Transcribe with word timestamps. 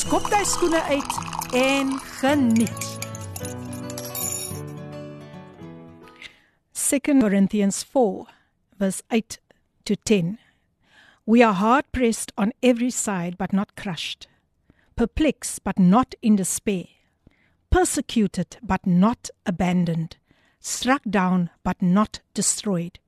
skop 0.00 0.30
jy 0.32 0.40
skoene 0.48 0.80
uit 0.88 1.16
en 1.56 1.90
geniet. 2.20 2.86
2 6.72 7.20
Corinthians 7.20 7.82
4 7.84 8.24
verse 8.78 9.02
8 9.10 9.38
to 9.84 9.96
10. 9.96 10.38
We 11.26 11.42
are 11.42 11.52
hard 11.52 11.84
pressed 11.92 12.32
on 12.38 12.52
every 12.62 12.90
side 12.90 13.36
but 13.36 13.52
not 13.52 13.76
crushed, 13.76 14.26
perplexed 14.96 15.62
but 15.64 15.78
not 15.78 16.14
in 16.22 16.36
despair, 16.36 16.86
persecuted 17.70 18.56
but 18.62 18.86
not 18.86 19.28
abandoned, 19.44 20.16
struck 20.60 21.02
down 21.04 21.50
but 21.62 21.82
not 21.82 22.20
destroyed. 22.32 22.98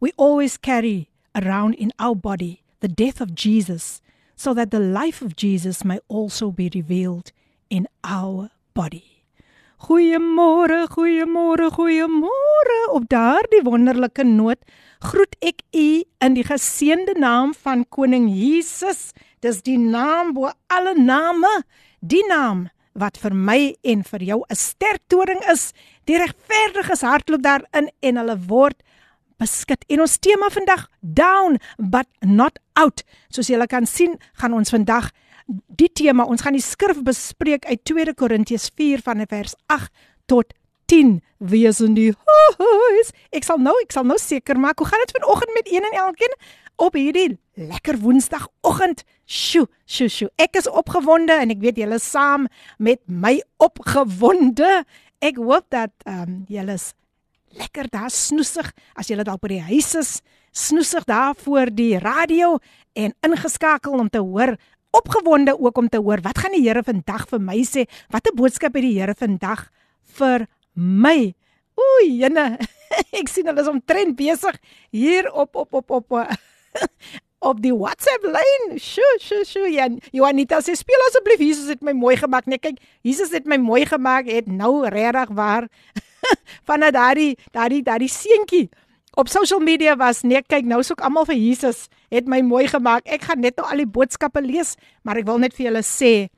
We 0.00 0.12
always 0.16 0.56
carry 0.56 1.10
around 1.34 1.74
in 1.74 1.92
our 1.98 2.16
body 2.16 2.62
the 2.80 2.88
death 2.88 3.20
of 3.20 3.34
Jesus, 3.34 4.00
so 4.38 4.54
that 4.54 4.70
the 4.70 4.78
life 4.78 5.20
of 5.20 5.34
Jesus 5.34 5.84
may 5.84 5.98
also 6.06 6.50
be 6.50 6.70
revealed 6.72 7.32
in 7.68 7.88
our 8.04 8.50
body. 8.72 9.18
Goeiemôre, 9.78 10.86
goeiemôre, 10.90 11.70
goeiemôre. 11.70 12.78
Op 12.94 13.08
daardie 13.10 13.62
wonderlike 13.62 14.24
noot 14.24 14.58
groet 15.02 15.36
ek 15.42 15.62
u 15.74 16.02
in 16.24 16.34
die 16.34 16.46
geseënde 16.46 17.14
naam 17.18 17.52
van 17.54 17.84
koning 17.94 18.26
Jesus. 18.30 19.12
Dis 19.42 19.62
die 19.66 19.78
naam 19.78 20.34
bo 20.34 20.50
alle 20.66 20.94
name, 20.98 21.50
die 22.00 22.24
naam 22.30 22.66
wat 22.98 23.18
vir 23.22 23.34
my 23.34 23.60
en 23.86 24.02
vir 24.02 24.22
jou 24.30 24.40
'n 24.50 24.54
sterk 24.54 25.02
toring 25.06 25.42
is. 25.50 25.72
Die 26.06 26.18
regverdiges 26.18 27.06
hardloop 27.06 27.42
daarin 27.42 27.90
en 28.02 28.16
hulle 28.16 28.38
word 28.46 28.82
beskik. 29.38 29.86
En 29.88 30.02
ons 30.04 30.18
tema 30.18 30.50
vandag 30.52 30.88
down 31.00 31.58
but 31.78 32.08
not 32.20 32.58
out. 32.78 33.04
Soos 33.28 33.50
julle 33.50 33.66
kan 33.66 33.86
sien, 33.86 34.18
gaan 34.40 34.56
ons 34.58 34.70
vandag 34.74 35.10
die 35.48 35.88
tema, 35.88 36.26
ons 36.28 36.44
gaan 36.44 36.56
die 36.56 36.64
skrif 36.64 37.00
bespreek 37.06 37.64
uit 37.64 37.80
2 37.88 38.14
Korintiërs 38.14 38.68
4 38.76 39.02
van 39.06 39.24
vers 39.28 39.54
8 39.72 39.90
tot 40.28 40.52
10 40.88 41.18
wees 41.38 41.80
in 41.84 41.94
die 41.96 42.12
huis. 42.58 43.12
Ek 43.32 43.46
sal 43.46 43.60
nou, 43.62 43.74
ek 43.84 43.92
sal 43.94 44.06
nou 44.08 44.18
seker 44.20 44.60
maak 44.60 44.80
hoe 44.80 44.88
gaan 44.88 45.04
dit 45.04 45.16
vanoggend 45.16 45.54
met 45.56 45.70
een 45.72 45.88
en 45.88 45.98
elkeen 46.04 46.36
op 46.78 46.94
hierdie 46.94 47.38
lekker 47.58 47.98
woensdagoggend. 48.04 49.02
Sjoe, 49.26 49.66
sjoe, 49.84 50.08
sjoe. 50.12 50.30
Ek 50.40 50.56
is 50.60 50.68
opgewonde 50.70 51.36
en 51.42 51.52
ek 51.52 51.60
weet 51.64 51.80
julle 51.82 51.98
saam 52.02 52.46
met 52.78 53.00
my 53.06 53.38
opgewonde. 53.62 54.82
Ek 55.24 55.40
hoop 55.42 55.66
dat 55.74 55.92
ehm 56.06 56.22
um, 56.22 56.38
julle 56.48 56.78
is 56.78 56.92
lekker 57.56 57.88
daar 57.92 58.10
snoesig 58.10 58.72
as 58.98 59.08
jy 59.08 59.18
dalk 59.22 59.40
by 59.42 59.54
die 59.56 59.64
huis 59.70 59.94
is, 59.98 60.10
snoesig 60.52 61.06
daar 61.08 61.36
voor 61.38 61.70
die 61.72 61.98
radio 62.02 62.58
en 62.98 63.14
ingeskakel 63.26 63.98
om 63.98 64.08
te 64.10 64.20
hoor, 64.24 64.56
opgewonde 64.90 65.54
ook 65.58 65.78
om 65.78 65.88
te 65.88 66.00
hoor 66.02 66.22
wat 66.24 66.38
gaan 66.38 66.56
die 66.56 66.64
Here 66.66 66.82
vandag 66.82 67.28
vir 67.30 67.42
my 67.42 67.60
sê? 67.66 67.86
Watter 68.12 68.34
boodskap 68.34 68.74
het 68.74 68.84
die 68.84 68.96
Here 68.98 69.14
vandag 69.14 69.68
vir 70.18 70.46
my? 70.74 71.34
Oei, 71.78 72.08
jene. 72.22 72.56
Ek 73.20 73.28
sien 73.30 73.46
hulle 73.46 73.62
is 73.62 73.70
omtrent 73.70 74.16
besig 74.18 74.56
hier 74.94 75.28
op 75.30 75.56
op 75.56 75.74
op 75.78 75.90
op 76.00 76.16
op 77.38 77.60
die 77.64 77.74
WhatsApp 77.74 78.24
lyn. 78.26 78.78
Sjoe, 78.82 79.12
sjoe, 79.22 79.44
sjoe. 79.46 79.68
Jan, 79.70 80.00
Juanita 80.14 80.62
sê 80.64 80.74
speel 80.78 81.04
asseblief 81.06 81.44
Jesus 81.44 81.68
het 81.70 81.84
my 81.86 81.94
mooi 81.94 82.16
gemaak. 82.18 82.48
Nee, 82.50 82.58
kyk, 82.58 82.80
Jesus 83.06 83.34
het 83.36 83.46
my 83.46 83.60
mooi 83.62 83.84
gemaak. 83.86 84.30
Het 84.30 84.48
nou 84.50 84.88
regtig 84.88 85.34
waar 85.38 85.68
van 86.68 86.80
daardie 86.80 87.36
daardie 87.52 87.82
daardie 87.82 88.08
seentjie 88.08 88.68
op 89.18 89.28
social 89.28 89.60
media 89.60 89.96
was. 89.96 90.22
Nee 90.22 90.42
kyk 90.42 90.64
nou 90.64 90.82
soek 90.82 91.00
almal 91.00 91.26
vir 91.26 91.38
Jesus 91.38 91.88
het 92.12 92.28
my 92.30 92.40
mooi 92.46 92.68
gemaak. 92.70 93.06
Ek 93.06 93.26
gaan 93.26 93.40
net 93.42 93.56
nou 93.58 93.66
al 93.66 93.82
die 93.82 93.90
boodskappe 93.90 94.42
lees 94.44 94.76
maar 95.02 95.18
ek 95.18 95.26
wil 95.26 95.38
net 95.42 95.56
vir 95.56 95.70
julle 95.70 95.82
sê 95.82 96.28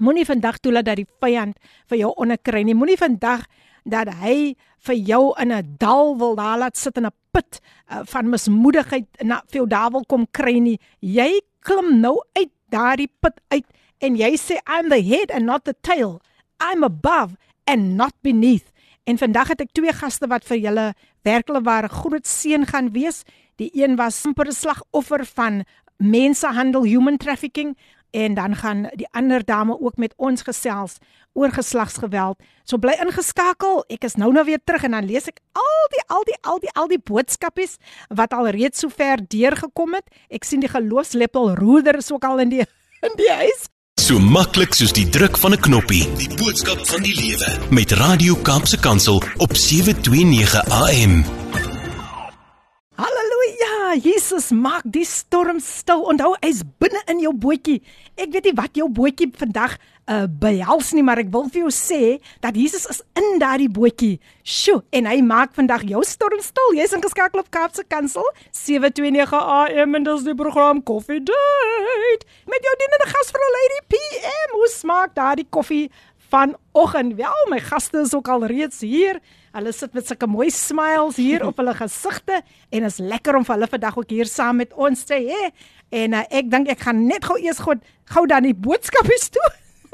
moenie 0.00 0.26
vandag 0.28 0.58
toelaat 0.60 0.90
dat 0.90 1.00
die 1.00 1.08
vyand 1.24 1.56
vir 1.88 2.02
jou 2.04 2.12
onderkry 2.20 2.62
nie. 2.66 2.76
Moenie 2.76 3.00
vandag 3.00 3.46
dat 3.86 4.10
hy 4.20 4.56
vir 4.86 4.96
jou 4.96 5.32
in 5.40 5.52
'n 5.52 5.76
dal 5.78 6.16
wil 6.18 6.34
daar 6.36 6.58
laat 6.58 6.76
sit 6.76 6.96
in 6.96 7.06
'n 7.06 7.14
put 7.32 7.60
uh, 7.90 8.02
van 8.04 8.30
mismoedigheid 8.30 9.06
na 9.22 9.42
vir 9.48 9.60
jou 9.60 9.66
daar 9.66 9.90
wil 9.90 10.04
kom 10.04 10.26
kry 10.30 10.58
nie. 10.58 10.78
Jy 11.00 11.40
klim 11.60 12.00
nou 12.00 12.20
uit 12.34 12.50
daardie 12.70 13.10
put 13.20 13.40
uit 13.48 13.66
en 14.00 14.16
jy 14.16 14.36
sê 14.36 14.58
I'm 14.66 14.88
the 14.88 15.00
head 15.00 15.30
and 15.30 15.46
not 15.46 15.64
the 15.64 15.74
tail. 15.80 16.20
I'm 16.60 16.82
above 16.84 17.36
and 17.66 17.96
not 17.96 18.14
beneath 18.22 18.72
En 19.06 19.18
vandag 19.18 19.52
het 19.54 19.60
ek 19.62 19.74
twee 19.76 19.92
gaste 19.94 20.26
wat 20.26 20.44
vir 20.48 20.58
julle 20.58 20.86
werklik 21.22 21.62
ware 21.66 21.88
groot 21.88 22.26
seën 22.26 22.66
gaan 22.66 22.90
wees. 22.90 23.22
Die 23.62 23.70
een 23.72 23.94
was 23.96 24.24
amper 24.26 24.48
'n 24.50 24.52
slagoffer 24.52 25.22
van 25.24 25.64
mensenhandel, 25.96 26.82
human 26.82 27.16
trafficking 27.16 27.76
en 28.10 28.34
dan 28.34 28.56
gaan 28.56 28.88
die 28.94 29.08
ander 29.10 29.44
dame 29.44 29.80
ook 29.80 29.96
met 29.96 30.14
ons 30.16 30.42
gesels 30.42 30.98
oor 31.32 31.50
geslagsgeweld. 31.50 32.40
So 32.64 32.78
bly 32.78 32.96
ingeskakel. 33.00 33.84
Ek 33.88 34.04
is 34.04 34.14
nou 34.14 34.32
nou 34.32 34.44
weer 34.44 34.60
terug 34.64 34.82
en 34.82 34.90
dan 34.90 35.06
lees 35.06 35.28
ek 35.28 35.40
al 35.52 35.86
die 35.94 36.04
al 36.08 36.24
die 36.24 36.38
al 36.40 36.58
die 36.58 36.72
al 36.72 36.88
die 36.88 36.98
boodskapies 36.98 37.76
wat 38.08 38.32
al 38.32 38.48
reeds 38.48 38.80
sover 38.80 39.22
deurgekom 39.28 39.94
het. 39.94 40.10
Ek 40.30 40.44
sien 40.44 40.60
die 40.60 40.72
geloofslepel 40.72 41.54
roeder 41.54 41.96
is 41.96 42.12
ook 42.12 42.24
al 42.24 42.38
in 42.38 42.48
die 42.48 42.64
in 43.06 43.16
die 43.16 43.30
huis. 43.30 43.68
So 44.06 44.20
maklik 44.22 44.70
soos 44.78 44.92
die 44.94 45.08
druk 45.10 45.34
van 45.42 45.50
'n 45.52 45.58
knoppie. 45.66 46.06
Die 46.14 46.28
boodskap 46.38 46.78
van 46.86 47.02
die 47.02 47.14
lewe 47.14 47.48
met 47.70 47.90
Radio 47.92 48.36
Kaapse 48.36 48.78
Kansel 48.78 49.22
op 49.36 49.56
729 49.56 50.64
AM. 50.70 51.24
Halleluja! 52.94 53.35
Jesus 54.02 54.50
maak 54.52 54.84
die 54.84 55.04
storm 55.08 55.58
stil. 55.62 56.04
Onthou, 56.10 56.34
hy's 56.42 56.62
binne 56.80 57.00
in 57.10 57.20
jou 57.24 57.32
bootjie. 57.32 57.80
Ek 58.16 58.32
weet 58.34 58.50
nie 58.50 58.56
wat 58.56 58.78
jou 58.78 58.88
bootjie 58.92 59.28
vandag 59.36 59.76
uh 60.06 60.26
behels 60.30 60.92
nie, 60.94 61.02
maar 61.02 61.18
ek 61.18 61.32
wil 61.34 61.48
vir 61.50 61.64
jou 61.64 61.70
sê 61.74 62.00
dat 62.44 62.54
Jesus 62.54 62.84
is 62.92 63.00
in 63.18 63.40
daardie 63.42 63.70
bootjie. 63.72 64.20
Sjoe, 64.46 64.84
en 64.94 65.08
hy 65.10 65.18
maak 65.26 65.54
vandag 65.56 65.82
jou 65.88 66.02
storm 66.06 66.42
stil. 66.44 66.76
Jy's 66.78 66.94
ingeskakel 66.94 67.42
op 67.42 67.50
Kaapse 67.50 67.82
Kansel 67.90 68.26
729 68.54 69.34
AM 69.34 69.98
en 69.98 70.06
dis 70.06 70.28
die 70.28 70.36
program 70.38 70.82
Coffee 70.86 71.22
Date. 71.22 72.28
Met 72.46 72.68
jou 72.68 72.74
dienende 72.82 73.10
gasvrou 73.14 73.48
Lady 73.56 73.80
PM. 73.96 74.54
Hoe 74.60 74.70
smaak 74.70 75.16
daardie 75.18 75.48
koffie 75.50 75.88
vanoggend? 76.30 77.18
Wel, 77.18 77.42
my 77.50 77.58
gaste 77.64 78.04
is 78.06 78.14
ook 78.14 78.30
al 78.30 78.46
reeds 78.46 78.84
hier. 78.86 79.18
Hulle 79.56 79.72
sit 79.72 79.94
met 79.96 80.04
sulke 80.04 80.26
mooi 80.28 80.50
smiles 80.52 81.16
hier 81.16 81.40
op 81.46 81.56
hulle 81.62 81.72
gesigte 81.78 82.42
en 82.76 82.84
is 82.84 82.98
lekker 83.00 83.38
om 83.38 83.44
vir 83.46 83.54
hulle 83.54 83.68
vandag 83.72 83.94
ook 84.02 84.10
hier 84.12 84.28
saam 84.28 84.58
met 84.60 84.74
ons 84.76 85.04
te 85.08 85.16
hê. 85.16 85.46
En 85.96 86.16
uh, 86.18 86.24
ek 86.28 86.50
dink 86.52 86.68
ek 86.74 86.82
gaan 86.84 87.06
net 87.08 87.24
gou 87.24 87.38
eers 87.40 87.62
gou 87.64 87.78
gou 88.12 88.24
dan 88.28 88.44
die 88.44 88.52
boodskapies 88.52 89.30
toe. 89.32 89.46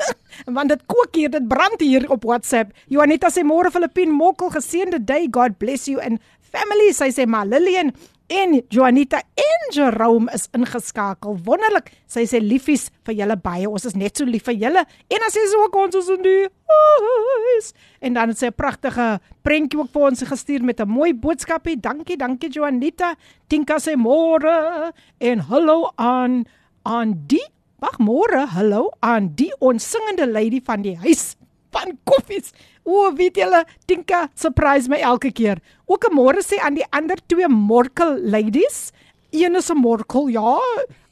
Want 0.57 0.75
dit 0.75 0.83
kook 0.91 1.15
hier, 1.15 1.31
dit 1.31 1.47
brand 1.47 1.79
hier 1.79 2.09
op 2.11 2.27
WhatsApp. 2.27 2.75
Juanita 2.91 3.31
sê 3.31 3.45
môre 3.47 3.71
Filippin 3.71 4.11
Mokkel 4.11 4.51
geseënde 4.57 4.99
day. 5.07 5.29
God 5.31 5.55
bless 5.63 5.87
you 5.87 6.03
and 6.03 6.19
family. 6.43 6.91
Sy 6.97 7.13
sê 7.15 7.29
maar 7.31 7.47
Lillian 7.47 7.95
en 8.33 8.63
Juanita 8.73 9.21
en 9.37 9.75
Jerome 9.75 10.33
is 10.33 10.49
ingeskakel. 10.57 11.37
Wonderlik. 11.45 11.91
Sy 12.09 12.25
sê 12.29 12.41
liefies 12.41 12.89
vir 13.07 13.19
julle 13.21 13.37
baie. 13.41 13.69
Ons 13.69 13.87
is 13.91 13.97
net 13.99 14.17
so 14.17 14.29
lief 14.29 14.47
vir 14.49 14.57
julle. 14.65 14.85
En 15.13 15.25
dan 15.25 15.33
sê 15.35 15.45
sy 15.51 15.61
ook 15.61 15.77
ons 15.83 15.99
is 16.01 16.11
in 16.15 16.25
die 16.25 16.49
huis. 16.73 17.73
En 18.01 18.17
dan 18.17 18.33
het 18.33 18.41
sy 18.41 18.49
'n 18.49 18.57
pragtige 18.57 19.21
prentjie 19.43 19.81
ook 19.81 19.93
vir 19.93 20.03
ons 20.03 20.23
gestuur 20.23 20.65
met 20.65 20.81
'n 20.81 20.89
mooi 20.89 21.13
boodskapie. 21.15 21.81
Dankie, 21.81 22.17
dankie 22.17 22.51
Juanita. 22.51 23.15
Tinka 23.49 23.77
sê 23.79 23.97
môre 23.97 24.93
en 25.21 25.39
hallo 25.39 25.93
aan 25.97 26.45
aan 26.85 27.15
die 27.27 27.47
Wag 27.83 27.99
môre, 27.99 28.47
hallo 28.47 28.93
aan 29.01 29.35
die 29.35 29.51
onsingende 29.59 30.27
lady 30.31 30.61
van 30.63 30.83
die 30.83 30.97
huis 30.97 31.35
van 31.75 31.99
koffies. 32.05 32.53
O, 32.85 33.13
weet 33.15 33.39
julle, 33.39 33.63
Tinka 33.87 34.29
surprise 34.35 34.91
my 34.91 34.99
elke 34.99 35.31
keer. 35.31 35.61
Ook 35.87 36.05
'n 36.11 36.15
môre 36.15 36.43
sê 36.43 36.59
aan 36.59 36.75
die 36.75 36.87
ander 36.91 37.17
twee 37.29 37.49
Morkel 37.49 38.19
ladies. 38.19 38.93
Een 39.31 39.57
is 39.57 39.71
'n 39.71 39.77
Morkel, 39.77 40.29
ja. 40.29 40.59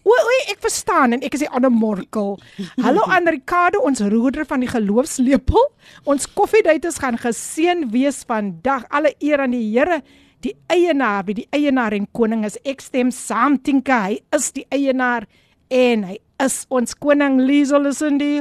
O, 0.03 0.11
o, 0.11 0.31
ek 0.49 0.59
verstaan 0.61 1.13
en 1.13 1.23
ek 1.23 1.35
is 1.35 1.41
die 1.41 1.51
ander 1.51 1.71
Morkel. 1.71 2.41
Hallo 2.85 3.03
aan 3.07 3.29
Ricardo, 3.29 3.81
ons 3.81 4.01
roerder 4.01 4.47
van 4.47 4.61
die 4.61 4.69
geloofslepel. 4.69 5.73
Ons 6.05 6.27
koffiedaters 6.27 6.99
gaan 6.99 7.19
geseën 7.19 7.91
wees 7.91 8.25
vandag. 8.25 8.85
Alle 8.89 9.15
eer 9.21 9.41
aan 9.41 9.51
die 9.51 9.79
Here. 9.79 10.03
Die 10.41 10.57
eienaar, 10.69 11.25
wie 11.27 11.35
die 11.35 11.49
eienaar 11.53 11.93
en 11.93 12.09
koning 12.13 12.45
is, 12.45 12.57
ek 12.65 12.81
stem 12.81 13.11
saam 13.11 13.59
Tinka, 13.63 14.07
hy 14.09 14.23
is 14.33 14.53
die 14.53 14.65
eienaar 14.73 15.27
en 15.69 16.05
hy 16.05 16.17
is 16.41 16.65
ons 16.71 16.95
koning 16.97 17.43
Liesel 17.45 17.87
is 17.87 18.01
in 18.01 18.17
die 18.19 18.41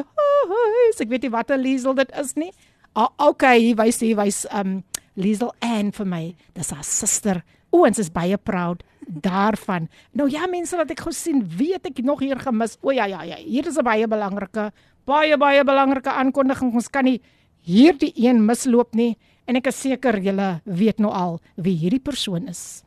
Ek 1.00 1.10
weet 1.12 1.24
nie 1.28 1.32
wat 1.32 1.52
'n 1.52 1.60
Liesel 1.60 1.94
dit 1.96 2.12
is 2.16 2.36
nie. 2.36 2.52
Ah, 3.00 3.14
okay, 3.30 3.62
hier 3.64 3.78
wys 3.80 4.02
hy 4.04 4.10
wys 4.18 4.42
um 4.52 4.82
Liesel 5.16 5.54
Ann 5.64 5.94
vir 5.96 6.08
my. 6.08 6.24
Dis 6.52 6.74
haar 6.76 6.84
suster. 6.84 7.38
O, 7.72 7.86
ons 7.88 8.02
is 8.02 8.10
baie 8.12 8.36
proud 8.36 8.82
daarvan. 9.08 9.88
Nou 10.12 10.28
ja, 10.28 10.50
mense 10.52 10.76
wat 10.76 10.92
ek 10.92 11.06
gesien, 11.06 11.40
weet 11.48 11.88
ek 11.88 12.02
nog 12.04 12.20
hier 12.26 12.42
gemis. 12.44 12.76
O 12.84 12.92
ja 12.92 13.08
ja 13.08 13.22
ja, 13.24 13.38
hier 13.40 13.68
is 13.72 13.80
'n 13.80 13.88
baie 13.88 14.04
belangrike 14.04 14.72
baie 15.08 15.38
baie 15.38 15.64
belangrike 15.64 16.12
aankondiging. 16.12 16.76
Ons 16.76 16.92
kan 16.92 17.06
nie 17.06 17.22
hierdie 17.64 18.12
een 18.20 18.44
misloop 18.46 18.94
nie 18.94 19.16
en 19.48 19.56
ek 19.56 19.72
is 19.72 19.80
seker 19.80 20.20
julle 20.20 20.62
weet 20.66 21.00
nou 21.00 21.12
al 21.12 21.40
wie 21.56 21.78
hierdie 21.80 22.04
persoon 22.04 22.48
is. 22.50 22.84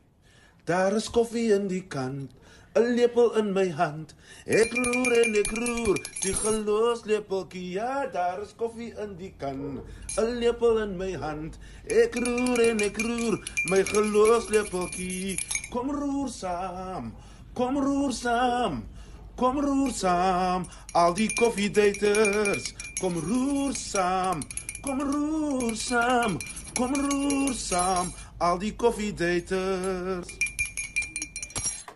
Daar 0.65 0.93
is 0.93 1.09
koffie 1.09 1.51
in 1.55 1.67
die 1.67 1.83
kan, 1.87 2.29
'n 2.75 2.95
lepel 2.95 3.35
in 3.37 3.53
my 3.53 3.69
hand. 3.69 4.13
Ek 4.45 4.71
roer 4.73 5.11
en 5.21 5.35
ek 5.37 5.51
roer, 5.57 5.99
die 6.23 6.33
gelos 6.33 7.03
lepeltjie. 7.05 7.67
Ja, 7.77 8.07
daar 8.07 8.41
is 8.41 8.55
koffie 8.57 8.93
in 9.03 9.13
die 9.17 9.33
kan, 9.37 9.81
'n 10.17 10.31
lepel 10.41 10.79
in 10.81 10.97
my 10.97 11.11
hand. 11.13 11.59
Ek 11.85 12.15
roer 12.15 12.59
en 12.69 12.81
ek 12.81 12.97
roer, 12.97 13.37
my 13.69 13.83
gelos 13.83 14.49
lepeltjie. 14.49 15.37
Kom 15.69 15.91
roer 15.91 16.29
saam. 16.29 17.13
Kom 17.53 17.77
roer 17.77 18.11
saam. 18.11 18.83
Kom 19.35 19.59
roer 19.59 19.91
saam, 19.91 20.65
al 20.93 21.13
die 21.13 21.29
koffiedaters. 21.33 22.73
Kom 23.01 23.17
roer 23.17 23.73
saam. 23.73 24.41
Kom 24.81 25.01
roer 25.01 25.75
saam. 25.75 26.39
Kom 26.73 26.93
roer 26.93 27.53
saam, 27.53 28.13
al 28.37 28.57
die 28.57 28.73
koffiedaters. 28.75 30.52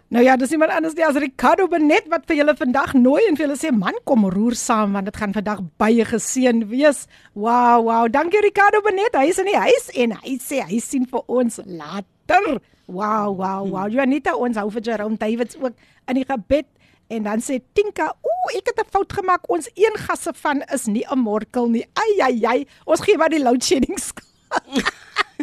Nou 0.07 0.23
ja, 0.23 0.37
dis 0.39 0.53
iemand 0.55 0.71
anders 0.71 0.93
nie 0.95 1.03
as 1.03 1.17
Ricardo 1.19 1.65
Benet 1.67 2.05
wat 2.07 2.23
vir 2.29 2.37
julle 2.39 2.53
vandag 2.55 2.93
nooi 2.95 3.25
en 3.27 3.35
vir 3.35 3.43
julle 3.43 3.57
sê 3.59 3.73
man 3.75 3.97
kom 4.07 4.23
roer 4.31 4.55
saam 4.55 4.93
want 4.95 5.09
dit 5.09 5.17
gaan 5.19 5.33
vandag 5.35 5.65
baie 5.83 6.05
geseën 6.07 6.61
wees. 6.71 7.01
Wow, 7.35 7.83
wow. 7.83 8.05
Dankie 8.07 8.39
Ricardo 8.45 8.79
Benet. 8.85 9.17
Hy 9.19 9.27
is 9.33 9.41
in 9.43 9.49
die 9.51 9.57
huis 9.59 9.89
en 9.99 10.13
hy 10.21 10.37
sê 10.39 10.61
hy 10.69 10.79
sien 10.79 11.03
vir 11.11 11.25
ons 11.27 11.59
later. 11.65 12.47
Wow, 12.87 13.35
wow, 13.35 13.67
wow. 13.67 13.89
Janita 13.91 14.37
ons 14.39 14.55
hou 14.55 14.69
vir 14.77 14.85
Jerome 14.87 15.19
Davids 15.19 15.59
ook 15.59 15.75
in 16.07 16.21
die 16.21 16.25
gebed 16.31 16.71
en 17.11 17.27
dan 17.27 17.43
sê 17.43 17.59
Tinka, 17.75 18.07
ooh, 18.23 18.55
ek 18.55 18.71
het 18.71 18.79
'n 18.85 18.87
fout 18.87 19.11
gemaak. 19.11 19.43
Ons 19.51 19.67
een 19.75 19.99
gasse 20.07 20.31
van 20.39 20.63
is 20.71 20.87
nie 20.87 21.03
'n 21.03 21.19
morkel 21.19 21.67
nie. 21.67 21.83
Ai 21.99 22.31
ai 22.31 22.45
ai. 22.45 22.67
Ons 22.85 23.03
gee 23.03 23.17
maar 23.17 23.29
die 23.29 23.43
load 23.43 23.63
shedding 23.63 23.99
skuld. 23.99 24.26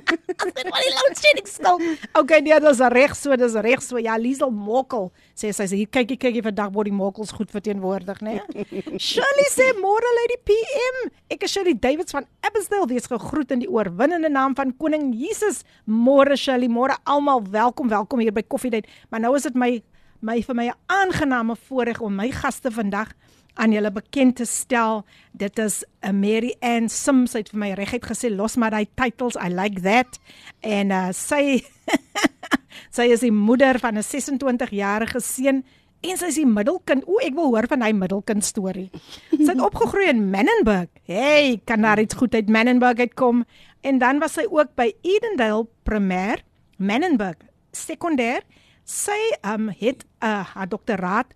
Dit 0.09 0.69
was 0.69 0.83
die 0.83 0.93
load 0.93 1.17
shedding 1.19 1.47
skuld. 1.47 2.07
Okay, 2.17 2.39
nee, 2.45 2.59
dis 2.63 2.81
reg 2.93 3.15
so, 3.17 3.35
dis 3.39 3.55
reg 3.65 3.81
so. 3.83 3.99
Ja, 4.01 4.15
Liesel 4.19 4.51
Mokkel 4.53 5.09
sê 5.37 5.51
sy 5.55 5.67
sê 5.69 5.79
hier 5.81 5.89
kykie 5.91 6.17
kykie 6.19 6.43
vandag 6.45 6.71
word 6.75 6.89
die 6.89 6.95
mokkels 6.95 7.33
goed 7.35 7.51
verteenwoordig, 7.53 8.21
né? 8.25 8.39
Nee? 8.53 8.83
Shirley 9.01 9.47
sê 9.51 9.69
môre 9.79 10.13
lady 10.21 10.39
PM. 10.47 11.11
Ek 11.35 11.45
is 11.47 11.53
Shirley 11.53 11.75
Davids 11.75 12.15
van 12.15 12.27
Abbotsdale. 12.45 12.89
Wees 12.91 13.09
gegroet 13.11 13.53
in 13.55 13.63
die 13.65 13.71
oorwinnende 13.71 14.31
naam 14.31 14.55
van 14.57 14.73
koning 14.81 15.11
Jesus. 15.17 15.63
Môre 15.85 16.37
Shirley, 16.39 16.71
môre 16.71 16.97
almal 17.03 17.43
welkom, 17.51 17.91
welkom 17.91 18.23
hier 18.23 18.35
by 18.35 18.45
Koffiedייט. 18.47 18.89
Maar 19.11 19.25
nou 19.27 19.35
is 19.39 19.47
dit 19.49 19.59
my 19.59 19.73
my 20.19 20.41
vir 20.43 20.55
my 20.55 20.67
'n 20.67 20.75
aangename 20.91 21.55
voorreg 21.55 22.01
om 22.01 22.15
my 22.15 22.29
gaste 22.31 22.71
vandag 22.71 23.13
aan 23.54 23.72
julle 23.72 23.90
bekend 23.94 24.36
te 24.36 24.44
stel. 24.44 25.04
Dit 25.32 25.58
is 25.58 25.84
'n 26.02 26.20
Mary 26.20 26.54
Ann 26.60 26.88
Sims 26.88 27.32
het 27.32 27.50
vir 27.50 27.58
my 27.58 27.72
reguit 27.72 28.04
gesê 28.04 28.30
los 28.30 28.56
maar 28.56 28.70
daai 28.70 28.86
titles. 28.94 29.36
I 29.36 29.48
like 29.48 29.80
that. 29.80 30.18
En 30.60 30.90
uh, 30.90 31.12
sy 31.12 31.64
sy 32.96 33.02
is 33.12 33.20
die 33.20 33.32
moeder 33.32 33.78
van 33.78 33.98
'n 33.98 34.02
26-jarige 34.02 35.20
seun 35.20 35.64
en 36.00 36.16
sy 36.16 36.26
is 36.26 36.34
die 36.40 36.46
middelkind. 36.46 37.06
O, 37.06 37.18
ek 37.22 37.34
wil 37.34 37.52
hoor 37.54 37.66
van 37.68 37.82
hy 37.82 37.92
middelkind 37.92 38.44
storie. 38.44 38.90
Sy 39.30 39.52
het 39.54 39.62
opgegroei 39.70 40.08
in 40.08 40.30
Menenberg. 40.30 40.90
Hey, 41.08 41.60
kan 41.64 41.80
daar 41.80 42.00
iets 42.00 42.14
goed 42.14 42.34
uit 42.34 42.48
Menenberg 42.48 42.98
uitkom? 42.98 43.44
En 43.80 43.98
dan 43.98 44.18
was 44.18 44.36
sy 44.38 44.46
ook 44.48 44.74
by 44.76 44.92
Edendale 45.02 45.66
Primêr, 45.84 46.44
Menenberg 46.76 47.40
Sekondêr. 47.72 48.44
Sy 48.84 49.16
um 49.42 49.68
het 49.68 50.04
'n 50.04 50.26
uh, 50.26 50.44
haar 50.54 50.68
doktoraat 50.68 51.34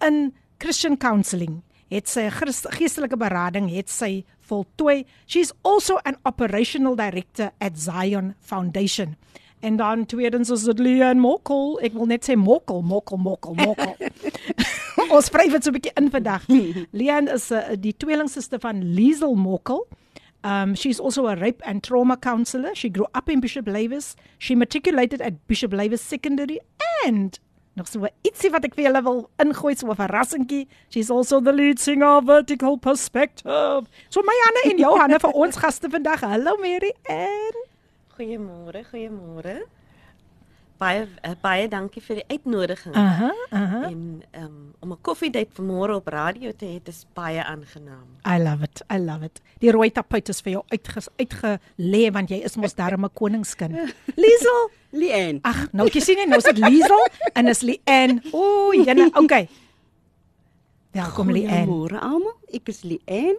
in 0.00 0.34
Christian 0.60 0.96
counselling. 1.00 1.62
Het 1.90 2.06
sy 2.08 2.28
geestelike 2.30 3.16
berading 3.18 3.70
het 3.72 3.90
sy 3.90 4.24
voltooi. 4.46 5.04
She's 5.26 5.52
also 5.64 5.98
an 6.04 6.18
operational 6.28 6.94
director 6.94 7.50
at 7.58 7.78
Zion 7.80 8.34
Foundation. 8.40 9.16
En 9.60 9.76
dan 9.76 10.06
tweedens 10.06 10.50
is 10.50 10.62
dit 10.64 10.78
Leon 10.78 11.18
Mokkel. 11.20 11.80
Ek 11.84 11.96
wil 11.96 12.08
net 12.12 12.24
sê 12.28 12.36
Mokkel, 12.36 12.80
Mokkel, 12.86 13.18
Mokkel, 13.20 13.56
Mokkel. 13.58 13.96
Ons 15.14 15.28
skryf 15.28 15.56
dit 15.56 15.64
so 15.64 15.70
'n 15.70 15.76
bietjie 15.76 15.96
in 16.00 16.10
vandag. 16.12 16.46
Leon 17.00 17.28
is 17.28 17.50
uh, 17.50 17.74
die 17.76 17.96
tweelingsuster 17.96 18.60
van 18.60 18.84
Liesel 18.94 19.34
Mokkel. 19.34 19.86
Um, 20.42 20.74
she's 20.74 21.00
also 21.00 21.26
a 21.26 21.34
rape 21.36 21.60
and 21.66 21.82
trauma 21.82 22.16
counselor. 22.16 22.74
She 22.74 22.88
grew 22.88 23.06
up 23.14 23.28
in 23.28 23.40
Bishop 23.40 23.66
Lavis. 23.66 24.14
She 24.38 24.54
matriculated 24.54 25.20
at 25.20 25.46
Bishop 25.46 25.72
Lavis 25.72 26.00
Secondary 26.00 26.60
and 27.04 27.38
nog 27.80 27.88
so 27.88 28.04
ietsie 28.28 28.52
wat 28.52 28.66
ek 28.68 28.76
vir 28.76 28.90
julle 28.90 29.02
wil 29.06 29.20
ingooi 29.42 29.74
so 29.76 29.88
'n 29.88 29.96
verrassingkie. 29.96 30.68
She's 30.92 31.10
also 31.10 31.40
the 31.40 31.52
lead 31.52 31.80
singer 31.80 32.20
of 32.20 32.24
Vertical 32.24 32.76
Perspective. 32.76 33.88
So 34.08 34.22
my 34.22 34.36
Anne 34.48 34.62
en 34.72 34.78
Johanna 34.78 35.18
vir 35.18 35.32
ons 35.32 35.56
gaste 35.56 35.88
vandag. 35.88 36.20
Hallo 36.20 36.56
Mary 36.60 36.92
en 37.08 37.56
goeiemôre, 38.16 38.84
goeiemôre 38.92 39.64
Baie 40.79 41.05
uh, 41.23 41.31
baie 41.39 41.67
dankie 41.71 42.01
vir 42.03 42.17
die 42.19 42.25
uitnodiging. 42.27 42.95
Aha, 42.99 43.29
aha. 43.55 43.81
En 43.87 44.23
um, 44.41 44.73
om 44.83 44.91
'n 44.91 45.01
koffiedייט 45.01 45.53
vanmôre 45.55 45.95
op 45.95 46.07
radio 46.07 46.51
te 46.51 46.65
hê, 46.65 46.81
is 46.83 47.05
baie 47.13 47.43
aangenaam. 47.43 48.07
I 48.27 48.43
love 48.43 48.63
it. 48.63 48.81
I 48.91 48.97
love 48.99 49.23
it. 49.23 49.41
Die 49.59 49.71
rooi 49.71 49.89
tapuit 49.91 50.29
is 50.29 50.41
vir 50.41 50.51
jou 50.51 50.63
uitge 50.67 51.07
uitgelê 51.15 52.11
want 52.11 52.29
jy 52.29 52.43
is 52.43 52.55
mos 52.57 52.75
darem 52.75 53.05
'n 53.05 53.13
koningskind. 53.13 53.75
Liesel, 54.15 54.69
Lien. 54.91 55.39
ag, 55.43 55.71
nou 55.71 55.87
jy 55.87 56.01
sien 56.01 56.17
nie, 56.17 56.27
nou 56.27 56.37
is 56.37 56.43
dit 56.43 56.57
Liesel 56.57 57.07
en 57.33 57.47
is 57.47 57.61
Lien. 57.61 58.21
O, 58.33 58.71
jene, 58.73 59.09
okay. 59.15 59.47
Welkom 60.91 61.31
Lien. 61.31 61.67
Môre 61.67 61.99
almal. 61.99 62.35
Ek 62.51 62.67
is 62.67 62.83
Lien. 62.83 63.37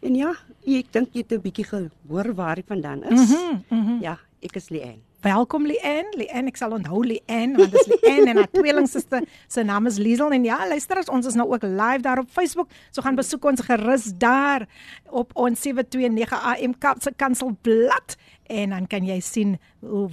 En 0.00 0.14
ja, 0.14 0.32
ek 0.64 0.92
dink 0.92 1.12
jy 1.12 1.22
het 1.26 1.32
'n 1.32 1.42
bietjie 1.42 1.64
gehoor 1.64 2.34
waar 2.34 2.58
ek 2.58 2.66
vandaan 2.66 3.02
is. 3.02 3.30
Mhm, 3.30 3.62
mhm. 3.68 4.02
Ja, 4.02 4.18
ek 4.40 4.56
is 4.56 4.70
Lien. 4.70 5.02
Welkom 5.25 5.65
Lien. 5.65 6.05
Lien, 6.13 6.49
ek 6.51 6.59
sal 6.59 6.75
onthou 6.75 6.99
Lien 7.01 7.55
want 7.57 7.71
dit 7.73 7.79
is 7.79 7.87
Lien 8.03 8.27
en 8.29 8.37
haar 8.43 8.51
tweelingsuster 8.53 9.23
se 9.49 9.63
naam 9.65 9.89
is 9.89 9.97
Liesel 9.97 10.35
en 10.35 10.45
ja, 10.45 10.59
luister 10.69 11.01
as 11.01 11.09
ons 11.09 11.25
is 11.25 11.33
nou 11.39 11.47
ook 11.49 11.65
live 11.65 12.03
daar 12.05 12.21
op 12.21 12.29
Facebook. 12.29 12.69
So 12.93 13.01
gaan 13.01 13.17
besoek 13.17 13.47
ons 13.49 13.63
gerus 13.65 14.05
daar 14.21 14.67
op 15.09 15.33
ons 15.33 15.65
729 15.65 16.29
AM 16.51 16.77
Kaapse 16.77 17.15
Kansel 17.17 17.55
blad 17.65 18.19
en 18.53 18.77
dan 18.77 18.85
kan 18.85 19.09
jy 19.09 19.17
sien 19.25 19.57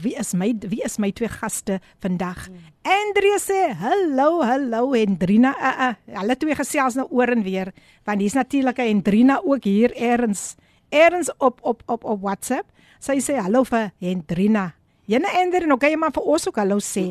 wie 0.00 0.16
is 0.16 0.32
my 0.32 0.48
wie 0.64 0.80
is 0.80 0.96
my 0.96 1.12
twee 1.12 1.28
gaste 1.28 1.82
vandag. 2.00 2.48
Andrea 2.80 3.36
sê 3.36 3.68
hallo, 3.84 4.40
hallo 4.40 4.94
Hendrina. 4.96 5.52
Uh, 5.60 5.90
uh, 5.90 6.20
hulle 6.22 6.40
twee 6.40 6.56
gesels 6.56 6.96
nou 6.96 7.10
oor 7.12 7.36
en 7.36 7.44
weer 7.44 7.74
want 8.08 8.24
hier's 8.24 8.40
natuurlik 8.40 8.80
Hendrina 8.80 9.42
ook 9.44 9.68
hier 9.68 9.92
eers 9.92 10.54
eers 10.88 11.28
op 11.36 11.60
op 11.60 11.84
op 11.84 12.04
op 12.04 12.24
WhatsApp. 12.24 12.72
Sy 12.96 13.20
sê 13.20 13.36
hallo 13.36 13.68
vir 13.68 13.92
Hendrina. 14.00 14.70
Jene 15.10 15.30
Ender 15.40 15.64
en 15.66 15.74
okay 15.74 15.96
maar 15.98 16.12
vir 16.14 16.26
ons 16.34 16.44
ook 16.46 16.58
hallo 16.62 16.78
sê. 16.78 17.08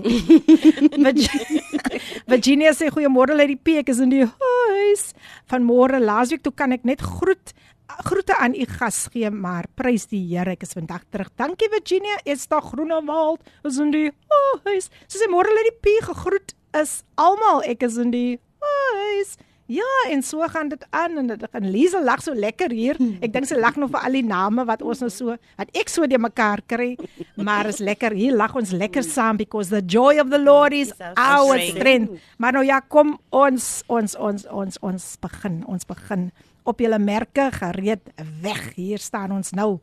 Virginia 2.31 2.71
sê 2.77 2.87
goeiemôre 2.87 3.35
lê 3.35 3.49
die 3.51 3.59
P 3.59 3.81
ek 3.81 3.91
is 3.91 3.99
in 4.03 4.13
die 4.13 4.23
huis. 4.23 5.11
Vanmôre 5.51 5.99
laasweek 5.99 6.43
toe 6.45 6.53
kan 6.55 6.71
ek 6.71 6.87
net 6.87 7.03
groet 7.03 7.53
groete 8.07 8.31
aan 8.39 8.55
u 8.55 8.65
gas 8.79 9.09
gee 9.11 9.27
maar 9.27 9.67
prys 9.75 10.07
die 10.07 10.21
Here 10.29 10.55
ek 10.55 10.63
is 10.63 10.71
vandag 10.77 11.03
terug. 11.11 11.33
Dankie 11.35 11.67
Virginia. 11.73 12.15
Is 12.23 12.47
daar 12.47 12.63
Groenewald 12.63 13.43
is 13.67 13.79
in 13.83 13.91
die 13.91 14.07
huis. 14.63 14.87
Sy 15.11 15.19
sê 15.19 15.27
môre 15.31 15.51
lê 15.51 15.67
die 15.67 15.77
P 15.83 15.99
gegroet 16.07 16.55
is 16.79 17.01
almal 17.19 17.59
ek 17.67 17.83
is 17.83 17.99
in 17.99 18.15
die 18.15 18.39
huis. 18.63 19.35
Ja, 19.71 19.87
en 20.11 20.23
so 20.23 20.43
gaan 20.51 20.67
dit 20.67 20.85
aan 20.89 21.17
en 21.17 21.27
dit 21.27 21.43
gaan 21.51 21.69
Liesel 21.71 22.03
lag 22.03 22.21
so 22.23 22.33
lekker 22.35 22.71
hier. 22.75 22.97
Ek 23.23 23.31
dink 23.31 23.47
sy 23.47 23.55
lag 23.59 23.77
nog 23.79 23.93
vir 23.93 24.03
al 24.03 24.17
die 24.19 24.25
name 24.27 24.65
wat 24.67 24.83
ons 24.83 25.03
nou 25.03 25.09
so 25.13 25.35
wat 25.59 25.71
ek 25.77 25.91
so 25.91 26.07
de 26.09 26.19
mekaar 26.19 26.63
kry. 26.67 26.89
Maar 27.39 27.69
is 27.71 27.79
lekker. 27.79 28.15
Hier 28.17 28.35
lag 28.35 28.55
ons 28.57 28.73
lekker 28.75 29.05
saam 29.07 29.39
because 29.39 29.71
the 29.71 29.83
joy 29.85 30.19
of 30.19 30.31
the 30.33 30.41
Lord 30.41 30.75
is 30.75 30.91
our 31.15 31.59
strength. 31.69 32.19
Maar 32.41 32.57
nou 32.59 32.65
ja, 32.67 32.81
kom 32.83 33.15
ons 33.29 33.69
ons 33.87 34.17
ons 34.19 34.47
ons 34.51 34.81
ons 34.81 35.07
begin. 35.23 35.61
Ons 35.71 35.87
begin 35.87 36.31
op 36.67 36.83
julle 36.83 36.99
merke 36.99 37.47
gereed 37.55 38.11
weg. 38.43 38.73
Hier 38.75 38.99
staan 38.99 39.31
ons 39.31 39.55
nou 39.55 39.77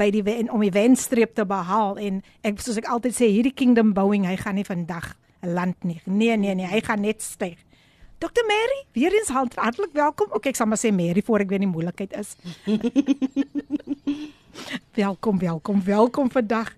by 0.00 0.08
die 0.12 0.24
wen, 0.24 0.50
om 0.52 0.64
die 0.64 0.72
wenstreep 0.72 1.36
te 1.36 1.44
behaal 1.48 2.00
en 2.00 2.20
ek 2.44 2.60
soos 2.60 2.80
ek 2.80 2.88
altyd 2.92 3.16
sê 3.16 3.28
hierdie 3.32 3.54
kingdom 3.56 3.94
bouing 3.96 4.26
hy 4.28 4.36
gaan 4.40 4.56
nie 4.60 4.66
vandag 4.66 5.14
land 5.44 5.76
nie. 5.84 6.00
Nee 6.04 6.36
nee 6.40 6.56
nee, 6.56 6.68
hy 6.68 6.80
gaan 6.84 7.04
net 7.04 7.24
styg. 7.24 7.60
Dr 8.18 8.44
Mary, 8.46 8.84
weer 8.92 9.12
eens 9.12 9.28
hartlik 9.54 9.92
welkom. 9.92 10.32
Okay, 10.32 10.54
ek 10.54 10.56
sal 10.56 10.68
maar 10.70 10.80
sê 10.80 10.88
Mary 10.94 11.20
voor 11.24 11.44
ek 11.44 11.50
weer 11.52 11.60
in 11.60 11.66
die 11.66 11.74
moeilikheid 11.74 12.14
is. 12.16 12.32
welkom, 15.04 15.38
welkom, 15.38 15.82
welkom 15.84 16.32
vandag. 16.32 16.72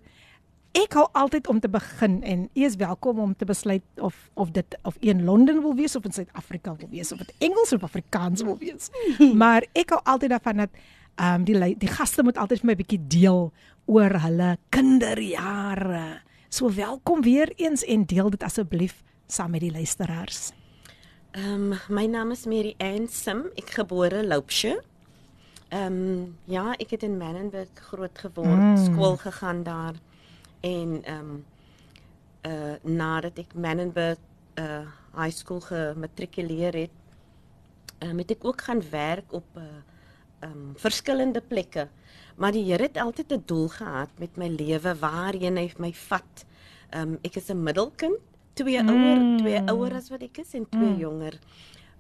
ek 0.79 0.95
hou 0.95 1.07
altyd 1.17 1.49
om 1.49 1.61
te 1.61 1.69
begin 1.73 2.19
en 2.23 2.43
u 2.55 2.65
is 2.67 2.77
welkom 2.79 3.19
om 3.19 3.33
te 3.37 3.47
besluit 3.49 3.83
of 4.05 4.15
of 4.35 4.51
dit 4.55 4.77
of 4.87 4.99
u 5.01 5.09
in 5.11 5.25
Londen 5.25 5.63
wil 5.63 5.75
wees 5.75 5.97
of 5.97 6.05
in 6.05 6.13
Suid-Afrika 6.13 6.75
wil 6.77 6.91
wees 6.91 7.13
of 7.13 7.19
dit 7.19 7.33
Engels 7.39 7.73
of 7.73 7.83
Afrikaans 7.83 8.43
wil 8.43 8.59
wees. 8.59 8.91
maar 9.43 9.67
ek 9.73 9.95
hou 9.95 10.01
altyd 10.05 10.37
daarvan 10.37 10.67
dat 10.67 10.83
ehm 11.19 11.41
um, 11.41 11.49
die 11.49 11.75
die 11.79 11.91
gaste 11.91 12.23
moet 12.23 12.39
altyd 12.39 12.63
vir 12.63 12.67
my 12.67 12.77
'n 12.77 12.83
bietjie 12.83 13.03
deel 13.07 13.51
oor 13.87 14.21
hulle 14.27 14.59
kinderjare. 14.71 16.21
So 16.49 16.71
welkom 16.75 17.23
weer 17.23 17.53
eens 17.57 17.85
en 17.85 18.07
deel 18.07 18.31
dit 18.31 18.43
asseblief 18.43 19.03
saam 19.27 19.51
met 19.51 19.61
die 19.61 19.73
luisteraars. 19.73 20.53
Ehm 21.39 21.73
um, 21.73 21.81
my 21.89 22.07
naam 22.07 22.31
is 22.31 22.47
Mary 22.47 22.75
Ann 22.83 23.05
Sim, 23.09 23.45
ek 23.61 23.71
gebore 23.77 24.25
Loupshe. 24.27 24.73
Ehm 25.69 25.99
um, 25.99 26.37
ja, 26.51 26.73
ek 26.83 26.97
het 26.97 27.05
in 27.07 27.15
Manenberg 27.21 27.83
groot 27.91 28.19
geword, 28.19 28.63
mm. 28.65 28.79
skool 28.89 29.15
gegaan 29.21 29.61
daar 29.63 29.95
en 30.67 30.97
ehm 31.05 31.29
um, 31.29 31.45
uh 32.49 32.75
nadat 32.83 33.39
ek 33.39 33.55
Manenberg 33.55 34.19
uh 34.59 34.87
high 35.15 35.35
school 35.37 35.61
gematrikuleer 35.61 36.81
het, 36.87 36.97
um, 38.03 38.19
het 38.19 38.35
ek 38.35 38.45
ook 38.49 38.65
gaan 38.67 38.83
werk 38.91 39.33
op 39.33 39.47
'n 39.55 39.61
uh, 39.61 39.83
ehm 40.41 40.53
um, 40.53 40.73
verskillende 40.77 41.41
plekke. 41.41 41.89
Maar 42.37 42.53
die 42.53 42.65
Here 42.65 42.83
het 42.83 42.97
altyd 42.97 43.33
'n 43.33 43.43
doel 43.47 43.69
gehad 43.69 44.11
met 44.19 44.37
my 44.37 44.49
lewe 44.49 44.97
waarheen 44.99 45.57
hy 45.57 45.71
my 45.79 45.93
vat. 45.93 46.47
Ehm 46.91 47.03
um, 47.03 47.19
ek 47.23 47.37
is 47.37 47.51
'n 47.51 47.63
middelkind, 47.63 48.19
twee 48.59 48.83
mm. 48.83 48.91
ouer, 48.91 49.23
twee 49.43 49.61
ouer 49.71 49.95
as 50.01 50.11
wat 50.13 50.25
ek 50.27 50.43
is 50.43 50.57
en 50.59 50.67
twee 50.73 50.91
mm. 50.91 50.99
jonger. 51.05 51.39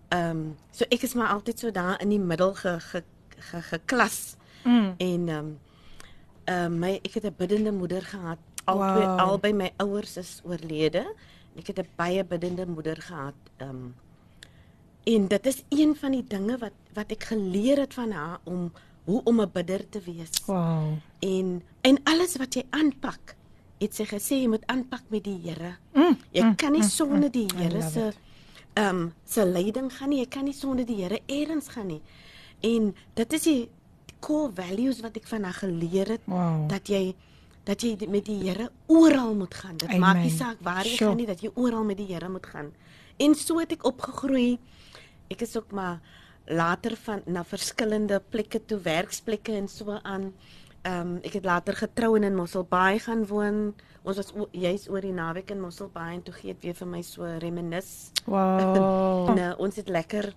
Ehm 0.08 0.30
um, 0.30 0.42
so 0.72 0.88
ek 0.88 1.06
is 1.06 1.14
maar 1.18 1.34
altyd 1.36 1.62
so 1.62 1.70
daar 1.74 2.00
in 2.02 2.12
die 2.14 2.20
middel 2.20 2.54
ge 2.58 2.74
ge, 2.80 3.02
ge, 3.50 3.62
geklas. 3.70 4.36
Mm. 4.64 4.94
En 4.96 5.28
ehm 5.28 5.38
um, 5.38 5.58
ehm 6.48 6.78
my 6.78 6.92
ek 7.02 7.20
het 7.20 7.24
'n 7.30 7.36
biddende 7.36 7.72
moeder 7.72 8.02
gehad. 8.02 8.38
Albei 8.64 9.06
wow. 9.06 9.18
albei 9.18 9.52
my 9.52 9.72
ouers 9.76 10.16
is 10.16 10.40
oorlede. 10.44 11.04
Ek 11.56 11.66
het 11.66 11.78
'n 11.78 11.88
baie 11.96 12.24
biddende 12.24 12.66
moeder 12.66 12.96
gehad. 12.96 13.38
Ehm 13.56 13.70
um, 13.70 13.94
en 15.04 15.28
dit 15.28 15.46
is 15.46 15.62
een 15.68 15.96
van 15.96 16.10
die 16.12 16.24
dinge 16.24 16.58
wat 16.58 16.76
wat 16.92 17.10
ek 17.12 17.24
geleer 17.24 17.78
het 17.78 17.94
van 17.94 18.10
haar 18.10 18.40
om 18.44 18.72
hoe 19.04 19.20
om 19.24 19.40
'n 19.40 19.50
bidder 19.52 19.88
te 19.88 20.00
wees. 20.00 20.30
Wow. 20.46 20.96
En 21.18 21.62
en 21.80 22.00
alles 22.04 22.36
wat 22.36 22.54
jy 22.54 22.64
aanpak, 22.70 23.34
het 23.80 23.94
sy 23.94 24.04
gesê 24.04 24.40
jy 24.42 24.48
moet 24.48 24.64
aanpak 24.66 25.02
met 25.10 25.24
die 25.24 25.38
Here. 25.44 25.76
Mm, 25.94 26.16
Jy 26.32 26.42
mm, 26.42 26.56
kan 26.56 26.72
nie 26.72 26.82
mm, 26.82 26.88
sonder 26.90 27.30
die 27.30 27.46
I 27.46 27.56
Here 27.62 27.82
se 27.90 28.12
ehm 28.74 28.96
um, 28.96 29.12
se 29.26 29.44
leiding 29.46 29.90
gaan 29.92 30.08
nie. 30.12 30.18
Jy 30.22 30.28
kan 30.28 30.44
nie 30.44 30.52
sonder 30.54 30.86
die 30.86 30.96
Here 31.02 31.18
eers 31.26 31.68
gaan 31.68 31.86
nie. 31.86 32.00
En 32.62 32.94
dit 33.14 33.32
is 33.32 33.42
die 33.42 33.68
core 34.20 34.52
values 34.54 35.00
wat 35.00 35.16
ek 35.16 35.26
van 35.26 35.44
haar 35.44 35.54
geleer 35.54 36.08
het 36.08 36.20
Wow. 36.26 36.68
dat 36.68 36.88
jy 36.88 37.14
dat 37.64 37.82
jy 37.82 37.96
met 38.08 38.24
die 38.24 38.38
Here 38.42 38.70
oral 38.86 39.34
moet 39.34 39.54
gaan. 39.54 39.76
Dit 39.76 39.98
maak 39.98 40.16
nie 40.16 40.30
Amen. 40.30 40.36
saak 40.38 40.56
waar 40.60 40.84
jy 40.84 40.96
Sure. 40.96 41.10
gaan 41.10 41.16
nie, 41.16 41.26
dat 41.26 41.40
jy 41.42 41.50
oral 41.54 41.84
met 41.84 41.96
die 41.96 42.06
Here 42.06 42.28
moet 42.28 42.46
gaan. 42.46 42.72
En 43.18 43.34
so 43.34 43.58
het 43.58 43.72
ek 43.72 43.84
opgegroei. 43.84 44.58
Ek 45.28 45.40
is 45.42 45.56
ook 45.56 45.72
maar 45.72 46.00
later 46.46 46.96
van 46.96 47.20
na 47.26 47.44
verskillende 47.44 48.22
plekke 48.30 48.64
toe, 48.64 48.78
werksplekke 48.80 49.52
en 49.52 49.68
so 49.68 49.98
aan. 50.02 50.32
Ehm 50.88 51.00
um, 51.00 51.16
ek 51.26 51.34
het 51.36 51.44
later 51.44 51.76
getrou 51.76 52.14
en 52.16 52.24
in 52.24 52.36
Mosselbaai 52.36 52.98
gaan 53.04 53.26
woon. 53.28 53.74
Ons 54.02 54.16
was 54.16 54.30
juis 54.56 54.86
oor 54.88 55.04
die 55.04 55.12
naweek 55.12 55.50
in 55.52 55.60
Mosselbaai 55.60 56.14
en 56.14 56.22
toe 56.24 56.32
gee 56.34 56.54
dit 56.54 56.62
weer 56.64 56.76
vir 56.78 56.88
my 56.88 57.00
so 57.04 57.28
reminis. 57.42 57.90
Wow. 58.24 59.28
En 59.30 59.38
uh, 59.38 59.52
ons 59.58 59.76
het 59.76 59.88
lekker 59.88 60.32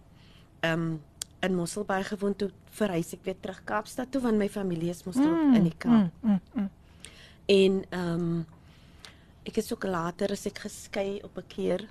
ehm 0.60 0.81
um, 0.81 1.00
in 1.41 1.55
Mosselbaai 1.55 2.03
gewoon 2.03 2.36
toe 2.36 2.50
verhuis 2.77 3.13
ek 3.15 3.24
weer 3.25 3.38
terug 3.39 3.62
Kaapstad 3.65 4.12
toe 4.12 4.22
want 4.22 4.38
my 4.38 4.50
familie 4.50 4.91
is 4.93 5.03
mos 5.08 5.15
mm, 5.17 5.55
in 5.55 5.63
die 5.70 5.77
Kaap. 5.77 6.12
Mm, 6.22 6.31
mm, 6.31 6.41
mm. 6.53 6.70
En 7.46 7.79
ehm 7.89 8.25
um, 8.25 8.46
ek 9.48 9.58
is 9.58 9.72
ook 9.74 9.88
later 9.88 10.36
as 10.36 10.46
ek 10.46 10.60
geskei 10.67 11.22
op 11.24 11.38
'n 11.38 11.48
keer. 11.48 11.88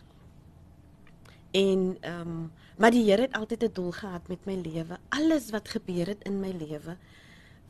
En 1.50 1.96
ehm 2.00 2.20
um, 2.20 2.52
maar 2.76 2.90
die 2.90 3.04
Here 3.08 3.22
het 3.22 3.36
altyd 3.40 3.64
'n 3.64 3.72
doel 3.72 3.90
gehad 3.92 4.28
met 4.28 4.44
my 4.44 4.54
lewe. 4.54 4.98
Alles 5.08 5.50
wat 5.50 5.68
gebeur 5.68 6.06
het 6.06 6.22
in 6.24 6.40
my 6.40 6.52
lewe 6.52 6.96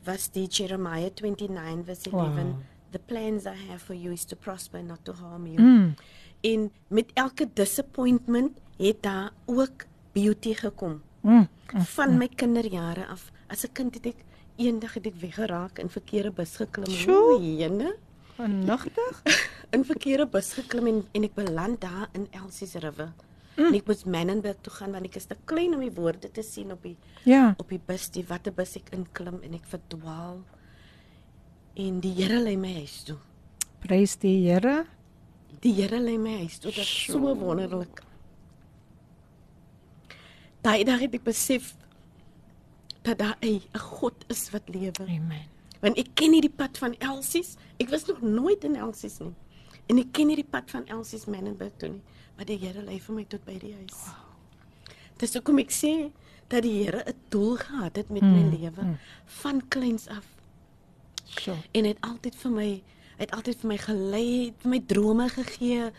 was 0.03 0.29
die 0.31 0.47
Jeremiah 0.47 1.09
29 1.13 1.85
verse 1.85 2.09
11. 2.09 2.35
Wow. 2.35 2.55
The 2.91 2.99
plans 2.99 3.45
I 3.45 3.55
have 3.69 3.79
for 3.79 3.95
you 3.95 4.11
is 4.13 4.25
to 4.25 4.35
prosper 4.35 4.83
not 4.83 4.99
to 5.05 5.13
harm 5.13 5.45
you. 5.47 5.61
Mm. 5.61 5.93
En 6.41 6.71
met 6.87 7.05
elke 7.13 7.47
disappointment 7.53 8.57
het 8.77 9.01
daar 9.01 9.31
ook 9.45 9.85
beauty 10.11 10.53
gekom 10.53 11.01
Mm. 11.21 11.47
van 11.73 12.17
my 12.17 12.27
kinderjare 12.27 13.07
af. 13.07 13.31
As 13.47 13.63
'n 13.63 13.71
kind 13.71 13.93
het 13.93 14.05
ek 14.05 14.15
eendag 14.55 14.93
het 14.93 15.05
ek 15.05 15.15
weggeraak 15.15 15.79
in 15.79 15.89
verkeerde 15.89 16.31
bus 16.31 16.55
geklim. 16.55 17.09
O, 17.09 17.39
jene. 17.41 17.95
Genigtig? 18.35 19.21
In 19.75 19.85
verkeerde 19.85 20.27
bus 20.27 20.53
geklim 20.53 20.87
en, 20.87 21.05
en 21.11 21.23
ek 21.23 21.33
beland 21.33 21.81
daar 21.81 22.09
in 22.11 22.27
Elsie's 22.31 22.73
River. 22.73 23.13
Mm. 23.57 23.65
En 23.65 23.73
ek 23.75 23.87
moes 23.87 24.03
Manenberg 24.07 24.61
toe 24.63 24.71
gaan 24.73 24.91
want 24.95 25.05
ek 25.05 25.15
is 25.15 25.25
te 25.27 25.35
klein 25.45 25.73
om 25.75 25.81
die 25.83 25.91
woorde 25.91 26.31
te 26.31 26.41
sien 26.41 26.71
op 26.71 26.83
die 26.83 26.95
Ja. 27.25 27.53
op 27.57 27.69
die 27.69 27.81
bus, 27.85 28.09
die 28.09 28.23
watter 28.27 28.53
bus 28.53 28.75
ek 28.75 28.89
inklim 28.95 29.41
en 29.43 29.53
ek 29.53 29.65
verdwaal. 29.65 30.39
En 31.75 31.99
die 31.99 32.13
Here 32.13 32.39
lei 32.39 32.55
my 32.57 32.73
huis 32.73 33.03
toe. 33.03 33.17
Prys 33.79 34.15
die 34.19 34.37
Here. 34.47 34.85
Die 35.61 35.73
Here 35.73 35.99
lei 35.99 36.17
my 36.17 36.37
huis 36.43 36.59
toe. 36.59 36.71
Dit 36.71 36.79
is 36.83 37.03
so 37.05 37.19
wonderlik. 37.35 38.01
Daai 40.61 40.83
dag 40.85 40.99
het 41.01 41.13
ek 41.17 41.23
besef 41.25 41.73
dat 43.03 43.17
daar 43.17 43.37
'n 43.41 43.61
God 43.79 44.25
is 44.29 44.49
wat 44.51 44.69
lewe. 44.69 45.03
Amen. 45.07 45.45
Want 45.81 45.97
ek 45.97 46.09
ken 46.13 46.31
nie 46.31 46.41
die 46.41 46.49
pad 46.55 46.77
van 46.77 46.95
Elsies. 46.99 47.55
Ek 47.79 47.89
was 47.89 48.05
nog 48.05 48.21
nooit 48.21 48.63
in 48.63 48.75
Elsies 48.75 49.19
nie. 49.19 49.33
En 49.91 49.99
ek 49.99 50.13
ken 50.15 50.29
nie 50.31 50.39
die 50.39 50.47
pad 50.47 50.71
van 50.71 50.85
Elsies 50.87 51.27
Manenberg 51.27 51.75
toe 51.81 51.89
nie, 51.91 52.03
maar 52.37 52.47
die 52.47 52.59
Here 52.61 52.83
lei 52.87 52.99
vir 53.03 53.17
my 53.17 53.25
tot 53.27 53.43
by 53.47 53.57
die 53.59 53.73
huis. 53.75 53.97
Wow. 54.07 54.27
Dis 55.19 55.35
hoekom 55.35 55.59
ek 55.61 55.73
sê 55.75 55.93
dat 56.51 56.63
die 56.63 56.77
Here 56.79 57.03
'n 57.03 57.17
doel 57.29 57.57
gehad 57.57 57.95
het 57.99 58.09
met 58.09 58.23
mm, 58.23 58.31
my 58.31 58.43
lewe 58.55 58.83
mm. 58.83 58.97
van 59.41 59.67
kleins 59.67 60.07
af 60.07 60.25
So. 61.31 61.55
en 61.71 61.85
het 61.85 61.97
altyd 62.01 62.35
vir 62.35 62.51
my 62.51 62.83
het 63.17 63.31
altyd 63.31 63.59
vir 63.61 63.67
my 63.67 63.77
gelei, 63.77 64.53
vir 64.59 64.69
my 64.69 64.79
drome 64.85 65.29
gegee, 65.29 65.91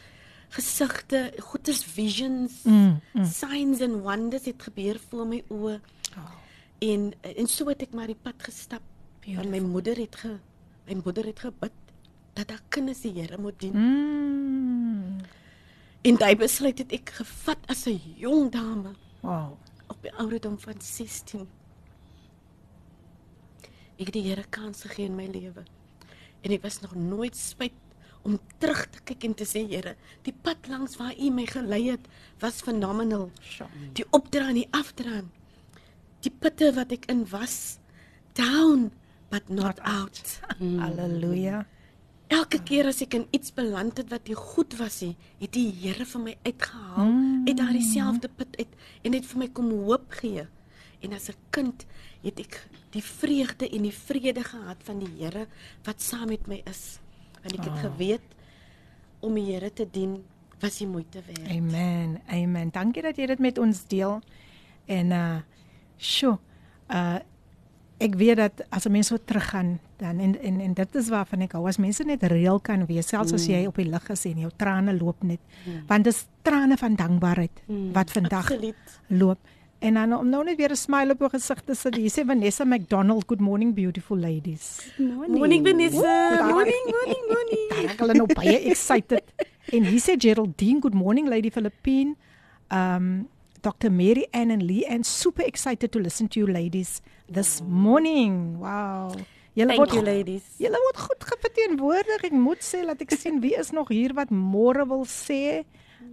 gesigte, 0.51 1.33
goeders 1.39 1.85
visions, 1.85 2.65
Mm, 2.65 3.01
mm. 3.13 3.25
signs 3.25 3.81
and 3.81 4.03
wonders 4.03 4.45
het 4.45 4.63
gebeur 4.63 4.99
voor 5.09 5.27
my 5.27 5.43
oë. 5.49 5.81
Oh. 6.17 6.33
En 6.79 7.13
en 7.21 7.47
so 7.47 7.69
het 7.69 7.83
ek 7.83 7.95
maar 7.95 8.07
die 8.07 8.19
pad 8.23 8.43
gestap. 8.43 8.83
Want 9.27 9.51
my 9.51 9.61
moeder 9.61 9.97
het 9.97 10.17
ge 10.17 10.39
my 10.87 11.01
moeder 11.05 11.25
het 11.25 11.39
gebid 11.39 11.73
dat 12.33 12.51
haar 12.51 12.63
kinders 12.69 13.01
die 13.05 13.13
Here 13.13 13.39
moet 13.39 13.59
dien. 13.61 13.73
Mm. 13.77 15.21
En 16.03 16.17
daai 16.19 16.35
besluit 16.37 16.79
het 16.79 16.93
ek 16.93 17.11
gevat 17.21 17.59
as 17.71 17.87
'n 17.87 18.01
jong 18.17 18.51
dame 18.51 18.95
Wow. 19.21 19.53
op 19.87 19.99
die 20.03 20.13
ouderdom 20.15 20.59
van 20.59 20.75
16. 20.81 21.47
Ek 23.99 24.07
het 24.09 24.13
die 24.13 24.23
Here 24.29 24.45
kans 24.51 24.83
gegee 24.83 25.05
in 25.07 25.15
my 25.15 25.27
lewe. 25.27 25.63
En 26.43 26.51
ek 26.51 26.63
was 26.63 26.81
nog 26.81 26.95
nooit 26.95 27.37
spyt 27.37 27.73
om 28.23 28.39
terug 28.59 28.87
te 28.91 29.01
kyk 29.05 29.25
en 29.25 29.35
te 29.35 29.45
sê 29.45 29.63
Here, 29.69 29.97
die 30.23 30.35
pad 30.43 30.57
langs 30.69 30.97
waar 30.97 31.15
U 31.19 31.31
my 31.31 31.47
gelei 31.47 31.91
het 31.91 32.09
was 32.41 32.61
phenomenal. 32.63 33.31
So. 33.41 33.67
Die 33.93 34.05
opdra 34.11 34.49
en 34.49 34.55
die 34.55 34.69
afdra. 34.71 35.23
Die 36.23 36.31
putte 36.31 36.73
wat 36.75 36.93
ek 36.93 37.07
in 37.11 37.25
was, 37.31 37.79
down 38.35 38.91
but 39.31 39.49
not 39.49 39.79
out. 39.81 40.41
Halleluja. 40.83 41.67
Elke 42.33 42.63
keer 42.65 42.89
as 42.89 43.03
ek 43.05 43.15
in 43.19 43.27
iets 43.37 43.53
beland 43.53 43.99
het 44.01 44.09
wat 44.13 44.29
nie 44.31 44.37
goed 44.39 44.77
was 44.79 45.01
nie, 45.05 45.17
het 45.43 45.53
die 45.53 45.69
Here 45.83 46.07
vir 46.09 46.23
my 46.23 46.35
uitgehaal 46.47 47.11
mm. 47.11 47.47
uit 47.49 47.57
daardie 47.59 47.85
selfde 47.85 48.31
put 48.33 48.57
uit 48.57 48.77
en 49.05 49.17
het 49.17 49.27
vir 49.29 49.41
my 49.43 49.49
kom 49.53 49.71
hoop 49.85 50.07
gee. 50.23 50.47
En 51.03 51.13
as 51.13 51.29
'n 51.29 51.37
kind 51.51 51.85
het 52.23 52.39
ek 52.41 52.69
die 52.93 53.03
vreugde 53.03 53.69
en 53.69 53.83
die 53.83 53.93
vrede 53.93 54.45
gehad 54.45 54.81
van 54.85 54.99
die 54.99 55.13
Here 55.19 55.47
wat 55.85 56.01
saam 56.01 56.29
met 56.29 56.47
my 56.47 56.63
is. 56.65 57.01
Want 57.43 57.59
ek 57.59 57.65
het 57.65 57.77
Ah. 57.77 57.85
geweet 57.91 58.27
om 59.21 59.35
die 59.35 59.53
Here 59.53 59.73
te 59.73 59.87
dien 59.91 60.25
was 60.61 60.79
die 60.79 60.87
moeite 60.87 61.23
werd. 61.27 61.49
Amen. 61.49 62.21
Amen. 62.29 62.71
Dankie 62.71 63.03
dat 63.03 63.17
jy 63.17 63.27
dit 63.27 63.39
met 63.39 63.59
ons 63.59 63.87
deel. 63.87 64.21
En 64.87 65.11
uh 65.11 65.41
sjo. 65.99 66.39
Uh 66.89 67.19
ek 68.03 68.17
weet 68.19 68.37
dat 68.37 68.63
as 68.71 68.87
'n 68.87 68.93
mens 68.93 69.07
so 69.07 69.17
teruggaan 69.17 69.79
dan 69.97 70.19
en 70.19 70.35
en 70.43 70.61
en 70.61 70.75
dit 70.75 70.95
is 70.95 71.09
waarvan 71.09 71.41
ek 71.47 71.53
hou 71.53 71.67
as 71.69 71.79
mense 71.79 72.05
net 72.05 72.23
reël 72.23 72.59
kan 72.61 72.87
wees 72.87 73.09
selfs 73.09 73.33
as 73.33 73.47
jy 73.47 73.67
op 73.67 73.77
die 73.77 73.89
lig 73.89 74.11
is 74.11 74.25
en 74.27 74.39
jou 74.39 74.51
trane 74.57 74.93
loop 74.99 75.23
net. 75.23 75.41
Want 75.87 76.05
dis 76.05 76.27
trane 76.43 76.77
van 76.77 76.95
dankbaarheid 76.95 77.63
wat 77.93 78.11
vandag 78.11 78.51
Absoluut. 78.51 79.01
loop. 79.09 79.39
En 79.79 79.95
dan 79.95 80.15
om 80.15 80.29
nou 80.29 80.45
net 80.45 80.57
weer 80.57 80.71
'n 80.71 80.77
smile 80.77 81.13
op 81.13 81.19
jou 81.19 81.31
gesig 81.31 81.61
te 81.61 81.75
sit. 81.75 81.95
Hier 81.97 82.11
sê 82.11 82.27
Vanessa 82.27 82.65
McDonald, 82.65 83.25
good 83.27 83.41
morning 83.41 83.75
beautiful 83.75 84.17
ladies. 84.17 84.93
Morning 84.99 85.67
Vanessa. 85.67 86.47
Morning, 86.47 86.85
morning, 86.87 87.25
morning. 87.29 87.69
Daar 87.69 87.97
hulle 87.99 88.15
nou 88.15 88.35
baie 88.35 88.59
excited. 88.71 89.23
En 89.73 89.85
hier 89.85 90.01
sê 90.01 90.15
Geraldine, 90.19 90.81
good 90.81 90.95
morning 90.95 91.29
Lady 91.29 91.51
Philippine. 91.51 92.15
Um 92.71 93.29
Dr. 93.63 93.91
Mary 93.91 94.27
Ann 94.35 94.51
and 94.51 94.63
Lee 94.63 94.85
and 94.85 95.07
super 95.07 95.43
excited 95.43 95.93
to 95.93 95.99
listen 96.01 96.27
to 96.29 96.41
you 96.41 96.47
ladies 96.47 97.01
this 97.31 97.63
morning. 97.63 98.59
Wow. 98.59 99.15
Julle 99.55 99.69
Thank 99.69 99.79
word 99.79 99.93
you 99.95 100.03
ladies. 100.03 100.43
Julle 100.59 100.81
word 100.83 100.99
goed 100.99 101.27
geverteenwoordig. 101.29 102.25
Ek 102.27 102.35
moet 102.35 102.65
sê 102.67 102.83
dat 102.89 102.99
ek 103.05 103.15
sien 103.15 103.39
wie 103.45 103.55
is 103.55 103.71
nog 103.71 103.93
hier 103.95 104.17
wat 104.19 104.33
môre 104.35 104.83
wil 104.89 105.05
sê. 105.07 105.63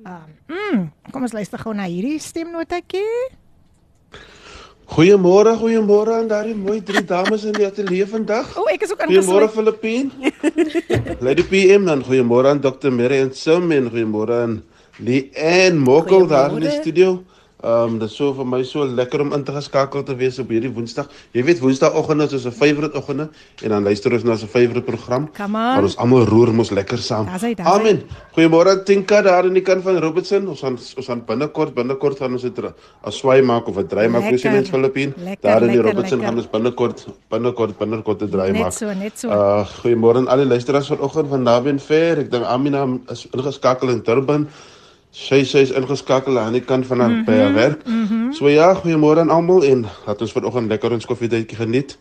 Um, 0.06 0.28
mm, 0.52 0.84
kom 1.10 1.26
ons 1.26 1.34
luister 1.34 1.58
gou 1.64 1.74
na 1.74 1.88
hierdie 1.90 2.20
stemnotetjie. 2.22 3.08
Goeiemôre, 4.90 5.56
goeiemôre 5.58 6.16
aan 6.18 6.30
daardie 6.30 6.56
mooi 6.58 6.80
drie 6.86 7.02
dames 7.06 7.44
in 7.46 7.54
die 7.58 7.66
ateljee 7.66 8.06
vandag. 8.10 8.54
O, 8.58 8.66
ek 8.70 8.86
is 8.86 8.94
ook 8.94 9.04
Goeiemôre 9.06 9.50
ingesluit. 9.50 9.82
Filippien. 9.82 10.14
Lady 11.26 11.46
PM 11.50 11.90
dan 11.90 12.06
goeiemôre 12.06 12.54
aan 12.54 12.62
Dr. 12.62 12.94
Mary 12.94 13.22
en 13.26 13.34
Sim 13.38 13.70
en 13.74 13.90
goeiemôre 13.94 14.40
aan 14.46 14.56
Lee 15.02 15.30
en 15.34 15.78
Mokkel 15.82 16.28
daar 16.28 16.54
in 16.54 16.66
die 16.66 16.70
Goeiemôre. 16.70 16.82
studio. 16.82 17.39
Ehm 17.60 17.84
um, 17.84 17.96
dit 18.00 18.08
is 18.08 18.16
so 18.16 18.32
vir 18.34 18.46
my 18.48 18.62
so 18.64 18.86
lekker 18.88 19.20
om 19.20 19.34
in 19.36 19.44
te 19.44 20.16
wees 20.16 20.38
op 20.40 20.48
hierdie 20.48 20.70
Woensdag. 20.72 21.10
Jy 21.36 21.42
weet 21.44 21.60
Woensdagoggend 21.60 22.22
is 22.22 22.34
ons 22.34 22.46
'n 22.46 22.52
favourite 22.56 22.96
oggende 22.96 23.30
en 23.64 23.70
dan 23.70 23.84
luister 23.84 24.14
ons 24.14 24.24
na 24.24 24.32
'n 24.32 24.48
favourite 24.48 24.82
program. 24.82 25.28
Maar 25.50 25.84
ons 25.84 25.98
almal 25.98 26.24
roer 26.24 26.54
mos 26.54 26.70
lekker 26.72 26.98
saam. 26.98 27.26
Daar's 27.26 27.42
hy. 27.42 27.56
Amen. 27.58 28.04
Goeiemôre 28.32 28.84
Tinka 28.86 29.22
daar 29.22 29.46
in 29.46 29.54
die 29.54 29.62
kant 29.62 29.84
van 29.84 29.98
Robertson. 29.98 30.48
Ons 30.48 30.62
gaan 30.62 30.78
ons 30.98 31.06
gaan 31.06 31.26
binnekort 31.26 31.74
binnekort 31.74 32.18
gaan 32.18 32.32
ons 32.32 32.42
dit 32.42 32.60
'n 32.60 33.12
swaai 33.12 33.42
maak 33.42 33.68
of 33.68 33.78
'n 33.78 33.88
draai 33.88 34.08
maak 34.08 34.24
vir 34.24 34.52
mens 34.52 34.70
Filippien. 34.70 35.14
Lekker, 35.18 35.50
Daar 35.50 35.62
in 35.64 35.72
die 35.72 35.82
Robertson 35.82 36.20
lekker. 36.20 36.28
gaan 36.28 36.38
ons 36.38 36.48
binnekort 36.48 37.08
binnekort 37.30 37.78
binnekort 37.78 38.22
'n 38.22 38.30
draai 38.30 38.52
Net 38.52 38.62
maak. 38.62 38.72
so, 38.72 38.94
net 38.94 39.20
so. 39.20 39.28
Uh 39.28 39.66
goeiemôre 39.84 40.18
aan 40.18 40.28
al 40.28 40.38
die 40.38 40.46
luisteraars 40.48 40.88
vanoggend 40.88 41.28
van 41.28 41.44
naby 41.44 41.70
en 41.70 41.80
ver. 41.80 42.20
Ek 42.20 42.32
dink 42.32 42.46
Amina 42.46 42.88
is 43.12 43.28
ingeskakel 43.36 43.90
in 43.90 44.02
Durban. 44.02 44.48
Sy 45.12 45.44
sy 45.44 45.64
is 45.66 45.72
ingeskakel 45.74 46.38
aan 46.38 46.54
die 46.54 46.62
kant 46.62 46.86
van 46.86 47.00
haar 47.00 47.10
mm 47.10 47.16
-hmm, 47.16 47.26
by 47.26 47.38
haar 47.42 47.54
werk. 47.54 47.88
Mm 47.88 48.06
-hmm. 48.08 48.34
So 48.34 48.50
ja, 48.50 48.76
goeiemôre 48.76 49.20
aan 49.20 49.30
almal 49.30 49.64
en 49.64 49.86
laat 50.06 50.22
ons 50.22 50.32
vanoggend 50.32 50.70
lekker 50.70 50.92
ons 50.92 51.06
koffietydjie 51.06 51.58
geniet. 51.58 51.98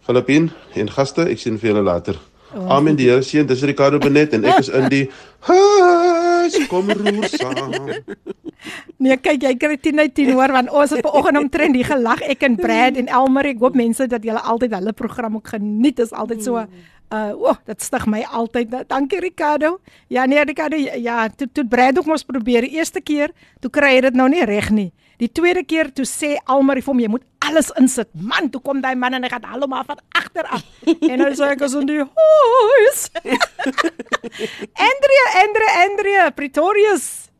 Filippien 0.00 0.50
en 0.74 0.90
gaste, 0.90 1.22
ek 1.22 1.38
sien 1.38 1.58
vir 1.58 1.68
julle 1.70 1.82
later. 1.82 2.18
Amen 2.68 2.96
die 2.96 3.08
Here 3.08 3.22
seën. 3.22 3.46
Dis 3.46 3.62
Ricardo 3.62 3.98
Benet 3.98 4.32
en 4.32 4.44
ek 4.44 4.58
is 4.58 4.68
in 4.68 4.88
die 4.92 5.10
huis 5.48 6.58
kom 6.68 6.90
roer 6.90 7.28
saam. 7.32 7.72
Nee, 9.02 9.16
kyk, 9.18 9.42
jy 9.42 9.54
kry 9.58 9.76
10 9.80 9.98
uit 10.04 10.14
10 10.14 10.32
hoor 10.36 10.52
want 10.54 10.70
ons 10.70 10.92
het 10.94 11.02
vanoggend 11.02 11.40
omtrent 11.40 11.74
die 11.74 11.86
gelag 11.86 12.20
ek 12.22 12.44
en 12.46 12.56
Brad 12.60 12.98
en 13.00 13.08
Elmer. 13.08 13.48
Ek 13.54 13.62
hoop 13.64 13.78
mense 13.78 14.06
dat 14.06 14.24
julle 14.26 14.42
altyd 14.52 14.76
hulle 14.76 14.92
program 14.92 15.40
ook 15.40 15.54
geniet. 15.54 15.96
Dit 15.96 16.06
is 16.06 16.12
altyd 16.12 16.44
so 16.44 16.66
uh 17.12 17.32
o, 17.36 17.50
oh, 17.52 17.56
dit 17.68 17.82
stig 17.84 18.06
my 18.08 18.22
altyd. 18.24 18.72
Dankie 18.88 19.20
Ricardo. 19.20 19.78
Ja 20.08 20.24
nee 20.26 20.44
Ricardo, 20.44 20.76
ja, 20.76 21.28
toe 21.28 21.48
toe 21.52 21.66
Brad 21.68 21.98
ook 21.98 22.08
mos 22.08 22.24
probeer 22.24 22.64
die 22.64 22.78
eerste 22.78 23.00
keer, 23.00 23.34
toe 23.60 23.70
kry 23.70 23.96
hy 23.96 24.04
dit 24.08 24.16
nou 24.16 24.28
nie 24.32 24.44
reg 24.48 24.70
nie. 24.72 24.90
Die 25.20 25.28
tweede 25.30 25.62
keer 25.62 25.92
toe 25.94 26.06
sê 26.08 26.34
Almarie 26.50 26.82
vir 26.82 26.92
hom 26.94 27.02
jy 27.02 27.10
moet 27.12 27.26
alles 27.46 27.68
insit. 27.78 28.08
Man, 28.14 28.48
toe 28.50 28.62
kom 28.64 28.80
daai 28.82 28.96
man 28.98 29.14
en 29.14 29.26
hy 29.26 29.30
gaan 29.30 29.44
hom 29.52 29.70
maar 29.70 29.84
van 29.86 30.00
agter 30.18 30.48
af. 30.48 30.64
en 30.86 31.26
hy 31.26 31.32
sê 31.38 31.52
ek 31.52 31.66
is 31.68 31.76
in 31.78 31.90
die 31.90 32.00
huis. 32.00 33.04
Andrea, 34.90 35.26
Andrea, 35.44 35.74
Andrea, 35.84 36.30
Pretorius. 36.34 37.31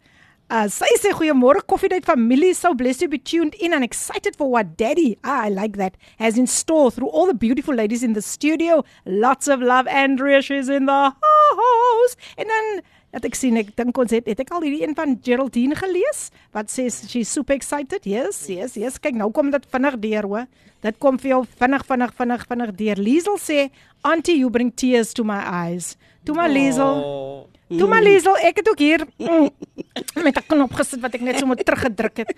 Uh, 0.52 0.64
sy 0.72 0.88
sê 0.96 1.12
goeiemôre 1.12 1.60
koffiedייט 1.68 2.06
familie. 2.08 2.54
So 2.56 2.74
blessed 2.74 3.04
to 3.04 3.08
be 3.12 3.20
tuned 3.20 3.56
in 3.60 3.74
and 3.74 3.84
excited 3.84 4.38
for 4.40 4.50
what 4.50 4.78
daddy, 4.78 5.18
ah, 5.24 5.44
I 5.44 5.50
like 5.50 5.76
that, 5.76 5.98
has 6.20 6.38
in 6.38 6.48
store 6.48 6.90
through 6.90 7.10
all 7.10 7.28
the 7.28 7.34
beautiful 7.36 7.76
ladies 7.76 8.02
in 8.02 8.14
the 8.14 8.22
studio. 8.22 8.86
Lots 9.06 9.50
of 9.50 9.60
love 9.60 9.88
Andrea, 9.88 10.42
she's 10.42 10.70
in 10.70 10.86
the 10.86 11.12
house. 11.12 12.16
En 12.38 12.48
dan 12.48 12.82
dat 13.12 13.28
ek 13.28 13.36
sien 13.40 13.60
ek 13.60 13.74
dink 13.76 13.98
ons 14.00 14.12
het 14.16 14.28
het 14.30 14.40
ek 14.44 14.54
al 14.56 14.64
hierdie 14.64 14.86
een 14.86 14.96
van 14.96 15.18
Geraldine 15.24 15.76
gelees 15.80 16.28
wat 16.56 16.72
sê 16.72 16.88
she's 16.92 17.28
super 17.28 17.56
excited. 17.56 18.08
Yes, 18.08 18.46
yes, 18.48 18.80
yes. 18.80 19.02
Kyk 19.04 19.20
nou 19.20 19.28
kom 19.36 19.52
dit 19.52 19.68
vinnig 19.74 20.00
deur 20.04 20.32
hoor. 20.32 20.48
Dit 20.86 21.00
kom 21.04 21.20
vir 21.20 21.34
jou 21.34 21.42
vinnig 21.60 21.84
vinnig 21.92 22.16
vinnig 22.16 22.48
vinnig 22.48 22.74
deur. 22.80 23.04
Liesel 23.04 23.36
sê, 23.36 23.70
"Auntie, 24.04 24.40
you 24.40 24.50
bring 24.50 24.72
tears 24.72 25.12
to 25.14 25.24
my 25.24 25.44
eyes." 25.44 25.98
Toe 26.24 26.36
maar 26.36 26.50
Liesel. 26.50 27.04
Oh. 27.04 27.48
Toe 27.79 27.89
maar 27.89 28.03
Liesel, 28.03 28.37
ek 28.45 28.61
het 28.61 28.69
ook 28.69 28.81
hier 28.83 29.05
mm, 29.19 29.49
met 30.27 30.37
'n 30.37 30.47
knop 30.47 30.73
gesit 30.79 31.01
wat 31.01 31.15
ek 31.15 31.21
net 31.21 31.39
so 31.39 31.47
moet 31.47 31.65
teruggedruk 31.65 32.17
het. 32.23 32.31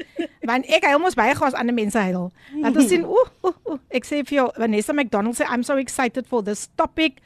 Want 0.42 0.66
ek 0.66 0.84
hy 0.84 0.96
mos 0.98 1.14
baie 1.18 1.34
gas 1.34 1.54
ander 1.54 1.74
mense 1.74 1.98
huil. 1.98 2.30
Want 2.60 2.76
ons 2.76 2.88
sien 2.88 3.04
oeh 3.04 3.28
oeh 3.42 3.56
oeh 3.66 3.80
ek 3.90 4.04
sê 4.04 4.22
vir 4.22 4.36
jou 4.38 4.46
Vanessa 4.56 4.92
McDonald 4.92 5.36
sê 5.36 5.46
I'm 5.48 5.62
so 5.62 5.76
excited 5.76 6.26
for 6.26 6.42
this 6.42 6.68
topic. 6.76 7.20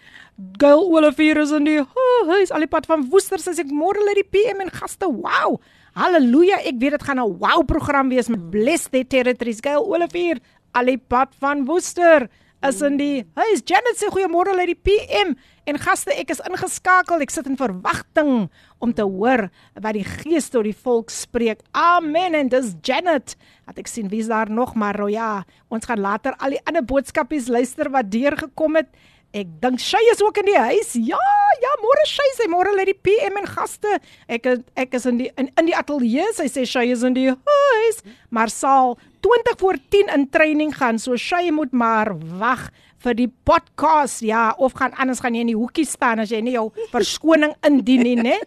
Girl 0.59 0.87
Olivier 0.89 1.39
is 1.39 1.51
in 1.51 1.65
die 1.65 1.81
oh, 1.81 2.21
hy 2.31 2.43
is 2.43 2.53
al 2.53 2.65
die 2.65 2.71
pad 2.71 2.87
van 2.87 3.09
Woester 3.11 3.39
sê 3.39 3.57
ek 3.59 3.73
môre 3.73 4.01
lê 4.05 4.23
die 4.23 4.29
PM 4.29 4.61
en 4.61 4.71
gaste. 4.71 5.07
Wow. 5.07 5.61
Halleluja. 5.99 6.61
Ek 6.63 6.79
weet 6.79 6.99
dit 6.99 7.03
gaan 7.03 7.19
'n 7.19 7.39
wow 7.39 7.65
program 7.65 8.09
wees 8.09 8.29
met 8.29 8.51
Blessed 8.51 8.93
Their 8.93 9.07
Territories. 9.07 9.61
Girl 9.61 9.85
Olivier 9.85 10.39
al 10.73 10.85
die 10.85 10.99
pad 10.99 11.35
van 11.41 11.65
Woester 11.65 12.29
is 12.67 12.81
in 12.83 12.97
die 12.99 13.23
Hy 13.39 13.47
is 13.55 13.63
Janet 13.67 13.99
sê 14.01 14.11
goeiemôre 14.11 14.55
lê 14.57 14.69
die 14.73 14.79
PM 14.79 15.35
en 15.69 15.79
gaste 15.79 16.15
ek 16.17 16.33
is 16.33 16.41
ingeskakel. 16.49 17.23
Ek 17.23 17.33
sit 17.33 17.47
in 17.51 17.59
verwagting 17.61 18.49
om 18.83 18.95
te 18.97 19.05
hoor 19.07 19.49
wat 19.77 19.95
die 19.95 20.07
gees 20.07 20.49
tot 20.51 20.67
die 20.67 20.75
volk 20.75 21.13
spreek. 21.13 21.63
Amen. 21.77 22.35
En 22.39 22.51
dis 22.53 22.73
Janet. 22.83 23.37
Het 23.69 23.83
ek 23.85 23.91
sien 23.91 24.09
wie's 24.11 24.31
daar 24.31 24.51
nog? 24.51 24.75
Maar 24.79 24.99
oh 25.05 25.13
ja 25.13 25.45
ons 25.69 25.87
gaan 25.87 26.01
later 26.01 26.37
al 26.41 26.57
die 26.57 26.65
ander 26.65 26.87
boodskapies 26.87 27.51
luister 27.53 27.93
wat 27.95 28.11
deurgekom 28.11 28.81
het. 28.81 28.91
Ek 29.37 29.49
dink 29.61 29.77
Shay 29.77 30.01
is 30.09 30.23
ook 30.25 30.39
in 30.41 30.49
die 30.49 30.57
huis. 30.57 30.95
Ja, 31.05 31.21
ja, 31.61 31.73
môre 31.83 32.05
Shay 32.09 32.31
sê 32.39 32.47
môre 32.49 32.73
lê 32.73 32.87
die 32.89 32.97
PM 32.97 33.37
en 33.43 33.49
gaste. 33.51 33.99
Ek 34.25 34.47
ek 34.73 34.97
is 34.97 35.05
in 35.11 35.21
die 35.21 35.29
in, 35.37 35.51
in 35.53 35.69
die 35.69 35.77
ateljee. 35.77 36.31
Sy 36.39 36.49
sê 36.49 36.65
Shay 36.65 36.89
is 36.95 37.05
in 37.05 37.17
die 37.17 37.29
huis, 37.29 38.01
maar 38.33 38.49
sal 38.49 38.97
20 39.21 39.59
voor 39.59 39.79
10 39.89 40.11
in 40.15 40.29
training 40.31 40.77
gaan. 40.77 40.99
So 40.99 41.17
Shay 41.17 41.51
moet 41.51 41.73
maar 41.73 42.13
wag 42.39 42.69
vir 43.05 43.15
die 43.15 43.29
podcast. 43.45 44.21
Ja, 44.27 44.55
of 44.59 44.75
gaan 44.79 44.95
anders 44.99 45.21
gaan 45.23 45.35
jy 45.35 45.45
in 45.47 45.53
die 45.53 45.59
hoekie 45.59 45.87
staan 45.87 46.23
as 46.23 46.33
jy 46.35 46.41
nie 46.43 46.57
jou 46.57 46.69
verskoning 46.93 47.55
indien 47.67 48.03
nie, 48.07 48.17
né? 48.17 48.39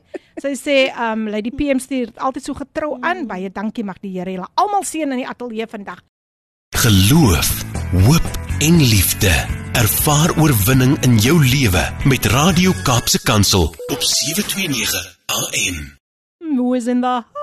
Sy 0.41 0.55
sê, 0.59 0.77
ehm, 0.89 1.27
um, 1.27 1.29
lê 1.31 1.41
die 1.41 1.55
PM 1.55 1.79
stuur 1.79 2.11
altyd 2.17 2.43
so 2.43 2.57
getrou 2.57 2.97
aan. 3.01 3.27
Baie 3.27 3.49
dankie 3.49 3.83
mag 3.83 3.99
die 4.01 4.11
Here 4.17 4.31
julle 4.31 4.49
almal 4.55 4.83
seën 4.83 5.11
in 5.11 5.23
die 5.23 5.27
ateljee 5.27 5.67
vandag. 5.67 6.01
Geloof, 6.75 7.49
hoop 8.07 8.27
en 8.59 8.77
liefde. 8.79 9.31
Ervaar 9.75 10.35
oorwinning 10.39 10.97
in 11.03 11.17
jou 11.19 11.39
lewe 11.39 11.83
met 12.05 12.25
Radio 12.25 12.71
Kaapse 12.83 13.23
Kansel 13.23 13.73
op 13.87 14.01
729 14.03 15.17
AM. 15.27 15.99
who 16.55 16.73
is 16.73 16.87
in 16.87 17.01
the 17.01 17.07
house. 17.07 17.40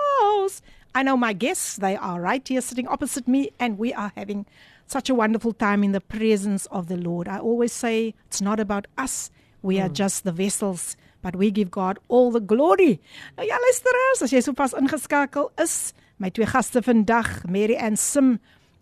I 0.99 1.05
know 1.05 1.17
my 1.17 1.33
guests, 1.33 1.77
they 1.77 1.95
are 1.95 2.21
right 2.21 2.43
here 2.49 2.61
sitting 2.61 2.89
opposite 2.89 3.29
me, 3.29 3.51
and 3.61 3.79
we 3.79 3.95
are 3.95 4.11
having 4.17 4.47
such 4.89 5.09
a 5.09 5.15
wonderful 5.15 5.53
time 5.53 5.85
in 5.85 5.93
the 5.93 6.01
presence 6.01 6.67
of 6.73 6.89
the 6.89 6.97
Lord. 6.97 7.29
I 7.29 7.39
always 7.39 7.73
say 7.73 8.17
it's 8.27 8.41
not 8.41 8.59
about 8.59 8.89
us, 8.99 9.31
we 9.63 9.79
are 9.79 9.89
just 9.89 10.25
the 10.25 10.33
vessels. 10.33 10.97
But 11.23 11.37
we 11.37 11.53
give 11.53 11.71
God 11.71 12.01
all 12.09 12.33
the 12.33 12.41
glory. 12.41 12.99
Nou 13.37 13.47
ja, 13.47 13.55
luisteraars, 13.63 14.23
as 14.27 14.35
jy 14.35 14.43
sopas 14.43 14.75
ingeskakel 14.75 15.53
is, 15.63 15.95
my 16.19 16.31
twee 16.35 16.51
gaste 16.51 16.83
vandag, 16.83 17.47
Mary 17.47 17.79
Ann 17.79 17.95
Sim 17.97 18.41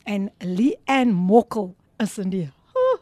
en 0.09 0.31
Lee 0.40 0.76
Ann 0.88 1.12
Mokkel 1.12 1.74
is 2.00 2.16
in 2.18 2.33
die 2.33 2.46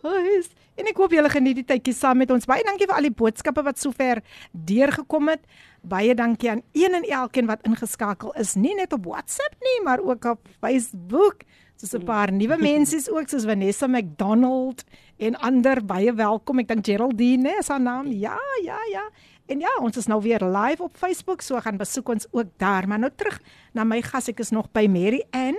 huis. 0.03 0.50
En 0.74 0.90
ek 0.90 0.98
hoop 0.98 1.14
julle 1.14 1.31
geniet 1.31 1.61
die 1.61 1.66
tydjie 1.66 1.94
saam 1.94 2.18
met 2.18 2.35
ons. 2.35 2.50
Baie 2.50 2.66
dankie 2.66 2.90
vir 2.90 2.98
al 2.98 3.07
die 3.07 3.14
boodskappe 3.14 3.62
wat 3.62 3.79
sover 3.79 4.24
deurgekom 4.50 5.31
het. 5.31 5.46
Baie 5.85 6.14
dankie 6.16 6.51
aan 6.51 6.62
een 6.73 6.94
en 6.97 7.05
elkeen 7.05 7.47
wat 7.47 7.64
ingeskakel 7.68 8.33
is, 8.40 8.55
nie 8.55 8.75
net 8.75 8.92
op 8.92 9.05
WhatsApp 9.05 9.55
nie, 9.61 9.83
maar 9.85 10.01
ook 10.01 10.25
op 10.25 10.49
Facebook. 10.61 11.44
Soos 11.77 11.92
'n 11.92 12.05
paar 12.05 12.33
nuwe 12.33 12.57
mense 12.57 13.12
ook 13.12 13.29
soos 13.29 13.44
Vanessa 13.44 13.87
McDonald 13.87 14.85
en 15.16 15.37
ander 15.37 15.85
baie 15.85 16.12
welkom. 16.12 16.59
Ek 16.59 16.68
dink 16.68 16.87
Geraldine 16.87 17.57
is 17.59 17.68
haar 17.68 17.81
naam. 17.81 18.07
Ja, 18.07 18.38
ja, 18.62 18.79
ja. 18.90 19.11
En 19.47 19.61
ja, 19.61 19.77
ons 19.81 19.97
is 19.97 20.07
nou 20.07 20.23
weer 20.23 20.40
live 20.40 20.83
op 20.83 20.97
Facebook, 20.97 21.40
so 21.40 21.61
gaan 21.61 21.77
besoek 21.77 22.09
ons 22.09 22.27
ook 22.31 22.49
daar. 22.57 22.88
Maar 22.88 22.99
nou 22.99 23.11
terug 23.16 23.40
na 23.73 23.85
my 23.85 24.03
gas. 24.03 24.29
Ek 24.29 24.40
is 24.40 24.51
nog 24.51 24.70
by 24.73 24.87
Mary 24.87 25.25
Ann. 25.31 25.59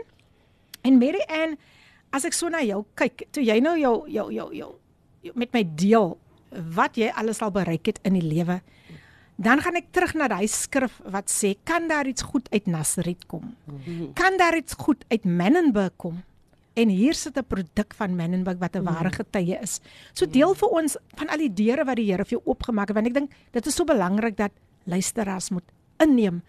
En 0.82 0.98
Mary 0.98 1.22
Ann, 1.28 1.58
as 2.10 2.26
ek 2.26 2.34
so 2.34 2.50
na 2.50 2.64
jou 2.64 2.84
kyk, 2.94 3.28
toe 3.32 3.44
jy 3.44 3.60
nou 3.60 3.78
jou 3.80 4.10
jou 4.10 4.32
jou 4.32 4.50
jou, 4.56 4.72
jou 5.22 5.34
met 5.36 5.52
my 5.54 5.64
deel 5.76 6.18
wat 6.76 6.98
jy 6.98 7.10
alles 7.18 7.42
al 7.42 7.52
bereik 7.52 7.86
het 7.86 8.00
in 8.08 8.14
die 8.14 8.24
lewe, 8.24 8.62
dan 9.36 9.62
gaan 9.62 9.76
ek 9.76 9.92
terug 9.92 10.14
na 10.16 10.28
daai 10.32 10.48
skrif 10.48 11.02
wat 11.12 11.28
sê 11.32 11.56
kan 11.68 11.90
daar 11.92 12.08
iets 12.08 12.24
goed 12.24 12.48
uit 12.52 12.68
Nasaret 12.72 13.26
kom? 13.28 13.56
Kan 14.16 14.38
daar 14.40 14.56
iets 14.58 14.74
goed 14.80 15.04
uit 15.12 15.24
Menenberg 15.24 15.96
kom? 16.00 16.24
En 16.76 16.90
hier 16.90 17.14
sit 17.14 17.38
'n 17.38 17.44
produk 17.48 17.94
van 17.96 18.16
Menenberg 18.16 18.60
wat 18.60 18.76
'n 18.76 18.84
ware 18.84 19.12
getuie 19.12 19.60
is. 19.62 19.80
So 20.14 20.26
deel 20.26 20.54
vir 20.54 20.70
ons 20.70 20.98
van 21.16 21.28
al 21.28 21.38
die 21.38 21.54
deure 21.54 21.86
wat 21.86 21.96
die 21.96 22.12
Here 22.12 22.26
vir 22.26 22.40
jou 22.40 22.42
oopgemaak 22.46 22.88
het 22.88 22.96
want 22.96 23.08
ek 23.08 23.14
dink 23.14 23.32
dit 23.52 23.66
is 23.66 23.76
so 23.76 23.84
belangrik 23.84 24.38
dat 24.38 24.52
luisteraars 24.84 25.50
moet 25.50 25.64
inneem 26.00 26.42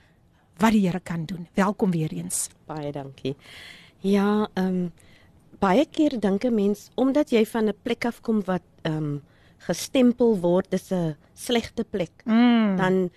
wat 0.58 0.72
die 0.72 0.86
Here 0.86 1.00
kan 1.00 1.24
doen. 1.24 1.48
Welkom 1.54 1.90
weer 1.90 2.12
eens. 2.12 2.48
Baie 2.66 2.92
dankie. 2.92 3.36
Ja, 4.00 4.48
ehm 4.54 4.66
um, 4.66 4.92
baie 5.58 5.86
keer 5.86 6.20
dink 6.20 6.44
'n 6.44 6.54
mens 6.54 6.90
omdat 6.94 7.30
jy 7.30 7.46
van 7.46 7.68
'n 7.68 7.74
plek 7.82 8.04
af 8.04 8.20
kom 8.20 8.42
wat 8.44 8.62
ehm 8.82 8.96
um, 8.96 9.22
gestempel 9.66 10.36
word 10.40 10.70
dis 10.70 10.90
'n 10.92 11.16
slegte 11.34 11.84
plek, 11.84 12.22
Mm. 12.24 12.76
dan 12.76 13.10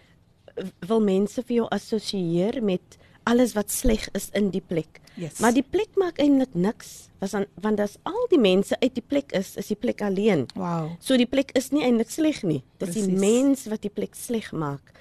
wil 0.88 1.00
mense 1.00 1.42
vir 1.44 1.56
jou 1.56 1.68
assosieer 1.72 2.64
met 2.64 2.98
alles 3.24 3.54
wat 3.54 3.70
sleg 3.72 4.10
is 4.14 4.30
in 4.34 4.50
die 4.50 4.62
plek. 4.62 5.00
Yes. 5.16 5.40
Maar 5.40 5.54
die 5.54 5.64
plek 5.64 5.90
maak 5.96 6.18
eintlik 6.20 6.54
niks, 6.56 7.10
was 7.20 7.32
dan 7.32 7.46
want 7.62 7.80
as 7.80 7.98
al 8.04 8.26
die 8.30 8.40
mense 8.40 8.76
uit 8.82 8.94
die 8.96 9.04
plek 9.08 9.32
is, 9.32 9.56
is 9.58 9.68
die 9.68 9.76
plek 9.76 10.02
alleen. 10.02 10.48
Wow. 10.56 10.92
So 11.00 11.16
die 11.18 11.26
plek 11.28 11.52
is 11.56 11.72
nie 11.72 11.84
eintlik 11.84 12.10
sleg 12.10 12.44
nie. 12.44 12.64
Dis 12.80 12.94
die 12.94 13.04
Presies. 13.04 13.20
mens 13.20 13.66
wat 13.68 13.82
die 13.82 13.90
plek 13.92 14.16
sleg 14.16 14.52
maak. 14.52 14.92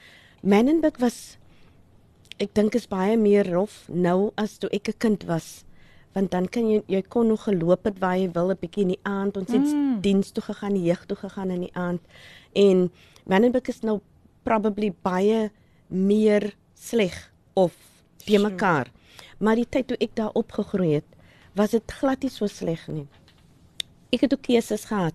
Menenberg 0.43 0.99
was 1.01 1.37
ek 2.39 2.55
dink 2.55 2.75
is 2.75 2.87
baie 2.87 3.17
meer 3.17 3.49
rof 3.51 3.89
nou 3.89 4.31
as 4.37 4.59
toe 4.59 4.71
ek 4.73 4.89
'n 4.89 4.99
kind 4.99 5.25
was. 5.27 5.65
Want 6.19 6.31
dan 6.35 6.49
kan 6.51 6.67
jy 6.67 6.81
jy 6.91 7.03
kon 7.07 7.29
nog 7.31 7.45
geloop 7.47 7.85
het 7.87 7.99
waar 8.03 8.17
jy 8.19 8.31
wil 8.35 8.51
'n 8.51 8.59
bietjie 8.59 8.83
in 8.83 8.95
die 8.95 9.05
aand 9.07 9.37
ons 9.37 9.53
het 9.53 9.63
mm. 9.63 10.01
diens 10.01 10.31
toe 10.35 10.43
gegaan, 10.43 10.75
die 10.75 10.89
jeug 10.91 11.07
toe 11.07 11.17
gegaan 11.17 11.51
in 11.51 11.61
die 11.61 11.75
aand. 11.75 12.01
En 12.53 12.91
Menenberg 13.25 13.69
is 13.69 13.81
nou 13.87 14.01
probably 14.43 14.91
baie 15.03 15.51
meer 15.87 16.57
sleg 16.75 17.33
of 17.55 17.77
te 18.17 18.39
mekaar. 18.39 18.91
Maar 19.39 19.55
die 19.55 19.69
tyd 19.69 19.87
toe 19.87 19.97
ek 20.01 20.17
daar 20.17 20.35
opgegroei 20.35 20.95
het, 20.95 21.07
was 21.55 21.71
dit 21.71 21.93
glad 22.01 22.23
nie 22.23 22.31
so 22.31 22.47
sleg 22.47 22.89
nie. 22.89 23.07
Ek 24.11 24.21
het 24.21 24.35
ook 24.35 24.43
keuses 24.43 24.85
gehad. 24.91 25.15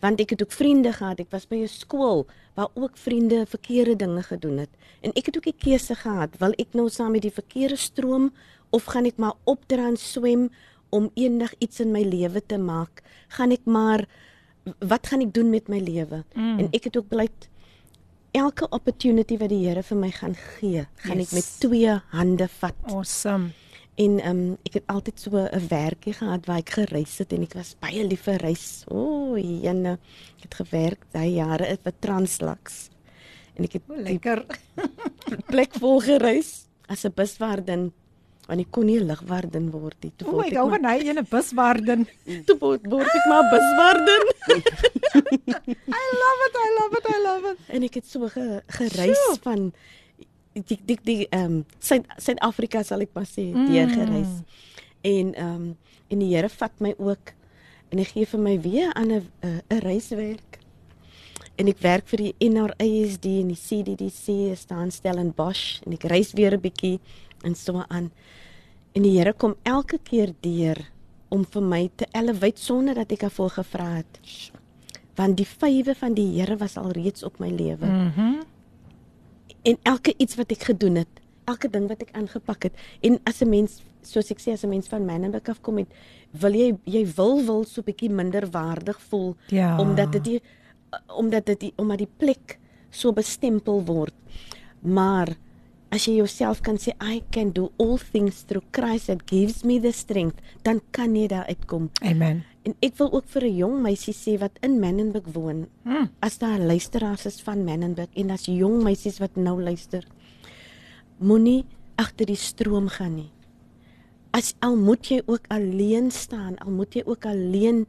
Want 0.00 0.20
ek 0.20 0.30
het 0.30 0.42
ook 0.42 0.52
vriende 0.52 0.92
gehad. 0.92 1.20
Ek 1.20 1.30
was 1.30 1.48
by 1.48 1.56
'n 1.64 1.68
skool 1.68 2.26
waar 2.60 2.70
ook 2.74 2.96
vriende 2.96 3.44
verkeerde 3.48 3.96
dinge 3.96 4.22
gedoen 4.22 4.58
het. 4.58 4.72
En 5.00 5.12
ek 5.16 5.30
het 5.30 5.36
ook 5.36 5.48
die 5.48 5.56
keuse 5.56 5.94
gehad, 5.96 6.36
wil 6.42 6.52
ek 6.60 6.76
nou 6.76 6.88
saam 6.92 7.14
met 7.16 7.24
die 7.24 7.32
verkeerde 7.32 7.78
stroom 7.80 8.30
of 8.70 8.84
gaan 8.92 9.08
ek 9.08 9.16
maar 9.16 9.38
opdra 9.48 9.86
en 9.88 9.96
swem 9.96 10.50
om 10.92 11.08
eendag 11.14 11.54
iets 11.64 11.80
in 11.80 11.94
my 11.94 12.02
lewe 12.04 12.42
te 12.46 12.58
maak? 12.60 13.00
Gaan 13.32 13.54
ek 13.56 13.64
maar 13.64 14.04
wat 14.84 15.08
gaan 15.08 15.24
ek 15.24 15.32
doen 15.34 15.48
met 15.50 15.70
my 15.72 15.80
lewe? 15.80 16.20
Mm. 16.34 16.58
En 16.60 16.68
ek 16.76 16.90
het 16.90 17.00
ook 17.00 17.08
besluit 17.08 17.48
elke 18.36 18.68
opportunity 18.70 19.38
wat 19.40 19.50
die 19.50 19.64
Here 19.64 19.82
vir 19.82 19.98
my 19.98 20.10
gaan 20.14 20.36
gee, 20.36 20.84
gaan 21.02 21.18
Yes. 21.18 21.30
ek 21.32 21.38
met 21.40 21.48
twee 21.64 21.96
hande 22.12 22.48
vat. 22.60 22.76
Awesome. 22.92 23.50
En 24.00 24.16
ehm 24.20 24.30
um, 24.30 24.56
ek 24.64 24.78
het 24.78 24.86
altyd 24.88 25.20
so 25.20 25.36
'n 25.36 25.68
werkie 25.68 26.12
gehad 26.16 26.46
waar 26.46 26.62
ek 26.62 26.70
gereis 26.78 27.18
het 27.18 27.32
en 27.32 27.42
ek 27.42 27.54
was 27.54 27.76
baie 27.80 28.04
lief 28.06 28.22
vir 28.24 28.40
reis. 28.40 28.84
O, 28.88 28.96
oh, 28.96 29.38
jene, 29.38 29.98
ek 30.38 30.42
het 30.48 30.54
gewerk 30.62 31.04
daai 31.12 31.34
jare 31.34 31.78
by 31.82 31.92
Translax. 32.00 32.88
En 33.54 33.64
ek 33.64 33.72
het 33.72 33.82
O, 33.88 33.96
lekker. 33.96 34.44
plek 35.52 35.74
vol 35.74 36.00
gereis 36.00 36.66
as 36.88 37.04
'n 37.04 37.12
buswaardin 37.14 37.92
want 38.50 38.60
ek 38.60 38.70
kon 38.74 38.86
nie 38.86 38.98
'n 38.98 39.06
lugwaardin 39.06 39.70
word 39.70 39.96
nie. 40.02 40.12
Toe 40.16 40.30
word 40.30 40.50
ek 40.50 40.56
hou 40.58 40.68
van 40.70 40.84
hy 40.84 40.96
ene 41.06 41.22
buswaarden. 41.22 42.08
toe 42.46 42.58
word, 42.58 42.82
word 42.90 43.12
ek 43.14 43.26
maar 43.30 43.46
buswaardin. 43.52 44.24
I 46.00 46.04
love 46.22 46.40
it. 46.46 46.56
I 46.66 46.68
love 46.78 46.98
it. 46.98 47.06
I 47.14 47.18
love 47.22 47.52
it. 47.52 47.58
en 47.68 47.82
ek 47.82 47.94
het 47.94 48.06
so 48.06 48.26
ge, 48.28 48.62
gereis 48.66 49.22
Sjoe. 49.22 49.38
van 49.42 49.72
die 50.66 50.78
die 50.86 50.98
die 51.02 51.26
ehm 51.30 51.44
um, 51.44 51.64
Suid 51.78 52.06
Suid-Afrika 52.18 52.82
sal 52.82 53.00
ek 53.00 53.14
maar 53.14 53.28
sê, 53.28 53.50
deur 53.52 53.88
gereis. 53.88 54.42
En 55.02 55.34
ehm 55.34 55.54
um, 55.54 55.76
en 56.10 56.18
die 56.18 56.34
Here 56.34 56.48
vat 56.48 56.80
my 56.80 56.94
ook 56.98 57.34
en 57.90 57.98
hy 57.98 58.04
gee 58.04 58.26
vir 58.26 58.40
my 58.40 58.60
weer 58.60 58.92
aan 58.94 59.12
'n 59.12 59.28
'n 59.42 59.62
'n 59.70 59.78
reiswerk. 59.78 60.58
En 61.56 61.68
ek 61.68 61.78
werk 61.78 62.08
vir 62.08 62.18
die 62.18 62.48
NRASD 62.48 63.24
en 63.24 63.48
die 63.48 63.62
CDDC 63.66 64.56
staan 64.56 64.90
Stellenbosch 64.90 65.82
en 65.86 65.92
ek 65.92 66.04
reis 66.04 66.32
weer 66.32 66.54
'n 66.56 66.60
bietjie 66.60 67.00
en 67.44 67.54
so 67.54 67.84
aan. 67.88 68.10
En 68.92 69.02
die 69.02 69.18
Here 69.18 69.32
kom 69.32 69.54
elke 69.62 69.98
keer 70.02 70.32
deur 70.40 70.90
om 71.28 71.44
vir 71.44 71.62
my 71.62 71.90
te 71.96 72.06
elevate 72.12 72.60
sonder 72.60 72.94
dat 72.94 73.12
ek 73.12 73.20
daarvoor 73.20 73.50
gevra 73.50 73.88
het. 74.00 74.20
Want 75.14 75.36
die 75.36 75.46
vywe 75.46 75.94
van 75.94 76.14
die 76.14 76.40
Here 76.40 76.56
was 76.56 76.76
al 76.76 76.90
reeds 76.90 77.22
op 77.22 77.38
my 77.38 77.50
lewe. 77.50 77.86
Mhm. 77.86 78.42
En 79.62 79.78
elke 79.82 80.14
iets 80.16 80.36
wat 80.36 80.50
ek 80.50 80.62
gedoen 80.70 80.94
het, 80.94 81.20
elke 81.44 81.68
ding 81.70 81.88
wat 81.88 82.02
ek 82.02 82.12
aangepak 82.16 82.62
het 82.62 82.74
en 83.02 83.18
as 83.24 83.40
'n 83.42 83.48
mens 83.48 83.82
soos 84.02 84.30
ek 84.30 84.38
sê 84.40 84.52
as 84.52 84.64
'n 84.64 84.68
mens 84.68 84.88
van 84.88 85.04
Manenberg 85.04 85.48
af 85.48 85.60
kom 85.60 85.76
het, 85.78 85.88
wil 86.30 86.52
jy 86.52 86.76
jy 86.84 87.06
wil 87.16 87.44
wil 87.44 87.64
so 87.64 87.80
'n 87.80 87.84
bietjie 87.84 88.10
minder 88.10 88.46
waardig 88.50 89.00
voel 89.00 89.36
Ja. 89.48 89.78
omdat 89.78 90.12
dit 90.12 90.24
die 90.24 90.40
omdat 91.16 91.46
dit 91.46 91.60
die, 91.60 91.72
omdat 91.76 91.98
die 91.98 92.08
plek 92.16 92.58
so 92.90 93.12
bestempel 93.12 93.84
word. 93.84 94.14
Maar 94.82 95.36
as 95.90 96.06
jy 96.06 96.16
jouself 96.16 96.60
kan 96.60 96.78
sê 96.78 96.94
I 97.02 97.22
can 97.30 97.52
do 97.52 97.70
all 97.78 97.98
things 98.12 98.42
through 98.42 98.64
Christ 98.70 99.06
that 99.06 99.22
gives 99.26 99.62
me 99.62 99.80
the 99.80 99.92
strength, 99.92 100.40
dan 100.62 100.80
kan 100.90 101.14
jy 101.16 101.26
daar 101.26 101.46
uitkom. 101.46 101.90
Amen. 102.02 102.44
En 102.68 102.74
ek 102.84 102.96
wil 103.00 103.12
ook 103.12 103.28
vir 103.32 103.44
'n 103.44 103.56
jong 103.56 103.82
meisie 103.82 104.14
sê 104.14 104.38
wat 104.38 104.58
in 104.62 104.78
Menenberg 104.80 105.32
woon, 105.32 105.66
Hmm. 105.84 106.10
as 106.20 106.38
daar 106.38 106.58
luisteraars 106.58 107.26
is 107.26 107.40
van 107.40 107.64
Menenberg 107.64 108.08
en 108.14 108.30
as 108.30 108.44
jong 108.46 108.82
meisies 108.82 109.18
wat 109.18 109.36
nou 109.36 109.62
luister, 109.62 110.04
moenie 111.18 111.64
agter 111.96 112.26
die 112.26 112.36
stroom 112.36 112.88
gaan 112.88 113.14
nie. 113.14 113.30
As 114.32 114.54
al 114.60 114.76
moet 114.76 115.06
jy 115.08 115.22
ook 115.26 115.46
alleen 115.48 116.10
staan, 116.10 116.58
al 116.58 116.70
moet 116.70 116.94
jy 116.94 117.02
ook 117.06 117.24
alleen 117.26 117.86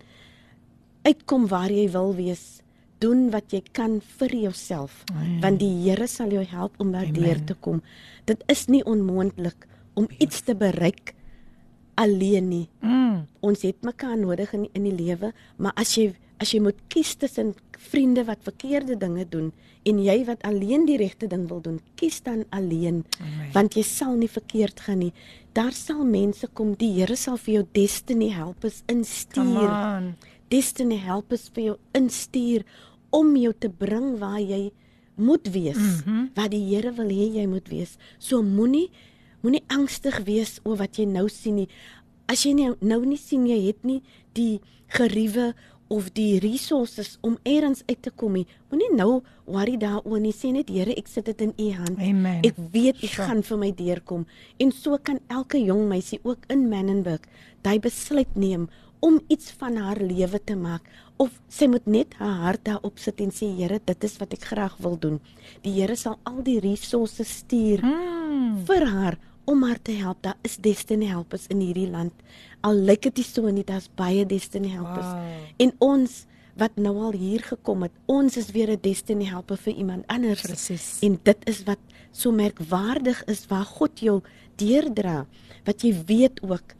uitkom 1.03 1.47
waar 1.47 1.69
jy 1.71 1.89
wil 1.91 2.15
wees, 2.15 2.61
doen 2.99 3.29
wat 3.31 3.51
jy 3.51 3.61
kan 3.73 4.01
vir 4.17 4.29
jouself, 4.29 5.03
want 5.41 5.59
die 5.59 5.89
Here 5.89 6.07
sal 6.07 6.29
jou 6.29 6.43
help 6.43 6.79
om 6.79 6.91
daardeur 6.91 7.43
te 7.45 7.53
kom. 7.53 7.81
Dit 8.25 8.43
is 8.47 8.67
nie 8.67 8.83
onmoontlik 8.85 9.67
om 9.95 10.07
iets 10.19 10.41
te 10.41 10.55
bereik 10.55 11.13
alleen 11.95 12.47
nie 12.49 12.67
Mm. 12.81 13.27
ons 13.39 13.61
het 13.61 13.81
mekaar 13.81 14.17
nodig 14.17 14.53
in 14.53 14.69
in 14.73 14.83
die 14.83 14.95
lewe, 15.05 15.33
maar 15.57 15.73
as 15.75 15.95
jy 15.95 16.13
as 16.39 16.51
jy 16.51 16.59
moet 16.59 16.77
kies 16.89 17.15
tussen 17.15 17.53
vriende 17.77 18.23
wat 18.25 18.39
verkeerde 18.41 18.97
dinge 18.97 19.25
doen 19.29 19.51
en 19.85 19.99
jy 20.03 20.25
wat 20.25 20.41
alleen 20.43 20.85
die 20.85 20.97
regte 20.97 21.27
ding 21.27 21.47
wil 21.49 21.61
doen, 21.61 21.79
kies 21.95 22.21
dan 22.21 22.45
alleen, 22.49 23.03
Amen. 23.19 23.51
want 23.53 23.73
jy 23.73 23.83
sal 23.83 24.15
nie 24.15 24.29
verkeerd 24.29 24.79
gaan 24.79 24.99
nie. 24.99 25.13
Daar 25.53 25.71
sal 25.71 26.03
mense 26.05 26.47
kom, 26.53 26.73
die 26.77 26.91
Here 26.93 27.15
sal 27.15 27.37
vir 27.37 27.53
jou 27.53 27.63
destiny 27.73 28.29
helpers 28.29 28.83
Come 28.87 28.99
instuur. 28.99 30.13
Destiny 30.49 30.97
helpers 30.97 31.49
vir 31.53 31.63
jou 31.63 31.77
instuur 31.93 32.63
om 33.11 33.35
jou 33.35 33.53
te 33.53 33.69
bring 33.69 34.17
waar 34.19 34.39
jy 34.39 34.71
moet 35.15 35.47
wees, 35.53 35.77
mm 35.77 36.01
-hmm. 36.05 36.29
waar 36.35 36.49
die 36.49 36.63
Here 36.75 36.91
wil 36.93 37.09
hê 37.09 37.33
jy 37.35 37.45
moet 37.47 37.67
wees. 37.69 37.97
So 38.19 38.41
moenie 38.43 38.89
moenie 39.43 39.63
angstig 39.69 40.19
wees 40.25 40.59
oor 40.63 40.77
wat 40.77 40.97
jy 40.97 41.05
nou 41.05 41.27
sien 41.29 41.55
nie. 41.55 41.67
As 42.27 42.45
jy 42.45 42.53
nie, 42.53 42.69
nou 42.81 43.01
nie 43.05 43.17
sien 43.17 43.45
jy 43.49 43.59
het 43.67 43.83
nie 43.83 44.01
die 44.33 44.59
geriewe 44.95 45.53
of 45.91 46.07
die 46.15 46.39
resources 46.39 47.17
om 47.21 47.37
eers 47.43 47.81
uit 47.89 48.01
te 48.01 48.11
kom 48.15 48.33
nie. 48.37 48.45
Moenie 48.71 48.93
nou 48.95 49.21
worry 49.45 49.75
daaroor 49.77 50.21
nie. 50.23 50.31
Sê 50.31 50.51
net 50.53 50.69
Here, 50.71 50.93
ek 50.95 51.07
sit 51.11 51.25
dit 51.25 51.41
in 51.41 51.51
u 51.59 51.71
hand. 51.75 51.97
Amen. 51.99 52.39
Ek 52.47 52.55
weet 52.71 53.03
u 53.03 53.07
Sure. 53.07 53.27
gaan 53.27 53.43
vir 53.43 53.57
my 53.57 53.71
deurkom. 53.75 54.25
En 54.59 54.71
so 54.71 54.97
kan 54.97 55.19
elke 55.27 55.59
jong 55.59 55.89
meisie 55.89 56.19
ook 56.23 56.45
in 56.49 56.69
Menenberg 56.69 57.21
daai 57.61 57.79
besluit 57.79 58.35
neem 58.35 58.69
om 59.01 59.19
iets 59.27 59.51
van 59.51 59.75
haar 59.77 59.97
lewe 59.99 60.39
te 60.45 60.55
maak 60.55 60.81
of 61.17 61.29
sy 61.49 61.67
moet 61.67 61.85
net 61.87 62.13
haar 62.19 62.39
hart 62.45 62.63
daarop 62.63 62.97
sit 62.99 63.19
en 63.21 63.29
sê 63.31 63.49
Here, 63.57 63.79
dit 63.85 64.03
is 64.03 64.17
wat 64.17 64.33
ek 64.33 64.45
graag 64.45 64.77
wil 64.79 64.95
doen. 64.97 65.19
Die 65.63 65.73
Here 65.73 65.95
sal 65.95 66.19
al 66.23 66.41
die 66.43 66.59
resources 66.59 67.27
stuur 67.43 67.81
Mm. 67.83 68.63
vir 68.65 68.85
haar 68.87 69.17
om 69.51 69.63
haar 69.67 69.81
te 69.81 69.93
help. 69.99 70.21
Daar 70.25 70.37
is 70.47 70.57
destiny 70.63 71.09
helpers 71.11 71.47
in 71.51 71.61
hierdie 71.63 71.89
land. 71.89 72.13
Al 72.65 72.79
lyk 72.87 73.09
dit 73.09 73.23
so 73.25 73.49
nie, 73.49 73.65
daar's 73.67 73.89
baie 73.95 74.25
destiny 74.25 74.71
helpers. 74.73 75.07
Wow. 75.07 75.65
En 75.65 75.73
ons 75.79 76.25
wat 76.59 76.75
nou 76.75 76.93
al 77.07 77.15
hier 77.15 77.43
gekom 77.43 77.85
het, 77.87 77.93
ons 78.11 78.37
is 78.37 78.51
weer 78.51 78.71
'n 78.71 78.81
destiny 78.81 79.25
helper 79.25 79.57
vir 79.57 79.73
iemand 79.73 80.07
anders. 80.07 80.41
Presies. 80.41 80.99
En 81.01 81.19
dit 81.23 81.37
is 81.47 81.63
wat 81.63 81.79
so 82.11 82.31
merkwaardig 82.31 83.23
is 83.25 83.47
waar 83.47 83.65
God 83.65 83.99
jou 83.99 84.21
deurdra, 84.55 85.25
wat 85.65 85.81
jy 85.81 85.95
weet 86.05 86.41
ook 86.43 86.75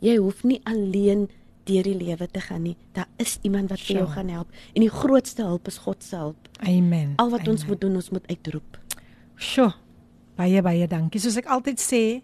jy 0.00 0.16
hoef 0.16 0.42
nie 0.44 0.60
alleen 0.64 1.28
deur 1.64 1.82
die 1.82 1.96
lewe 1.96 2.28
te 2.28 2.40
gaan 2.40 2.62
nie. 2.62 2.76
Daar 2.92 3.08
is 3.16 3.38
iemand 3.42 3.70
wat 3.70 3.80
vir 3.80 3.96
jou 3.96 4.08
gaan 4.08 4.28
help 4.28 4.48
en 4.74 4.80
die 4.80 4.92
grootste 4.92 5.42
hulp 5.42 5.66
is 5.66 5.78
God 5.78 6.02
se 6.04 6.16
hulp. 6.16 6.48
Amen. 6.60 7.14
Al 7.16 7.30
wat 7.30 7.48
ons 7.48 7.64
Amen. 7.64 7.68
moet 7.68 7.80
doen, 7.80 7.94
ons 7.94 8.10
moet 8.10 8.26
uitroep. 8.26 8.78
Sjoe. 9.36 9.72
Baie 10.38 10.62
baie 10.62 10.86
dankie. 10.90 11.20
Soos 11.22 11.36
ek 11.38 11.46
altyd 11.46 11.78
sê, 11.78 12.22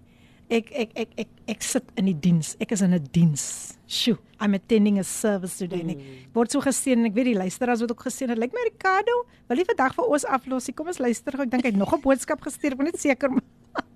ek 0.51 0.71
ek 0.75 0.91
ek 0.99 1.11
ek 1.25 1.29
ek 1.55 1.63
sit 1.63 1.93
in 2.01 2.11
die 2.11 2.17
diens. 2.27 2.57
Ek 2.61 2.73
is 2.73 2.83
in 2.83 2.95
'n 2.95 3.07
diens. 3.13 3.77
Sjoe. 3.87 4.19
I'm 4.41 4.55
attending 4.55 4.99
a 4.99 5.05
service 5.05 5.59
today. 5.59 5.83
Mm. 5.83 5.91
Ek 5.91 6.35
word 6.35 6.51
so 6.51 6.61
geseën 6.61 6.99
en 6.99 7.07
ek 7.07 7.15
weet 7.15 7.35
die 7.35 7.39
luisteraars 7.39 7.81
word 7.81 7.93
ook 7.93 8.07
geseën. 8.07 8.29
Dit 8.29 8.39
lyk 8.39 8.53
my 8.53 8.65
Ricardo, 8.65 9.27
wil 9.49 9.59
jy 9.59 9.65
vandag 9.65 9.95
vir 9.95 10.05
ons 10.05 10.25
aflos? 10.25 10.71
Kom 10.75 10.87
ons 10.87 10.99
luister 10.99 11.33
gou. 11.33 11.43
Ek 11.43 11.51
dink 11.51 11.65
hy 11.65 11.71
het 11.71 11.79
nog 11.79 11.93
'n 11.95 12.01
boodskap 12.01 12.41
gestuur. 12.41 12.73
Ek 12.73 12.79
wil 12.79 12.87
net 12.87 13.01
seker 13.01 13.31
maak. 13.31 13.87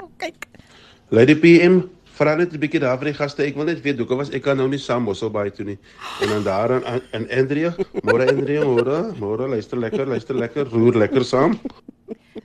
Oh, 0.00 0.10
kyk. 0.22 0.48
Lady 1.10 1.34
PM, 1.34 1.90
vra 2.18 2.34
net 2.36 2.52
'n 2.52 2.58
bietjie 2.58 2.80
daar 2.80 2.98
vir 2.98 3.12
die 3.12 3.18
gaste. 3.18 3.42
Ek 3.46 3.54
wil 3.56 3.64
net 3.64 3.82
weet 3.82 3.98
hoekom 3.98 4.18
was 4.18 4.30
ek 4.30 4.44
nou 4.56 4.68
nie 4.68 4.78
saam 4.78 5.02
Mosselbaai 5.04 5.50
toe 5.54 5.64
nie. 5.66 5.78
En 6.22 6.28
dan 6.28 6.42
daar 6.44 6.70
aan- 6.84 7.02
aan 7.12 7.26
Andrea, 7.30 7.74
môre 8.02 8.28
Andrea, 8.28 8.62
môre, 8.64 9.14
môre 9.18 9.48
luister 9.48 9.78
lekker, 9.78 10.06
luister 10.06 10.34
lekker, 10.34 10.66
roer 10.70 10.94
lekker 10.94 11.24
saam. 11.24 11.58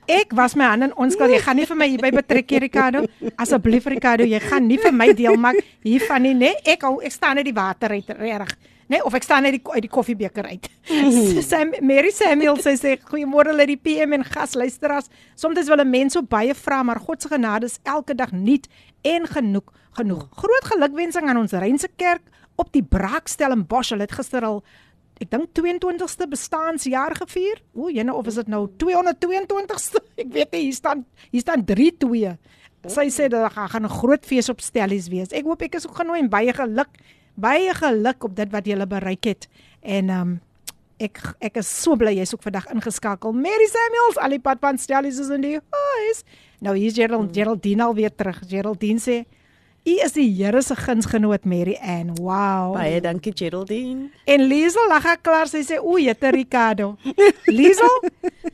Ek 0.07 0.31
was 0.33 0.55
my 0.55 0.65
hande 0.65 0.85
in 0.85 0.93
onskuld. 0.97 1.29
Jy 1.29 1.39
gaan 1.39 1.55
nie 1.55 1.65
vir 1.65 1.75
my 1.77 1.87
hierby 1.87 2.11
betrek 2.11 2.49
hier 2.49 2.61
Ricardo. 2.61 3.03
Asseblief 3.37 3.85
Ricardo, 3.85 4.23
jy 4.23 4.39
gaan 4.39 4.67
nie 4.67 4.77
vir 4.77 4.91
my 4.91 5.13
deel 5.13 5.35
maak 5.37 5.55
hiervan 5.83 6.21
nie, 6.21 6.33
né? 6.33 6.39
Nee, 6.39 6.55
ek 6.73 6.81
hou 6.81 6.99
ek 7.03 7.11
staan 7.11 7.37
uit 7.37 7.45
die 7.45 7.53
water 7.53 7.89
reg. 7.89 8.47
Nee, 8.89 9.03
of 9.05 9.13
ek 9.13 9.23
staan 9.23 9.45
uit 9.45 9.59
die 9.59 9.61
uit 9.69 9.85
die 9.85 9.91
koffiebeker 9.91 10.47
uit. 10.49 10.69
Sam 11.49 11.75
Mary 11.85 12.09
Samuel 12.09 12.57
sê 12.57 12.73
sê 12.73 12.95
goeiemôre 12.97 13.53
lê 13.53 13.67
die 13.69 13.77
PM 13.77 14.15
en 14.17 14.25
gasluisteraars. 14.25 15.11
Soms 15.37 15.69
wil 15.69 15.83
'n 15.83 15.89
mens 15.89 16.17
so 16.17 16.25
baie 16.25 16.55
vra, 16.57 16.81
maar 16.83 16.99
God 16.99 17.21
se 17.21 17.29
genade 17.29 17.65
is 17.69 17.77
elke 17.83 18.15
dag 18.15 18.31
nuut 18.31 18.65
en 19.01 19.27
genoeg 19.27 19.69
genoeg. 19.99 20.27
Groot 20.41 20.65
gelukwensing 20.73 21.29
aan 21.29 21.37
ons 21.37 21.51
Reinse 21.53 21.89
Kerk 21.95 22.25
op 22.55 22.71
die 22.73 22.83
Braakstel 22.83 23.51
in 23.51 23.65
Bosch. 23.67 23.93
Hulle 23.93 24.07
het 24.07 24.15
gister 24.15 24.45
al 24.45 24.63
ek 25.19 25.29
dink 25.29 25.51
22ste 25.53 26.27
bestaanjaar 26.31 27.15
gevier. 27.19 27.61
O, 27.75 27.89
jene 27.91 28.13
of 28.15 28.27
is 28.27 28.39
dit 28.39 28.47
nou 28.47 28.69
222ste? 28.79 30.01
Ek 30.23 30.31
weet 30.31 30.51
nie, 30.55 30.61
hier 30.69 30.77
staan 30.77 31.05
hier 31.29 31.43
staan 31.43 31.65
32. 31.67 32.37
Sy 32.87 33.09
sê 33.11 33.27
dat 33.27 33.43
daar 33.43 33.69
gaan 33.69 33.85
'n 33.85 33.97
groot 34.01 34.25
fees 34.25 34.49
op 34.49 34.61
stellies 34.61 35.09
wees. 35.11 35.35
Ek 35.35 35.43
hoop 35.43 35.61
ek 35.61 35.75
is 35.75 35.87
ook 35.87 35.99
genooi 35.99 36.19
en 36.19 36.29
baie 36.29 36.53
geluk 36.53 36.89
baie 37.35 37.73
geluk 37.73 38.23
op 38.23 38.35
dit 38.35 38.51
wat 38.51 38.65
jy 38.65 38.85
bereik 38.85 39.23
het. 39.25 39.49
En 39.81 40.09
ehm 40.09 40.21
um, 40.21 40.39
ek 40.99 41.19
ek 41.39 41.57
is 41.61 41.67
so 41.81 41.95
bly 41.95 42.11
jy's 42.17 42.33
ook 42.35 42.43
vandag 42.43 42.67
ingeskakel. 42.73 43.31
Mary 43.31 43.67
Samuels, 43.71 44.19
al 44.19 44.35
die 44.35 44.43
pad 44.43 44.59
van 44.59 44.77
Stellies 44.77 45.19
is 45.19 45.29
in 45.31 45.41
die 45.41 45.57
huis. 45.57 46.23
Nou 46.59 46.75
hier's 46.75 46.95
Gerald 46.95 47.29
hmm. 47.29 47.33
Geraldine 47.33 47.83
al 47.83 47.95
weer 47.95 48.11
terug. 48.15 48.41
Geraldine 48.47 48.99
sê 48.99 49.23
U 49.87 49.93
is 50.03 50.11
die 50.13 50.27
Here 50.27 50.61
se 50.61 50.75
gunsgenoot 50.75 51.45
Mary 51.47 51.77
Ann. 51.81 52.11
Wow. 52.19 52.75
Baie 52.75 52.99
dankie 53.01 53.31
Geraldine. 53.35 54.09
En 54.27 54.43
Liesel 54.51 54.89
lag 54.91 55.07
ek 55.07 55.23
klaar 55.23 55.47
sy 55.49 55.63
sê 55.65 55.79
o, 55.79 55.95
jette 56.01 56.33
Ricardo. 56.35 56.91
Liesel? 57.57 57.95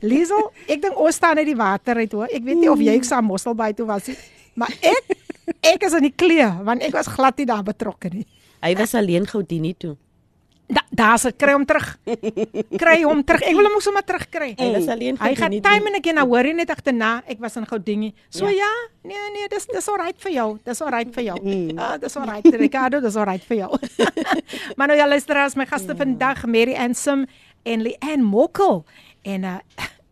Liesel, 0.06 0.46
ek 0.70 0.84
dink 0.86 1.02
ons 1.02 1.18
staan 1.18 1.42
uit 1.42 1.48
die 1.48 1.58
water 1.58 1.98
uit 1.98 2.14
hoor. 2.14 2.30
Ek 2.30 2.46
weet 2.46 2.62
nie 2.62 2.70
of 2.70 2.80
jy 2.80 2.94
ook 2.96 3.08
saam 3.08 3.26
Mosselbaai 3.28 3.72
toe 3.76 3.88
was 3.90 4.06
nie, 4.12 4.16
maar 4.54 4.72
ek 4.80 5.16
ek 5.66 5.84
is 5.86 5.94
in 5.98 6.06
die 6.08 6.14
klee 6.14 6.46
want 6.66 6.82
ek 6.82 6.94
was 6.94 7.10
glad 7.10 7.36
nie 7.38 7.46
daar 7.48 7.66
betrokke 7.66 8.10
nie. 8.14 8.24
Hy 8.62 8.74
was 8.78 8.94
alleen 8.94 9.26
Goudini 9.28 9.74
toe. 9.78 9.96
Da 10.66 10.82
daar's 10.90 11.22
ek 11.28 11.36
kry 11.38 11.52
hom 11.54 11.62
terug. 11.62 11.86
Kry 12.82 12.96
hom 13.04 13.20
terug. 13.22 13.42
Ek 13.46 13.54
wil 13.54 13.68
hom 13.68 13.78
sommer 13.84 14.02
terugkry. 14.02 14.48
Hy 14.58 14.70
was 14.74 14.88
alleen 14.90 15.18
Hy 15.20 15.30
gaan 15.38 15.54
time 15.62 15.92
en 15.92 15.98
again 16.00 16.18
nou 16.18 16.24
hoor 16.32 16.48
jy 16.48 16.54
net 16.58 16.72
agterna. 16.74 17.10
Ek 17.30 17.38
was 17.42 17.54
in 17.60 17.68
Goudini. 17.70 18.10
So 18.34 18.50
ja. 18.50 18.66
ja, 18.66 18.70
nee 19.06 19.28
nee, 19.36 19.50
dis 19.52 19.68
dis 19.70 19.88
alright 19.92 20.18
vir 20.24 20.34
jou. 20.34 20.48
Dis 20.66 20.82
alright 20.82 21.12
vir 21.14 21.28
jou. 21.28 21.38
Mm. 21.38 21.78
Ja, 21.78 21.92
dis 22.02 22.18
alright 22.18 22.58
Ricardo, 22.64 23.00
dis 23.04 23.18
alright 23.20 23.46
vir 23.46 23.60
jou. 23.62 23.70
maar 24.76 24.90
nou 24.90 24.98
ja, 24.98 25.06
luister 25.06 25.38
as 25.44 25.54
my 25.54 25.68
gaste 25.70 25.94
mm. 25.94 26.00
vandag 26.02 26.42
Mary 26.50 26.74
Ansom 26.74 27.28
en 27.62 27.86
Leanne 27.86 28.26
Mokkel. 28.26 28.82
En 29.22 29.46
uh 29.54 29.58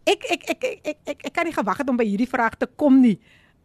ek 0.05 0.27
ek 0.29 0.43
ek 0.53 0.65
ek 0.69 0.81
ek, 0.85 0.99
ek, 1.03 1.21
ek 1.31 1.33
kan 1.35 1.49
nie 1.49 1.57
gewag 1.57 1.81
het 1.81 1.91
om 1.91 1.99
by 1.99 2.07
hierdie 2.07 2.31
vraag 2.31 2.61
te 2.61 2.71
kom 2.71 3.03
nie. 3.03 3.17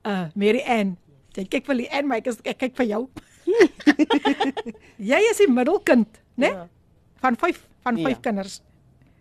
Uh 0.01 0.31
Mary 0.33 0.65
Ann, 0.65 0.95
ek 1.37 1.53
kyk 1.53 1.69
vir 1.69 1.83
Leanne, 1.83 2.07
maar 2.09 2.23
ek, 2.23 2.33
is, 2.33 2.41
ek 2.47 2.63
kyk 2.65 2.79
vir 2.81 2.95
jou. 2.95 3.03
jy 5.11 5.19
is 5.31 5.41
die 5.41 5.51
middelkind, 5.51 6.09
né? 6.35 6.47
Nee? 6.47 6.51
Ja. 6.51 6.67
Van 7.19 7.35
5 7.35 7.67
van 7.83 7.95
5 7.99 8.07
ja. 8.07 8.19
kinders. 8.29 8.61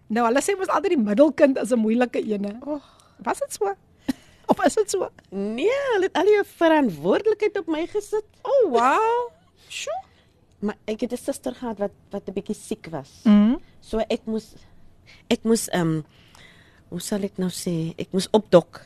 Nou, 0.08 0.24
hulle 0.28 0.40
sê 0.44 0.54
mos 0.56 0.70
altyd 0.72 0.96
die 0.96 1.02
middelkind 1.02 1.58
is 1.60 1.72
'n 1.74 1.80
moeilike 1.82 2.20
ene. 2.22 2.56
Oh, 2.64 2.82
was 3.24 3.40
dit 3.44 3.52
so? 3.52 3.74
Of 4.50 4.64
is 4.64 4.74
dit 4.74 4.90
so? 4.90 5.08
Nee, 5.30 5.80
hulle 5.92 6.08
het 6.08 6.16
al 6.16 6.30
die 6.30 6.38
verantwoordelikheid 6.56 7.58
op 7.58 7.66
my 7.66 7.86
gesit. 7.86 8.24
Oh, 8.42 8.70
wow. 8.72 9.32
Sjoe. 9.68 9.98
Maar 10.64 10.76
ek 10.86 11.00
het 11.00 11.12
'n 11.12 11.16
suster 11.16 11.54
gehad 11.54 11.78
wat 11.78 11.94
wat 12.10 12.28
'n 12.28 12.32
bietjie 12.32 12.54
siek 12.54 12.88
was. 12.90 13.20
Mm 13.24 13.32
-hmm. 13.32 13.58
So 13.80 13.98
ek 13.98 14.24
moes 14.24 14.54
ek 15.28 15.44
moes 15.44 15.68
ehm 15.68 15.80
um, 15.80 16.04
hoe 16.88 17.00
sal 17.00 17.22
ek 17.22 17.36
nou 17.38 17.50
sê, 17.50 17.94
ek 17.98 18.12
moes 18.12 18.28
opdok 18.32 18.80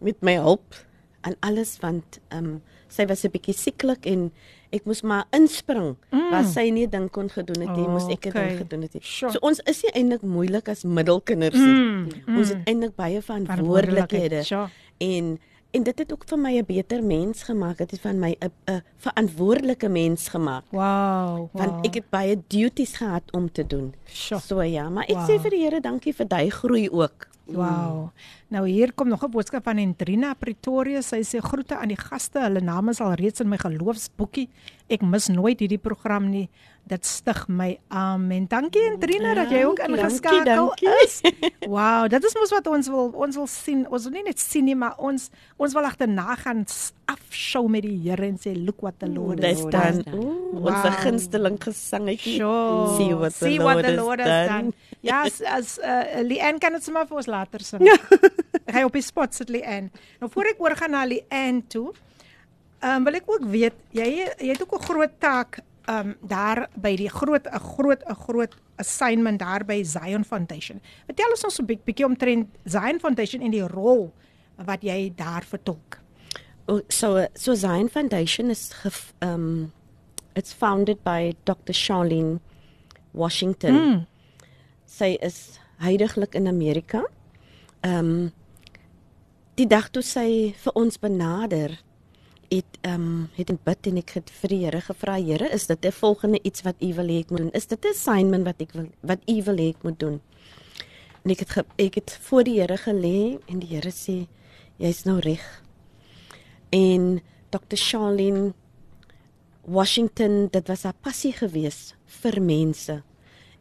met 0.00 0.20
my 0.22 0.34
hulp 0.34 0.74
en 1.22 1.36
alles 1.40 1.78
want 1.78 2.18
ehm 2.30 2.44
um, 2.44 2.62
sy 2.88 3.06
was 3.06 3.24
'n 3.24 3.30
bietjie 3.30 3.54
sieklik 3.54 4.06
en 4.06 4.32
ek 4.70 4.86
moes 4.86 5.02
maar 5.02 5.26
inspring 5.36 5.96
mm. 6.10 6.30
waar 6.30 6.46
sy 6.46 6.68
nie 6.74 6.86
dink 6.90 7.12
kon 7.14 7.28
gedoen 7.32 7.64
het 7.64 7.72
nie, 7.74 7.86
oh, 7.86 7.94
moes 7.96 8.06
ek 8.12 8.28
dit 8.28 8.34
okay. 8.34 8.56
gedoen 8.60 8.86
het. 8.86 8.96
Sure. 9.00 9.32
So 9.34 9.42
ons 9.46 9.62
is 9.70 9.82
nie 9.86 9.94
eintlik 9.98 10.22
moeilik 10.22 10.70
as 10.70 10.84
middelkinders 10.86 11.58
nie. 11.58 11.74
Mm. 11.74 12.08
Mm. 12.26 12.40
Ons 12.42 12.54
het 12.54 12.70
eintlik 12.70 12.94
baie 12.98 13.22
verantwoordelikhede. 13.24 14.44
Sure. 14.46 14.68
En 15.02 15.38
en 15.70 15.82
dit 15.82 15.98
het 15.98 16.12
ook 16.12 16.24
vir 16.26 16.38
my 16.38 16.52
'n 16.58 16.66
beter 16.66 17.02
mens 17.02 17.42
gemaak. 17.42 17.78
Dit 17.78 17.90
het 17.90 18.00
van 18.00 18.18
my 18.18 18.36
'n 18.38 18.52
'n 18.66 18.82
verantwoordelike 18.96 19.88
mens 19.88 20.28
gemaak. 20.28 20.64
Wow, 20.70 21.36
wow. 21.36 21.48
Want 21.52 21.86
ek 21.86 21.94
het 21.94 22.10
baie 22.10 22.42
duties 22.46 22.96
gehad 22.96 23.22
om 23.32 23.52
te 23.52 23.66
doen. 23.66 23.94
Sure. 24.04 24.40
So 24.40 24.62
ja, 24.62 24.88
maar 24.88 25.04
ek 25.04 25.16
wow. 25.16 25.28
sê 25.28 25.40
vir 25.40 25.50
die 25.50 25.62
Here 25.62 25.80
dankie 25.80 26.14
vir 26.14 26.28
daai 26.28 26.50
groei 26.50 26.90
ook. 26.90 27.28
Wow. 27.50 28.10
Nou 28.48 28.68
hier 28.68 28.92
kom 28.94 29.08
nog 29.08 29.22
'n 29.24 29.30
boodskap 29.30 29.64
van 29.64 29.78
Entrina 29.78 30.34
Pretoria. 30.34 31.00
Sy 31.00 31.22
sê 31.22 31.38
groete 31.38 31.76
aan 31.76 31.88
die 31.88 31.96
gaste. 31.96 32.38
Hulle 32.38 32.60
name 32.60 32.90
is 32.90 33.00
al 33.00 33.12
reeds 33.12 33.40
in 33.40 33.48
my 33.48 33.56
geloofsboekie. 33.56 34.48
Ek 34.88 35.02
mis 35.02 35.28
nooit 35.28 35.58
hierdie 35.58 35.78
program 35.78 36.30
nie. 36.30 36.48
Dit 36.90 37.06
stig 37.06 37.44
my. 37.46 37.76
Amen. 37.94 38.48
Dankie 38.50 38.82
Entrina 38.88 39.28
ja, 39.30 39.34
dat 39.34 39.52
jy 39.54 39.60
ook 39.68 39.78
ingeskakel 39.84 40.72
is. 41.04 41.20
Wow, 41.70 42.08
dit 42.10 42.24
is 42.26 42.34
mos 42.34 42.50
wat 42.50 42.66
ons 42.66 42.88
wil 42.90 43.12
ons 43.14 43.38
wil 43.38 43.46
sien. 43.46 43.84
Ons 43.86 44.08
wil 44.08 44.16
nie 44.16 44.24
net 44.26 44.42
sien 44.42 44.66
nie, 44.66 44.74
maar 44.74 44.96
ons 44.98 45.28
ons 45.54 45.76
wil 45.76 45.86
agterna 45.86 46.34
gaan 46.40 46.64
afshow 47.12 47.68
met 47.70 47.86
die 47.86 47.94
Here 48.02 48.26
en 48.26 48.40
sê 48.42 48.56
look 48.58 48.82
what 48.82 48.98
the 48.98 49.06
Lord 49.06 49.44
has 49.46 49.62
done. 49.70 50.02
Wow. 50.10 50.66
Ons 50.72 50.98
gunsteling 51.04 51.60
gesangetjie. 51.62 52.40
Sure. 52.40 52.90
See 52.98 53.14
what 53.14 53.38
the, 53.38 53.44
See 53.44 53.62
Lord, 53.62 53.70
what 53.70 53.86
the 53.86 53.94
Lord 53.94 54.26
has 54.26 54.50
done. 54.50 54.74
Ja, 55.06 55.22
yes, 55.28 55.40
as 55.46 55.76
uh, 55.78 56.26
Leanne 56.26 56.58
kan 56.58 56.74
dit 56.74 56.84
sommer 56.84 57.06
vir 57.06 57.22
ons 57.22 57.30
later 57.30 57.62
sing. 57.70 57.86
Ja. 57.86 57.94
ek 58.66 58.74
gaan 58.74 58.90
op 58.90 58.98
die 58.98 59.06
spot 59.06 59.38
sit 59.38 59.54
Leanne. 59.54 59.94
Nou 60.18 60.34
voor 60.34 60.56
ek 60.56 60.66
oor 60.66 60.74
gaan 60.82 60.96
na 60.98 61.06
Leanne 61.06 61.62
toe, 61.70 61.92
ehm 62.82 62.98
um, 62.98 63.06
wil 63.06 63.22
ek 63.22 63.26
ook 63.30 63.50
weet 63.54 63.78
jy 63.94 64.10
jy 64.26 64.50
het 64.50 64.62
ook 64.66 64.74
'n 64.74 64.88
groot 64.90 65.20
taak 65.22 65.62
um, 65.90 66.14
daar 66.22 66.68
by 66.74 66.94
die 66.96 67.10
groot 67.10 67.46
'n 67.46 67.58
groot 67.58 68.02
'n 68.06 68.14
groot 68.14 68.54
assignment 68.76 69.38
daar 69.38 69.64
by 69.64 69.82
Zion 69.82 70.24
Foundation. 70.24 70.80
Vertel 71.06 71.30
ons 71.30 71.44
ons 71.44 71.58
'n 71.60 71.66
bietjie 71.66 72.04
omtrent 72.04 72.48
Zion 72.64 73.00
Foundation 73.00 73.42
en 73.42 73.50
die 73.50 73.66
rol 73.66 74.12
wat 74.56 74.82
jy 74.82 75.12
daar 75.16 75.42
vertolk. 75.42 75.98
Oh, 76.66 76.80
so 76.88 77.26
so 77.34 77.54
Zion 77.54 77.88
Foundation 77.88 78.50
is 78.50 78.72
ehm 78.84 79.32
um, 79.32 79.72
it's 80.34 80.52
founded 80.52 81.02
by 81.02 81.34
Dr. 81.44 81.72
Charlene 81.72 82.40
Washington. 83.12 83.74
Mm. 83.74 84.06
Sy 84.86 85.16
is 85.20 85.58
heidaglik 85.78 86.34
in 86.34 86.46
Amerika. 86.46 87.04
Um, 87.80 88.32
die 89.54 89.66
dag 89.66 89.90
toe 89.90 90.02
sy 90.02 90.54
vir 90.56 90.72
ons 90.78 90.98
benader 90.98 91.78
het 92.50 92.78
ehm 92.82 92.94
um, 92.94 93.28
het 93.36 93.50
in 93.50 93.58
bid 93.64 93.86
en 93.86 93.98
ek 94.00 94.14
het 94.18 94.30
vir 94.40 94.52
die 94.52 94.58
Here 94.64 94.80
gevra 94.82 95.14
Here 95.22 95.48
is 95.54 95.66
dit 95.66 95.84
'n 95.86 95.92
volgende 95.92 96.40
iets 96.42 96.62
wat 96.62 96.74
U 96.80 96.94
wil 96.94 97.06
hê 97.06 97.18
ek 97.20 97.30
moet 97.30 97.38
doen? 97.38 97.52
Is 97.52 97.66
dit 97.66 97.84
'n 97.84 97.88
assignment 97.88 98.44
wat 98.44 98.60
ek 98.60 98.72
wil 98.72 98.88
wat 99.00 99.18
U 99.26 99.42
wil 99.42 99.56
hê 99.56 99.68
ek 99.68 99.82
moet 99.82 99.98
doen? 99.98 100.20
En 101.24 101.30
ek 101.30 101.38
het 101.38 101.50
ge, 101.50 101.64
ek 101.76 101.94
het 101.94 102.18
voor 102.20 102.44
die 102.44 102.60
Here 102.60 102.76
gelê 102.76 103.38
en 103.46 103.58
die 103.58 103.68
Here 103.68 103.90
sê 103.90 104.26
jy's 104.76 105.04
nou 105.04 105.18
reg. 105.18 105.62
En 106.70 107.20
Dr 107.50 107.76
Charlene 107.76 108.52
Washington 109.64 110.48
dit 110.50 110.68
was 110.68 110.82
haar 110.82 110.98
passie 111.00 111.32
gewees 111.32 111.94
vir 112.06 112.42
mense. 112.42 113.02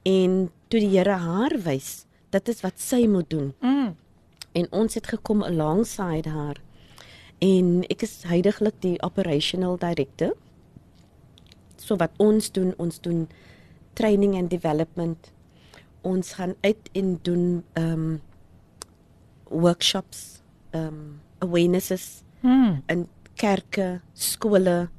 En 0.04 0.52
toe 0.67 0.80
die 0.80 0.97
Here 0.97 1.17
haar 1.17 1.62
wys 1.63 2.06
dit 2.30 2.49
is 2.49 2.62
wat 2.62 2.80
sy 2.80 3.08
moet 3.08 3.30
doen. 3.30 3.54
Mm. 3.62 3.95
en 4.52 4.67
ons 4.71 4.93
het 4.93 5.08
gekom 5.08 5.43
alongside 5.43 6.30
haar 6.30 6.58
en 7.39 7.84
ek 7.89 8.04
is 8.04 8.23
heidaglik 8.28 8.78
die 8.84 8.97
operational 9.06 9.78
director. 9.80 10.34
So 11.80 11.95
wat 11.99 12.12
ons 12.17 12.52
doen, 12.52 12.73
ons 12.78 12.99
doen 12.99 13.28
training 13.99 14.36
and 14.38 14.52
development. 14.52 15.32
Ons 16.02 16.34
gaan 16.39 16.56
uit 16.62 16.89
en 16.93 17.15
doen 17.23 17.45
ehm 17.73 17.93
um, 17.93 18.21
workshops, 19.49 20.41
ehm 20.71 20.88
um, 20.88 21.21
awarenesses 21.39 22.21
hmm. 22.41 22.84
in 22.88 23.08
kerke, 23.39 24.02
skole, 24.13 24.89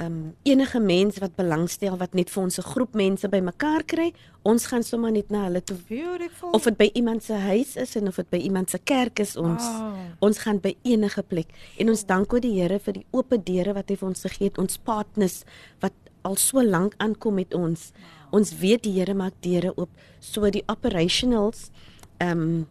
um, 0.00 0.34
enige 0.42 0.80
mens 0.80 1.18
wat 1.18 1.34
belangstel 1.36 1.96
wat 1.96 2.14
net 2.14 2.30
vir 2.30 2.42
ons 2.42 2.58
'n 2.58 2.62
groep 2.62 2.94
mense 2.94 3.28
bymekaar 3.28 3.84
kry, 3.84 4.12
ons 4.42 4.66
gaan 4.66 4.82
sommer 4.82 5.12
net 5.12 5.30
na 5.30 5.44
hulle 5.44 5.62
toe. 5.62 5.76
Beautiful. 5.88 6.50
Of 6.50 6.64
dit 6.64 6.76
by 6.76 6.90
iemand 6.94 7.22
se 7.24 7.32
huis 7.32 7.76
is 7.76 7.96
en 7.96 8.08
of 8.08 8.16
dit 8.16 8.30
by 8.30 8.36
iemand 8.36 8.70
se 8.70 8.78
kerk 8.78 9.18
is, 9.18 9.36
ons 9.36 9.62
oh. 9.62 9.92
ons 10.20 10.38
gaan 10.38 10.58
by 10.58 10.76
enige 10.82 11.22
plek. 11.22 11.48
En 11.78 11.88
ons 11.88 12.06
dank 12.06 12.32
ook 12.32 12.42
die 12.42 12.60
Here 12.60 12.78
vir 12.78 12.92
die 12.92 13.06
oop 13.10 13.34
deure 13.44 13.74
wat 13.74 13.88
hy 13.88 13.96
vir 13.96 14.08
ons 14.08 14.22
gegee 14.22 14.48
het, 14.48 14.58
ons 14.58 14.78
partners 14.78 15.44
wat 15.80 15.92
al 16.22 16.36
so 16.36 16.62
lank 16.62 16.94
aankom 16.98 17.34
met 17.34 17.54
ons. 17.54 17.92
Wow. 17.92 18.40
Ons 18.40 18.58
weet 18.58 18.82
die 18.82 18.92
Here 18.92 19.14
maak 19.14 19.34
deure 19.40 19.72
oop. 19.76 19.90
So 20.20 20.50
die 20.50 20.64
operationals 20.66 21.70
ehm 22.18 22.40
um, 22.40 22.66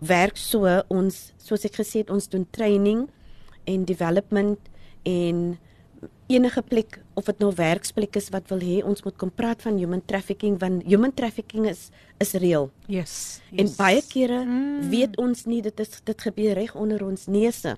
werk 0.00 0.38
so 0.40 0.64
ons 0.88 1.32
soos 1.36 1.64
ek 1.68 1.76
gesê 1.76 2.00
het 2.00 2.10
ons 2.10 2.28
doen 2.32 2.46
training 2.56 3.08
en 3.68 3.84
development 3.84 4.70
en 5.04 5.58
enige 6.30 6.62
plek 6.62 7.00
of 7.18 7.26
dit 7.28 7.42
nou 7.42 7.50
werksplek 7.56 8.16
is 8.16 8.30
wat 8.34 8.48
wil 8.52 8.62
hê 8.62 8.80
ons 8.86 9.02
moet 9.04 9.16
kom 9.18 9.32
praat 9.34 9.62
van 9.66 9.78
human 9.78 10.02
trafficking 10.06 10.58
want 10.62 10.86
human 10.86 11.14
trafficking 11.14 11.66
is 11.68 11.88
is 12.22 12.32
reël. 12.38 12.70
Yes, 12.86 13.40
yes. 13.50 13.60
En 13.60 13.70
baie 13.76 14.02
kere 14.08 14.44
mm. 14.44 14.88
weet 14.92 15.18
ons 15.18 15.44
nie 15.46 15.62
dit 15.62 15.80
is 15.80 16.00
dit 16.04 16.26
gebeur 16.28 16.54
reg 16.54 16.74
onder 16.74 17.04
ons 17.04 17.26
neuse. 17.26 17.76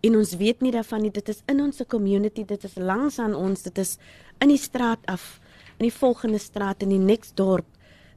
En 0.00 0.16
ons 0.16 0.32
weet 0.40 0.62
nie 0.64 0.72
daarvan 0.72 1.04
nie 1.04 1.12
dit 1.12 1.28
is 1.28 1.42
in 1.46 1.60
ons 1.60 1.82
community, 1.88 2.44
dit 2.48 2.64
is 2.64 2.76
langs 2.80 3.18
aan 3.18 3.34
ons, 3.36 3.62
dit 3.62 3.78
is 3.78 3.98
in 4.40 4.48
die 4.48 4.60
straat 4.60 5.04
af. 5.06 5.40
in 5.80 5.88
die 5.88 5.96
volgende 5.96 6.38
straat 6.38 6.82
in 6.84 6.92
die 6.92 7.00
next 7.00 7.36
dorp. 7.40 7.64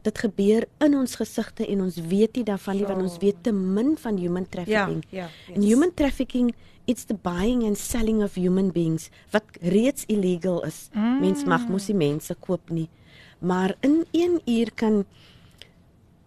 Dit 0.04 0.20
gebeur 0.20 0.66
in 0.84 0.98
ons 1.00 1.16
gesigte 1.16 1.64
en 1.64 1.86
ons 1.86 1.96
weet 2.12 2.36
nie 2.36 2.44
daarvan 2.44 2.76
nie 2.76 2.88
want 2.88 3.06
ons 3.06 3.16
weet 3.22 3.40
te 3.46 3.54
min 3.56 3.94
van 3.98 4.20
human 4.20 4.48
trafficking. 4.52 5.04
ja, 5.10 5.30
En 5.54 5.62
human 5.64 5.94
trafficking 5.96 6.52
it's 6.86 7.06
the 7.06 7.14
buying 7.14 7.64
and 7.64 7.78
selling 7.78 8.22
of 8.24 8.36
human 8.36 8.72
beings 8.72 9.10
wat 9.32 9.44
reeds 9.62 10.04
illegal 10.08 10.62
is. 10.64 10.90
Mm. 10.94 11.20
Mens 11.22 11.44
mag 11.46 11.68
mos 11.70 11.88
nie 11.88 11.96
mense 11.98 12.36
koop 12.40 12.70
nie. 12.70 12.90
Maar 13.40 13.76
in 13.82 14.06
1 14.12 14.42
uur 14.46 14.72
kan 14.76 15.06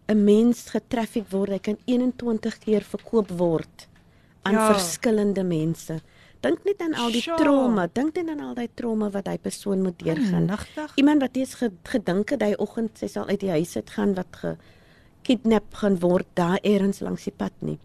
'n 0.09 0.25
mens 0.25 0.69
getraffic 0.71 1.29
word. 1.31 1.51
Hy 1.51 1.59
kan 1.59 1.79
21 1.85 2.59
keer 2.59 2.83
verkoop 2.83 3.31
word 3.31 3.89
aan 4.43 4.53
Ja. 4.55 4.73
verskillende 4.75 5.43
mense. 5.45 6.01
Dink 6.41 6.65
net 6.65 6.81
aan 6.81 6.95
al 6.95 7.11
die 7.11 7.21
Sjoe. 7.21 7.37
trauma, 7.37 7.89
dink 7.93 8.15
net 8.15 8.29
aan 8.29 8.41
al 8.41 8.55
die 8.55 8.69
trauma 8.75 9.11
wat 9.11 9.27
hy 9.27 9.39
persoon 9.39 9.83
moet 9.83 9.99
deurgaan. 9.99 10.45
Nagtig. 10.47 10.93
Iemand 10.97 11.21
wat 11.21 11.37
eers 11.37 11.55
ge- 11.55 11.73
gedink 11.83 12.29
het 12.31 12.43
hy 12.43 12.55
oggend 12.59 12.99
sy 12.99 13.07
sal 13.07 13.27
uit 13.27 13.41
die 13.41 13.51
huis 13.51 13.77
uit 13.77 13.91
gaan 13.91 14.15
wat 14.15 14.27
gekidnap 15.23 15.75
gaan 15.75 15.99
word 15.99 16.27
daar 16.35 16.59
eers 16.63 17.01
langs 17.01 17.25
die 17.25 17.33
pad 17.37 17.53
nie. 17.61 17.79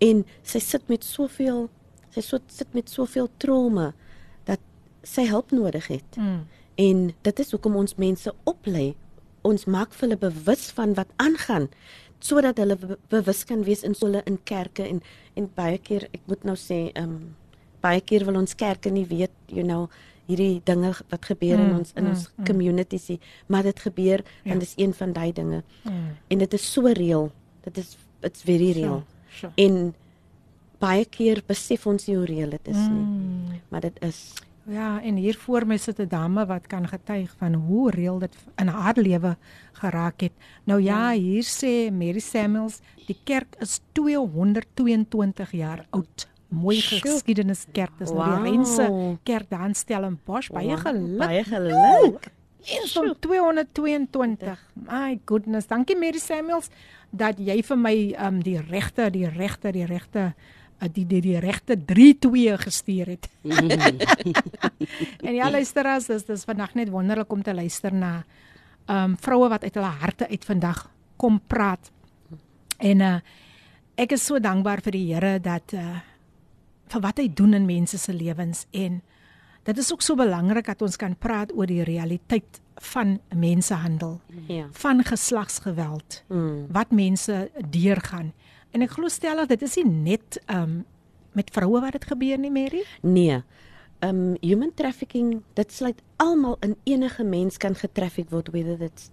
En 0.00 0.24
sy 0.42 0.58
sit 0.58 0.88
met 0.88 1.04
soveel 1.04 1.68
sy 2.14 2.20
so, 2.20 2.38
sit 2.46 2.74
met 2.74 2.88
soveel 2.90 3.28
trauma 3.38 3.92
dat 4.44 4.60
sy 5.02 5.26
hulp 5.28 5.50
nodig 5.52 5.86
het. 5.86 6.16
Mm. 6.16 6.46
En 6.78 7.14
dit 7.22 7.38
is 7.40 7.50
hoekom 7.50 7.76
ons 7.76 7.94
mense 7.96 8.32
oplei. 8.44 8.94
Ons 9.42 9.64
maak 9.66 9.92
hulle 10.00 10.16
bewus 10.16 10.70
van 10.70 10.94
wat 10.94 11.08
aangaan 11.16 11.68
sodat 12.20 12.56
hulle 12.58 12.74
be- 12.76 12.96
bewus 13.08 13.44
kan 13.44 13.62
wees 13.62 13.82
in 13.86 13.94
skole 13.94 14.22
in 14.26 14.38
kerke 14.44 14.82
en 14.82 15.02
en 15.36 15.50
baie 15.54 15.78
keer 15.78 16.08
ek 16.12 16.20
moet 16.26 16.42
nou 16.44 16.56
sê 16.56 16.90
ehm 16.94 17.04
um, 17.04 17.34
baie 17.80 18.00
keer 18.00 18.24
wil 18.26 18.36
ons 18.40 18.54
kerke 18.58 18.90
nie 18.90 19.04
weet 19.06 19.30
you 19.46 19.62
know 19.62 19.88
hierdie 20.26 20.60
dinge 20.66 20.90
wat 21.10 21.24
gebeur 21.30 21.58
in 21.60 21.68
Mm, 21.70 21.76
ons 21.78 21.92
in 21.94 22.04
mm, 22.04 22.10
ons 22.10 22.24
communities 22.44 23.06
nie 23.08 23.20
maar 23.46 23.62
dit 23.62 23.78
gebeur 23.80 24.24
Ja. 24.44 24.52
en 24.52 24.58
dis 24.58 24.74
een 24.76 24.92
van 24.94 25.12
daai 25.12 25.32
dinge 25.32 25.62
Mm. 25.84 26.16
en 26.28 26.38
dit 26.38 26.52
is 26.54 26.72
so 26.72 26.82
reëel 26.90 27.30
dit 27.64 27.78
is 27.78 27.96
it's 28.22 28.42
very 28.42 28.72
real 28.72 29.04
Sure. 29.30 29.52
en 29.56 29.94
baie 30.78 31.04
keer 31.04 31.42
besef 31.46 31.86
ons 31.86 32.06
nie 32.06 32.16
hoe 32.16 32.26
reëel 32.26 32.50
dit 32.50 32.68
is 32.68 32.76
nie 32.76 33.04
Mm. 33.04 33.60
maar 33.70 33.80
dit 33.80 33.98
is 34.02 34.34
Ja, 34.70 35.00
en 35.02 35.16
hier 35.16 35.34
voor 35.36 35.64
my 35.66 35.76
sit 35.78 35.98
'n 35.98 36.08
dame 36.08 36.46
wat 36.46 36.66
kan 36.66 36.86
getuig 36.88 37.34
van 37.38 37.54
hoe 37.54 37.90
reël 37.90 38.18
dit 38.18 38.34
in 38.56 38.66
haar 38.68 38.94
lewe 38.96 39.36
geraak 39.72 40.20
het. 40.20 40.32
Nou 40.64 40.80
ja, 40.82 41.12
hier 41.12 41.42
sê 41.42 41.90
Mary 41.92 42.18
Samuels, 42.20 42.80
die 43.06 43.16
kerk 43.24 43.56
is 43.60 43.80
222 43.92 45.52
jaar 45.52 45.86
oud. 45.90 46.28
Mooi 46.48 46.80
Sjoe. 46.80 47.00
geskiedeniskerk. 47.00 47.90
Dis 47.98 48.10
nou 48.10 48.24
Wow. 48.24 48.42
die 48.44 48.50
Rense 48.50 49.16
Kerk 49.22 49.50
daar 49.50 49.66
in 49.68 49.74
Stellenbosch. 49.74 50.50
Baie 50.50 50.76
geluk. 50.76 51.18
baie 51.18 51.44
geluk 51.44 52.30
Eens 52.64 52.92
van 52.92 53.14
222. 53.20 54.58
My 54.74 55.18
goodness. 55.24 55.66
Dankie 55.66 55.96
Mary 55.96 56.18
Samuels 56.18 56.68
dat 57.10 57.38
jy 57.38 57.62
vir 57.62 57.78
my 57.78 58.14
um 58.26 58.42
die 58.42 58.58
regte, 58.60 59.10
die 59.10 59.28
regte, 59.28 59.72
die 59.72 59.84
regte 59.86 60.34
die 60.94 61.06
die, 61.06 61.20
die 61.20 61.38
regte 61.42 61.76
32 61.76 62.62
gestuur 62.62 63.06
het. 63.06 63.28
en 65.26 65.34
ja, 65.34 65.50
luisteraars, 65.50 66.06
dis 66.06 66.26
dis 66.28 66.44
vandag 66.46 66.74
net 66.78 66.92
wonderlik 66.94 67.32
om 67.32 67.42
te 67.42 67.54
luister 67.54 67.94
na 67.94 68.22
um 68.88 69.16
vroue 69.20 69.50
wat 69.52 69.64
uit 69.64 69.74
hulle 69.74 69.92
harte 70.00 70.28
uit 70.28 70.44
vandag 70.44 70.86
kom 71.16 71.40
praat. 71.46 71.90
En 72.78 73.00
uh 73.00 73.18
ek 73.98 74.12
is 74.14 74.22
so 74.22 74.38
dankbaar 74.38 74.78
vir 74.86 74.94
die 74.94 75.06
Here 75.10 75.40
dat 75.42 75.74
uh 75.74 75.98
vir 76.88 77.02
wat 77.04 77.18
hy 77.18 77.26
doen 77.28 77.56
in 77.58 77.66
mense 77.66 77.98
se 77.98 78.12
lewens 78.14 78.64
en 78.70 79.02
dit 79.68 79.78
is 79.78 79.92
ook 79.92 80.02
so 80.02 80.16
belangrik 80.16 80.70
dat 80.70 80.82
ons 80.82 80.96
kan 80.96 81.16
praat 81.18 81.52
oor 81.52 81.68
die 81.68 81.82
realiteit 81.84 82.60
van 82.94 83.18
mensehandel, 83.34 84.20
ja 84.46 84.68
van 84.72 85.02
geslagsgeweld, 85.04 86.22
mm. 86.28 86.66
wat 86.72 86.90
mense 86.90 87.50
deurgaan. 87.70 88.32
En 88.72 88.82
ek 88.84 88.90
glo 88.96 89.08
stellig 89.08 89.48
dit 89.50 89.62
is 89.62 89.76
nie 89.80 89.86
net 89.88 90.40
um 90.52 90.84
met 91.38 91.50
vroue 91.54 91.80
wat 91.80 91.92
dit 91.94 92.04
gebeur 92.08 92.38
nie, 92.40 92.50
Mary. 92.50 92.82
Nee. 93.02 93.42
Um 94.02 94.36
human 94.40 94.72
trafficking, 94.74 95.42
dit 95.54 95.72
sluit 95.72 96.00
almal 96.16 96.56
in 96.66 96.76
enige 96.84 97.24
mens 97.24 97.56
kan 97.62 97.74
getraffic 97.78 98.30
word 98.30 98.48
whether 98.54 98.80
it's 98.82 99.10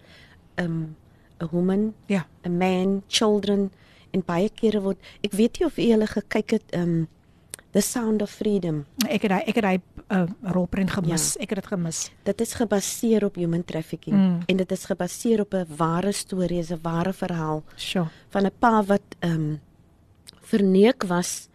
um 0.62 0.96
a 1.42 1.48
woman, 1.52 1.94
Ja. 2.08 2.26
a 2.46 2.50
man, 2.50 3.04
children 3.08 3.72
en 4.12 4.24
baie 4.26 4.50
kere 4.50 4.82
word 4.82 4.98
ek 5.24 5.34
weet 5.36 5.60
nie 5.60 5.66
of 5.68 5.76
jy 5.78 5.90
hulle 5.92 6.08
gekyk 6.08 6.52
het 6.60 6.76
um 6.76 7.08
The 7.76 7.82
Sound 7.82 8.22
of 8.22 8.32
Freedom. 8.32 8.86
Ek 9.10 9.26
het 9.28 9.32
daai 9.34 9.44
ek 9.52 9.56
het 9.60 9.64
daai 9.66 9.82
uh, 10.12 10.24
rolprent 10.42 10.92
gemis. 10.92 11.34
Ja. 11.34 11.42
Ek 11.42 11.50
het 11.50 11.60
dit 11.64 11.68
gemis. 11.68 12.12
Dit 12.24 12.42
is 12.42 12.54
gebaseer 12.54 13.26
op 13.26 13.36
human 13.36 13.64
trafficking 13.66 14.16
Mm. 14.16 14.42
en 14.48 14.58
dit 14.58 14.72
is 14.72 14.86
gebaseer 14.86 15.40
op 15.42 15.54
'n 15.54 15.66
ware 15.78 16.12
storie, 16.12 16.62
'n 16.64 16.80
ware 16.82 17.14
verhaal 17.14 17.64
Sjoe. 17.76 18.08
van 18.30 18.46
'n 18.46 18.52
pa 18.60 18.84
wat 18.84 19.02
um 19.24 19.60
verneek 20.42 21.04
was. 21.08 21.48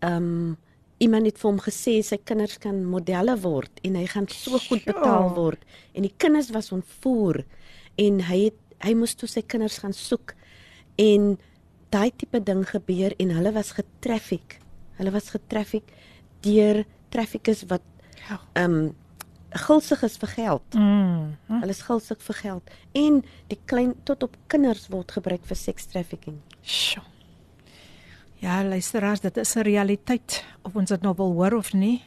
Um 0.00 0.56
iemand 0.98 1.26
het 1.26 1.38
vir 1.38 1.50
hom 1.50 1.60
gesê 1.62 2.02
sy 2.02 2.16
kinders 2.24 2.58
kan 2.58 2.84
modelle 2.84 3.36
word 3.40 3.70
en 3.84 3.94
hy 3.94 4.06
gaan 4.06 4.26
so 4.28 4.58
goed 4.58 4.80
Sjoe. 4.82 4.92
betaal 4.92 5.34
word 5.34 5.60
en 5.94 6.02
die 6.02 6.14
kinders 6.16 6.50
was 6.50 6.72
ontvoer 6.72 7.44
en 7.96 8.20
hy 8.20 8.44
het 8.44 8.54
hy 8.82 8.94
moes 8.94 9.14
toe 9.14 9.28
sy 9.28 9.42
kinders 9.42 9.78
gaan 9.78 9.92
soek 9.92 10.34
en 10.98 11.38
daai 11.90 12.10
tipe 12.16 12.40
ding 12.42 12.64
gebeur 12.66 13.14
en 13.18 13.30
hulle 13.30 13.52
was 13.52 13.70
getraffic. 13.72 14.58
Hulle 14.98 15.10
was 15.10 15.30
getraffic 15.30 15.82
deur 16.42 16.84
traffickers 17.10 17.62
wat 17.68 17.82
Ja. 18.28 18.40
um 18.64 18.94
gulsig 19.50 20.02
is 20.02 20.16
vir 20.16 20.28
geld. 20.28 20.74
Mm. 20.74 21.36
Hm? 21.46 21.60
Hulle 21.60 21.72
is 21.72 21.82
gulsig 21.82 22.20
vir 22.20 22.34
geld 22.34 22.70
en 22.92 23.22
die 23.48 23.58
klein 23.64 23.94
tot 24.04 24.22
op 24.22 24.36
kinders 24.46 24.88
word 24.92 25.12
gebruik 25.12 25.46
vir 25.48 25.56
sex 25.56 25.86
trafficking. 25.86 26.36
Sjoe. 26.62 27.04
Ja, 28.38 28.62
luisteraars, 28.62 29.20
dit 29.20 29.36
is 29.36 29.56
'n 29.56 29.60
realiteit 29.60 30.44
of 30.62 30.76
ons 30.76 30.88
dit 30.88 31.02
nou 31.02 31.14
wil 31.16 31.32
hoor 31.32 31.54
of 31.54 31.72
nie. 31.72 32.02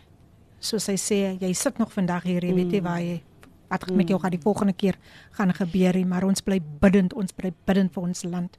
Soos 0.60 0.86
hy 0.88 0.96
sê, 0.96 1.40
jy 1.42 1.54
sit 1.54 1.78
nog 1.78 1.92
vandag 1.92 2.24
hier, 2.24 2.44
jy 2.46 2.54
weet 2.54 2.72
nie 2.72 2.82
waar 2.82 3.02
jy 3.02 3.24
wat 3.68 3.90
met 3.90 4.08
jou 4.08 4.20
gaan 4.20 4.32
die 4.32 4.42
volgende 4.42 4.74
keer 4.74 4.98
gaan 5.32 5.54
gebeur 5.54 5.96
nie, 5.96 6.06
maar 6.06 6.24
ons 6.24 6.42
bly 6.42 6.60
bidend, 6.80 7.14
ons 7.14 7.32
bly 7.32 7.54
bidend 7.66 7.94
vir 7.94 8.04
ons 8.04 8.24
land. 8.24 8.58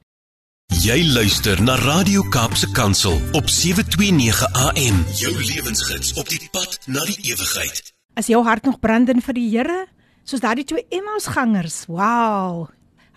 Jy 0.80 1.02
luister 1.12 1.60
na 1.60 1.74
Radio 1.76 2.22
Kaapse 2.32 2.70
Kansel 2.72 3.18
op 3.36 3.48
729 3.48 4.40
AM. 4.56 5.02
Jou 5.20 5.32
lewensgids 5.36 6.14
op 6.16 6.28
die 6.32 6.40
pad 6.50 6.78
na 6.88 7.02
die 7.04 7.18
ewigheid. 7.28 7.92
Is 8.16 8.30
jou 8.32 8.40
hart 8.46 8.64
nog 8.64 8.78
brandend 8.80 9.20
vir 9.26 9.36
die 9.36 9.44
Here? 9.52 9.82
Soos 10.24 10.40
daardie 10.40 10.64
twee 10.64 10.86
Emmausgangers. 10.88 11.82
Wow. 11.92 12.70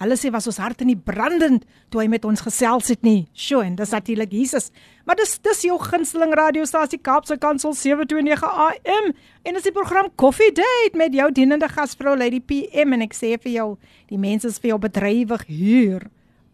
Hulle 0.04 0.18
sê 0.20 0.34
was 0.36 0.50
ons 0.52 0.60
harte 0.60 0.84
nie 0.84 0.98
brandend 1.00 1.64
toe 1.94 2.02
hy 2.04 2.10
met 2.12 2.28
ons 2.28 2.44
gesels 2.44 2.92
het 2.92 3.08
nie. 3.08 3.30
Sjoe, 3.32 3.64
en 3.64 3.78
dis 3.80 3.94
natuurlik 3.96 4.36
Jesus. 4.36 4.68
Maar 5.08 5.22
dis 5.22 5.38
dis 5.48 5.64
jou 5.70 5.78
gunsteling 5.80 6.36
radiostasie 6.36 7.00
Kaapse 7.00 7.38
Kansel 7.40 7.72
729 7.72 8.44
AM 8.52 9.14
en 9.16 9.56
dis 9.56 9.70
die 9.70 9.74
program 9.76 10.12
Coffee 10.20 10.52
Date 10.52 11.00
met 11.00 11.16
jou 11.16 11.30
dienende 11.32 11.72
gasvrou 11.72 12.18
Lady 12.20 12.44
PM 12.44 13.00
en 13.00 13.08
ek 13.08 13.16
sê 13.16 13.38
vir 13.40 13.54
jou, 13.54 13.70
die 14.12 14.20
mense 14.20 14.52
is 14.52 14.60
vir 14.60 14.74
jou 14.74 14.82
bedrywig 14.90 15.48
hier 15.48 16.10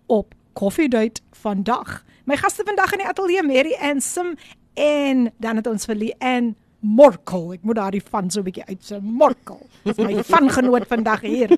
op 0.06 0.36
Coffee 0.54 0.88
Date 0.88 1.22
vandag. 1.42 2.04
My 2.26 2.38
gaste 2.38 2.64
vandag 2.66 2.94
in 2.94 3.04
die 3.04 3.08
ateljee 3.08 3.44
Mary 3.44 3.76
Ann 3.82 4.02
Sim 4.02 4.36
en 4.74 5.32
dan 5.38 5.56
het 5.56 5.68
ons 5.68 5.86
vir 5.86 5.96
Lee 5.96 6.16
Ann 6.20 6.56
Morkel. 6.82 7.52
Ek 7.54 7.66
moet 7.66 7.78
daardie 7.78 8.02
van 8.02 8.30
so 8.34 8.42
'n 8.42 8.44
bietjie 8.44 8.66
uitse. 8.66 8.98
Morkel. 9.02 9.60
Dis 9.84 9.98
my 9.98 10.24
vangenoot 10.36 10.88
vandag 10.90 11.22
hier. 11.22 11.54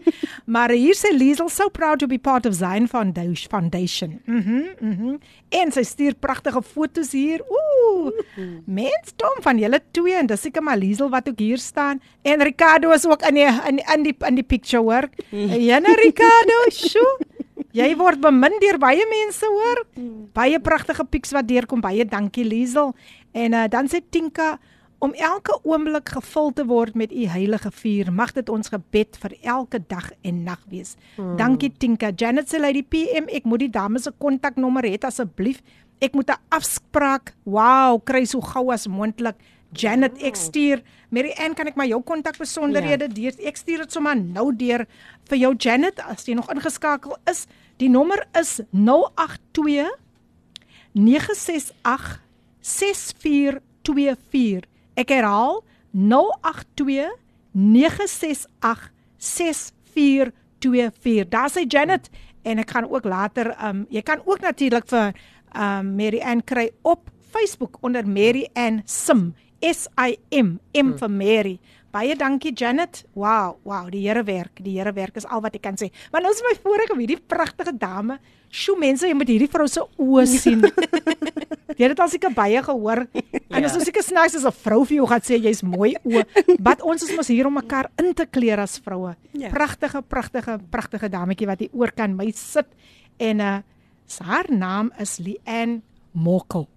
Maar 0.45 0.69
hier 0.75 0.95
sê 0.95 1.13
Liesel 1.15 1.49
so 1.49 1.69
proud 1.69 1.99
to 1.99 2.08
be 2.08 2.17
part 2.17 2.45
of 2.45 2.53
Zion 2.53 2.88
Foundation. 2.88 3.49
Foundation. 3.49 4.19
Mhm, 4.25 4.51
mm 4.51 4.75
mhm. 4.79 5.08
Mm 5.08 5.19
en 5.53 5.71
sy 5.71 5.84
stuur 5.84 6.15
pragtige 6.17 6.62
foto's 6.62 7.12
hier. 7.12 7.39
Ooh. 7.45 8.10
Mens 8.65 9.13
dom 9.15 9.38
van 9.41 9.58
julle 9.58 9.79
twee 9.91 10.15
en 10.17 10.25
dis 10.25 10.41
seker 10.41 10.63
maar 10.63 10.77
Liesel 10.77 11.10
wat 11.10 11.29
ook 11.29 11.39
hier 11.39 11.58
staan 11.58 12.01
en 12.21 12.41
Ricardo 12.41 12.91
is 12.91 13.06
ook 13.06 13.21
in 13.21 13.36
die 13.36 13.45
in 13.45 13.77
in 13.77 14.03
die 14.03 14.15
in 14.27 14.36
die 14.36 14.43
picture 14.43 14.84
work. 14.84 15.13
Jana 15.69 15.93
Ricardo, 15.93 16.58
sjoe. 16.69 17.19
Jy 17.73 17.89
word 17.97 18.21
bemin 18.21 18.53
deur 18.61 18.77
baie 18.81 19.05
mense 19.09 19.47
hoor. 19.49 19.83
Baie 20.33 20.59
pragtige 20.59 21.05
pics 21.05 21.33
wat 21.33 21.47
deurkom. 21.49 21.81
Baie 21.81 22.05
dankie 22.05 22.45
Liesel. 22.45 22.93
En 23.33 23.53
uh, 23.53 23.65
dan 23.69 23.89
sê 23.89 24.01
Tinka 24.01 24.59
om 25.03 25.11
elke 25.19 25.57
oomblik 25.67 26.13
gevul 26.15 26.53
te 26.55 26.63
word 26.65 26.95
met 26.95 27.11
u 27.11 27.25
heilige 27.27 27.71
vuur. 27.71 28.11
Mag 28.13 28.31
dit 28.37 28.49
ons 28.49 28.71
gebed 28.71 29.17
vir 29.19 29.35
elke 29.41 29.81
dag 29.87 30.11
en 30.23 30.43
nag 30.45 30.61
wees. 30.71 30.95
Hmm. 31.17 31.35
Dankie 31.39 31.73
Tinka. 31.77 32.13
Janet 32.15 32.47
sê 32.47 32.61
lady 32.61 32.85
PM, 32.87 33.27
ek 33.27 33.49
moet 33.49 33.65
die 33.65 33.73
dame 33.73 33.99
se 33.99 34.13
kontaknommer 34.21 34.87
hê 34.87 34.95
asseblief. 35.04 35.60
Ek 35.99 36.15
moet 36.15 36.29
'n 36.29 36.39
afspraak. 36.49 37.35
Wow, 37.45 37.99
kry 38.04 38.25
so 38.25 38.39
gou 38.41 38.71
as 38.71 38.87
moontlik. 38.87 39.35
Janet, 39.74 40.21
ek 40.24 40.36
stuur. 40.38 40.82
Mary 41.13 41.34
Ann, 41.42 41.54
kan 41.58 41.67
ek 41.69 41.76
maar 41.78 41.90
jou 41.90 42.02
kontakbesonderhede 42.06 43.06
ja. 43.10 43.13
deur? 43.13 43.34
Ek 43.50 43.58
stuur 43.60 43.80
dit 43.86 43.92
sommer 43.94 44.15
nou 44.17 44.56
deur 44.56 44.86
vir 45.30 45.38
jou 45.38 45.54
Janet 45.58 46.00
as 46.08 46.28
jy 46.28 46.34
nog 46.38 46.52
ingeskakel 46.54 47.17
is. 47.30 47.48
Die 47.82 47.90
nommer 47.90 48.28
is 48.40 48.62
082 48.71 49.90
968 50.94 52.21
6424. 52.63 54.65
Ek 54.98 55.10
herhaal 55.10 55.63
082 55.94 57.10
968 57.54 59.71
424. 59.94 61.30
Daar 61.30 61.50
sê 61.54 61.65
Janet 61.67 62.10
en 62.44 62.60
ek 62.60 62.71
gaan 62.76 62.90
ook 62.90 63.06
later 63.08 63.54
um 63.63 63.86
jy 63.94 64.02
kan 64.06 64.21
ook 64.26 64.42
natuurlik 64.44 64.88
vir 64.92 65.13
um 65.54 65.96
Mary 65.96 66.21
Ann 66.21 66.44
kry 66.44 66.69
op 66.82 67.10
Facebook 67.34 67.78
onder 67.82 68.08
Mary 68.08 68.48
Ann 68.54 68.82
Sim 68.86 69.34
S 69.63 69.87
I 69.95 70.17
M 70.35 70.59
M 70.75 70.93
vir 70.99 71.09
Mary. 71.09 71.55
Baie 71.93 72.15
dankie 72.17 72.51
Janet. 72.57 73.03
Wow, 73.13 73.59
wow, 73.63 73.85
die 73.93 74.01
Here 74.01 74.23
werk. 74.25 74.57
Die 74.65 74.79
Here 74.79 74.91
werk 74.95 75.15
is 75.19 75.27
al 75.29 75.43
wat 75.45 75.53
ek 75.55 75.61
kan 75.61 75.77
sê. 75.77 75.91
Maar 76.11 76.23
nou 76.25 76.31
is 76.33 76.41
my 76.41 76.55
vorige 76.63 76.97
hierdie 76.97 77.19
pragtige 77.21 77.71
dame. 77.77 78.17
Sjoe 78.53 78.79
mense, 78.81 79.05
jy 79.05 79.13
moet 79.17 79.29
hierdie 79.29 79.49
vrou 79.53 79.67
se 79.69 79.83
oë 80.01 80.25
sien. 80.41 80.65
jy 80.65 81.85
het 81.85 81.93
dit 81.93 82.01
al 82.01 82.09
seker 82.09 82.33
baie 82.33 82.63
gehoor. 82.65 83.03
En 83.53 83.61
as 83.61 83.77
ons 83.77 83.85
seker 83.85 84.05
snaaks 84.05 84.39
as 84.41 84.47
'n 84.49 84.57
vrou 84.65 84.81
vir 84.89 84.97
jou 84.97 85.07
gaan 85.07 85.21
sê 85.21 85.37
jy's 85.37 85.61
mooi 85.61 85.93
oë. 86.01 86.25
Wat 86.59 86.81
ons 86.81 87.05
is 87.05 87.13
mos 87.15 87.29
hier 87.29 87.45
om 87.47 87.53
mekaar 87.61 87.91
in 88.01 88.13
te 88.13 88.25
kleer 88.25 88.59
as 88.59 88.79
vroue. 88.81 89.15
Ja. 89.37 89.53
Pragtige, 89.53 90.01
pragtige, 90.01 90.57
pragtige 90.73 91.09
dametjie 91.09 91.47
wat 91.47 91.59
hier 91.59 91.69
oor 91.73 91.91
kan 91.93 92.15
my 92.17 92.31
sit 92.31 92.67
en 93.19 93.39
uh 93.39 93.61
haar 94.19 94.45
naam 94.49 94.91
is 94.99 95.17
Lian 95.17 95.81
Mokkel. 96.11 96.67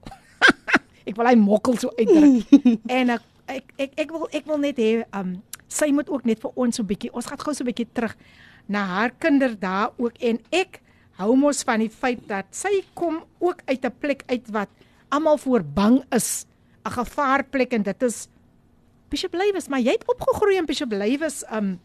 ek 1.07 1.17
wil 1.17 1.31
hy 1.31 1.37
Mokkel 1.39 1.79
so 1.79 1.93
uitdruk. 1.97 2.51
en 2.99 3.15
uh, 3.15 3.21
ek 3.47 3.71
ek 3.79 3.93
ek 4.07 4.11
wil 4.11 4.27
ek 4.33 4.49
wil 4.49 4.59
net 4.63 4.81
hê 4.83 5.05
um 5.15 5.37
sy 5.67 5.91
moet 5.95 6.11
ook 6.11 6.27
net 6.27 6.43
vir 6.43 6.53
ons 6.55 6.77
so 6.77 6.83
'n 6.83 6.91
bietjie 6.91 7.13
ons 7.13 7.27
gaan 7.27 7.39
gou 7.39 7.55
so 7.55 7.65
'n 7.65 7.71
bietjie 7.71 7.89
terug 7.93 8.17
na 8.67 8.83
haar 8.85 9.11
kinderdae 9.15 9.95
ook. 9.99 10.19
En 10.19 10.43
ek 10.51 10.83
hou 11.19 11.37
mos 11.39 11.63
van 11.63 11.81
die 11.81 11.91
feit 11.91 12.27
dat 12.29 12.51
sy 12.51 12.83
kom 12.95 13.23
ook 13.39 13.63
uit 13.67 13.85
'n 13.85 13.95
plek 14.01 14.23
uit 14.27 14.47
wat 14.51 14.69
almal 15.09 15.39
voor 15.39 15.63
bang 15.63 16.03
is. 16.11 16.47
'n 16.87 16.95
gevaarplek 16.95 17.73
en 17.73 17.83
dit 17.83 18.03
is 18.03 18.29
Bishop 19.11 19.35
Lywes 19.35 19.69
maar 19.69 19.83
jy 19.83 19.97
het 19.97 20.07
opgegroei 20.07 20.57
in 20.57 20.67
Bishop 20.67 20.93
Lywes 20.93 21.43
um 21.51 21.79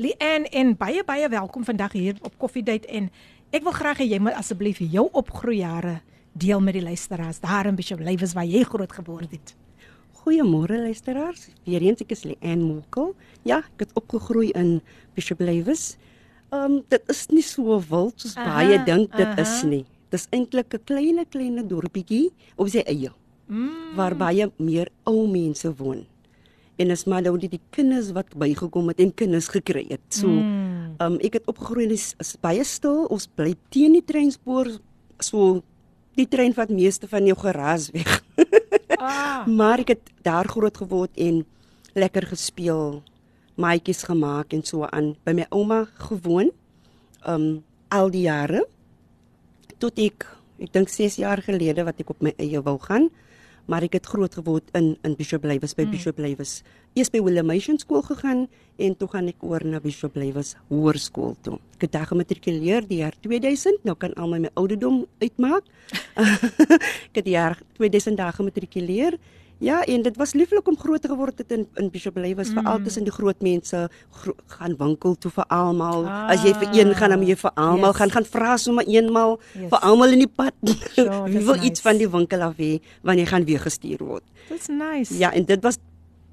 Lian 0.00 0.46
en 0.48 0.76
baie 0.76 1.04
baie 1.04 1.28
welkom 1.28 1.64
vandag 1.64 1.92
hier 1.92 2.16
op 2.24 2.38
Coffee 2.38 2.64
Date 2.64 2.88
en 2.88 3.10
ek 3.52 3.64
wil 3.66 3.76
graag 3.76 4.00
hê 4.00 4.08
jy 4.08 4.20
moet 4.22 4.38
asseblief 4.40 4.80
jou 4.80 5.08
opgroeijare 5.12 6.00
deel 6.40 6.60
met 6.64 6.76
die 6.78 6.82
luisteraars 6.84 7.40
daar 7.42 7.68
in 7.68 7.76
Bishop 7.78 8.00
Lywes 8.04 8.32
waar 8.36 8.48
jy 8.48 8.62
groot 8.68 8.92
geword 8.96 9.30
het. 9.34 9.54
Goeiemôre 10.20 10.78
luisteraars. 10.84 11.48
Weereens 11.64 12.02
ek 12.04 12.12
is 12.16 12.24
Leanne 12.28 12.64
Mokkel. 12.66 13.14
Ja, 13.48 13.60
ek 13.64 13.86
het 13.86 13.94
opgegroei 13.98 14.50
in 14.58 14.80
Bishop 15.16 15.40
Lewis. 15.44 15.94
Um 16.52 16.80
dit 16.90 17.02
is 17.12 17.26
nie 17.30 17.44
so 17.46 17.78
wild 17.90 18.18
soos 18.20 18.36
Aha, 18.36 18.56
baie 18.58 18.78
dink 18.84 19.12
dit 19.16 19.38
is 19.38 19.54
aha. 19.60 19.66
nie. 19.70 19.84
Dis 20.10 20.26
eintlik 20.34 20.74
'n 20.74 20.84
klein 20.84 21.24
klein 21.30 21.68
dorpietjie 21.68 22.30
op 22.56 22.68
sy 22.68 22.82
eie 22.86 23.10
Mm. 23.50 23.96
waar 23.96 24.14
baie 24.14 24.46
meer 24.58 24.88
ou 25.04 25.26
mense 25.26 25.66
woon. 25.76 26.06
En 26.78 26.90
is 26.90 27.04
maar 27.04 27.22
nou 27.22 27.36
die, 27.38 27.48
die 27.48 27.60
kinders 27.70 28.12
wat 28.12 28.26
bygekom 28.38 28.88
het 28.88 29.00
en 29.00 29.12
kinders 29.14 29.48
gekry 29.48 29.86
het. 29.90 30.00
So 30.08 30.28
Mm. 30.28 30.96
um 31.00 31.18
ek 31.20 31.32
het 31.34 31.46
opgegroei 31.46 31.84
en 31.86 31.90
is, 31.90 32.14
is 32.20 32.36
baie 32.40 32.64
stil. 32.64 33.06
Ons 33.10 33.26
bly 33.26 33.54
teen 33.70 33.92
die 33.92 34.04
treinspoor. 34.04 34.78
So 35.18 35.62
die 36.18 36.26
trein 36.28 36.54
vat 36.56 36.72
meeste 36.72 37.08
van 37.08 37.26
jou 37.26 37.36
geraas 37.38 37.90
weg. 37.94 38.20
Ah. 38.98 39.46
Maar 39.60 39.80
ek 39.84 39.94
het 39.94 40.10
daar 40.26 40.48
groot 40.48 40.76
geword 40.76 41.16
en 41.16 41.44
lekker 41.96 42.26
gespeel, 42.28 43.00
maatjies 43.56 44.04
gemaak 44.08 44.52
en 44.52 44.62
so 44.66 44.84
aan 44.84 45.14
by 45.24 45.32
my 45.38 45.46
ouma 45.50 45.86
gewoon. 46.10 46.50
Um 47.26 47.64
al 47.90 48.10
die 48.10 48.28
jare 48.28 48.66
tot 49.82 49.98
ek 49.98 50.28
ek 50.60 50.74
dink 50.76 50.92
6 50.92 51.16
jaar 51.22 51.40
gelede 51.42 51.86
wat 51.88 51.98
ek 52.02 52.12
op 52.12 52.20
my 52.22 52.34
eie 52.36 52.60
wou 52.62 52.76
gaan, 52.84 53.08
maar 53.66 53.84
ek 53.86 53.98
het 53.98 54.06
groot 54.06 54.34
geword 54.34 54.70
in 54.78 54.96
in 55.06 55.16
Bishop 55.18 55.44
Lywes 55.44 55.74
by 55.74 55.84
mm. 55.84 55.90
Bishop 55.90 56.18
Lywes. 56.18 56.62
Eers 56.94 57.10
by 57.10 57.20
Williamation 57.22 57.78
skool 57.78 58.02
gegaan 58.02 58.46
en 58.78 58.96
toe 58.96 59.08
gaan 59.12 59.28
ek 59.30 59.42
oor 59.46 59.64
na 59.64 59.80
Bishop 59.80 60.16
Lywes 60.16 60.54
Hoërskool 60.68 61.36
toe. 61.42 61.58
Ek 61.76 61.86
het 61.86 61.92
daar 61.92 62.08
gematrikuleer 62.10 62.86
die 62.88 63.02
jaar 63.02 63.14
2000. 63.20 63.84
Nou 63.84 63.96
kan 63.96 64.14
almal 64.16 64.46
my 64.46 64.50
ouderdom 64.54 65.04
uitmaak. 65.20 65.68
ek 67.10 67.20
het 67.20 67.24
die 67.24 67.36
jaar 67.36 67.60
2000 67.78 68.16
daar 68.16 68.36
gematrikuleer. 68.36 69.18
Ja, 69.60 69.82
en 69.84 70.02
dit 70.02 70.16
was 70.16 70.32
lieflik 70.32 70.68
om 70.68 70.76
groot 70.80 71.04
geword 71.04 71.38
het 71.42 71.50
in 71.52 71.66
in 71.76 71.90
Bishop 71.92 72.16
Lywes 72.16 72.48
mm. 72.48 72.54
veral 72.58 72.78
tussen 72.84 73.04
die 73.04 73.12
groot 73.12 73.42
mense 73.44 73.82
gro 74.22 74.32
gaan 74.56 74.72
winkel 74.80 75.18
toe 75.20 75.30
vir 75.34 75.44
almal. 75.52 76.06
Ah, 76.08 76.30
As 76.32 76.40
jy 76.46 76.54
vir 76.56 76.72
een 76.78 76.94
gaan, 76.96 77.12
dan 77.12 77.20
moet 77.20 77.28
jy 77.28 77.36
vir 77.42 77.52
almal 77.60 77.90
yes. 77.92 77.98
gaan 78.00 78.10
gaan 78.14 78.24
vra 78.24 78.56
sommer 78.56 78.88
eenmal 78.88 79.36
Yes. 79.52 79.68
vir 79.68 79.80
almal 79.90 80.16
in 80.16 80.24
die 80.24 80.30
pad. 80.32 80.54
Sure, 80.96 81.24
Wie 81.28 81.44
wil 81.44 81.60
nice. 81.60 81.66
iets 81.68 81.80
van 81.84 82.00
die 82.00 82.08
winkel 82.08 82.40
af 82.48 82.56
hê 82.56 82.80
wanneer 83.04 83.26
jy 83.26 83.30
gaan 83.34 83.44
weer 83.44 83.60
gestuur 83.60 84.00
word. 84.00 84.24
Dis 84.48 84.68
nice. 84.72 85.12
Ja, 85.20 85.28
en 85.36 85.44
dit 85.44 85.60
was 85.62 85.76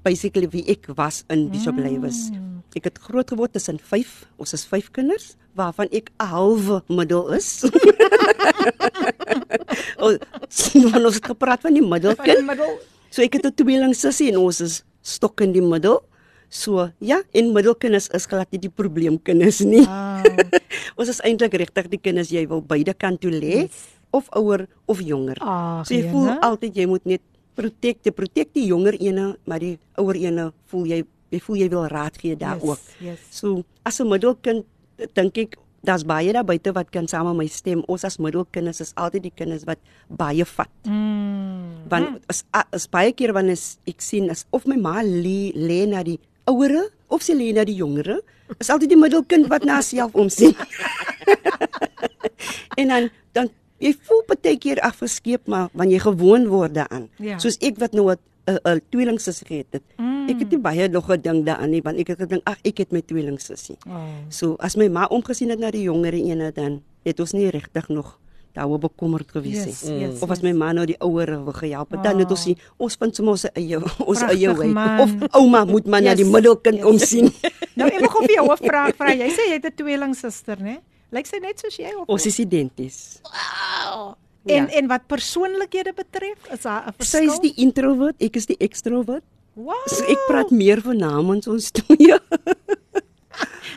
basically 0.02 0.48
wie 0.48 0.64
ek 0.72 0.88
was 0.96 1.24
in 1.28 1.50
Bishop 1.52 1.76
mm. 1.76 1.84
Lywes. 1.84 2.30
Ek 2.76 2.84
het 2.88 2.96
groot 2.98 3.28
geword 3.28 3.52
tussen 3.52 3.76
5, 3.80 4.24
ons 4.40 4.52
is 4.56 4.64
5 4.64 4.88
kinders 4.96 5.34
waarvan 5.58 5.88
ek 5.92 6.08
'n 6.16 6.24
halwe 6.32 6.80
middel 6.88 7.28
is. 7.36 7.64
ons 10.06 10.56
ons 11.06 11.14
het 11.18 11.26
gepraat 11.26 11.60
van 11.60 11.74
die 11.76 11.82
Van 11.82 11.84
die 11.90 11.90
middelkind. 11.92 12.46
middel. 12.46 12.78
So 13.10 13.22
ek 13.22 13.32
het 13.38 13.46
'n 13.46 13.54
tweeling 13.54 13.94
sussie 13.94 14.28
en 14.32 14.38
ons 14.38 14.60
is 14.60 14.84
stok 15.02 15.40
in 15.40 15.52
die 15.52 15.62
middel. 15.62 16.02
So 16.50 16.90
ja, 17.00 17.20
en 17.34 17.52
middelkinders 17.52 18.08
is 18.14 18.26
glad 18.26 18.48
nie 18.52 18.58
die 18.58 18.70
probleemkinders 18.72 19.60
nie. 19.60 19.84
Wow. 19.84 20.22
ons 20.98 21.08
is 21.08 21.20
eintlik 21.20 21.54
regtig 21.54 21.88
die 21.88 21.98
kinders 22.00 22.30
jy 22.30 22.46
wil 22.48 22.60
beide 22.62 22.94
kant 22.94 23.20
toe 23.20 23.30
lê, 23.30 23.68
Yes. 23.68 23.86
of 24.10 24.28
ouer 24.32 24.66
of 24.86 25.00
jonger. 25.00 25.36
Ag, 25.40 25.86
so 25.86 25.94
jy 25.94 26.08
voel 26.10 26.26
jene. 26.26 26.40
altyd 26.40 26.74
jy 26.76 26.86
moet 26.86 27.04
net 27.04 27.20
protek, 27.54 27.98
jy 28.04 28.10
protek 28.12 28.48
die 28.54 28.66
jonger 28.66 28.94
ene, 29.00 29.36
maar 29.44 29.58
die 29.60 29.78
ouer 29.98 30.16
ene 30.16 30.52
voel 30.66 30.86
jy 30.86 31.04
jy 31.30 31.40
voel 31.40 31.56
jy 31.56 31.68
wil 31.68 31.86
raad 31.88 32.16
gee 32.16 32.36
daar 32.36 32.56
Yes, 32.56 32.64
ook. 32.68 32.78
yes. 33.00 33.18
So 33.30 33.64
as 33.84 34.00
'n 34.00 34.08
middelkind 34.08 34.64
dink 35.14 35.36
ek 35.38 35.56
daar's 35.86 36.04
baie 36.04 36.32
daar 36.32 36.44
buite 36.44 36.72
wat 36.74 36.90
kan 36.90 37.06
saam 37.08 37.26
met 37.30 37.36
my 37.36 37.46
stem. 37.46 37.82
Ons 37.86 38.04
as 38.04 38.18
middelkinders 38.18 38.80
is 38.80 38.92
altyd 38.96 39.22
die 39.28 39.34
kinders 39.34 39.64
wat 39.68 39.78
baie 40.08 40.44
vat. 40.44 40.70
Mm. 40.84 41.86
Want 41.88 42.18
as 42.28 42.44
as 42.72 42.88
baie 42.90 43.12
keer 43.12 43.32
wanneer 43.32 43.52
is- 43.58 43.78
ek 43.86 44.00
sien 44.00 44.30
as 44.30 44.46
of 44.50 44.66
my 44.66 44.76
ma 44.76 45.02
lê 45.02 45.52
lê 45.54 45.86
na 45.86 46.02
die 46.02 46.18
ouere 46.46 46.88
of 47.08 47.22
sy 47.22 47.32
lê 47.34 47.52
na 47.54 47.64
die 47.64 47.76
jongere, 47.76 48.20
is 48.58 48.70
altyd 48.70 48.88
die 48.90 48.98
middelkind 49.00 49.48
wat 49.48 49.64
na 49.64 49.78
haarself 49.78 50.14
omsien. 50.14 50.54
en 52.80 52.88
dan 52.88 53.10
dan 53.32 53.48
jy 53.78 53.94
voel 54.08 54.22
baie 54.28 54.56
keer 54.58 54.80
afgeskeep 54.80 55.46
maar 55.46 55.68
wanneer 55.72 55.98
jy 55.98 56.02
gewoon 56.10 56.48
word 56.48 56.74
daaraan. 56.74 57.08
Ja. 57.18 57.38
Soos 57.38 57.58
ek 57.60 57.78
wat 57.78 57.92
nou 57.92 58.10
'n 58.10 58.18
'n- 58.48 58.60
'n 58.64 58.80
tweelingsus 58.90 59.42
gehad 59.46 59.66
het. 59.70 59.82
Mm. 59.98 60.28
Ek 60.28 60.38
het 60.38 60.50
nie 60.50 60.58
baie 60.60 60.88
nog 60.88 61.04
gedink 61.06 61.46
daaraan 61.46 61.70
nie 61.70 61.82
want 61.82 61.98
ek 61.98 62.06
het 62.08 62.18
gedink 62.18 62.42
ag 62.44 62.56
ek 62.64 62.78
het 62.78 62.92
my 62.92 63.00
tweelingsussie. 63.00 63.76
Oh. 63.86 64.02
So 64.28 64.56
as 64.58 64.76
my 64.76 64.88
ma 64.88 65.06
omgesien 65.06 65.50
het 65.50 65.58
na 65.58 65.70
die 65.70 65.82
jongere 65.82 66.16
ene 66.22 66.52
dan 66.52 66.82
het 67.04 67.20
ons 67.20 67.32
nie 67.32 67.50
regtig 67.50 67.88
nog 67.88 68.18
daaroor 68.54 68.78
bekommerd 68.78 69.30
gewees 69.30 69.64
Yes, 69.64 69.82
nie. 69.84 70.00
yes, 70.00 70.20
of 70.22 70.30
as 70.30 70.40
yes. 70.40 70.44
my 70.44 70.52
ma 70.52 70.72
nou 70.72 70.86
die 70.86 70.98
ouere 71.00 71.38
wou 71.44 71.52
gehelp 71.54 71.90
het, 71.92 72.02
dan 72.02 72.18
het 72.18 72.30
ons 72.30 72.40
Oh. 72.40 72.44
sien 72.46 72.58
ons 72.76 72.94
vind 72.96 73.14
sommer 73.16 73.32
ons 73.32 73.44
eie 73.54 73.78
ons 74.10 74.22
eie 74.22 74.54
wy. 74.54 74.68
Of 75.00 75.10
ouma 75.32 75.64
moet 75.64 75.86
maar 75.86 76.02
na 76.02 76.14
die 76.14 76.24
Yes, 76.24 76.32
middelkind 76.32 76.76
yes. 76.76 76.84
omsien. 76.84 77.32
Nou 77.78 77.86
ek 77.88 78.10
gou 78.10 78.24
vir 78.26 78.34
jou 78.34 78.46
'n 78.52 78.56
vraag 78.56 78.96
vra. 78.96 79.12
Jy 79.14 79.28
sê 79.30 79.42
jy 79.48 79.52
het 79.54 79.64
'n 79.66 79.74
tweelingsuster, 79.76 80.56
né? 80.60 80.78
Lyk 81.12 81.26
sy 81.26 81.38
net 81.40 81.58
soos 81.60 81.76
jy 81.76 81.92
of 81.96 82.08
ons 82.08 82.26
is 82.26 82.38
identies. 82.38 83.20
Wow. 83.22 83.32
En 84.46 84.54
Ja. 84.64 84.66
en 84.78 84.86
wat 84.86 85.06
persoonlikhede 85.06 85.92
betref, 85.94 86.38
is 86.52 86.60
daar 86.62 86.86
'n 86.86 86.92
Sy 86.98 87.18
verskil? 87.18 87.32
is 87.32 87.38
die 87.40 87.54
introvert, 87.56 88.14
ek 88.22 88.36
is 88.36 88.46
die 88.46 88.56
extrovert. 88.58 89.22
Wow. 89.54 89.74
So 89.86 90.04
ek 90.04 90.18
praat 90.28 90.50
meer 90.50 90.80
van 90.80 90.96
namens 90.96 91.46
ons 91.48 91.70
twee. 91.70 92.14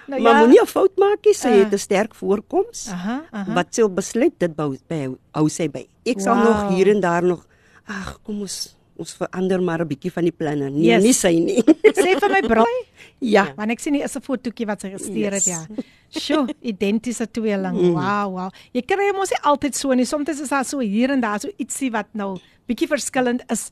nou, 0.07 0.21
Maar 0.21 0.35
moenie 0.45 0.61
'n 0.61 0.65
fout 0.67 0.95
maak 0.97 1.25
nie, 1.25 1.33
sy 1.33 1.47
Ah. 1.47 1.53
het 1.63 1.73
'n 1.73 1.77
sterk 1.77 2.15
voorkoms. 2.15 2.87
Aha, 2.91 3.25
aha. 3.31 3.53
Wat 3.53 3.67
sy 3.75 3.87
besluit 3.89 4.33
dit 4.39 4.55
bou 4.55 4.77
by 4.87 5.09
hou 5.33 5.49
sy 5.49 5.67
by. 5.69 5.87
Ek 6.05 6.19
sal 6.19 6.35
Wow. 6.35 6.43
nog 6.45 6.69
hier 6.75 6.87
en 6.89 6.99
daar 6.99 7.23
nog 7.23 7.45
ag 7.87 8.19
kom 8.23 8.41
ons 8.41 8.75
ons 9.01 9.13
verander 9.17 9.61
maar 9.61 9.81
'n 9.83 9.87
bietjie 9.89 10.11
van 10.13 10.23
die 10.23 10.31
planne. 10.31 10.69
Nee, 10.69 10.87
Yes. 10.93 11.03
nie 11.03 11.13
sy 11.13 11.33
nie. 11.39 11.61
sê 12.03 12.13
vir 12.19 12.29
my 12.29 12.41
braai. 12.47 12.77
ja. 13.35 13.45
Want 13.57 13.71
ek 13.71 13.79
sien 13.79 13.93
hier 13.97 14.05
is 14.05 14.15
'n 14.15 14.21
fotootjie 14.21 14.65
wat 14.69 14.81
sy 14.81 14.91
gestuur 14.93 15.31
het, 15.37 15.45
Yes. 15.45 15.67
ja. 15.67 15.83
Sjoe, 16.09 16.47
identiese 16.71 17.27
tweeling. 17.31 17.75
Mm. 17.77 17.93
Wow, 17.97 18.31
wow. 18.37 18.49
Jy 18.73 18.81
kry 18.85 19.09
hom 19.11 19.17
mos 19.19 19.29
nie 19.31 19.41
altyd 19.43 19.75
so 19.75 19.93
nie. 19.93 20.05
Soms 20.05 20.29
is 20.29 20.49
daar 20.49 20.65
so 20.65 20.79
hier 20.79 21.09
en 21.11 21.21
daar 21.21 21.39
so 21.39 21.49
ietsie 21.57 21.91
wat 21.91 22.07
nou 22.13 22.37
bietjie 22.67 22.87
verskillend 22.87 23.41
is. 23.51 23.71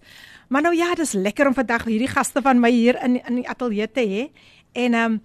Maar 0.50 0.62
nou 0.62 0.76
ja, 0.76 0.96
dis 0.96 1.14
lekker 1.14 1.48
om 1.48 1.54
vandag 1.54 1.86
hierdie 1.86 2.08
gaste 2.10 2.42
van 2.42 2.60
my 2.60 2.72
hier 2.72 2.98
in 3.04 3.20
in 3.28 3.36
die 3.36 3.48
ateljee 3.50 3.88
te 3.92 4.02
hê. 4.02 4.30
En 4.74 4.94
ehm 4.94 5.12
um, 5.14 5.22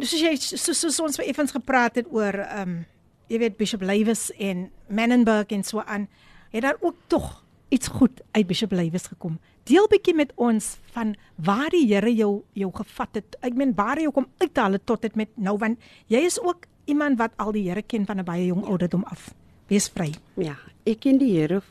soos 0.00 0.20
jy 0.22 0.36
soos, 0.36 0.78
soos 0.80 1.00
ons 1.00 1.16
vir 1.16 1.26
effens 1.28 1.52
gepraat 1.52 1.96
het 2.00 2.06
oor 2.10 2.34
ehm 2.34 2.62
um, 2.68 2.86
jy 3.30 3.38
weet 3.38 3.56
Bishop 3.58 3.82
Lywes 3.82 4.30
en 4.42 4.70
Menenberg 4.88 5.52
en 5.54 5.62
so 5.64 5.78
aan, 5.86 6.08
het 6.50 6.62
daar 6.62 6.76
ook 6.80 6.96
tog 7.06 7.44
iets 7.70 7.88
goed 7.88 8.20
uit 8.34 8.46
Bishop 8.46 8.72
Lywes 8.74 9.06
gekom. 9.12 9.38
Deel 9.68 9.86
bietjie 9.90 10.14
met 10.14 10.32
ons 10.40 10.76
van 10.94 11.14
waar 11.38 11.70
die 11.70 11.86
Here 11.86 12.10
jou 12.14 12.42
jou 12.58 12.70
gevat 12.74 13.20
het. 13.20 13.36
Ek 13.46 13.54
meen 13.54 13.74
waar 13.78 14.00
jy 14.00 14.10
kom 14.14 14.26
uithaal 14.42 14.78
tot 14.84 15.02
dit 15.06 15.16
met 15.18 15.30
nou 15.36 15.56
want 15.58 15.78
jy 16.10 16.24
is 16.26 16.40
ook 16.42 16.66
iemand 16.90 17.18
wat 17.20 17.36
al 17.38 17.54
die 17.54 17.68
Here 17.68 17.82
ken 17.82 18.06
van 18.06 18.18
'n 18.18 18.24
baie 18.24 18.46
jong 18.46 18.64
ouderdom 18.66 19.04
af. 19.04 19.30
Wees 19.68 19.88
vry. 19.88 20.10
Ja, 20.36 20.56
ek 20.84 21.00
ken 21.00 21.18
die 21.18 21.32
Here 21.38 21.62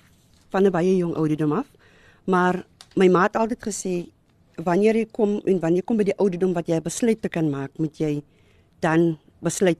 van 0.50 0.66
'n 0.66 0.72
baie 0.72 0.96
jong 0.96 1.16
ouderdom 1.16 1.52
af, 1.52 1.68
maar 2.26 2.66
my 2.96 3.08
ma 3.08 3.24
het 3.24 3.36
altyd 3.36 3.60
gesê 3.60 4.08
wanneer 4.56 4.96
jy 4.96 5.08
kom 5.12 5.42
en 5.46 5.60
wanneer 5.60 5.82
jy 5.82 5.86
kom 5.86 5.98
by 5.98 6.04
die 6.04 6.18
ouderdom 6.18 6.54
wat 6.54 6.68
jy 6.68 6.82
besluit 6.82 7.22
te 7.22 7.30
kan 7.30 7.50
maak, 7.50 7.72
moet 7.78 7.98
jy 7.98 8.24
dan 8.80 9.18
besluit. 9.42 9.80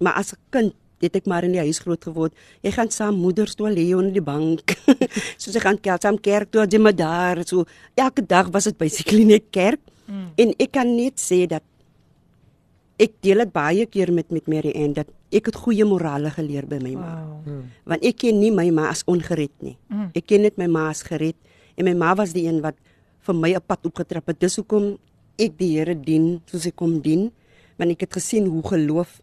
Maar 0.00 0.14
as 0.14 0.32
'n 0.32 0.38
kind 0.50 0.74
het 1.04 1.16
ek 1.18 1.26
maar 1.28 1.44
in 1.44 1.52
die 1.52 1.60
huis 1.60 1.80
groot 1.84 2.02
geword. 2.08 2.34
Jy 2.64 2.72
gaan 2.76 2.90
saam 2.90 3.18
moeders 3.20 3.56
toe 3.58 3.68
lê 3.72 3.86
onder 3.96 4.14
die 4.14 4.24
bank. 4.24 4.76
so 5.40 5.52
sy 5.52 5.60
gaan 5.60 5.80
kerk, 5.80 6.02
saam 6.02 6.18
kerk 6.22 6.50
toe, 6.50 6.64
jy 6.64 6.80
maar 6.80 6.96
daar, 6.96 7.42
so 7.44 7.66
elke 7.94 8.24
dag 8.24 8.48
was 8.54 8.70
dit 8.70 8.78
basically 8.78 9.24
net 9.28 9.50
kerk. 9.50 9.82
Mm. 10.06 10.28
En 10.38 10.54
ek 10.62 10.72
kan 10.72 10.88
net 10.88 11.20
sê 11.20 11.44
dat 11.50 11.64
ek 13.02 13.18
deel 13.20 13.44
dit 13.44 13.52
baie 13.52 13.84
keer 13.92 14.12
met 14.14 14.30
met 14.32 14.46
Mary 14.48 14.72
Ann 14.72 14.94
dat 14.96 15.10
ek 15.34 15.50
het 15.50 15.58
goeie 15.60 15.84
morale 15.84 16.30
geleer 16.32 16.64
by 16.68 16.78
my 16.80 16.94
ma. 16.96 17.12
Wow. 17.44 17.64
Want 17.92 18.04
ek 18.06 18.22
ken 18.22 18.38
nie 18.40 18.52
my 18.54 18.70
ma 18.72 18.88
as 18.88 19.04
ongered 19.10 19.52
nie. 19.60 19.76
Mm. 19.92 20.10
Ek 20.16 20.28
ken 20.30 20.46
net 20.46 20.56
my 20.56 20.68
ma 20.70 20.88
as 20.92 21.02
gered 21.04 21.36
en 21.76 21.84
my 21.84 21.92
ma 21.98 22.14
was 22.16 22.32
die 22.32 22.46
een 22.46 22.62
wat 22.64 22.78
vir 23.26 23.34
my 23.34 23.52
'n 23.52 23.60
pad 23.60 23.84
opgetrap 23.84 24.26
het. 24.28 24.40
Dis 24.40 24.56
hoekom 24.56 24.96
ek 25.38 25.58
die 25.58 25.76
Here 25.76 25.94
dien 25.94 26.40
soos 26.46 26.66
ek 26.66 26.76
kom 26.76 27.00
dien, 27.00 27.32
want 27.76 27.90
ek 27.90 28.00
het 28.00 28.12
gesien 28.12 28.46
hoe 28.46 28.62
geloof 28.62 29.20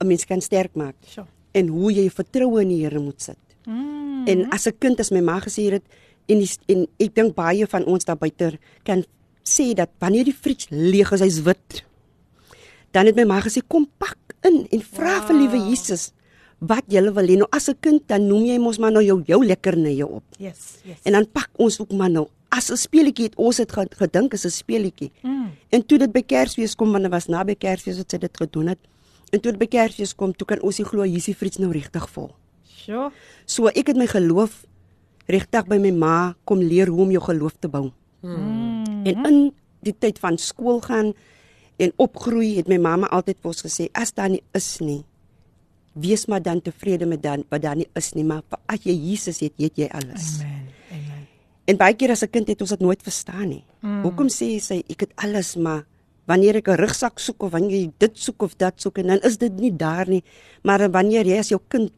'n 0.00 0.06
mens 0.06 0.24
kan 0.24 0.40
sterk 0.40 0.74
maak 0.74 0.94
Sjoe. 1.06 1.26
en 1.52 1.68
hoe 1.68 1.92
jy 1.92 2.10
vertroue 2.10 2.60
in 2.62 2.68
die 2.68 2.82
Here 2.84 2.98
moet 2.98 3.22
sit. 3.22 3.36
Mm. 3.66 4.26
En 4.26 4.50
as 4.50 4.66
'n 4.66 4.78
kind 4.78 5.00
as 5.00 5.10
my 5.10 5.20
ma 5.20 5.40
gesê 5.40 5.70
het 5.72 5.82
en 6.28 6.38
die, 6.38 6.50
en 6.68 6.86
ek 6.98 7.14
dink 7.14 7.34
baie 7.34 7.66
van 7.66 7.84
ons 7.84 8.04
daar 8.04 8.16
buite 8.16 8.58
kan 8.84 9.04
sê 9.44 9.74
dat 9.74 9.90
wanneer 10.00 10.24
die 10.24 10.32
fridge 10.34 10.66
leeg 10.70 11.12
is, 11.12 11.20
hy's 11.20 11.42
wit. 11.42 11.84
Dan 12.92 13.06
het 13.06 13.16
my 13.16 13.24
ma 13.24 13.40
gesê 13.40 13.60
kom 13.66 13.86
pak 13.98 14.16
in 14.44 14.66
en 14.70 14.80
vra 14.80 15.18
wow. 15.18 15.26
vir 15.26 15.36
liewe 15.36 15.58
Jesus 15.70 16.12
wat 16.60 16.84
jy 16.88 17.02
wil 17.02 17.26
hê. 17.26 17.36
Nou 17.36 17.48
as 17.52 17.68
'n 17.68 17.76
kind 17.80 18.02
dan 18.08 18.26
noem 18.26 18.44
jy 18.44 18.58
mos 18.58 18.78
maar 18.78 18.92
nou 18.92 19.02
jou 19.04 19.22
jou 19.26 19.44
lekkernye 19.44 20.06
op. 20.06 20.22
Yes, 20.38 20.78
yes. 20.84 20.98
En 21.04 21.12
dan 21.12 21.26
pak 21.30 21.50
ons 21.56 21.80
ook 21.80 21.92
maar 21.92 22.10
nou 22.10 22.28
as 22.50 22.70
'n 22.70 22.76
speletjie 22.76 23.24
het 23.24 23.36
ons 23.36 23.56
dit 23.56 23.72
ge- 23.72 23.88
gedink 23.90 24.32
is 24.32 24.44
'n 24.44 24.50
speletjie. 24.50 25.10
Mm. 25.22 25.50
En 25.70 25.86
toe 25.86 25.98
dit 25.98 26.12
by 26.12 26.22
Kersfees 26.22 26.74
kom 26.74 26.92
dit 27.02 27.10
was 27.10 27.26
naby 27.26 27.54
Kersfees 27.54 27.96
wat 27.96 28.10
sy 28.10 28.18
dit 28.18 28.36
gedoen 28.36 28.66
het. 28.68 28.78
En 29.32 29.40
toe 29.40 29.52
dit 29.52 29.60
by 29.60 29.66
Kersfees 29.66 30.14
kom, 30.14 30.32
toe 30.32 30.46
kan 30.46 30.60
ons 30.60 30.78
nie 30.78 30.86
glo 30.86 31.02
hier 31.02 31.22
is 31.22 31.36
fridge 31.36 31.60
nou 31.62 31.72
regtig 31.72 32.08
vol. 32.10 32.30
Sjoe. 32.64 33.10
So 33.46 33.68
ek 33.68 33.88
het 33.92 33.96
my 33.96 34.06
geloof 34.06 34.64
regtig 35.30 35.68
by 35.68 35.78
my 35.78 35.90
ma 35.90 36.16
kom 36.44 36.60
leer 36.60 36.88
hoe 36.92 37.02
om 37.06 37.10
jou 37.10 37.22
geloof 37.22 37.56
te 37.60 37.68
bou. 37.68 37.90
Mm. 38.20 39.04
En 39.04 39.26
in 39.28 39.40
die 39.84 39.94
tyd 39.96 40.18
van 40.18 40.38
skool 40.38 40.80
gaan 40.84 41.12
en 41.76 41.92
opgroei 41.96 42.56
het 42.56 42.68
my 42.68 42.78
mamma 42.78 43.10
altyd 43.12 43.40
vir 43.40 43.50
ons 43.50 43.64
gesê 43.66 43.88
as 43.92 44.14
daar 44.14 44.30
nie 44.32 44.42
is 44.54 44.78
nie 44.80 45.02
wees 45.94 46.26
maar 46.26 46.42
dan 46.42 46.62
tevrede 46.62 47.06
met 47.06 47.22
dan 47.22 47.44
wat 47.50 47.62
daar 47.62 47.76
nie 47.76 47.88
is 47.94 48.12
nie 48.14 48.24
maar 48.26 48.42
as 48.66 48.82
jy 48.82 48.94
Jesus 48.94 49.40
het, 49.40 49.54
het 49.58 49.78
jy 49.78 49.88
alles. 49.94 50.40
Amen. 50.42 50.66
Amen. 50.90 51.26
En 51.70 51.78
baie 51.80 51.94
keer 51.94 52.10
as 52.10 52.22
'n 52.22 52.30
kind 52.30 52.48
het 52.48 52.60
ons 52.60 52.70
dit 52.70 52.80
nooit 52.80 53.02
verstaan 53.02 53.48
nie. 53.48 53.64
Mm. 53.80 54.02
Hoekom 54.02 54.28
sê 54.28 54.58
sy 54.60 54.82
ek 54.88 55.00
het 55.00 55.12
alles 55.16 55.56
maar 55.56 55.86
wanneer 56.26 56.56
ek 56.56 56.68
'n 56.68 56.80
rugsak 56.80 57.18
soek 57.18 57.42
of 57.42 57.50
wanneer 57.52 57.80
jy 57.80 57.92
dit 57.98 58.18
soek 58.18 58.42
of 58.42 58.56
dat 58.56 58.80
soek 58.80 58.98
en 58.98 59.06
dan 59.06 59.20
is 59.22 59.38
dit 59.38 59.52
nie 59.52 59.76
daar 59.76 60.08
nie. 60.08 60.22
Maar 60.62 60.90
wanneer 60.90 61.26
jy 61.26 61.38
as 61.38 61.48
jou 61.48 61.60
kind 61.68 61.92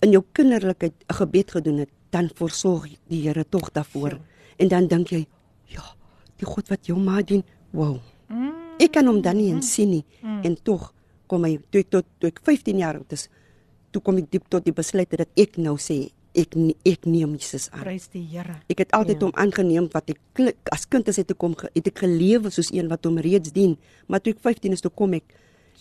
in 0.00 0.10
jou 0.12 0.24
kinderlikheid 0.32 0.94
'n 1.08 1.14
gebed 1.14 1.50
gedoen 1.50 1.78
het, 1.78 1.90
dan 2.10 2.30
voorsorg 2.34 2.88
die 3.08 3.22
Here 3.22 3.44
tog 3.48 3.70
daarvoor. 3.72 4.10
Sure. 4.10 4.20
En 4.56 4.68
dan 4.68 4.86
dink 4.86 5.08
jy, 5.08 5.26
ja, 5.64 5.82
die 6.36 6.46
God 6.46 6.68
wat 6.68 6.86
jou 6.86 6.98
ma 6.98 7.22
dien, 7.22 7.42
wow. 7.72 7.98
Mm. 8.28 8.52
Ek 8.78 8.92
kan 8.92 9.06
hom 9.06 9.20
dan 9.22 9.36
nie 9.36 9.52
eens 9.52 9.72
sien 9.72 9.90
nie. 9.90 10.04
Mm. 10.22 10.42
En 10.42 10.56
tog 10.62 10.92
kom 11.26 11.44
hy 11.44 11.58
toe 11.70 11.82
tot 11.88 12.04
toe 12.18 12.28
ek 12.28 12.40
15 12.42 12.78
jaar 12.78 12.94
oud 12.94 13.12
is, 13.12 13.28
toe 13.90 14.02
kom 14.02 14.16
ek 14.16 14.30
diep 14.30 14.48
tot 14.48 14.64
die 14.64 14.72
besluit 14.72 15.10
dat 15.10 15.28
ek 15.36 15.56
nou 15.56 15.76
sê 15.76 16.10
ek 16.36 16.54
ek 16.84 17.06
neem 17.08 17.32
Jesus 17.40 17.70
aan. 17.72 17.82
Prys 17.86 18.08
die 18.12 18.22
Here. 18.30 18.60
Ek 18.68 18.78
het 18.84 18.92
altyd 18.92 19.20
Ja. 19.20 19.26
hom 19.26 19.34
aangeneem 19.34 19.88
wat 19.92 20.10
ek 20.10 20.18
kli- 20.34 20.54
as 20.72 20.84
kind 20.88 21.08
as 21.08 21.16
hy 21.16 21.24
toe 21.24 21.36
kom 21.36 21.54
het 21.74 21.86
ek 21.86 21.98
gelewe 21.98 22.50
soos 22.50 22.70
een 22.72 22.88
wat 22.88 23.04
hom 23.04 23.18
reeds 23.18 23.52
dien, 23.52 23.76
maar 24.06 24.20
toe 24.20 24.32
ek 24.34 24.40
15 24.40 24.72
is 24.72 24.80
toe 24.80 24.90
kom 24.94 25.14
ek 25.14 25.24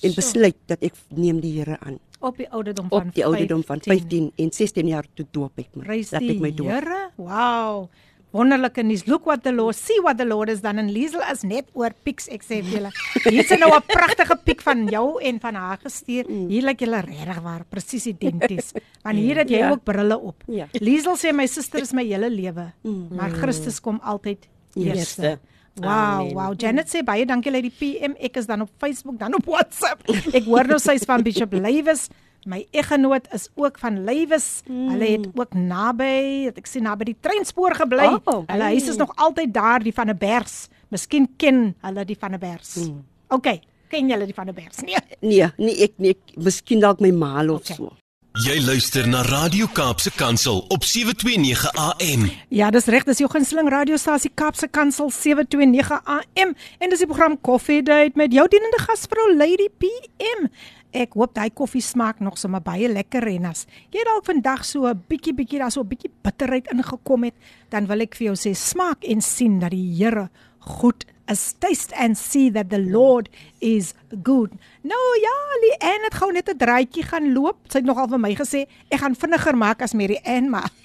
en 0.02 0.12
Sjoe. 0.12 0.16
besluit 0.16 0.56
dat 0.68 0.82
ek 0.84 0.94
neem 1.16 1.40
die 1.42 1.54
Here 1.60 1.78
aan. 1.80 2.00
Op 2.22 2.38
die 2.38 2.50
ouderdom 2.50 2.90
van 2.90 3.08
Op 3.08 3.14
die 3.14 3.24
ouderdom 3.26 3.64
van 3.64 3.80
15 3.82 4.32
en 4.38 4.52
16 4.52 4.88
jaar 4.88 5.06
toe 5.14 5.26
doop 5.32 5.52
ek 5.60 5.76
my. 5.76 5.84
Prys 5.84 6.10
Dat 6.10 6.22
ek 6.22 6.40
my 6.40 6.52
doop. 6.52 6.68
Here. 6.68 7.12
Wow. 7.18 7.90
Wonderlike 8.36 8.84
nuus. 8.84 9.06
Look 9.08 9.26
what 9.30 9.44
the 9.46 9.54
Lord, 9.56 9.76
see 9.80 9.96
what 10.04 10.18
the 10.20 10.26
Lord 10.28 10.50
has 10.52 10.60
done 10.64 10.82
en 10.82 10.90
Liesel 10.92 11.22
is 11.32 11.44
net 11.48 11.70
oor 11.74 11.94
pieks 12.04 12.28
ek 12.36 12.44
sê 12.44 12.58
vir 12.66 12.74
julle. 12.82 12.92
Hier's 13.32 13.54
nou 13.62 13.72
'n 13.72 13.82
pragtige 13.88 14.36
piek 14.44 14.62
van 14.62 14.84
jou 14.92 15.22
en 15.24 15.40
van 15.40 15.56
haar 15.56 15.78
gestuur. 15.80 16.28
Mm. 16.28 16.50
Hier 16.52 16.64
lyk 16.68 16.80
julle 16.84 17.00
regtig 17.06 17.40
waar 17.42 17.64
presies 17.70 18.08
identies. 18.12 18.74
Want 19.04 19.16
hier 19.18 19.38
het 19.38 19.50
jy 19.50 19.60
Ja. 19.64 19.72
ook 19.72 19.84
brille 19.84 20.18
op. 20.20 20.44
Ja. 20.48 20.68
Liesel 20.74 21.16
sê 21.16 21.32
my 21.34 21.46
suster 21.48 21.80
is 21.82 21.94
my 21.94 22.04
hele 22.04 22.30
lewe, 22.30 22.74
maar 23.10 23.30
Christus 23.32 23.80
kom 23.80 24.00
altyd 24.04 24.48
eerste. 24.76 24.98
Eerste. 25.00 25.40
Wow, 25.78 25.88
Amen. 25.92 26.34
wow. 26.34 26.54
Janet 26.58 26.88
sê 26.88 27.04
baie 27.04 27.26
dankie 27.26 27.52
lê 27.52 27.62
die 27.62 27.72
PM. 27.72 28.16
Ek 28.20 28.38
is 28.38 28.46
dan 28.46 28.62
op 28.62 28.70
Facebook, 28.80 29.18
dan 29.20 29.34
op 29.36 29.46
WhatsApp. 29.46 30.02
Ek 30.34 30.44
hoor 30.46 30.64
nou 30.68 30.80
sy's 30.80 31.04
van 31.06 31.22
Bishop 31.24 31.52
Lywes. 31.54 32.08
My 32.46 32.62
eggenoot 32.72 33.28
is 33.34 33.48
ook 33.58 33.80
van 33.82 34.04
Lywes. 34.06 34.62
Mm. 34.70 34.90
Hulle 34.90 35.06
het 35.06 35.28
ook 35.34 35.54
naby, 35.58 36.46
het 36.46 36.58
ek 36.62 36.70
sien 36.70 36.86
naby 36.86 37.08
die 37.10 37.18
treinspoor 37.20 37.74
gebly. 37.76 38.06
Oh, 38.24 38.44
hulle 38.46 38.70
huis 38.70 38.88
is 38.92 39.02
nog 39.02 39.16
altyd 39.16 39.54
daar, 39.54 39.82
die 39.82 39.94
van 39.94 40.10
'n 40.10 40.18
Bers. 40.18 40.68
Miskien 40.94 41.28
ken 41.38 41.76
hulle 41.82 42.06
die 42.06 42.18
van 42.20 42.34
'n 42.34 42.40
Bers. 42.40 42.76
Mm. 42.76 43.04
OK, 43.28 43.48
ken 43.90 44.08
julle 44.08 44.26
die 44.26 44.34
van 44.34 44.48
'n 44.50 44.54
Bers? 44.54 44.82
Nee. 44.86 44.96
Nee, 45.22 45.50
nie 45.58 45.76
ek 45.84 45.94
nie, 45.98 46.10
ek, 46.10 46.38
miskien 46.38 46.80
dalk 46.80 47.00
my 47.00 47.12
ma 47.12 47.42
of 47.44 47.62
Okay. 47.62 47.76
so. 47.76 47.94
Jy 48.36 48.60
luister 48.66 49.08
na 49.08 49.22
Radio 49.22 49.66
Kaapse 49.72 50.12
Kansel 50.12 50.66
op 50.68 50.84
729 50.84 51.72
AM. 51.74 52.26
Ja, 52.50 52.68
dis 52.70 52.86
reg, 52.86 53.06
dis 53.08 53.22
jou 53.24 53.30
gunsteling 53.32 53.70
radiostasie 53.72 54.32
Kaapse 54.34 54.68
Kansel 54.68 55.08
729 55.10 56.02
AM 56.04 56.52
en 56.80 56.90
dis 56.90 57.00
die 57.00 57.08
program 57.08 57.38
Coffee 57.42 57.80
Date 57.84 58.12
met 58.20 58.34
jou 58.34 58.44
dienende 58.52 58.82
gasvrou 58.84 59.30
Lady 59.38 59.70
PM. 59.80 60.50
Ek 60.96 61.18
hoop 61.20 61.34
daai 61.36 61.50
koffie 61.52 61.84
smaak 61.84 62.22
nog 62.24 62.38
sommer 62.40 62.62
baie 62.64 62.88
lekker 62.88 63.28
en 63.34 63.50
as 63.50 63.66
jy 63.92 64.04
dalk 64.08 64.24
vandag 64.30 64.64
so 64.64 64.88
'n 64.88 65.04
bietjie 65.10 65.34
bietjie 65.36 65.60
daar 65.60 65.72
so 65.72 65.82
'n 65.82 65.90
bietjie 65.92 66.12
bitterheid 66.24 66.72
ingekom 66.72 67.24
het, 67.24 67.36
dan 67.70 67.88
wil 67.88 68.02
ek 68.02 68.16
vir 68.16 68.28
jou 68.32 68.36
sê 68.36 68.56
smaak 68.56 69.04
en 69.04 69.22
sien 69.22 69.60
dat 69.60 69.72
die 69.72 69.96
Here 69.96 70.30
goed 70.60 71.06
is. 71.28 71.54
Taste 71.60 71.94
and 71.96 72.18
see 72.18 72.50
that 72.52 72.70
the 72.70 72.80
Lord 72.80 73.30
is 73.60 73.94
good. 74.24 74.52
Nou 74.84 75.20
ja, 75.22 75.38
Lee 75.62 75.78
Ann 75.80 76.04
het 76.04 76.16
gou 76.16 76.32
net 76.32 76.50
'n 76.50 76.58
draaitjie 76.58 77.04
gaan 77.04 77.34
loop. 77.34 77.58
Sy 77.68 77.78
het 77.80 77.86
nogal 77.86 78.08
vir 78.08 78.20
my 78.20 78.36
gesê 78.36 78.68
ek 78.90 79.00
gaan 79.00 79.16
vinniger 79.16 79.58
maak 79.58 79.82
as 79.82 79.94
Mary 79.94 80.20
Ann, 80.24 80.50
maar 80.50 80.70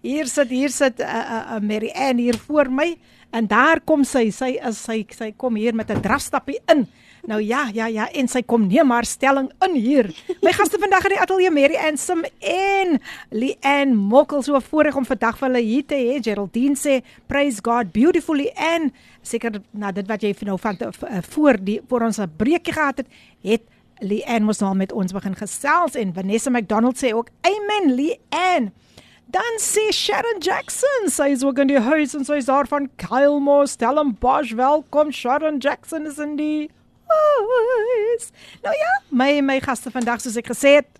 Hier 0.00 0.26
sit 0.28 0.48
hier 0.48 0.70
sit 0.70 0.98
'n 0.98 1.02
uh, 1.02 1.56
uh, 1.56 1.60
Mary 1.60 1.90
Ann 1.94 2.18
hier 2.18 2.38
voor 2.38 2.70
my 2.70 2.96
en 3.30 3.46
daar 3.46 3.80
kom 3.80 4.04
sy. 4.04 4.30
Sy 4.30 4.56
is 4.68 4.78
sy 4.78 5.04
sy 5.10 5.32
kom 5.36 5.56
hier 5.56 5.74
met 5.74 5.90
'n 5.90 6.00
drafstappie 6.00 6.60
in. 6.72 6.86
Nou 7.28 7.40
ja, 7.42 7.68
ja, 7.74 7.86
ja 7.86 8.06
en 8.16 8.28
sy 8.28 8.40
kom 8.42 8.66
neem 8.68 8.90
haar 8.90 9.04
stelling 9.04 9.50
in 9.66 9.74
hier. 9.74 10.08
My 10.42 10.52
gaste 10.56 10.78
vandag 10.80 11.04
in 11.04 11.10
die 11.16 11.20
ateljee 11.20 11.50
Mary 11.50 11.76
Ann 11.76 11.98
Sim 12.00 12.24
en 12.40 12.98
Leanne 13.30 13.94
Mokkel 13.94 14.42
so 14.42 14.58
voorreg 14.60 14.96
om 14.96 15.04
vandag 15.04 15.36
vir 15.38 15.48
hulle 15.48 15.62
hier 15.64 15.84
te 15.86 15.94
hê. 15.94 16.20
Geraldine 16.24 16.76
sê 16.80 17.02
praise 17.28 17.60
God 17.62 17.92
beautifully 17.92 18.48
and 18.56 18.92
seker 19.22 19.60
na 19.72 19.92
dit 19.92 20.08
wat 20.08 20.22
jy 20.24 20.34
nou 20.48 20.56
van 20.58 20.76
te, 20.80 20.88
v- 20.92 21.20
voor 21.34 21.58
die 21.60 21.80
voor 21.88 22.02
ons 22.08 22.18
'n 22.18 22.30
breekie 22.36 22.72
gehad 22.72 22.98
het, 22.98 23.06
het 23.44 23.62
Leanne 24.00 24.46
mos 24.46 24.60
nou 24.60 24.74
met 24.74 24.92
ons 24.92 25.12
begin 25.12 25.34
gesels 25.36 25.94
en 25.94 26.14
Vanessa 26.14 26.50
McDonald 26.50 26.96
sê 26.96 27.12
ook 27.12 27.28
amen 27.44 27.94
Leanne. 27.94 28.72
Dan 29.30 29.58
sê 29.60 29.92
Sharon 29.92 30.40
Jackson, 30.40 31.08
sy 31.08 31.28
is 31.30 31.44
ook 31.44 31.58
in 31.58 31.66
die 31.68 31.78
huis 31.78 32.14
en 32.14 32.24
sy 32.24 32.34
is 32.40 32.46
daar 32.46 32.66
van 32.66 32.88
Kylemore, 32.96 33.66
Stellenbosch. 33.66 34.54
Welkom 34.56 35.12
Sharon 35.12 35.58
Jackson 35.58 36.06
is 36.06 36.18
in 36.18 36.34
die 36.36 36.70
huis. 37.10 38.30
Nou 38.62 38.74
ja, 38.76 38.94
my 39.10 39.40
my 39.40 39.60
gaste 39.64 39.90
vandag 39.90 40.20
soos 40.20 40.36
ek 40.40 40.50
gesê 40.52 40.80
het, 40.80 40.90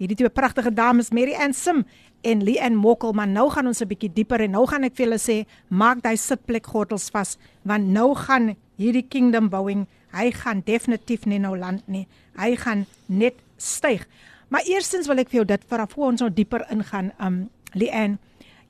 hierdie 0.00 0.16
twee 0.16 0.32
pragtige 0.32 0.72
dames 0.72 1.10
Mary 1.12 1.34
Ann 1.34 1.54
Sim 1.56 1.84
en 2.22 2.42
Lee 2.44 2.60
Ann 2.60 2.76
Mokkel, 2.76 3.12
maar 3.16 3.28
nou 3.28 3.48
gaan 3.50 3.66
ons 3.66 3.80
'n 3.80 3.88
bietjie 3.88 4.12
dieper 4.12 4.40
en 4.40 4.50
nou 4.50 4.66
gaan 4.66 4.84
ek 4.84 4.96
vir 4.96 5.06
julle 5.06 5.18
sê, 5.18 5.46
maak 5.68 6.02
daai 6.02 6.16
sitplek 6.16 6.66
gordels 6.66 7.10
vas, 7.10 7.38
want 7.64 7.86
nou 7.86 8.14
gaan 8.14 8.56
hierdie 8.76 9.06
kingdom 9.08 9.48
bouing, 9.48 9.86
hy 10.12 10.30
gaan 10.30 10.62
definitief 10.64 11.26
nie 11.26 11.38
nou 11.38 11.56
land 11.58 11.86
nie. 11.88 12.06
Hy 12.36 12.56
gaan 12.56 12.86
net 13.06 13.34
styg. 13.56 14.06
Maar 14.48 14.66
eerstens 14.66 15.06
wil 15.06 15.18
ek 15.18 15.28
vir 15.28 15.40
jou 15.40 15.44
dit 15.44 15.64
vra 15.70 15.86
voor 15.86 16.06
ons 16.06 16.20
nou 16.20 16.30
dieper 16.30 16.66
ingaan. 16.70 17.12
Um 17.20 17.50
Leanne, 17.72 18.18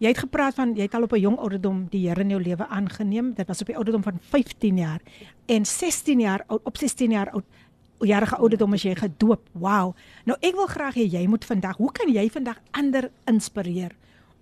jy 0.01 0.09
het 0.09 0.19
gepraat 0.25 0.55
van 0.57 0.75
jy 0.77 0.87
het 0.89 0.95
al 0.97 1.03
op 1.07 1.13
'n 1.13 1.21
jong 1.21 1.37
ouderdom 1.39 1.87
die 1.91 2.09
Here 2.09 2.21
in 2.21 2.31
jou 2.31 2.41
lewe 2.43 2.67
aangeneem. 2.67 3.35
Dit 3.35 3.47
was 3.47 3.61
op 3.61 3.67
die 3.67 3.77
ouderdom 3.77 4.03
van 4.03 4.19
15 4.21 4.77
jaar 4.77 5.01
en 5.47 5.65
16 5.67 6.21
jaar 6.21 6.45
oud 6.47 6.61
op 6.65 6.77
16 6.77 7.11
jaar 7.11 7.31
oud 7.31 7.45
jarige 8.01 8.37
ouderdom 8.37 8.73
as 8.73 8.83
jy 8.83 8.95
gedoop. 8.95 9.49
Wow. 9.53 9.95
Nou 10.25 10.39
ek 10.41 10.55
wil 10.55 10.67
graag 10.67 10.95
hê 10.95 11.05
jy 11.11 11.27
moet 11.27 11.45
vandag, 11.45 11.77
hoe 11.77 11.93
kan 11.93 12.09
jy 12.13 12.31
vandag 12.31 12.61
ander 12.71 13.11
inspireer 13.27 13.93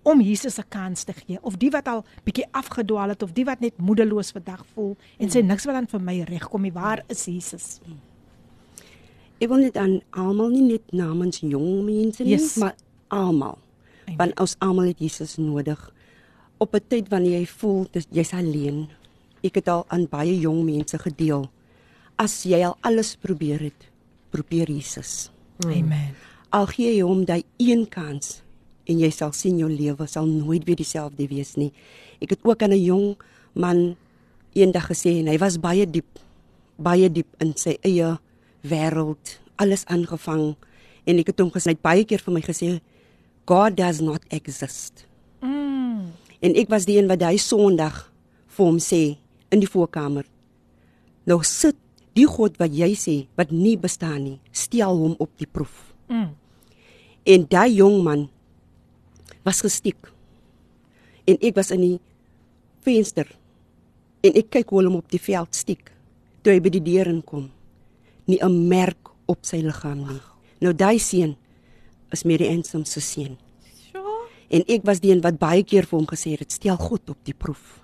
om 0.03 0.21
Jesus 0.21 0.57
'n 0.59 0.63
kans 0.69 1.03
te 1.03 1.13
gee 1.13 1.37
of 1.41 1.57
die 1.57 1.69
wat 1.69 1.87
al 1.87 2.05
bietjie 2.23 2.45
afgedwaal 2.51 3.09
het 3.09 3.23
of 3.23 3.33
die 3.33 3.45
wat 3.45 3.59
net 3.59 3.77
moedeloos 3.77 4.31
vandag 4.31 4.65
voel 4.73 4.95
en 5.17 5.29
sê 5.29 5.43
niks 5.43 5.65
wil 5.65 5.73
dan 5.73 5.87
vir 5.87 5.99
my 6.01 6.21
regkom 6.21 6.61
nie. 6.61 6.71
Waar 6.73 7.03
is 7.07 7.25
Jesus? 7.25 7.79
Ek 9.39 9.47
wil 9.49 9.57
net 9.57 9.77
aan 9.77 10.01
almal 10.11 10.49
nie 10.49 10.71
net 10.71 10.91
namens 10.91 11.39
jong 11.39 11.85
mense 11.85 12.23
nie, 12.23 12.31
Yes. 12.37 12.55
maar 12.57 12.75
almal. 13.07 13.57
Want 14.17 14.39
ons 14.39 14.55
almal 14.59 14.91
het 14.91 14.99
Jesus 14.99 15.37
nodig 15.37 15.93
op 16.57 16.73
'n 16.75 16.83
tyd 16.87 17.09
wanneer 17.09 17.39
jy 17.39 17.45
voel 17.45 17.87
jy's 18.11 18.33
alleen. 18.33 18.89
Ek 19.41 19.55
het 19.55 19.67
al 19.67 19.85
aan 19.87 20.07
baie 20.09 20.39
jong 20.39 20.63
mense 20.63 20.97
gedeel. 20.97 21.49
As 22.15 22.43
jy 22.43 22.63
al 22.65 22.77
alles 22.81 23.15
probeer 23.15 23.59
het, 23.59 23.89
probeer 24.29 24.67
Jesus. 24.67 25.31
Amen. 25.65 26.15
Al 26.49 26.65
gee 26.65 26.95
jy 26.95 27.01
hom 27.01 27.25
daai 27.25 27.43
een 27.57 27.87
kans 27.89 28.41
en 28.85 28.99
jy 28.99 29.09
sal 29.09 29.31
sien 29.31 29.57
jou 29.57 29.69
lewe 29.69 30.07
sal 30.07 30.25
nooit 30.25 30.65
weer 30.65 30.75
dieselfde 30.75 31.27
wees 31.27 31.55
nie. 31.55 31.71
Ek 32.19 32.29
het 32.29 32.39
ook 32.43 32.61
aan 32.61 32.71
'n 32.71 32.83
jong 32.83 33.17
man 33.53 33.95
eendag 34.53 34.87
gesê 34.89 35.19
en 35.19 35.27
hy 35.27 35.37
was 35.37 35.59
baie 35.59 35.85
diep 35.85 36.19
baie 36.77 37.09
diep 37.11 37.27
in 37.43 37.53
sy 37.55 37.77
eie 37.83 38.17
wêreld, 38.63 39.39
alles 39.59 39.85
aangevang 39.85 40.55
en 41.05 41.19
ek 41.19 41.27
het 41.27 41.39
hom 41.39 41.51
gesê 41.51 41.75
baie 41.75 42.05
keer 42.05 42.19
vir 42.19 42.33
my 42.33 42.41
gesê 42.41 42.79
God 43.49 43.77
does 43.77 43.97
not 44.01 44.21
exist. 44.29 45.07
Mm. 45.41 46.13
En 46.39 46.53
ek 46.53 46.69
was 46.69 46.85
die 46.85 46.99
een 46.99 47.09
wat 47.09 47.23
hy 47.25 47.33
Sondag 47.41 48.03
vir 48.53 48.67
hom 48.67 48.77
sê 48.77 49.17
in 49.49 49.63
die 49.63 49.69
voorkamer. 49.69 50.27
Nou 51.25 51.39
sit 51.41 51.77
die 52.17 52.27
God 52.29 52.59
wat 52.61 52.75
jy 52.77 52.91
sê 52.93 53.15
wat 53.39 53.49
nie 53.49 53.73
bestaan 53.81 54.21
nie, 54.21 54.37
stel 54.53 55.01
hom 55.01 55.15
op 55.17 55.31
die 55.41 55.49
proef. 55.49 55.73
Mm. 56.13 56.29
En 57.25 57.47
daai 57.49 57.73
jong 57.79 57.97
man 58.05 58.27
was 59.47 59.63
gestiek. 59.65 59.97
En 61.25 61.41
ek 61.41 61.57
was 61.57 61.73
in 61.73 61.85
die 61.87 61.97
venster. 62.85 63.25
En 64.21 64.37
ek 64.37 64.53
kyk 64.59 64.69
hoe 64.69 64.85
hom 64.85 65.01
op 65.01 65.09
die 65.09 65.21
veld 65.21 65.57
stiek. 65.57 65.89
Toe 66.45 66.53
hy 66.53 66.61
by 66.61 66.69
die 66.77 66.85
deur 66.85 67.09
inkom, 67.09 67.49
nie 68.29 68.37
'n 68.45 68.67
merk 68.69 69.09
op 69.25 69.41
sy 69.41 69.57
liggaam 69.65 70.05
nie. 70.05 70.21
Nou 70.61 70.73
daai 70.73 70.99
seun 70.99 71.35
is 72.11 72.23
Mary 72.23 72.47
Ansom 72.49 72.85
se 72.85 72.99
seun. 73.01 73.37
Sure. 73.91 74.27
En 74.49 74.63
ek 74.67 74.83
was 74.83 74.99
die 74.99 75.11
een 75.11 75.21
wat 75.21 75.37
baie 75.39 75.63
keer 75.63 75.85
vir 75.85 75.97
hom 75.99 76.07
gesê 76.07 76.37
het, 76.39 76.51
stel 76.51 76.77
God 76.77 77.09
op 77.09 77.17
die 77.23 77.33
proef. 77.33 77.79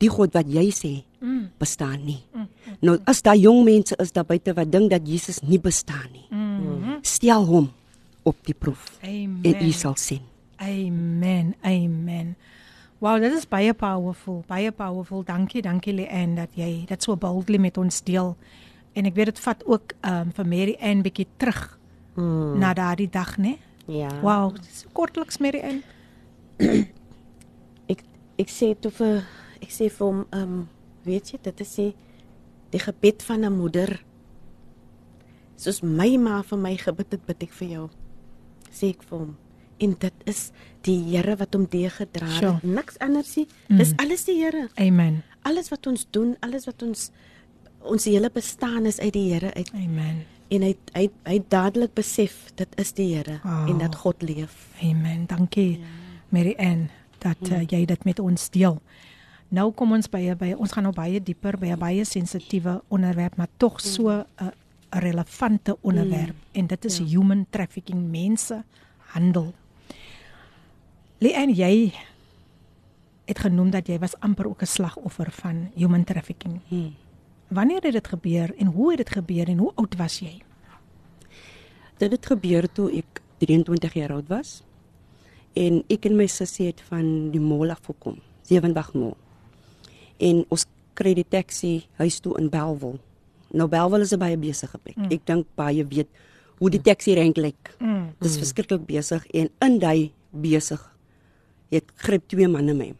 Die 0.00 0.08
God 0.08 0.32
wat 0.34 0.46
jy 0.48 0.70
sê 0.72 1.04
Mm. 1.20 1.50
bestaan 1.58 2.04
nie. 2.06 2.22
Nou 2.80 2.98
as 3.04 3.20
daar 3.22 3.36
jong 3.36 3.64
mense 3.64 3.94
is 4.00 4.12
daar 4.12 4.24
buite 4.24 4.54
wat 4.56 4.70
dink 4.72 4.90
dat 4.90 5.02
Jesus 5.08 5.42
nie 5.42 5.58
bestaan 5.60 6.08
nie, 6.12 6.24
Mm. 6.30 6.98
stel 7.02 7.44
hom 7.44 7.70
op 8.24 8.36
die 8.46 8.54
proef 8.54 8.98
Amen. 9.02 9.40
en 9.44 9.66
u 9.66 9.70
sal 9.72 9.96
sien. 9.96 10.20
Amen. 10.56 11.54
Amen. 11.62 12.36
Wow, 13.00 13.20
dit 13.20 13.32
is 13.32 13.46
baie 13.48 13.72
powerful, 13.74 14.42
baie 14.46 14.70
powerful. 14.72 15.22
Dankie, 15.24 15.62
dankie 15.62 15.92
Leanne 15.94 16.34
dat 16.36 16.48
jy 16.54 16.84
dit 16.86 17.02
so 17.02 17.16
boldly 17.16 17.58
met 17.58 17.78
ons 17.78 18.02
deel. 18.04 18.36
En 18.92 19.06
ek 19.06 19.14
weet 19.14 19.24
dit 19.26 19.38
vat 19.40 19.62
ook 19.66 19.92
um, 20.04 20.32
vir 20.32 20.46
Mary 20.46 20.76
Ann 20.80 21.02
bietjie 21.02 21.26
terug 21.38 21.78
Mm. 22.14 22.58
na 22.58 22.72
daardie 22.74 23.08
dag, 23.08 23.36
né? 23.38 23.58
Ja. 23.86 24.10
Wow, 24.20 24.54
dis 24.54 24.84
kortliks 24.92 25.38
Mary 25.38 25.60
Ann. 25.68 25.82
Ek 27.90 28.04
ek 28.38 28.52
sê 28.52 28.74
toe 28.78 28.92
vir 28.94 29.24
ek 29.60 29.72
sê 29.74 29.88
vir 29.90 30.06
hom, 30.06 30.24
ehm 30.30 30.54
um, 30.60 30.68
weet 31.06 31.32
jy, 31.32 31.40
dit 31.42 31.60
is 31.64 31.74
die 31.78 31.90
die 32.70 32.82
gebed 32.82 33.22
van 33.26 33.44
'n 33.44 33.56
moeder. 33.56 34.02
Soos 35.56 35.82
my 35.82 36.16
ma 36.16 36.42
vir 36.42 36.58
my 36.58 36.76
gebid 36.76 37.12
het, 37.12 37.26
bid 37.26 37.42
ek 37.42 37.52
vir 37.52 37.68
jou. 37.68 37.86
Sê 38.70 38.90
ek 38.94 39.02
vir 39.02 39.18
hom. 39.18 39.36
En 39.80 39.96
dit 39.98 40.14
is 40.26 40.52
die 40.82 40.98
Here 41.10 41.36
wat 41.36 41.54
hom 41.54 41.66
deegedra 41.66 42.26
het. 42.26 42.38
Sure. 42.38 42.60
Niks 42.62 42.98
anders 42.98 43.36
nie. 43.36 43.46
Mm. 43.68 43.78
Dis 43.78 43.92
alles 43.96 44.24
die 44.24 44.36
Here. 44.42 44.68
Amen. 44.76 45.22
Alles 45.42 45.68
wat 45.68 45.86
ons 45.86 46.06
doen, 46.10 46.36
alles 46.40 46.66
wat 46.66 46.82
ons 46.82 47.10
ons 47.80 48.04
hele 48.04 48.28
bestaan 48.30 48.86
is 48.86 49.00
uit 49.00 49.12
die 49.12 49.32
Here 49.32 49.54
uit. 49.54 49.70
Amen. 49.74 50.26
En 50.50 50.62
hy 50.66 50.74
hy 50.96 51.08
hy 51.24 51.38
dadelik 51.48 51.94
besef 51.94 52.50
dit 52.58 52.78
is 52.80 52.92
die 52.92 53.14
Here 53.14 53.40
Oh. 53.44 53.68
en 53.70 53.78
dat 53.78 53.94
God 53.94 54.22
leef. 54.22 54.68
Amen. 54.82 55.26
Dankie 55.26 55.78
ja. 55.78 55.86
Mary 56.28 56.54
Ann 56.58 56.88
dat 57.20 57.50
uh, 57.50 57.62
jy 57.68 57.84
dit 57.84 58.04
met 58.04 58.18
ons 58.18 58.50
deel. 58.50 58.80
Nou 59.50 59.70
kom 59.76 59.92
ons 59.92 60.08
by 60.10 60.34
by 60.38 60.52
ons 60.56 60.72
gaan 60.72 60.86
nou 60.86 60.94
baie 60.94 61.20
dieper 61.20 61.58
by 61.58 61.74
'n 61.74 61.78
baie 61.78 62.04
sensitiewe 62.04 62.82
onderwerp, 62.88 63.36
maar 63.36 63.50
tog 63.56 63.80
so 63.80 64.08
'n 64.08 64.24
uh, 64.40 64.50
relevante 64.90 65.76
onderwerp 65.80 66.34
mm. 66.34 66.52
en 66.52 66.66
dit 66.66 66.84
is 66.84 66.98
ja. 66.98 67.04
human 67.04 67.46
trafficking, 67.50 68.10
mense 68.10 68.64
handel. 69.14 69.54
Leanne, 71.18 71.54
jy 71.54 71.92
het 73.24 73.38
genoem 73.38 73.70
dat 73.70 73.86
jy 73.86 73.98
was 73.98 74.16
amper 74.20 74.48
ook 74.48 74.62
'n 74.62 74.66
slagoffer 74.66 75.30
van 75.30 75.70
human 75.74 76.04
trafficking. 76.04 76.60
Hmm. 76.68 76.94
Wanneer 77.50 77.82
het 77.82 77.92
dit 77.92 78.08
gebeur 78.08 78.54
en 78.56 78.66
hoe 78.66 78.90
het 78.90 78.98
dit 79.02 79.10
gebeur 79.10 79.48
en 79.48 79.58
hoe 79.58 79.72
oud 79.74 79.96
was 79.98 80.18
jy? 80.22 80.36
Dit 81.98 82.12
het 82.14 82.26
gebeur 82.26 82.68
toe 82.72 82.86
ek 82.94 83.20
23 83.42 83.96
jaar 83.98 84.12
oud 84.14 84.28
was. 84.30 84.60
En 85.58 85.80
ek 85.90 86.06
en 86.06 86.14
my 86.16 86.28
sussie 86.30 86.68
het 86.68 86.80
van 86.86 87.32
die 87.34 87.42
mall 87.42 87.72
af 87.74 87.82
gekom, 87.88 88.20
Sewenweg 88.46 88.92
mall. 88.94 89.16
En 90.22 90.44
ons 90.48 90.66
kry 90.94 91.16
die 91.18 91.26
taxi 91.26 91.88
huis 91.98 92.20
toe 92.22 92.36
in 92.38 92.52
Belwel. 92.52 93.00
Nou 93.50 93.66
Belwel 93.68 94.06
is 94.06 94.12
'n 94.14 94.18
baie 94.18 94.36
besige 94.36 94.78
plek. 94.78 94.96
Mm. 94.96 95.10
Ek 95.10 95.26
dink 95.26 95.46
baie 95.56 95.84
weet 95.84 96.08
hoe 96.58 96.70
die 96.70 96.80
taxi 96.80 97.14
rank 97.14 97.36
lyk. 97.36 97.74
Mm. 97.80 98.14
Dit 98.20 98.30
is 98.30 98.38
verskriklik 98.38 98.86
besig 98.86 99.26
en 99.26 99.50
in 99.60 99.78
daai 99.78 100.12
besig 100.30 100.80
het 101.70 101.84
gryp 101.96 102.28
twee 102.28 102.48
manne 102.48 102.74
my. 102.74 102.94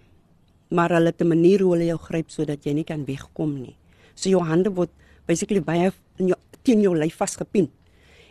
Maar 0.71 0.91
hulle 0.91 1.07
het 1.07 1.21
'n 1.21 1.29
manier 1.29 1.61
hoe 1.63 1.73
hulle 1.73 1.87
jou 1.87 1.99
gryp 1.99 2.31
sodat 2.31 2.65
jy 2.65 2.73
nie 2.73 2.85
kan 2.85 3.05
wegkom 3.05 3.61
nie. 3.61 3.77
So 4.21 4.29
jou 4.29 4.43
hande 4.45 4.73
word 4.77 4.93
basically 5.29 5.63
baie 5.65 5.89
in 6.21 6.35
jou 6.35 6.39
teen 6.67 6.83
jou 6.85 6.93
lyf 6.97 7.17
vasgepin. 7.17 7.71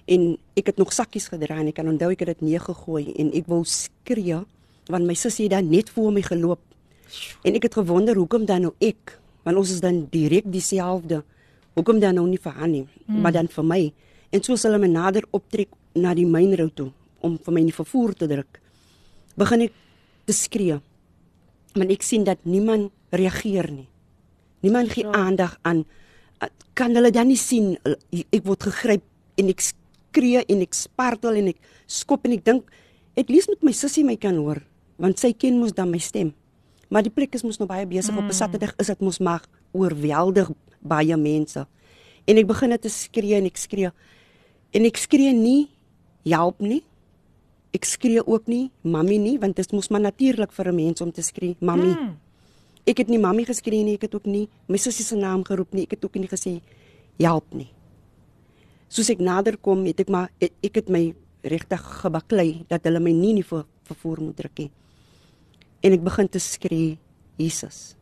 En 0.09 0.35
ek 0.57 0.71
het 0.71 0.77
nog 0.81 0.93
sakkies 0.93 1.29
gedra 1.33 1.59
en 1.61 1.71
ek 1.71 1.79
kan 1.79 1.89
onthou 1.89 2.11
ek 2.13 2.21
het 2.25 2.35
dit 2.35 2.49
neergegooi 2.51 3.09
en 3.17 3.33
ek 3.37 3.49
wou 3.49 3.63
skree 3.65 4.43
want 4.89 5.05
my 5.05 5.13
sussie 5.17 5.45
het 5.45 5.57
dan 5.57 5.69
net 5.69 5.89
voor 5.93 6.13
my 6.13 6.21
geloop. 6.25 6.61
En 7.45 7.57
ek 7.57 7.67
het 7.69 7.77
gewonder 7.77 8.17
hoekom 8.17 8.45
dan 8.49 8.65
nou 8.65 8.71
ek, 8.81 9.15
want 9.45 9.61
ons 9.61 9.73
is 9.73 9.81
dan 9.81 10.03
direk 10.09 10.47
dieselfde. 10.49 11.21
Hoekom 11.77 12.01
dan 12.01 12.17
nou 12.17 12.25
nie 12.29 12.39
vir 12.41 12.55
haar 12.57 12.69
nie, 12.69 12.85
hmm. 13.05 13.21
maar 13.21 13.35
dan 13.35 13.49
vir 13.49 13.65
my. 13.65 13.81
En 14.33 14.43
soos 14.45 14.65
hulle 14.65 14.79
my 14.81 14.89
nader 14.89 15.25
optrek 15.33 15.69
na 15.97 16.15
die 16.17 16.25
mynrou 16.25 16.69
toe 16.73 16.89
om 17.25 17.37
vir 17.37 17.53
my 17.53 17.61
in 17.65 17.69
die 17.69 17.75
vervoer 17.75 18.15
te 18.17 18.29
druk, 18.31 18.59
begin 19.37 19.67
ek 19.67 19.77
te 20.29 20.33
skree. 20.33 20.79
Want 21.75 21.93
ek 21.93 22.05
sien 22.05 22.25
dat 22.25 22.41
niemand 22.49 22.89
reageer 23.13 23.69
nie. 23.73 23.87
Niemand 24.61 24.91
gee 24.91 25.07
aandag 25.07 25.57
aan 25.61 25.85
kan 26.79 26.95
hulle 26.95 27.11
dan 27.11 27.27
nie 27.27 27.39
sien 27.39 27.73
ek 27.83 28.43
word 28.47 28.69
gegryp 28.69 29.03
en 29.39 29.51
ek 29.51 29.63
skree 29.63 30.43
en 30.47 30.63
ek 30.63 30.77
spartel 30.77 31.39
en 31.41 31.51
ek 31.51 31.59
skop 31.91 32.27
en 32.27 32.37
ek 32.37 32.45
dink 32.47 32.69
at 33.19 33.31
least 33.31 33.51
met 33.51 33.65
my 33.67 33.73
sussie 33.75 34.05
my 34.07 34.15
kan 34.19 34.37
hoor 34.39 34.61
want 34.99 35.19
sy 35.19 35.31
ken 35.31 35.59
mos 35.59 35.71
dan 35.75 35.91
my 35.91 35.99
stem. 36.03 36.33
Maar 36.91 37.05
die 37.05 37.13
plek 37.13 37.35
is 37.37 37.43
mos 37.45 37.59
nou 37.59 37.67
baie 37.69 37.85
besig 37.87 38.11
mm. 38.11 38.19
op 38.19 38.31
'n 38.31 38.35
Saterdag 38.35 38.73
is 38.79 38.87
dit 38.91 38.99
mos 38.99 39.19
maar 39.19 39.43
oorweldig 39.71 40.51
baie 40.79 41.15
mense. 41.17 41.65
En 42.27 42.37
ek 42.37 42.47
begin 42.47 42.69
net 42.69 42.81
te 42.81 42.91
skree 42.91 43.35
en 43.35 43.45
ek 43.45 43.57
skree 43.57 43.91
en 44.71 44.85
ek 44.85 44.97
skree 44.97 45.33
nie 45.33 45.69
help 46.27 46.59
nie. 46.59 46.83
Ek 47.71 47.85
skree 47.85 48.23
ook 48.25 48.47
nie 48.47 48.71
mami 48.83 49.17
nie 49.17 49.37
want 49.39 49.55
dit 49.55 49.65
is 49.65 49.71
mos 49.71 49.89
maar 49.89 50.01
natuurlik 50.01 50.51
vir 50.51 50.67
'n 50.67 50.75
mens 50.75 51.01
om 51.01 51.11
te 51.11 51.21
skree 51.21 51.55
mami. 51.59 51.95
Mm. 51.95 52.17
Ek 52.89 53.03
het 53.03 53.09
nie 53.11 53.19
mami 53.21 53.45
geskree 53.45 53.85
nie, 53.85 53.97
ek 53.99 54.07
het 54.07 54.15
ook 54.17 54.25
nie 54.29 54.47
my 54.69 54.79
sussie 54.81 55.05
se 55.05 55.17
naam 55.19 55.43
geroep 55.45 55.75
nie, 55.77 55.85
ek 55.85 55.97
het 55.97 56.05
ook 56.07 56.17
nie 56.17 56.29
gesê 56.31 56.57
help 57.19 57.53
nie. 57.53 57.69
Soos 58.89 59.11
ek 59.13 59.21
nader 59.21 59.59
kom, 59.61 59.83
het 59.85 59.99
ek 60.01 60.09
maar 60.09 60.31
ek, 60.41 60.55
ek 60.65 60.81
het 60.81 60.89
my 60.89 61.03
regtig 61.45 61.83
gebaklei 62.01 62.63
dat 62.71 62.87
hulle 62.87 63.01
my 63.03 63.13
nie 63.13 63.35
nie 63.37 63.45
vir 63.45 63.67
vervoer 63.89 64.23
moet 64.23 64.39
druk 64.39 64.63
nie. 64.63 64.71
En 65.85 65.95
ek 65.95 66.03
begin 66.03 66.27
te 66.31 66.41
skree 66.43 66.97
Jesus. 67.39 67.93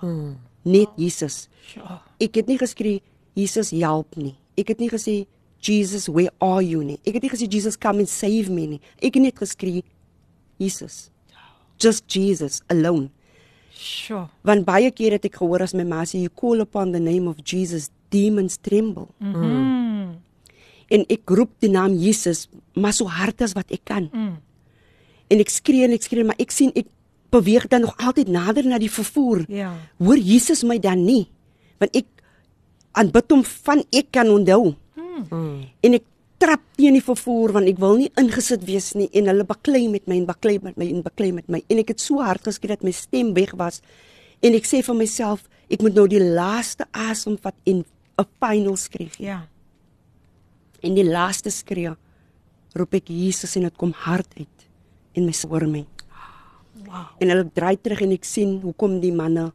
Hmm. 0.00 0.36
Net 0.68 0.92
Jesus. 1.00 1.48
Sure. 1.72 1.98
Ek 2.22 2.36
het 2.38 2.50
nie 2.50 2.58
geskree 2.60 3.00
Jesus 3.38 3.72
help 3.74 4.18
nie. 4.20 4.36
Ek 4.58 4.74
het 4.74 4.82
nie 4.82 4.90
gesê 4.92 5.22
Jesus 5.64 6.06
where 6.10 6.30
are 6.44 6.62
you 6.62 6.84
nie. 6.84 6.98
Ek 7.06 7.18
het 7.18 7.24
nie 7.24 7.32
gesê 7.32 7.48
Jesus 7.50 7.78
come 7.78 8.04
and 8.04 8.10
save 8.10 8.52
me 8.52 8.66
nie. 8.76 8.80
Ek 9.00 9.16
het 9.16 9.24
net 9.24 9.38
geskree 9.40 9.82
Jesus. 10.60 11.08
Just 11.78 12.06
Jesus 12.10 12.60
alone. 12.70 13.10
Sure. 13.78 14.26
Want 14.42 14.66
baie 14.66 14.90
keer 14.90 15.14
het 15.14 15.28
ek 15.28 15.38
gehoor 15.38 15.62
as 15.62 15.74
my 15.78 15.86
ma 15.86 16.02
sê 16.02 16.18
you 16.18 16.32
call 16.34 16.60
upon 16.64 16.90
the 16.92 17.00
name 17.02 17.30
of 17.30 17.38
Jesus 17.46 17.90
demons 18.10 18.58
tremble. 18.58 19.06
Mm. 19.22 20.18
En 20.90 21.04
ek 21.06 21.30
roep 21.30 21.52
die 21.62 21.70
naam 21.70 21.94
Jesus 22.00 22.48
maar 22.74 22.96
so 22.96 23.06
hard 23.06 23.44
as 23.46 23.54
wat 23.54 23.70
ek 23.74 23.84
kan. 23.86 24.08
Mm. 24.10 24.36
En 25.30 25.44
ek 25.44 25.52
skree 25.52 25.86
en 25.86 25.94
ek 25.94 26.08
skree 26.08 26.26
maar 26.26 26.40
ek 26.42 26.54
sien 26.54 26.74
ek 26.74 26.88
beweeg 27.30 27.68
dan 27.70 27.84
nog 27.84 27.94
altyd 28.00 28.32
nader 28.32 28.66
na 28.66 28.80
die 28.80 28.90
vervoer. 28.90 29.44
Ja. 29.52 29.74
Hoor 30.00 30.18
Jesus 30.18 30.64
my 30.66 30.78
dan 30.82 31.04
nie? 31.04 31.28
Want 31.78 31.94
ek 31.94 32.08
aanbid 32.98 33.30
hom 33.30 33.44
van 33.46 33.84
ek 33.94 34.10
kan 34.16 34.30
onthou. 34.32 34.74
Hmm. 34.96 35.66
En 35.84 35.98
ek 35.98 36.06
trap 36.38 36.62
teen 36.78 36.94
die 36.94 37.04
vervoer 37.04 37.52
want 37.56 37.68
ek 37.70 37.80
wil 37.82 37.96
nie 37.98 38.10
ingesit 38.20 38.62
wees 38.66 38.92
nie 38.94 39.08
en 39.12 39.26
hulle 39.30 39.44
baklei 39.44 39.88
met 39.90 40.06
my 40.06 40.16
en 40.20 40.26
baklei 40.28 40.58
met 40.62 40.78
my 40.78 40.86
en 40.86 41.02
baklei 41.02 41.32
met 41.34 41.48
my 41.48 41.62
en 41.68 41.82
ek 41.82 41.94
het 41.94 42.00
so 42.00 42.22
hard 42.22 42.44
geskree 42.46 42.76
dat 42.76 42.86
my 42.86 42.94
stem 42.94 43.34
weg 43.34 43.54
was 43.58 43.82
en 44.42 44.54
ek 44.54 44.68
sê 44.68 44.82
vir 44.86 44.98
myself 44.98 45.48
ek 45.68 45.82
moet 45.84 45.96
nou 45.98 46.06
die 46.10 46.22
laaste 46.22 46.86
asem 46.94 47.36
vat 47.42 47.56
en 47.66 47.84
'n 48.18 48.26
final 48.40 48.76
skree 48.76 49.10
gee. 49.14 49.26
Ja. 49.26 49.46
En 50.82 50.94
die 50.94 51.06
laaste 51.06 51.50
skree 51.50 51.94
roep 52.74 52.94
ek 52.94 53.08
Jesus 53.08 53.56
en 53.56 53.66
dit 53.68 53.76
kom 53.76 53.92
hard 53.92 54.28
uit 54.38 54.66
en 55.14 55.24
my 55.26 55.34
hoor 55.48 55.66
my. 55.66 55.86
Wow. 56.86 57.06
En 57.20 57.28
hulle 57.28 57.50
draai 57.54 57.76
terug 57.76 58.02
en 58.02 58.12
ek 58.12 58.24
sien 58.24 58.60
hoekom 58.62 59.00
die 59.00 59.12
manne 59.12 59.52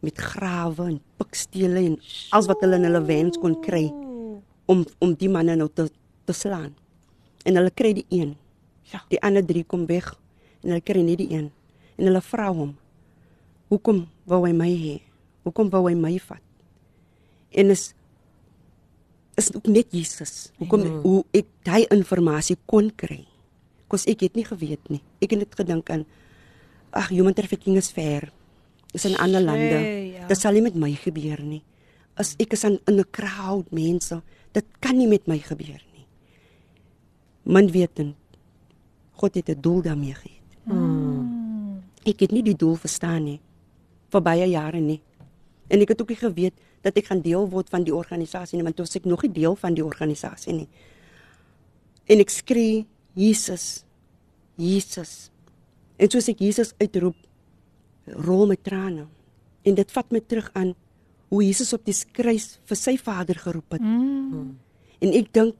met 0.00 0.16
grawe 0.16 0.88
en 0.88 1.00
pikstele 1.18 1.80
en 1.84 1.96
alles 2.30 2.46
wat 2.46 2.60
hulle 2.62 2.76
in 2.76 2.84
hulle 2.84 3.04
wens 3.04 3.38
kon 3.40 3.56
kry 3.60 3.88
om 4.68 4.84
om 5.00 5.14
die 5.14 5.28
manne 5.32 5.56
nou 5.56 5.68
te 5.68 5.88
te 6.28 6.36
slaan. 6.36 6.74
En 7.48 7.56
hulle 7.56 7.72
kry 7.72 7.94
die 7.96 8.06
een. 8.12 8.36
Ja. 8.92 9.00
Die 9.12 9.20
ander 9.24 9.44
drie 9.44 9.64
kom 9.64 9.86
weg 9.88 10.10
en 10.62 10.72
hulle 10.74 10.84
kry 10.84 11.02
net 11.04 11.20
die 11.22 11.30
een. 11.32 11.48
En 11.98 12.08
hulle 12.10 12.20
vra 12.24 12.50
hom: 12.52 12.76
"Hoekom 13.72 14.04
wou 14.28 14.42
hy 14.46 14.52
my 14.52 14.68
hê? 14.68 14.96
Hoekom 15.44 15.70
wou 15.72 15.86
hy 15.88 15.94
my 15.96 16.18
vat?" 16.18 16.42
En 17.52 17.70
is 17.70 17.94
is 19.38 19.52
ook 19.54 19.66
net 19.70 19.86
Jesus. 19.94 20.50
Hoekom 20.58 20.80
Mm. 20.82 21.00
hoe 21.06 21.24
ek 21.32 21.46
daai 21.62 21.86
inligting 21.94 22.58
kon 22.66 22.90
kry. 22.96 23.24
Kos 23.86 24.04
ek 24.06 24.20
het 24.20 24.34
nie 24.34 24.44
geweet 24.44 24.88
nie. 24.90 25.00
Ek 25.22 25.30
het 25.30 25.38
net 25.38 25.54
gedink 25.54 25.90
aan 25.90 26.04
ag, 26.90 27.08
human 27.08 27.34
trafficking 27.34 27.76
is 27.76 27.90
ver. 27.90 28.32
Is 28.92 29.04
in 29.04 29.16
ander 29.16 29.40
lande. 29.40 29.78
Shey, 29.78 30.12
ja. 30.12 30.26
Dit 30.26 30.40
sal 30.40 30.52
nie 30.52 30.62
met 30.62 30.74
my 30.74 30.92
gebeur 30.92 31.40
nie. 31.42 31.62
As 32.16 32.34
ek 32.38 32.52
is 32.52 32.64
in, 32.64 32.80
in 32.88 32.98
'n 32.98 33.04
crowd 33.12 33.70
mense, 33.70 34.22
dit 34.52 34.64
kan 34.80 34.96
nie 34.98 35.06
met 35.06 35.26
my 35.26 35.38
gebeur 35.38 35.78
nie. 35.78 35.87
Min 37.48 37.70
wetend 37.72 38.16
God 39.18 39.34
het 39.34 39.48
'n 39.48 39.60
doel 39.60 39.82
daarmee 39.82 40.14
gehad. 40.14 40.36
Ek 42.04 42.20
het 42.20 42.30
nie 42.30 42.42
die 42.42 42.56
doel 42.56 42.76
verstaan 42.76 43.24
nie 43.24 43.40
vir 44.12 44.22
baie 44.22 44.46
jare 44.48 44.80
nie. 44.80 45.00
En 45.68 45.80
ek 45.80 45.88
het 45.88 46.00
ook 46.00 46.08
nie 46.08 46.22
geweet 46.22 46.54
dat 46.82 46.96
ek 46.96 47.10
gaan 47.10 47.20
deel 47.20 47.48
word 47.50 47.68
van 47.68 47.84
die 47.84 47.94
organisasie 47.94 48.56
nie, 48.56 48.64
want 48.64 48.76
toe 48.76 48.86
was 48.86 48.96
ek 48.96 49.04
nog 49.04 49.22
nie 49.22 49.32
deel 49.32 49.56
van 49.56 49.74
die 49.74 49.84
organisasie 49.84 50.52
nie. 50.52 50.68
En 52.08 52.18
ek 52.18 52.30
skree 52.30 52.86
Jesus. 53.18 53.84
Jesus. 54.56 55.30
En 55.96 56.10
soos 56.10 56.28
ek 56.28 56.38
Jesus 56.38 56.72
uitroep, 56.78 57.16
rol 58.06 58.46
my 58.46 58.56
trane. 58.56 59.06
En 59.62 59.74
dit 59.74 59.92
vat 59.92 60.12
my 60.14 60.20
terug 60.20 60.50
aan 60.54 60.74
hoe 61.28 61.42
Jesus 61.44 61.72
op 61.76 61.84
die 61.84 61.96
kruis 62.12 62.58
vir 62.64 62.76
sy 62.76 62.96
Vader 62.96 63.36
geroep 63.36 63.76
het. 63.76 63.84
Mm. 63.84 64.54
En 65.04 65.12
ek 65.12 65.32
dink 65.36 65.54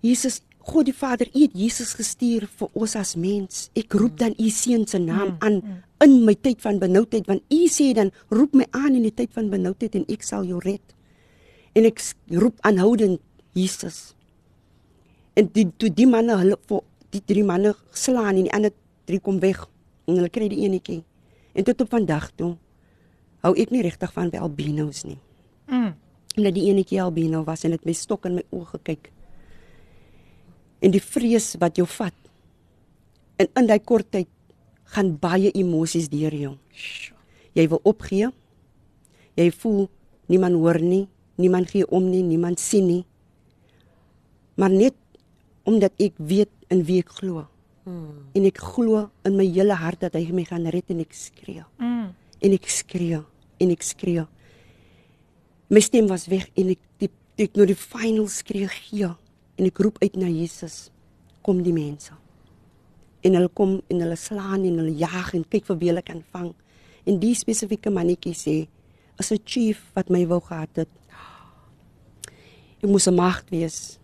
Jesus, 0.00 0.40
God 0.60 0.86
die 0.90 0.94
Vader, 0.94 1.28
U 1.32 1.40
het 1.40 1.54
Jesus 1.56 1.94
gestuur 1.96 2.44
vir 2.58 2.68
ons 2.76 2.94
as 2.98 3.14
mens. 3.16 3.68
Ek 3.78 3.94
roep 3.96 4.18
dan 4.20 4.36
U 4.38 4.48
seun 4.52 4.86
se 4.86 5.00
naam 5.00 5.36
aan 5.40 5.62
in 6.04 6.18
my 6.24 6.34
tyd 6.36 6.60
van 6.64 6.78
benoudheid 6.80 7.26
want 7.28 7.44
U 7.52 7.60
sê 7.68 7.90
dan 7.96 8.12
roep 8.32 8.54
my 8.56 8.66
aan 8.76 8.94
in 8.96 9.04
die 9.08 9.14
tyd 9.14 9.32
van 9.36 9.50
benoudheid 9.52 9.96
en 9.98 10.06
ek 10.12 10.24
sal 10.24 10.44
jou 10.48 10.60
red. 10.64 10.84
En 11.76 11.88
ek 11.88 12.02
roep 12.36 12.60
aanhoudend 12.66 13.20
Jesus. 13.56 14.14
En 15.36 15.48
die 15.54 15.66
toe 15.80 15.90
die 15.94 16.08
manne 16.08 16.36
hulle 16.40 16.58
vir 16.68 16.84
die 17.14 17.22
drie 17.26 17.44
manne 17.46 17.74
slaan 17.96 18.36
en 18.36 18.46
die 18.46 18.54
ander 18.54 18.74
drie 19.08 19.20
kom 19.20 19.40
weg 19.42 19.62
en 20.06 20.18
hulle 20.18 20.32
kry 20.32 20.50
die 20.52 20.64
enetjie. 20.66 21.00
En 21.54 21.66
tot 21.66 21.86
op 21.86 21.96
vandag 21.96 22.30
toe 22.38 22.54
hou 23.44 23.54
ek 23.56 23.72
nie 23.72 23.82
regtig 23.86 24.12
van 24.12 24.30
albinos 24.36 25.04
nie. 25.08 25.18
Mm. 25.70 25.94
Omdat 26.36 26.54
die 26.54 26.68
enetjie 26.70 27.00
albino 27.02 27.42
was 27.46 27.64
en 27.64 27.74
dit 27.74 27.88
my 27.88 27.94
stok 27.96 28.28
in 28.28 28.38
my 28.38 28.44
oë 28.54 28.68
gekyk. 28.76 29.10
En 30.80 30.92
die 30.92 31.02
vrees 31.02 31.54
wat 31.60 31.76
jou 31.76 31.86
vat. 31.98 32.16
En 33.40 33.48
in 33.60 33.68
daai 33.68 33.80
kort 33.84 34.10
tyd 34.12 34.28
gaan 34.94 35.14
baie 35.20 35.52
emosies 35.56 36.08
deur 36.12 36.34
jou. 36.34 36.54
Jy 37.56 37.66
wil 37.70 37.80
opgee. 37.88 38.30
Jy 39.38 39.50
voel 39.62 39.86
niemand 40.30 40.58
hoor 40.60 40.80
nie, 40.82 41.06
niemand 41.40 41.70
gee 41.72 41.86
om 41.86 42.08
nie, 42.10 42.22
niemand 42.26 42.60
sien 42.60 42.86
nie. 42.86 43.04
Maar 44.60 44.70
net 44.70 44.96
omdat 45.68 45.94
ek 46.02 46.18
weet 46.18 46.50
in 46.72 46.84
wie 46.86 47.00
ek 47.02 47.14
glo. 47.20 47.46
Hmm. 47.86 48.26
En 48.36 48.46
ek 48.48 48.60
glo 48.60 49.06
in 49.26 49.38
my 49.38 49.46
hele 49.46 49.76
hart 49.78 50.04
dat 50.04 50.18
hy 50.18 50.26
my 50.34 50.44
gaan 50.48 50.68
red 50.70 50.90
en 50.92 51.00
ek 51.02 51.14
skree. 51.16 51.64
Mm. 51.80 52.10
En 52.40 52.56
ek 52.56 52.68
skree 52.70 53.22
en 53.60 53.72
ek 53.72 53.84
skree. 53.84 54.26
My 55.70 55.82
stem 55.84 56.10
was 56.10 56.26
weg 56.30 56.48
en 56.58 56.74
ek 56.74 56.82
die 57.00 57.10
ek 57.40 57.56
nou 57.56 57.64
die 57.70 57.78
final 57.78 58.28
skree 58.28 58.68
gee 58.68 59.08
en 59.60 59.68
ek 59.68 59.78
roep 59.84 60.00
uit 60.00 60.16
na 60.16 60.28
Jesus. 60.32 60.88
Kom 61.44 61.60
die 61.64 61.74
mense. 61.76 62.16
En 63.20 63.36
hulle 63.36 63.50
kom 63.52 63.76
en 63.92 64.00
hulle 64.00 64.16
slaan 64.16 64.64
en 64.64 64.80
hulle 64.80 64.96
jag 64.96 65.34
en 65.36 65.44
kyk 65.44 65.66
vir 65.68 65.80
wie 65.82 65.90
hulle 65.92 66.04
kan 66.04 66.22
vang. 66.32 66.54
En 67.04 67.20
die 67.20 67.34
spesifieke 67.36 67.92
mannetjie 67.92 68.32
sê 68.36 68.56
as 69.20 69.30
'n 69.32 69.44
chief 69.44 69.92
wat 69.94 70.08
my 70.08 70.24
wou 70.26 70.40
gehad 70.40 70.74
het. 70.76 70.88
Ek 72.82 72.88
moes 72.88 73.06
'n 73.06 73.14
maagd 73.14 73.50
wees. 73.50 73.98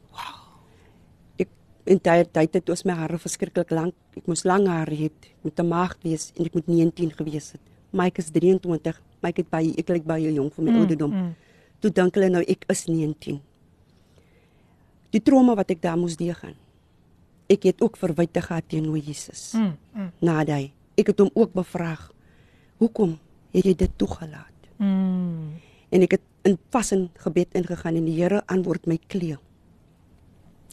Ek 1.38 1.48
in 1.86 1.98
daai 2.02 2.24
tyd 2.24 2.54
het 2.54 2.68
ons 2.68 2.84
my 2.84 2.92
hare 2.92 3.18
verskriklik 3.18 3.70
lank. 3.70 3.94
Ek 4.16 4.26
moes 4.26 4.44
lang 4.44 4.66
hare 4.66 4.94
hê, 4.94 5.04
ek 5.06 5.42
moet 5.42 5.58
'n 5.58 5.68
maagd 5.68 6.02
wees 6.02 6.32
en 6.36 6.44
ek 6.44 6.54
moet 6.54 6.68
19 6.68 7.10
gewees 7.16 7.52
het. 7.52 7.60
Mike 7.92 8.20
is 8.20 8.30
23. 8.30 9.00
Mike 9.22 9.40
het 9.40 9.50
baie 9.50 9.72
ek 9.78 9.88
lyk 9.88 10.04
baie 10.04 10.32
jonk 10.32 10.52
vir 10.54 10.64
my 10.64 10.70
mm, 10.70 10.78
ouderdom. 10.78 11.10
Mm. 11.10 11.34
Toe 11.80 11.90
dink 11.90 12.14
hulle 12.14 12.28
nou 12.28 12.42
ek 12.42 12.64
is 12.68 12.86
19. 12.86 13.40
Die 15.14 15.22
trauma 15.22 15.54
wat 15.54 15.70
ek 15.70 15.82
daar 15.82 15.98
moes 15.98 16.16
deurgaan. 16.18 16.56
Ek 17.52 17.62
het 17.68 17.82
ook 17.84 17.96
verwyte 17.96 18.42
gehad 18.42 18.66
teenoor 18.68 18.98
Jesus. 18.98 19.52
Mm. 19.54 19.76
Mm. 19.94 20.10
Nadat 20.18 20.72
ek 20.96 21.12
het 21.12 21.20
hom 21.22 21.30
ook 21.34 21.52
bevraag. 21.54 22.08
Hoekom 22.80 23.18
het 23.54 23.64
jy 23.64 23.74
dit 23.74 23.92
toegelaat? 23.96 24.70
Mm. 24.76 25.60
En 25.90 26.02
ek 26.02 26.18
het 26.18 26.24
in 26.46 26.58
vas 26.70 26.92
in 26.92 27.08
gebed 27.22 27.54
ingegaan 27.58 27.98
en 27.98 28.08
die 28.08 28.16
Here 28.18 28.42
antwoord 28.46 28.86
my 28.86 28.98
klee. 29.06 29.38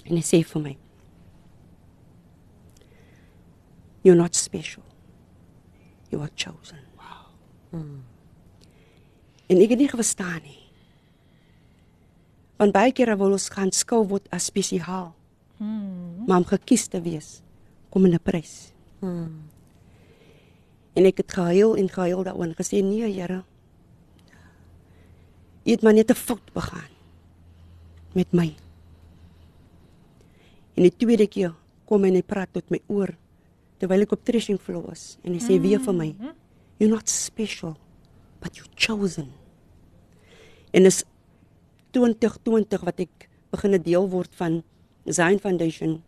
En 0.04 0.18
hy 0.18 0.24
sê 0.26 0.42
vir 0.44 0.62
my: 0.62 0.74
You're 4.04 4.20
not 4.20 4.36
special. 4.36 4.84
You 6.12 6.22
are 6.22 6.32
chosen. 6.36 6.82
Wow. 7.00 7.32
Hmm. 7.72 8.04
En 9.48 9.62
ek 9.64 9.74
het 9.74 9.80
nie 9.80 9.90
verstaan 9.90 10.44
nie. 10.44 10.63
Want 12.64 12.72
baie 12.72 12.94
kere 12.96 13.18
wil 13.20 13.36
ons 13.36 13.50
gaan 13.52 13.74
skou 13.76 14.06
word 14.08 14.30
as 14.32 14.48
spesiaal. 14.48 15.12
Hmm. 15.60 16.24
Maar 16.28 16.44
om 16.44 16.46
gekies 16.48 16.88
te 16.88 17.02
wees 17.04 17.42
kom 17.92 18.06
in 18.06 18.16
'n 18.16 18.24
prys. 18.24 18.72
Hmm. 19.00 19.50
En 20.96 21.06
ek 21.06 21.18
het 21.18 21.32
gehuil 21.32 21.76
en 21.76 21.90
gehuil 21.90 22.24
daaroor 22.24 22.56
gesê 22.56 22.82
nee 22.82 23.12
Here, 23.12 23.44
Jy 25.64 25.72
het 25.72 25.84
maar 25.84 25.94
net 25.94 26.12
'n 26.12 26.16
fout 26.16 26.54
begaan 26.54 26.92
met 28.14 28.32
my. 28.32 28.56
En 30.76 30.84
die 30.84 30.96
tweede 30.96 31.28
keer 31.28 31.54
kom 31.86 32.04
hy 32.04 32.08
en 32.08 32.16
hy 32.16 32.22
praat 32.22 32.54
tot 32.54 32.70
my 32.70 32.82
oor 32.88 33.16
terwyl 33.78 34.02
ek 34.02 34.12
op 34.12 34.24
threshing 34.24 34.60
floor 34.60 34.84
was 34.88 35.18
en 35.24 35.34
hy 35.34 35.40
sê 35.40 35.62
weer 35.62 35.80
vir 35.80 35.94
my, 35.94 36.16
you're 36.78 36.94
not 36.94 37.10
special, 37.10 37.78
but 38.40 38.56
you're 38.56 38.72
chosen. 38.76 39.32
En 40.72 40.86
is 40.86 41.04
2020 41.94 42.86
wat 42.88 43.00
ek 43.06 43.30
begin 43.54 43.76
'n 43.78 43.84
deel 43.86 44.10
word 44.10 44.32
van 44.36 44.64
Zion 45.06 45.40
Foundation. 45.40 46.02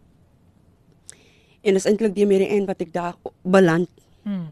En 1.62 1.76
is 1.76 1.86
eintlik 1.86 2.16
die 2.16 2.26
Mary 2.26 2.48
Ann 2.50 2.66
wat 2.66 2.82
ek 2.82 2.94
daar 2.94 3.16
beland. 3.42 3.90
Mm. 4.24 4.52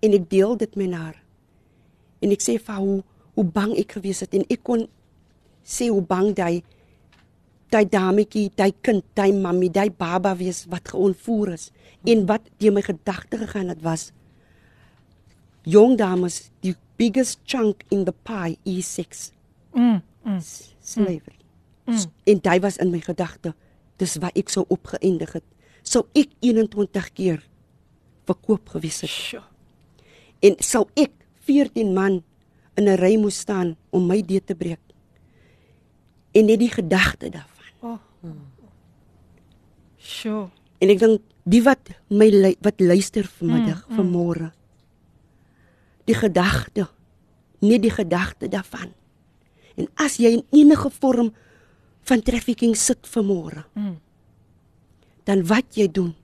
En 0.00 0.12
ek 0.12 0.30
deel 0.30 0.56
dit 0.56 0.76
met 0.76 0.92
haar. 0.92 1.22
En 2.20 2.30
ek 2.30 2.42
sê 2.42 2.58
vir 2.58 2.74
haar 2.74 2.82
hoe 2.82 3.02
hoe 3.38 3.44
bang 3.44 3.76
ek 3.78 3.92
gewees 3.92 4.20
het 4.20 4.34
en 4.34 4.42
ek 4.50 4.64
kon 4.66 4.88
sê 5.62 5.86
hoe 5.88 6.02
bang 6.02 6.34
daai 6.34 6.62
daai 7.70 7.84
dametjie, 7.84 8.50
daai 8.56 8.72
kind, 8.82 9.04
daai 9.14 9.32
mammy, 9.32 9.68
daai 9.68 9.90
baba 9.90 10.34
wees 10.34 10.64
wat 10.66 10.88
geontvoer 10.88 11.52
is. 11.52 11.70
En 12.04 12.26
wat 12.26 12.42
deur 12.58 12.72
my 12.72 12.82
gedagte 12.82 13.38
gegaan 13.38 13.68
het 13.68 13.82
was 13.82 14.12
jong 15.62 15.98
dames, 15.98 16.50
die 16.60 16.74
biggest 16.96 17.40
chunk 17.44 17.84
in 17.90 18.04
the 18.04 18.14
pie 18.24 18.56
is 18.64 18.94
sex 18.94 19.30
Mm. 19.78 20.02
Mm. 20.24 20.40
slavery. 20.82 21.38
Mm. 21.84 22.04
En 22.24 22.38
dit 22.40 22.60
was 22.60 22.76
in 22.76 22.90
my 22.90 23.00
gedagte. 23.00 23.54
Dis 23.96 24.16
waar 24.20 24.34
ek 24.34 24.50
sou 24.52 24.64
opgeëindig 24.68 25.32
het. 25.38 25.46
Sou 25.82 26.04
ek 26.12 26.34
21 26.44 27.12
keer 27.12 27.44
verkoop 28.28 28.74
gewees 28.74 29.00
het. 29.06 29.10
Sjoe. 29.10 29.44
En 30.44 30.58
sou 30.62 30.84
ek 30.98 31.14
14 31.46 31.94
man 31.94 32.22
in 32.76 32.88
'n 32.88 32.98
ry 32.98 33.16
moes 33.16 33.38
staan 33.38 33.76
om 33.90 34.06
my 34.06 34.22
deur 34.22 34.44
te 34.44 34.54
breek. 34.54 34.80
En 36.32 36.44
net 36.44 36.58
die 36.58 36.70
gedagte 36.70 37.30
daarvan. 37.30 37.72
Oh. 37.80 37.98
Sjoe. 39.96 40.48
En 40.78 40.88
ek 40.88 40.98
dink 40.98 41.20
die 41.44 41.62
wat 41.62 41.90
my 42.08 42.54
wat 42.60 42.80
luister 42.80 43.24
vanmiddag, 43.24 43.88
mm, 43.88 43.90
mm. 43.92 43.98
vanmôre. 43.98 44.52
Die 46.04 46.14
gedagte, 46.14 46.88
net 47.60 47.82
die 47.82 47.90
gedagte 47.90 48.48
daarvan. 48.48 48.92
En 49.78 49.86
as 50.02 50.16
jy 50.18 50.32
in 50.40 50.44
enige 50.50 50.90
vorm 51.00 51.30
van 52.08 52.22
trafficking 52.24 52.74
sit 52.76 53.06
vanmôre, 53.06 53.64
Mm. 53.74 53.96
dan 55.24 55.44
wat 55.46 55.76
jy 55.76 55.86
doen 55.92 56.14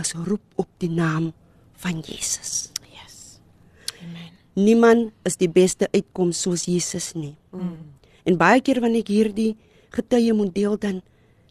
is 0.00 0.12
roep 0.26 0.42
op 0.56 0.68
die 0.82 0.90
naam 0.90 1.32
van 1.78 2.00
Jesus. 2.00 2.70
Yes. 2.90 3.38
Amen. 4.02 4.32
Niemand 4.54 5.12
is 5.22 5.36
die 5.36 5.48
beste 5.50 5.88
uitkoms 5.92 6.40
soos 6.42 6.64
Jesus 6.66 7.12
nie. 7.14 7.36
Mm. 7.52 7.76
En 8.24 8.36
baie 8.40 8.60
keer 8.64 8.80
wanneer 8.80 9.04
ek 9.04 9.12
hierdie 9.12 9.56
getuie 9.94 10.32
moet 10.34 10.54
deel 10.54 10.78
dan 10.78 11.02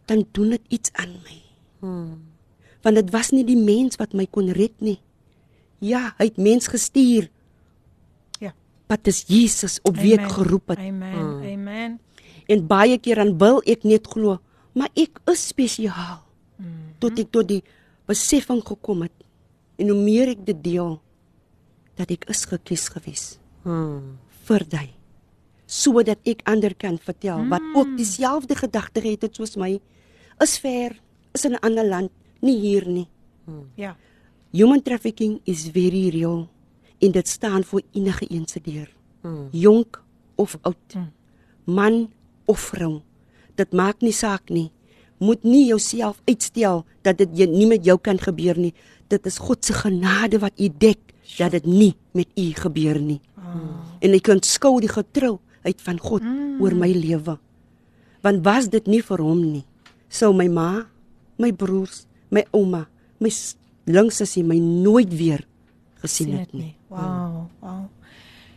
dan 0.05 0.26
doen 0.36 0.49
dit 0.49 0.61
iets 0.68 0.91
aan 0.99 1.14
my. 1.24 1.38
Mm. 1.80 2.18
Want 2.84 2.95
dit 2.95 3.09
was 3.11 3.30
nie 3.32 3.45
die 3.47 3.55
mens 3.55 3.95
wat 3.95 4.14
my 4.14 4.26
kon 4.28 4.49
red 4.51 4.74
nie. 4.84 4.99
Ja, 5.80 6.14
hy 6.18 6.26
het 6.26 6.38
mens 6.38 6.68
gestuur, 6.68 7.24
Ja. 7.24 7.43
Wat 8.94 9.10
is 9.10 9.24
Jesus 9.28 9.80
op 9.88 9.98
wie 9.98 10.14
ek 10.18 10.28
geroep 10.38 10.74
het. 10.76 10.82
Amen. 10.84 11.14
Hmm. 11.18 11.44
Amen. 11.54 12.00
En 12.52 12.66
baie 12.68 12.98
keer 13.02 13.22
dan 13.24 13.34
wil 13.41 13.62
ek 13.66 13.86
net 13.88 14.08
glo, 14.08 14.38
maar 14.78 14.91
ek 15.00 15.20
is 15.32 15.48
spesiaal. 15.50 16.22
Mhm. 16.58 17.00
Tot 17.02 17.20
ek 17.20 17.32
tot 17.34 17.48
die 17.50 17.64
besefing 18.08 18.62
gekom 18.68 19.06
het. 19.08 19.16
En 19.82 19.89
hoe 19.89 19.98
meer 20.04 20.34
ek 20.36 20.46
dit 20.46 20.60
deel, 20.64 21.00
dat 21.98 22.12
ek 22.12 22.26
is 22.30 22.46
gekies 22.50 22.89
gewees 22.89 23.26
Hmm. 23.64 24.18
vir 24.44 24.66
jy 24.70 24.89
sodat 25.66 26.20
ek 26.28 26.41
ander 26.46 26.74
kan 26.76 26.98
vertel 27.00 27.46
wat 27.48 27.62
Mm. 27.62 27.76
ook 27.80 27.91
dieselfde 27.98 28.56
gedagte 28.56 29.00
het 29.02 29.22
het 29.22 29.36
soos 29.36 29.56
my 29.56 29.80
is 30.41 30.58
ver 30.60 31.00
is 31.34 31.46
in 31.46 31.54
'n 31.54 31.62
ander 31.64 31.86
land 31.86 32.12
nie 32.41 32.60
hier 32.60 32.86
nie 32.88 33.08
Ja. 33.78 33.96
human 34.52 34.82
trafficking 34.82 35.39
is 35.46 35.70
very 35.72 36.10
real 36.10 36.50
en 37.04 37.12
dit 37.12 37.28
staan 37.28 37.64
vir 37.68 37.82
enige 37.91 38.26
een 38.32 38.47
se 38.47 38.60
deur 38.64 38.89
Hmm. 39.24 39.47
jonk 39.51 40.01
of 40.36 40.58
oud 40.62 40.95
Mm. 40.95 41.12
man 41.66 42.10
of 42.45 42.60
vrou 42.60 43.01
dit 43.56 43.72
maak 43.74 44.01
nie 44.01 44.12
saak 44.12 44.49
nie 44.49 44.72
moet 45.20 45.43
nie 45.43 45.66
jouself 45.68 46.22
uitstel 46.28 46.84
dat 47.01 47.18
dit 47.18 47.30
jy- 47.38 47.47
nie 47.51 47.68
met 47.68 47.86
jou 47.86 47.97
kan 47.97 48.20
gebeur 48.20 48.58
nie 48.58 48.74
dit 49.08 49.26
is 49.26 49.38
God 49.38 49.66
se 49.66 49.74
genade 49.74 50.39
wat 50.39 50.60
u 50.60 50.68
dek 50.78 50.99
dat 51.38 51.51
dit 51.51 51.66
nie 51.66 51.95
met 52.14 52.28
u 52.36 52.51
gebeur 52.54 52.99
nie 52.99 53.22
en 54.01 54.14
ek 54.14 54.24
kan 54.24 54.41
skou 54.43 54.80
die 54.82 54.89
getrouheid 54.91 55.80
van 55.82 55.99
God 55.99 56.22
mm. 56.24 56.62
oor 56.62 56.74
my 56.76 56.91
lewe. 56.91 57.38
Want 58.22 58.43
was 58.43 58.68
dit 58.70 58.88
nie 58.88 59.01
vir 59.01 59.22
hom 59.22 59.41
nie, 59.51 59.64
sou 60.10 60.34
my 60.34 60.47
ma, 60.47 60.86
my 61.38 61.51
broers, 61.54 62.06
my 62.32 62.43
ouma, 62.51 62.88
my 63.20 63.30
s- 63.30 63.56
linksussie 63.86 64.43
my 64.43 64.58
nooit 64.60 65.14
weer 65.18 65.45
gesien 66.01 66.28
sien 66.28 66.38
het 66.39 66.51
dit 66.51 66.60
nie. 66.60 66.76
Nie. 66.96 67.10
Wow, 67.10 67.50
wow. 67.62 67.89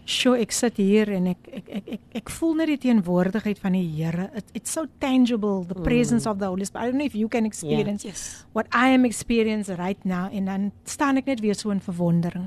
Sjoe, 0.06 0.36
ek 0.38 0.52
sit 0.54 0.76
hier 0.78 1.08
en 1.10 1.26
ek 1.32 1.48
ek 1.50 1.68
ek 1.80 1.88
ek, 1.96 2.02
ek 2.20 2.30
voel 2.30 2.54
net 2.60 2.68
die 2.68 2.76
teenwoordigheid 2.84 3.58
van 3.58 3.72
die 3.74 3.82
Here. 3.96 4.28
It, 4.38 4.44
it's 4.54 4.70
so 4.70 4.84
tangible, 5.02 5.64
the 5.66 5.74
presence 5.82 6.28
of 6.30 6.38
the 6.38 6.46
Holy 6.46 6.64
Spirit. 6.64 6.84
I 6.84 6.90
don't 6.92 6.98
know 6.98 7.06
if 7.06 7.16
you 7.18 7.26
can 7.28 7.44
experience 7.44 8.04
Yes. 8.06 8.46
what 8.52 8.68
I 8.72 8.90
am 8.94 9.04
experiencing 9.04 9.76
right 9.78 9.98
now 10.04 10.28
en 10.30 10.44
dan 10.44 10.72
staan 10.84 11.16
ek 11.18 11.26
net 11.26 11.40
weer 11.42 11.54
so 11.58 11.70
in 11.70 11.80
verwondering. 11.80 12.46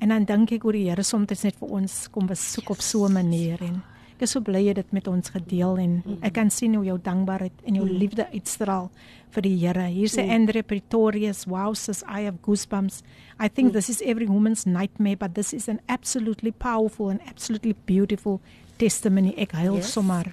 En 0.00 0.08
dan 0.08 0.24
dink 0.26 0.50
ek 0.52 0.64
oor 0.66 0.72
die 0.74 0.88
Here 0.90 1.02
soms 1.06 1.44
net 1.44 1.54
vir 1.62 1.68
ons 1.78 2.08
kom 2.10 2.26
besoek 2.26 2.70
op 2.74 2.80
so 2.82 3.06
'n 3.06 3.12
manier 3.12 3.62
en 3.62 3.82
ek 4.16 4.22
is 4.22 4.30
so 4.30 4.40
bly 4.40 4.66
jy 4.66 4.74
dit 4.74 4.92
met 4.92 5.06
ons 5.08 5.30
gedeel 5.30 5.78
en 5.78 6.02
ek 6.22 6.32
kan 6.34 6.50
sien 6.50 6.74
hoe 6.74 6.84
jou 6.84 6.98
dankbaarheid 6.98 7.52
en 7.66 7.74
jou 7.74 7.86
liefde 7.86 8.26
uitstraal 8.34 8.90
vir 9.30 9.42
die 9.42 9.56
Here. 9.58 9.86
Hier 9.86 10.08
sê 10.08 10.28
Andre 10.28 10.62
Pretorius, 10.62 11.44
wow 11.46 11.72
sis, 11.74 12.02
I 12.02 12.24
have 12.24 12.38
goosebumps. 12.42 13.02
I 13.38 13.48
think 13.48 13.72
this 13.72 13.88
is 13.88 14.02
every 14.02 14.26
woman's 14.26 14.66
nightmare, 14.66 15.16
but 15.16 15.34
this 15.34 15.52
is 15.52 15.68
an 15.68 15.80
absolutely 15.88 16.52
powerful 16.52 17.08
and 17.08 17.20
absolutely 17.26 17.74
beautiful 17.86 18.40
testimony. 18.78 19.34
Ek 19.36 19.52
huil 19.52 19.76
yes. 19.76 19.92
sommer. 19.92 20.32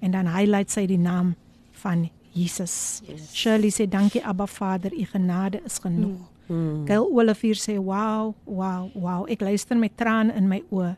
En 0.00 0.14
dan 0.14 0.26
highlight 0.26 0.70
sy 0.72 0.86
die 0.86 1.00
naam 1.00 1.34
van 1.82 2.08
Jesus. 2.32 3.02
Yes. 3.06 3.30
Shirley 3.34 3.70
sê 3.74 3.86
dankie 3.90 4.22
Abba 4.24 4.46
Vader, 4.46 4.94
u 4.94 5.04
genade 5.12 5.60
is 5.64 5.78
genoeg. 5.82 6.20
Mm. 6.48 6.86
Gail 6.88 7.04
Olivier 7.04 7.58
sê 7.60 7.76
wow, 7.76 8.34
wow, 8.44 8.88
wow. 8.94 9.26
Ek 9.28 9.42
luister 9.44 9.76
met 9.76 9.96
trane 10.00 10.32
in 10.36 10.48
my 10.48 10.62
oë. 10.72 10.94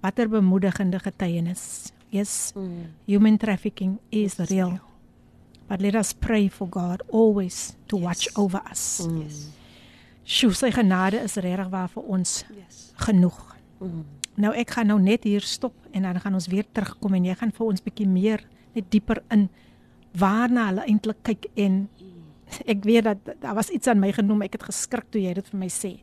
Watter 0.00 0.30
bemoedigende 0.32 1.00
getuienis. 1.02 1.92
Yes. 2.14 2.52
Mm. 2.56 2.86
Human 3.06 3.36
trafficking 3.36 3.98
is 4.10 4.38
real. 4.48 4.78
But 5.68 5.82
let 5.82 5.96
us 5.98 6.12
pray 6.12 6.48
for 6.48 6.68
God 6.68 7.02
always 7.10 7.76
to 7.88 7.98
yes. 7.98 8.04
watch 8.04 8.28
over 8.36 8.62
us. 8.70 9.02
Yes. 9.04 9.46
Sjoe, 10.26 10.54
sy 10.58 10.72
genade 10.74 11.20
is 11.22 11.36
regtig 11.38 11.68
waar 11.70 11.88
vir 11.92 12.02
ons 12.16 12.44
Yes. 12.50 12.92
genoeg. 13.06 13.56
Nou 14.36 14.52
ek 14.54 14.70
gaan 14.74 14.86
nou 14.90 14.98
net 15.00 15.24
hier 15.24 15.40
stop 15.46 15.74
en 15.92 16.02
dan 16.02 16.18
gaan 16.20 16.34
ons 16.34 16.48
weer 16.50 16.64
terugkom 16.72 17.14
en 17.14 17.24
jy 17.24 17.34
gaan 17.34 17.52
vir 17.52 17.66
ons 17.66 17.82
bietjie 17.82 18.08
meer 18.08 18.42
net 18.74 18.90
dieper 18.90 19.22
in 19.30 19.48
waarna 20.18 20.66
hulle 20.70 20.84
eintlik 20.88 21.22
kyk 21.22 21.46
en 21.56 21.88
ek 22.72 22.84
weet 22.84 23.04
dat 23.04 23.18
daar 23.40 23.54
was 23.54 23.70
iets 23.70 23.86
aan 23.88 24.00
my 24.00 24.12
genoem 24.12 24.42
ek 24.42 24.58
het 24.58 24.66
geskrik 24.68 25.06
toe 25.10 25.22
jy 25.22 25.34
dit 25.34 25.48
vir 25.52 25.58
my 25.60 25.68
sê 25.72 25.94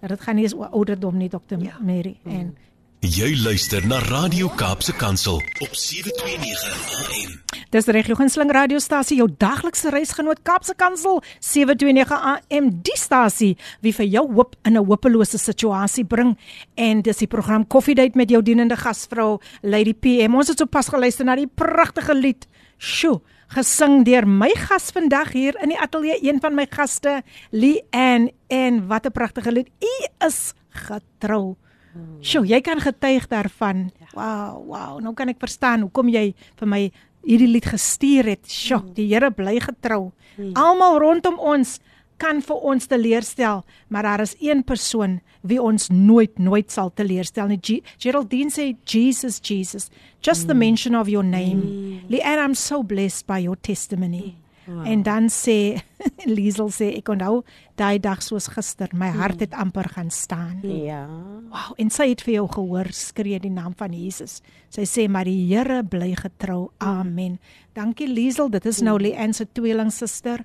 dat 0.00 0.10
dit 0.10 0.20
gaan 0.20 0.36
nie 0.36 0.44
eens 0.44 0.54
oor 0.54 0.70
ouderdom 0.72 1.18
nie 1.18 1.28
dokter 1.28 1.60
ja. 1.62 1.76
Mary 1.80 2.16
en 2.24 2.54
Jy 3.02 3.32
luister 3.42 3.82
na 3.90 3.96
Radio 3.98 4.46
Kaapse 4.54 4.92
Kansel 4.94 5.40
op 5.58 5.72
729 5.74 7.00
AM. 7.02 7.32
Dis 7.74 7.88
Regio 7.90 8.14
Gunsling 8.14 8.52
radiostasie 8.54 9.16
jou 9.18 9.26
daglikse 9.26 9.90
reisgenoot 9.90 10.44
Kaapse 10.46 10.76
Kansel 10.78 11.18
729 11.42 12.14
AM 12.14 12.68
die 12.86 12.94
stasie 12.94 13.56
wie 13.82 13.90
vir 13.96 14.06
jou 14.06 14.22
hoop 14.36 14.54
in 14.62 14.78
'n 14.78 14.86
hopelose 14.86 15.38
situasie 15.38 16.04
bring. 16.04 16.38
En 16.76 17.02
dis 17.02 17.16
die 17.16 17.26
program 17.26 17.66
Coffee 17.66 17.94
Date 17.94 18.14
met 18.14 18.30
jou 18.30 18.42
dienende 18.42 18.76
gasvrou 18.76 19.40
Lady 19.62 19.94
PM 19.94 20.34
ons 20.34 20.48
het 20.48 20.58
sopas 20.58 20.88
geluister 20.88 21.24
na 21.24 21.34
die 21.34 21.50
pragtige 21.50 22.14
lied. 22.14 22.46
Sjoe 22.78 23.20
gesing 23.48 24.04
deur 24.04 24.28
my 24.28 24.54
gas 24.54 24.92
vandag 24.92 25.32
hier 25.32 25.56
in 25.60 25.68
die 25.68 25.80
ateljee 25.80 26.22
een 26.22 26.40
van 26.40 26.54
my 26.54 26.66
gaste 26.70 27.22
Lee 27.50 27.82
Ann. 27.90 28.30
En 28.46 28.86
wat 28.86 29.06
'n 29.06 29.10
pragtige 29.10 29.50
lied. 29.50 29.68
U 29.80 30.26
is 30.26 30.54
getrou 30.70 31.56
Sjoe, 32.24 32.46
jy 32.48 32.60
kan 32.64 32.80
getuig 32.80 33.28
daarvan. 33.28 33.90
Wow, 34.14 34.62
wow. 34.68 35.00
Nou 35.02 35.14
kan 35.18 35.28
ek 35.32 35.40
verstaan 35.42 35.86
hoekom 35.86 36.08
jy 36.12 36.32
vir 36.60 36.68
my 36.68 36.82
hierdie 37.26 37.50
lied 37.50 37.66
gestuur 37.68 38.32
het. 38.32 38.46
Sjoe, 38.48 38.82
die 38.96 39.08
Here 39.12 39.30
bly 39.30 39.58
getrou. 39.62 40.12
Almal 40.58 40.98
rondom 41.02 41.38
ons 41.38 41.78
kan 42.22 42.38
vir 42.44 42.66
ons 42.70 42.86
teleurstel, 42.86 43.64
maar 43.90 44.06
daar 44.06 44.22
is 44.22 44.36
een 44.40 44.62
persoon 44.62 45.20
wie 45.42 45.58
ons 45.58 45.88
nooit 45.90 46.38
nooit 46.38 46.70
sal 46.70 46.92
teleurstel 46.94 47.50
nie. 47.50 47.58
G 47.58 47.80
Geraldine 47.98 48.50
sê 48.50 48.76
Jesus, 48.86 49.40
Jesus. 49.42 49.90
Just 50.22 50.46
the 50.46 50.54
mention 50.54 50.94
of 50.94 51.08
your 51.10 51.24
name. 51.24 52.04
Leanne, 52.08 52.44
I'm 52.44 52.54
so 52.54 52.82
blessed 52.82 53.26
by 53.26 53.42
your 53.42 53.56
testimony. 53.56 54.41
Wow. 54.66 54.86
En 54.86 55.02
dan 55.02 55.28
sê 55.32 55.82
Liesel 56.36 56.70
sê 56.70 56.92
ek 56.98 57.08
onthou 57.10 57.42
daai 57.78 57.98
dag 58.02 58.22
soos 58.22 58.46
gister, 58.52 58.90
my 58.94 59.08
hart 59.14 59.42
het 59.42 59.54
amper 59.58 59.88
gaan 59.94 60.10
staan. 60.10 60.60
Ja. 60.62 61.06
Wow, 61.50 61.72
en 61.82 61.90
sy 61.90 62.12
het 62.12 62.22
vir 62.22 62.36
jou 62.40 62.46
gehoor 62.54 62.92
skree 62.94 63.40
die 63.42 63.52
naam 63.52 63.74
van 63.78 63.94
Jesus. 63.96 64.40
Sy 64.70 64.86
sê 64.86 65.08
maar 65.10 65.26
die 65.26 65.48
Here 65.50 65.82
bly 65.82 66.14
getrou. 66.18 66.70
Amen. 66.78 67.40
Dankie 67.74 68.06
Liesel, 68.06 68.50
dit 68.52 68.66
is 68.66 68.82
nou 68.84 68.98
Leanne 69.02 69.34
se 69.34 69.48
tweelingsuster. 69.50 70.44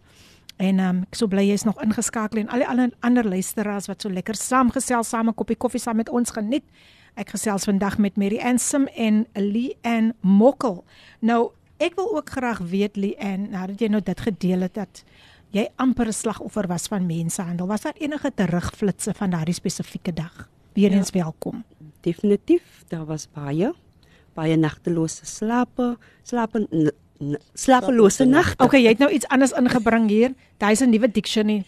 En 0.57 0.79
um, 0.81 1.01
ek 1.05 1.17
so 1.19 1.29
bly 1.29 1.43
jy's 1.45 1.67
nog 1.67 1.77
ingeskakel 1.85 2.41
en 2.41 2.49
al 2.49 2.63
die 2.63 2.69
ander 2.69 2.93
ander 3.05 3.27
luisteraars 3.29 3.89
wat 3.91 4.01
so 4.01 4.09
lekker 4.09 4.37
saamgesels, 4.37 5.11
saam 5.13 5.29
'n 5.29 5.37
koppie 5.37 5.57
koffie 5.57 5.81
saam 5.81 5.97
met 5.97 6.09
ons 6.09 6.33
geniet. 6.33 6.65
Ek 7.17 7.29
gesels 7.29 7.65
vandag 7.65 7.97
met 7.97 8.17
Mary 8.17 8.37
Ansom 8.37 8.87
en 8.95 9.25
Lee 9.33 9.77
Ann 9.81 10.13
Mokkel. 10.21 10.83
Nou, 11.19 11.51
ek 11.77 11.95
wil 11.95 12.15
ook 12.17 12.29
graag 12.29 12.57
weet 12.57 12.95
Lee 12.95 13.15
Ann, 13.19 13.49
nadat 13.49 13.79
jy 13.79 13.87
nou 13.87 14.01
dit 14.01 14.19
gedeel 14.19 14.61
het 14.65 14.73
dat 14.73 15.03
jy 15.51 15.67
amper 15.75 16.07
'n 16.07 16.13
slagoffer 16.13 16.67
was 16.67 16.87
van 16.87 17.05
mensenhandel. 17.05 17.67
Was 17.67 17.81
daar 17.81 17.95
enige 17.99 18.31
terugflitsse 18.35 19.13
van 19.13 19.29
daardie 19.29 19.53
spesifieke 19.53 20.13
dag? 20.13 20.49
Weereens 20.73 21.09
ja. 21.13 21.21
welkom. 21.23 21.63
Definitief, 22.01 22.83
daar 22.87 23.05
was 23.05 23.27
baie 23.33 23.73
baie 24.33 24.55
nagtelose 24.57 25.25
slape, 25.25 25.97
slape 26.23 26.59
n- 26.71 26.91
n- 27.23 27.37
slapelose 27.53 28.23
nagte. 28.25 28.63
Okay, 28.63 28.81
jy 28.81 28.89
het 28.89 28.97
nou 28.99 29.11
iets 29.11 29.25
anders 29.27 29.51
ingebring 29.51 30.09
hier. 30.09 30.33
Daar's 30.57 30.79
'n 30.81 30.89
nuwe 30.89 31.11
dictionary. 31.11 31.63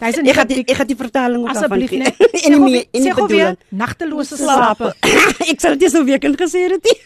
Daar's 0.00 0.16
'n 0.16 0.26
Ek 0.26 0.34
gaan 0.34 0.46
die, 0.46 0.64
ek 0.64 0.76
gaan 0.76 0.86
die 0.86 0.96
vertaling 0.96 1.48
Asseblief 1.48 1.90
daarvan 1.90 1.98
net. 1.98 2.14
gee. 2.16 2.40
Sê 2.40 2.52
En 2.54 2.62
nie 2.64 2.72
weer- 2.72 2.86
en 2.92 3.00
sê 3.00 3.04
nie 3.04 3.12
gou 3.12 3.26
weer 3.26 3.44
bedoel 3.50 3.78
nagtelose 3.78 4.36
slape. 4.36 4.94
slape. 5.00 5.44
ek 5.52 5.60
sal 5.60 5.76
dit 5.78 5.90
so 5.90 6.04
weer 6.04 6.18
kan 6.18 6.34
gesê 6.36 6.70
het. 6.72 6.86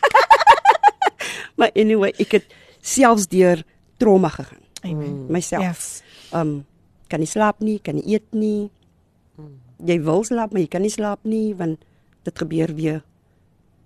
maar 1.58 1.72
anyway, 1.78 2.12
ek 2.22 2.38
het 2.40 2.46
selfs 2.80 3.28
deur 3.30 3.62
trauma 4.02 4.32
gegaan. 4.32 4.62
Amen. 4.82 5.26
Myself. 5.30 5.62
Yes. 5.62 6.02
Um 6.34 6.62
kan 7.12 7.20
nie 7.20 7.28
slaap 7.28 7.60
nie, 7.60 7.76
kan 7.78 7.98
nie 7.98 8.16
eet 8.16 8.26
nie. 8.32 8.70
Jy 9.82 9.98
wil 10.06 10.22
slaap, 10.24 10.54
maar 10.54 10.62
jy 10.62 10.70
kan 10.70 10.84
nie 10.84 10.92
slaap 10.92 11.20
nie 11.28 11.52
want 11.58 11.82
dit 12.24 12.38
gebeur 12.38 12.72
weer 12.78 13.02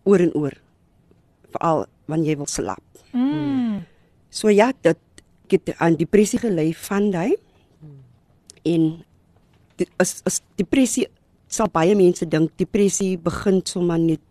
oor 0.07 0.23
en 0.23 0.33
oor. 0.39 0.55
Veral 1.51 1.87
wanneer 2.07 2.35
jy 2.35 2.39
wil 2.39 2.51
slaap. 2.51 3.03
Mm. 3.17 3.83
So 4.31 4.53
ja, 4.53 4.71
dit 4.85 5.03
ek 5.47 5.59
het 5.59 5.75
aan 5.83 5.99
depressie 5.99 6.41
gelei 6.43 6.73
van 6.87 7.11
daai. 7.15 7.35
En 8.67 8.87
dit 9.79 9.91
is 10.03 10.13
is 10.27 10.41
depressie 10.59 11.07
sal 11.47 11.71
baie 11.73 11.95
mense 11.95 12.27
dink 12.27 12.55
depressie 12.59 13.15
begin 13.23 13.61
sommer 13.67 13.99
net 14.01 14.23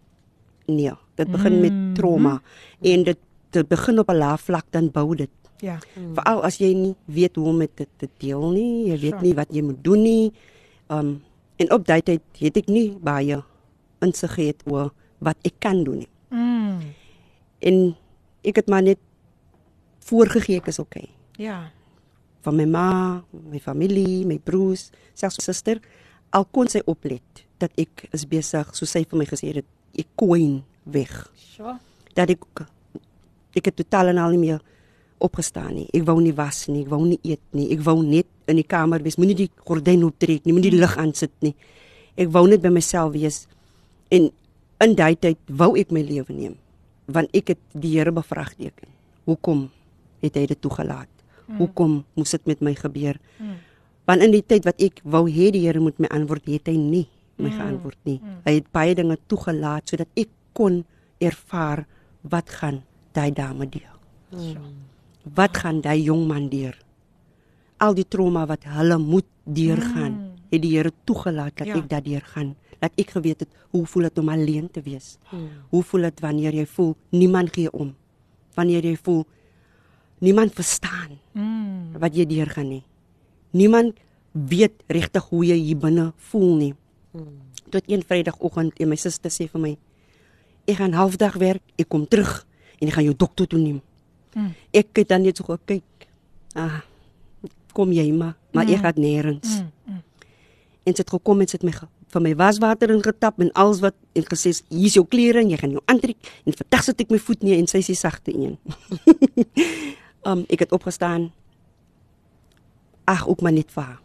nee, 0.68 0.92
dit 1.16 1.32
begin 1.32 1.54
mm. 1.54 1.62
met 1.62 1.96
trauma 1.96 2.42
en 2.82 3.04
dit 3.04 3.18
dit 3.56 3.68
begin 3.68 4.00
op 4.00 4.10
'n 4.10 4.18
lae 4.20 4.38
vlak 4.38 4.66
dan 4.72 4.92
bou 4.92 5.16
dit. 5.16 5.32
Ja. 5.64 5.80
Veral 6.14 6.44
as 6.44 6.58
jy 6.58 6.74
nie 6.74 6.96
weet 7.06 7.36
hoe 7.36 7.48
om 7.48 7.60
dit 7.60 7.72
te, 7.76 7.88
te 7.98 8.10
deel 8.18 8.52
nie, 8.52 8.88
jy 8.92 9.00
weet 9.00 9.16
Sure. 9.16 9.22
nie 9.22 9.34
wat 9.34 9.48
jy 9.50 9.62
moet 9.62 9.84
doen 9.84 10.02
nie. 10.02 10.34
Um 10.90 11.22
en 11.56 11.72
op 11.72 11.86
daai 11.88 12.02
tyd 12.02 12.22
het 12.40 12.58
ek 12.58 12.68
nie 12.68 12.92
baie 13.00 13.44
insig 14.02 14.34
gehad 14.34 14.64
oor 14.66 14.92
wat 15.20 15.38
ek 15.44 15.54
kan 15.60 15.84
doen 15.84 15.98
nie. 15.98 16.12
Mm. 16.30 16.80
En 17.60 17.96
ek 18.44 18.56
het 18.56 18.68
maar 18.68 18.84
net 18.84 19.00
voorgegee 20.00 20.58
ek 20.58 20.68
is 20.68 20.80
okay. 20.80 21.10
Ja. 21.38 21.72
van 22.46 22.56
my 22.56 22.66
ma, 22.70 22.90
my 23.50 23.60
familie, 23.60 24.26
my 24.30 24.38
broers, 24.38 24.92
selfs 25.18 25.40
my 25.40 25.46
suster, 25.48 25.82
al 26.36 26.46
kon 26.54 26.70
sy 26.70 26.84
oplet 26.86 27.46
dat 27.62 27.74
ek 27.82 28.06
is 28.14 28.26
besig, 28.30 28.70
soos 28.78 28.94
sy 28.94 29.02
vir 29.10 29.22
my 29.22 29.28
gesê 29.30 29.50
het, 29.56 29.68
ek 29.98 30.12
koin 30.20 30.60
weg. 30.86 31.14
Sure. 31.36 31.78
Dat 32.16 32.32
ek 32.34 32.66
ek 33.56 33.70
het 33.72 33.76
totaal 33.76 34.12
en 34.12 34.20
al 34.20 34.36
nie 34.36 34.42
meer 34.42 34.64
opgestaan 35.24 35.74
nie. 35.78 35.86
Ek 35.96 36.04
wou 36.08 36.18
nie 36.22 36.34
was 36.36 36.66
nie, 36.68 36.84
ek 36.84 36.92
wou 36.92 37.02
nie 37.06 37.20
eet 37.24 37.44
nie. 37.56 37.70
Ek 37.74 37.84
wou 37.86 38.02
net 38.04 38.28
in 38.52 38.60
die 38.60 38.68
kamer 38.68 39.04
wees. 39.04 39.18
Moenie 39.20 39.38
die 39.46 39.50
gordyn 39.66 40.04
optrek 40.08 40.46
nie, 40.46 40.54
moenie 40.54 40.74
die 40.74 40.82
lig 40.82 40.98
aansit 41.02 41.34
nie. 41.46 41.56
Ek 42.20 42.30
wou 42.32 42.46
net 42.48 42.64
by 42.64 42.72
myself 42.74 43.14
wees. 43.16 43.46
En 44.14 44.30
in 44.84 44.96
daai 44.96 45.16
tyd 45.16 45.40
wou 45.48 45.74
ek 45.80 45.94
my 45.96 46.04
lewe 46.06 46.36
neem. 46.36 46.60
Want 47.08 47.32
ek 47.38 47.54
het 47.54 47.62
die 47.74 47.96
Here 47.96 48.12
bevraagteken. 48.12 48.92
Hoekom 49.26 49.70
het 50.22 50.38
hy 50.38 50.46
dit 50.52 50.62
toegelaat? 50.62 51.10
Hoekom 51.60 52.00
moes 52.18 52.32
dit 52.34 52.48
met 52.50 52.62
my 52.66 52.74
gebeur? 52.76 53.20
Want 54.06 54.22
in 54.26 54.34
die 54.34 54.44
tyd 54.46 54.66
wat 54.66 54.82
ek 54.82 55.02
wou 55.04 55.26
hê 55.30 55.52
die 55.54 55.64
Here 55.66 55.80
moet 55.82 56.00
my 56.02 56.10
antwoord, 56.14 56.46
het 56.50 56.68
hy 56.70 56.78
nie 56.78 57.06
my 57.42 57.52
geantwoord 57.52 58.00
nie. 58.08 58.20
Hy 58.46 58.54
het 58.60 58.68
baie 58.74 58.96
dinge 58.96 59.18
toegelaat 59.28 59.90
sodat 59.90 60.10
ek 60.16 60.30
kon 60.56 60.84
ervaar 61.20 61.84
wat 62.24 62.50
gaan 62.50 62.82
daai 63.16 63.32
dame 63.36 63.68
deur. 63.70 63.92
Wat 65.36 65.58
gaan 65.58 65.82
daai 65.82 66.02
jong 66.06 66.26
man 66.30 66.50
deur? 66.50 66.76
Al 67.82 67.94
die 67.98 68.08
trauma 68.08 68.46
wat 68.48 68.64
hulle 68.64 68.98
moet 69.02 69.26
deurgaan, 69.46 70.16
het 70.52 70.62
die 70.64 70.76
Here 70.78 70.92
toegelaat 71.06 71.56
dat 71.58 71.68
Ja. 71.68 71.76
ek 71.76 71.90
daardeur 71.90 72.22
gaan. 72.34 72.56
Dat 72.80 72.92
ek 72.96 73.10
geweet 73.10 73.40
het 73.40 73.50
hoe 73.72 73.86
voel 73.86 74.04
dit 74.04 74.18
om 74.20 74.30
alleen 74.30 74.72
te 74.72 74.82
wees. 74.82 75.18
Hoe 75.72 75.84
voel 75.84 76.02
dit 76.02 76.20
wanneer 76.20 76.54
jy 76.54 76.66
voel 76.66 76.96
niemand 77.12 77.54
gee 77.54 77.72
om? 77.72 77.96
Wanneer 78.56 78.84
jy 78.86 78.96
voel 78.96 79.26
niemand 80.20 80.54
verstaan 80.54 81.20
Mm. 81.34 81.92
wat 82.00 82.16
jy 82.16 82.26
deurgaan 82.26 82.70
nie. 82.70 82.84
Niemand 83.52 83.98
weet 84.32 84.84
regtig 84.88 85.24
hoe 85.30 85.46
jy 85.46 85.56
hier 85.56 85.78
binne 85.78 86.14
voel 86.18 86.56
nie. 86.56 86.74
Tot 87.70 87.84
een 87.88 88.04
Vrydagoggend 88.04 88.80
en 88.80 88.90
my 88.90 88.96
suster 88.96 89.30
sê 89.32 89.48
vir 89.50 89.60
my: 89.62 89.78
"Ek 90.66 90.78
gaan 90.78 90.94
halfdag 90.94 91.36
werk, 91.38 91.62
ek 91.78 91.90
kom 91.90 92.08
terug 92.08 92.46
en 92.80 92.88
ek 92.88 92.94
gaan 92.94 93.04
jou 93.04 93.16
dokter 93.16 93.48
toe 93.48 93.60
neem." 93.60 93.82
Mm. 94.34 94.54
Ek 94.72 94.88
het 94.94 95.08
dan 95.08 95.22
net 95.22 95.38
so 95.38 95.44
gekyk. 95.44 95.84
Ah, 96.54 96.82
kom 97.74 97.92
jy 97.92 98.12
maar, 98.12 98.36
maar 98.52 98.68
ek 98.68 98.80
gaan 98.84 99.00
nêrens. 99.00 99.62
Mm. 99.62 99.72
Mm. 99.86 100.02
En 100.84 100.96
sy 100.96 101.02
het 101.02 101.10
gekom 101.10 101.42
en 101.42 101.48
sy 101.48 101.58
het 101.58 101.64
my 101.64 101.74
vir 102.16 102.24
my 102.24 102.36
waswater 102.40 102.92
ingetap 102.94 103.40
en 103.44 103.50
alles 103.60 103.82
wat 103.84 103.96
en 104.16 104.24
gesê 104.24 104.54
hier 104.70 104.88
is 104.88 104.96
jou 104.96 105.04
klere 105.08 105.42
en 105.42 105.50
jy 105.52 105.58
gaan 105.60 105.74
jou 105.76 105.82
aantrek 105.92 106.30
en 106.46 106.56
vandag 106.56 106.86
sit 106.86 107.02
ek 107.04 107.12
my 107.12 107.20
voet 107.20 107.42
neer 107.44 107.60
en 107.60 107.68
sy 107.68 107.82
sê 107.84 107.96
sagte 107.98 108.32
een. 108.32 108.56
um 110.30 110.46
ek 110.48 110.66
het 110.66 110.76
opgestaan. 110.76 111.32
Ag, 113.06 113.28
ook 113.30 113.44
maar 113.46 113.54
net 113.54 113.70
vir 113.70 113.84
haar. 113.84 114.00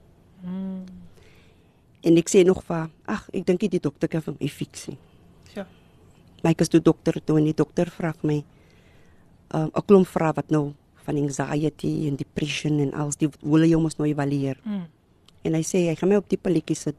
En 2.01 2.17
ek 2.21 2.33
sê 2.33 2.43
nog 2.45 2.65
vir 2.67 2.77
haar, 2.77 2.91
ag, 3.09 3.29
ek 3.33 3.47
dink 3.49 3.65
die 3.73 3.81
dokter 3.81 4.11
kan 4.13 4.25
vir 4.25 4.37
my 4.37 4.49
fix 4.49 4.89
nie. 4.91 4.99
Ek 6.43 6.61
is 6.61 6.69
toe 6.69 6.81
dokter 6.81 7.21
toe 7.25 7.39
en 7.39 7.45
die 7.45 7.57
dokter 7.57 7.91
vra 7.91 8.13
vir 8.13 8.27
my 8.27 8.45
'n 9.53 9.87
klomp 9.87 10.07
vrae 10.07 10.33
wat 10.35 10.51
nou 10.51 10.75
van 11.05 11.17
anxiety 11.17 12.07
en 12.09 12.17
depression 12.17 12.79
en 12.79 12.93
alles 12.93 13.17
die 13.17 13.29
hulle 13.43 13.69
jou 13.69 13.81
mos 13.81 13.99
nou 13.99 14.09
evalueer. 14.09 14.59
Mm. 14.65 14.87
En 15.45 15.55
hy 15.55 15.63
sê 15.65 15.89
hy 15.89 15.97
gaan 15.99 16.09
my 16.09 16.17
op 16.21 16.29
die 16.29 16.39
pilletjie 16.39 16.77
sit. 16.77 16.97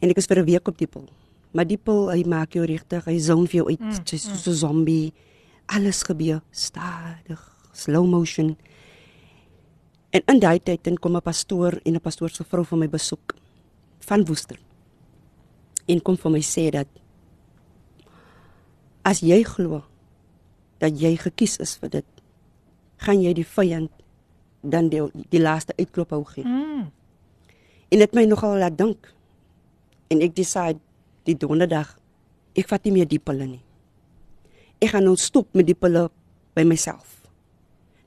En 0.00 0.10
ek 0.10 0.18
is 0.18 0.26
vir 0.26 0.38
'n 0.40 0.46
week 0.46 0.68
op 0.68 0.78
die 0.78 0.86
pil. 0.86 1.08
Maar 1.52 1.66
die 1.66 1.78
pil, 1.78 2.10
hy 2.10 2.24
maak 2.24 2.52
jou 2.52 2.64
regtig, 2.64 3.04
hy 3.04 3.18
zone 3.18 3.46
vir 3.46 3.56
jou 3.60 3.68
uit, 3.68 3.80
mm, 3.80 4.04
jy's 4.04 4.22
soos 4.22 4.46
'n 4.46 4.54
zombie. 4.54 5.12
Alles 5.66 6.02
gebeur 6.02 6.42
stadig, 6.50 7.40
slow 7.72 8.06
motion. 8.06 8.56
En 10.10 10.22
in 10.26 10.40
daai 10.40 10.58
tyd 10.58 10.84
dan 10.84 10.96
kom 10.96 11.16
'n 11.16 11.22
pastoor 11.22 11.80
en 11.84 11.94
'n 11.94 12.00
pastoor 12.00 12.30
se 12.30 12.44
vrou 12.44 12.64
van 12.64 12.78
my 12.78 12.88
besoek 12.88 13.34
van 14.00 14.24
Woester. 14.24 14.58
En 15.86 16.02
kom 16.02 16.16
vir 16.16 16.30
my 16.30 16.40
sê 16.40 16.70
dat 16.70 16.86
as 19.06 19.22
jy 19.24 19.42
glo 19.46 19.82
dat 20.80 20.96
jy 20.96 21.14
gekies 21.20 21.58
is 21.60 21.76
vir 21.80 22.00
dit, 22.00 22.08
gaan 23.00 23.20
jy 23.22 23.32
die 23.36 23.46
vyand 23.46 23.92
dan 24.60 24.90
die, 24.92 25.02
die 25.32 25.40
laaste 25.40 25.74
uitklop 25.78 26.12
hou 26.12 26.24
gee. 26.28 26.44
Mm. 26.44 26.88
En 27.90 28.04
dit 28.04 28.14
my 28.16 28.24
nogal 28.28 28.58
laat 28.60 28.76
dink. 28.78 29.08
En 30.12 30.20
ek 30.24 30.34
decide 30.36 30.78
die 31.28 31.36
donderdag 31.38 31.96
ek 32.58 32.68
vat 32.68 32.84
nie 32.86 32.94
meer 32.98 33.08
die 33.08 33.20
pille 33.22 33.46
nie. 33.46 33.62
Ek 34.80 34.92
gaan 34.94 35.06
nou 35.06 35.16
stop 35.20 35.52
met 35.56 35.68
die 35.68 35.76
pille 35.78 36.08
by 36.56 36.64
myself. 36.66 37.20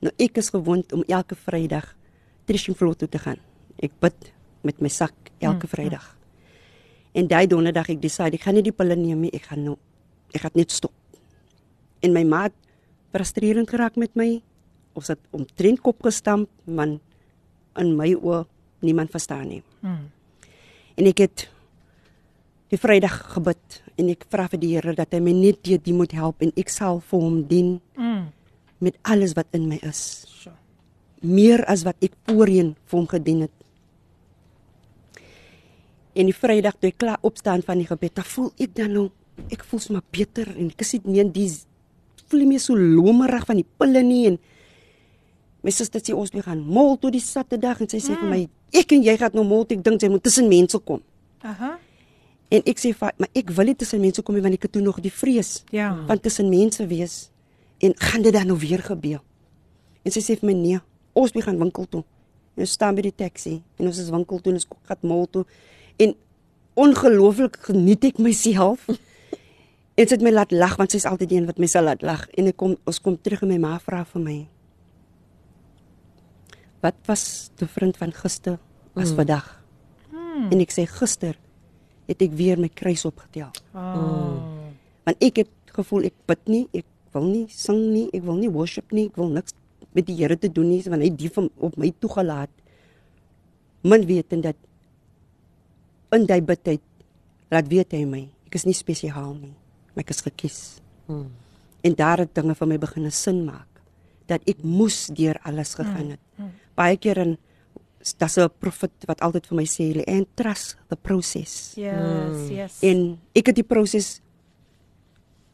Nou 0.04 0.12
ek 0.22 0.38
is 0.41 0.52
gewoond 0.54 0.94
om 0.96 1.06
elke 1.08 1.38
Vrydag 1.39 1.94
Trishing 2.50 2.76
Floor 2.78 2.98
toe 3.00 3.08
te 3.08 3.22
gaan. 3.22 3.39
Ek 3.80 3.96
bid 4.04 4.30
met 4.68 4.82
my 4.84 4.91
sak 4.91 5.32
elke 5.44 5.70
Vrydag. 5.72 6.06
En 7.14 7.28
daai 7.30 7.48
donderdag 7.48 7.94
ek 7.94 8.02
decide 8.04 8.38
ek 8.38 8.46
gaan 8.48 8.58
nie 8.60 8.66
die 8.66 8.76
pille 8.76 8.98
neem 9.00 9.26
nie, 9.26 9.32
ek 9.36 9.52
gaan 9.52 9.64
nou 9.64 9.78
ek 10.34 10.46
gaan 10.46 10.58
net 10.58 10.72
stop. 10.72 10.94
En 12.04 12.14
my 12.14 12.24
maat 12.28 12.54
frustrerend 13.14 13.70
geraak 13.70 13.96
met 13.96 14.16
my. 14.20 14.42
Ons 14.98 15.10
het 15.14 15.22
omtrent 15.34 15.82
kop 15.82 16.02
gestamp, 16.06 16.50
man 16.66 17.00
in 17.80 17.96
my 17.98 18.12
oë 18.14 18.44
niemand 18.86 19.14
verstaan 19.14 19.48
nie. 19.50 19.62
Mm. 19.82 20.10
En 21.00 21.10
ek 21.10 21.24
het 21.24 21.48
die 22.74 22.78
Vrydag 22.78 23.16
gebid 23.36 23.80
en 24.02 24.10
ek 24.10 24.26
vra 24.34 24.48
vir 24.50 24.62
die 24.62 24.72
Here 24.76 24.94
dat 24.98 25.14
hy 25.14 25.22
my 25.22 25.34
net 25.38 25.62
deur 25.66 25.82
die 25.82 25.94
moet 25.94 26.14
help 26.18 26.42
en 26.42 26.54
ek 26.58 26.70
sal 26.74 27.02
vir 27.10 27.20
hom 27.26 27.42
dien 27.50 27.80
Mm. 27.98 28.30
met 28.80 28.98
alles 29.04 29.34
wat 29.34 29.48
in 29.54 29.68
my 29.70 29.80
is. 29.82 30.26
Sure. 30.28 30.56
Meer 31.22 31.64
as 31.66 31.84
wat 31.84 31.96
ek 32.02 32.14
voorheen 32.28 32.76
vir 32.86 32.98
hom 33.00 33.08
gedien 33.08 33.42
het. 33.48 33.52
En 36.14 36.26
die 36.30 36.36
Vrydag 36.36 36.78
toe 36.78 36.92
ek 36.92 36.98
klaar 37.02 37.22
opstaan 37.22 37.64
van 37.66 37.78
die 37.82 37.88
gebed, 37.88 38.16
dan 38.16 38.26
voel 38.26 38.52
ek 38.62 38.76
dan 38.76 38.92
nou 38.94 39.10
ek 39.52 39.64
voel 39.70 39.80
sommer 39.80 40.04
beter 40.14 40.50
en 40.58 40.70
ek 40.72 40.86
nie 41.06 41.14
meer 41.18 41.32
die 41.34 41.50
voel 42.30 42.40
nie 42.44 42.50
meer 42.54 42.60
so 42.64 42.76
lomerig 42.76 43.46
van 43.46 43.60
die 43.62 43.66
pille 43.80 44.04
nie 44.04 44.28
en 44.32 44.38
my 45.64 45.72
suster 45.72 46.02
sê 46.04 46.14
ons 46.16 46.32
weer 46.34 46.44
gaan 46.44 46.60
mol 46.60 46.98
toe 47.00 47.12
die 47.14 47.22
Saterdag 47.24 47.82
en 47.82 47.90
sy 47.90 48.02
sê 48.04 48.18
vir 48.20 48.30
my 48.30 48.42
ek 48.76 48.92
en 48.98 49.04
jy 49.06 49.16
gaan 49.18 49.36
nou 49.38 49.46
mol 49.48 49.66
ek 49.70 49.84
dink 49.86 50.02
jy 50.02 50.10
moet 50.12 50.24
tussen 50.26 50.50
mense 50.52 50.80
kom. 50.84 51.00
Aha. 51.44 51.78
En 52.54 52.66
ek 52.70 52.82
sê 52.82 52.92
maar 53.00 53.30
ek 53.34 53.52
wil 53.56 53.70
nie 53.72 53.76
tussen 53.80 54.02
mense 54.04 54.22
kom 54.22 54.36
nie 54.36 54.44
want 54.44 54.58
ek 54.58 54.68
het 54.68 54.74
toe 54.76 54.82
nog 54.84 55.00
die 55.02 55.12
vrees 55.14 55.64
Ja. 55.72 55.94
van 56.08 56.20
tussen 56.20 56.50
mense 56.50 56.86
wees 56.88 57.30
en 57.80 57.94
gaan 57.98 58.22
dit 58.22 58.34
dan 58.34 58.48
nou 58.48 58.58
weer 58.60 58.82
gebeur. 58.84 59.22
En 60.04 60.12
sy 60.12 60.20
sê 60.20 60.36
vir 60.40 60.50
my 60.52 60.54
nee, 60.54 60.80
ons 61.14 61.34
moet 61.34 61.44
gaan 61.44 61.60
winkel 61.60 61.86
toe. 61.88 62.04
En 62.56 62.62
ons 62.66 62.72
staan 62.76 62.96
by 62.96 63.02
die 63.08 63.16
taxi 63.16 63.62
en 63.80 63.88
ons 63.88 63.98
is 63.98 64.10
winkel 64.12 64.40
toe 64.42 64.52
en 64.54 64.60
ons 64.60 64.68
gaan 64.90 65.08
mall 65.08 65.26
toe 65.32 65.46
en 65.98 66.14
ongelooflik 66.76 67.58
geniet 67.70 68.04
ek 68.12 68.20
myself. 68.20 68.84
En 69.94 70.08
sy 70.08 70.16
het 70.16 70.26
my 70.26 70.34
laat 70.34 70.52
lag 70.52 70.78
want 70.80 70.91
sy's 70.91 71.06
altyd 71.10 71.30
die 71.30 71.38
een 71.41 71.50
wat 71.50 71.62
my 71.62 71.70
sal 71.70 71.86
laat 71.89 72.02
lag 72.02 72.26
en 72.38 72.50
ek 72.50 72.58
kom 72.58 72.78
ons 72.89 73.02
kom 73.04 73.18
terug 73.18 73.46
en 73.46 73.54
my 73.54 73.62
ma 73.62 73.78
vra 73.84 74.04
vir 74.10 74.24
my 74.24 74.39
Wat 76.84 76.96
was 77.08 77.52
die 77.56 77.68
vriend 77.68 77.96
van 77.98 78.12
gister 78.12 78.58
as 79.00 79.14
mm. 79.14 79.16
vandag? 79.16 79.46
Mm. 80.12 80.50
En 80.52 80.64
ek 80.64 80.74
sê 80.76 80.84
gister 80.89 81.38
het 82.10 82.24
ek 82.26 82.34
weer 82.36 82.60
my 82.60 82.68
kruis 82.68 83.06
opgetel. 83.08 83.54
Oh. 83.72 84.41
Want 85.08 85.24
ek 85.24 85.46
het 85.46 85.54
gevoel 85.78 86.10
ek 86.10 86.18
bid 86.28 86.52
nie, 86.52 86.64
ek 86.76 87.16
wil 87.16 87.30
nie 87.30 87.46
sing 87.54 87.80
nie, 87.94 88.10
ek 88.12 88.26
wil 88.28 88.36
nie 88.41 88.52
worship 88.52 88.91
nie, 88.91 89.08
ek 89.08 89.22
wil 89.22 89.32
niks 89.32 89.56
met 89.96 90.10
die 90.10 90.18
Here 90.20 90.36
te 90.36 90.50
doen 90.52 90.74
nie, 90.74 90.82
want 90.89 91.06
hy 91.06 91.12
het 91.12 91.20
die 91.22 91.32
van 91.32 91.48
op 91.64 91.80
my 91.80 91.94
toegelaat. 92.04 92.52
Min 93.88 94.04
weet 94.10 94.36
en 94.36 94.44
dat 94.50 94.60
in 96.14 96.28
daai 96.28 96.41
bidtyd 96.46 96.84
laat 97.54 97.70
weet 97.72 97.96
hy 97.96 98.04
my, 98.10 98.26
ek 98.50 98.60
is 98.60 98.68
nie 98.68 98.76
spesiaal 98.76 99.32
nie, 99.38 99.54
maar 99.94 100.04
ek 100.04 100.10
is 100.10 100.22
gekies. 100.22 100.60
Hmm. 101.06 101.32
En 101.84 101.96
daar 101.96 102.24
het 102.24 102.36
dinge 102.36 102.56
vir 102.56 102.68
my 102.68 102.78
begin 102.82 103.12
sin 103.12 103.46
maak 103.46 103.68
dat 104.28 104.41
ek 104.48 104.64
moes 104.64 105.08
deur 105.12 105.38
alles 105.44 105.74
gegaan 105.76 106.16
het. 106.16 106.22
Baie 106.80 106.98
keer 106.98 107.20
in 107.22 107.38
daar's 108.18 108.38
'n 108.38 108.50
profet 108.60 108.91
wat 109.08 109.22
altyd 109.22 109.48
vir 109.48 109.56
my 109.56 109.66
sê, 109.66 110.04
"And 110.08 110.28
trust 110.36 110.78
the 110.88 110.96
process." 110.96 111.74
Yes, 111.76 112.50
yes. 112.50 112.82
En 112.82 113.20
ek 113.34 113.48
het 113.48 113.56
die 113.56 113.64
proses 113.64 114.22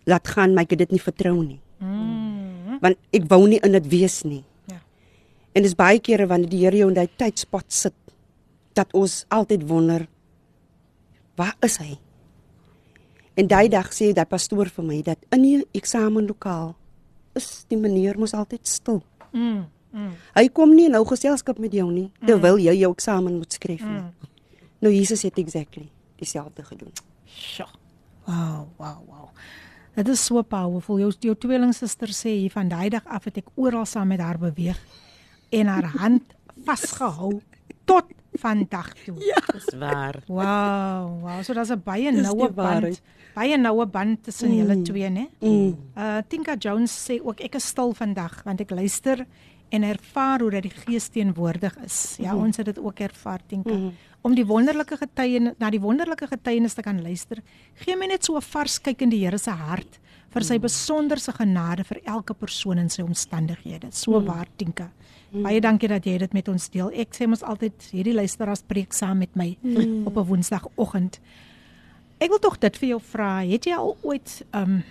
laat 0.06 0.28
gaan, 0.28 0.54
maar 0.54 0.64
ek 0.64 0.70
het 0.70 0.80
dit 0.80 0.92
nie 0.92 1.02
vertrou 1.02 1.44
nie. 1.44 1.62
Mm. 1.78 2.80
Want 2.82 2.98
ek 3.12 3.28
wou 3.28 3.48
nie 3.48 3.60
in 3.60 3.72
dit 3.72 3.88
wees 3.88 4.24
nie. 4.24 4.44
Ja. 4.66 4.82
En 5.54 5.64
dis 5.64 5.76
baie 5.76 6.00
kere 6.00 6.28
wanneer 6.28 6.50
die 6.50 6.64
Here 6.64 6.78
jou 6.78 6.90
in 6.90 6.96
daai 6.96 7.10
tydspot 7.16 7.66
sit 7.68 7.94
dat 8.74 8.94
ons 8.94 9.26
altyd 9.28 9.68
wonder 9.68 10.08
waar 11.36 11.56
is 11.62 11.78
hy? 11.78 11.98
En 13.40 13.48
daai 13.48 13.70
dag 13.72 13.92
sê 13.96 14.12
daai 14.16 14.28
pastoor 14.28 14.70
vir 14.76 14.86
my 14.86 15.02
dat 15.06 15.20
in 15.36 15.46
die 15.46 15.58
eksamenlokaal 15.80 16.74
is 17.40 17.66
die 17.72 17.78
meneer 17.80 18.20
mos 18.20 18.36
altyd 18.36 18.68
stil. 18.68 19.04
Mm. 19.32 19.66
Mm. 19.96 20.12
Hy 20.36 20.46
kom 20.54 20.76
nie 20.76 20.90
nou 20.92 21.06
geselskap 21.08 21.60
met 21.62 21.74
jou 21.74 21.88
nie 21.92 22.10
terwyl 22.26 22.60
jy 22.62 22.76
jou 22.82 22.92
eksamen 22.94 23.40
moet 23.40 23.56
skryf 23.56 23.86
nie. 23.86 24.04
Nou 24.84 24.92
Jesus 24.94 25.24
het 25.26 25.40
exactly 25.42 25.88
dieselfde 26.20 26.64
gedoen. 26.68 26.92
Sjoe. 27.26 27.70
Wow, 28.28 28.68
wow, 28.78 29.00
wow. 29.08 29.30
Dit 29.96 30.12
is 30.14 30.22
so 30.22 30.42
powerful. 30.44 31.00
Jou 31.02 31.14
jou 31.24 31.36
tweelingsuster 31.36 32.12
sê 32.14 32.36
hier 32.44 32.54
van 32.54 32.70
daai 32.70 32.90
dag 32.94 33.08
af 33.08 33.26
het 33.26 33.40
ek 33.42 33.50
oral 33.56 33.88
saam 33.90 34.12
met 34.12 34.22
haar 34.22 34.38
beweeg. 34.38 34.78
en 35.50 35.68
haar 35.68 35.90
hand 35.98 36.24
vasgehou 36.66 37.40
tot 37.90 38.06
vandag 38.40 38.94
toe. 39.06 39.16
Ja. 39.20 39.42
Dis 39.54 39.70
waar. 39.80 40.16
Wow, 40.28 41.22
wow, 41.24 41.44
so 41.44 41.54
daar's 41.54 41.72
'n 41.72 41.82
baie 41.84 42.12
noue 42.12 42.50
band. 42.52 43.02
Baie 43.36 43.58
noue 43.58 43.86
band 43.86 44.24
tussen 44.24 44.56
julle 44.58 44.82
twee, 44.84 45.10
né? 45.10 45.28
Mm. 45.42 45.76
Uh 45.98 46.18
Tinka 46.28 46.56
Jones 46.58 46.92
sê 47.10 47.20
ook 47.24 47.40
ek 47.42 47.56
is 47.56 47.68
stil 47.68 47.94
vandag 47.94 48.44
want 48.46 48.62
ek 48.62 48.70
luister 48.72 49.26
en 49.72 49.84
ervaar 49.84 50.40
hoe 50.42 50.50
dat 50.52 50.64
die 50.64 50.72
gees 50.86 51.10
teenwoordig 51.10 51.76
is. 51.86 52.16
Ja, 52.18 52.34
Mhm. 52.34 52.44
ons 52.46 52.58
het 52.58 52.66
dit 52.66 52.80
ook 52.80 53.00
ervaar, 53.00 53.40
Tinka. 53.48 53.70
Om 54.22 54.36
die 54.36 54.46
wonderlike 54.46 54.98
getuienis 54.98 55.54
na 55.60 55.70
die 55.70 55.80
wonderlike 55.80 56.28
getuienis 56.28 56.74
te 56.74 56.82
kan 56.82 57.02
luister, 57.02 57.38
gee 57.76 57.96
my 57.96 58.06
net 58.08 58.26
so 58.26 58.36
'n 58.36 58.42
vars 58.42 58.80
kyk 58.82 59.02
in 59.02 59.10
die 59.10 59.20
Here 59.24 59.38
se 59.38 59.52
hart 59.52 60.00
vir 60.32 60.44
sy 60.44 60.58
besonderse 60.60 61.32
genade 61.32 61.84
vir 61.86 62.02
elke 62.06 62.34
persoon 62.34 62.78
in 62.80 62.90
sy 62.90 63.02
omstandighede. 63.04 63.88
So 63.92 64.20
waar, 64.22 64.48
Tinka. 64.58 64.92
Baie 65.32 65.62
dankie 65.62 65.88
dat 65.88 66.06
jy 66.06 66.18
dit 66.18 66.34
met 66.34 66.48
ons 66.48 66.70
deel. 66.70 66.90
Ek 66.92 67.14
sê 67.14 67.28
mos 67.28 67.44
altyd 67.44 67.90
hierdie 67.92 68.14
luisteraars 68.14 68.62
preek 68.68 68.94
saam 68.94 69.18
met 69.18 69.36
my 69.36 69.58
Mhm. 69.62 70.08
op 70.08 70.18
'n 70.18 70.26
Woensdagoggend. 70.26 71.20
Ek 72.20 72.30
wil 72.30 72.40
tog 72.40 72.58
dit 72.60 72.78
vir 72.78 72.88
jou 72.90 73.02
vra. 73.02 73.42
Het 73.46 73.66
jy 73.66 73.74
al 73.76 73.98
ooit 74.02 74.46
um 74.54 74.84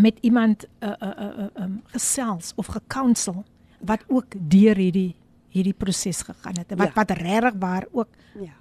met 0.00 0.18
iemand 0.22 0.64
uh, 0.82 0.88
uh, 1.02 1.08
uh, 1.18 1.46
um, 1.62 1.82
gesels 1.86 2.52
of 2.56 2.66
gekounsel 2.66 3.44
wat 3.80 4.00
ook 4.08 4.26
deur 4.48 4.74
hierdie 4.76 5.14
hierdie 5.48 5.72
proses 5.74 6.22
gegaan 6.22 6.56
het 6.58 6.74
wat 6.76 6.88
Ja. 6.88 6.92
wat 6.94 7.10
regtig 7.10 7.54
waar 7.58 7.86
ook 7.92 8.08
Ja. 8.40 8.52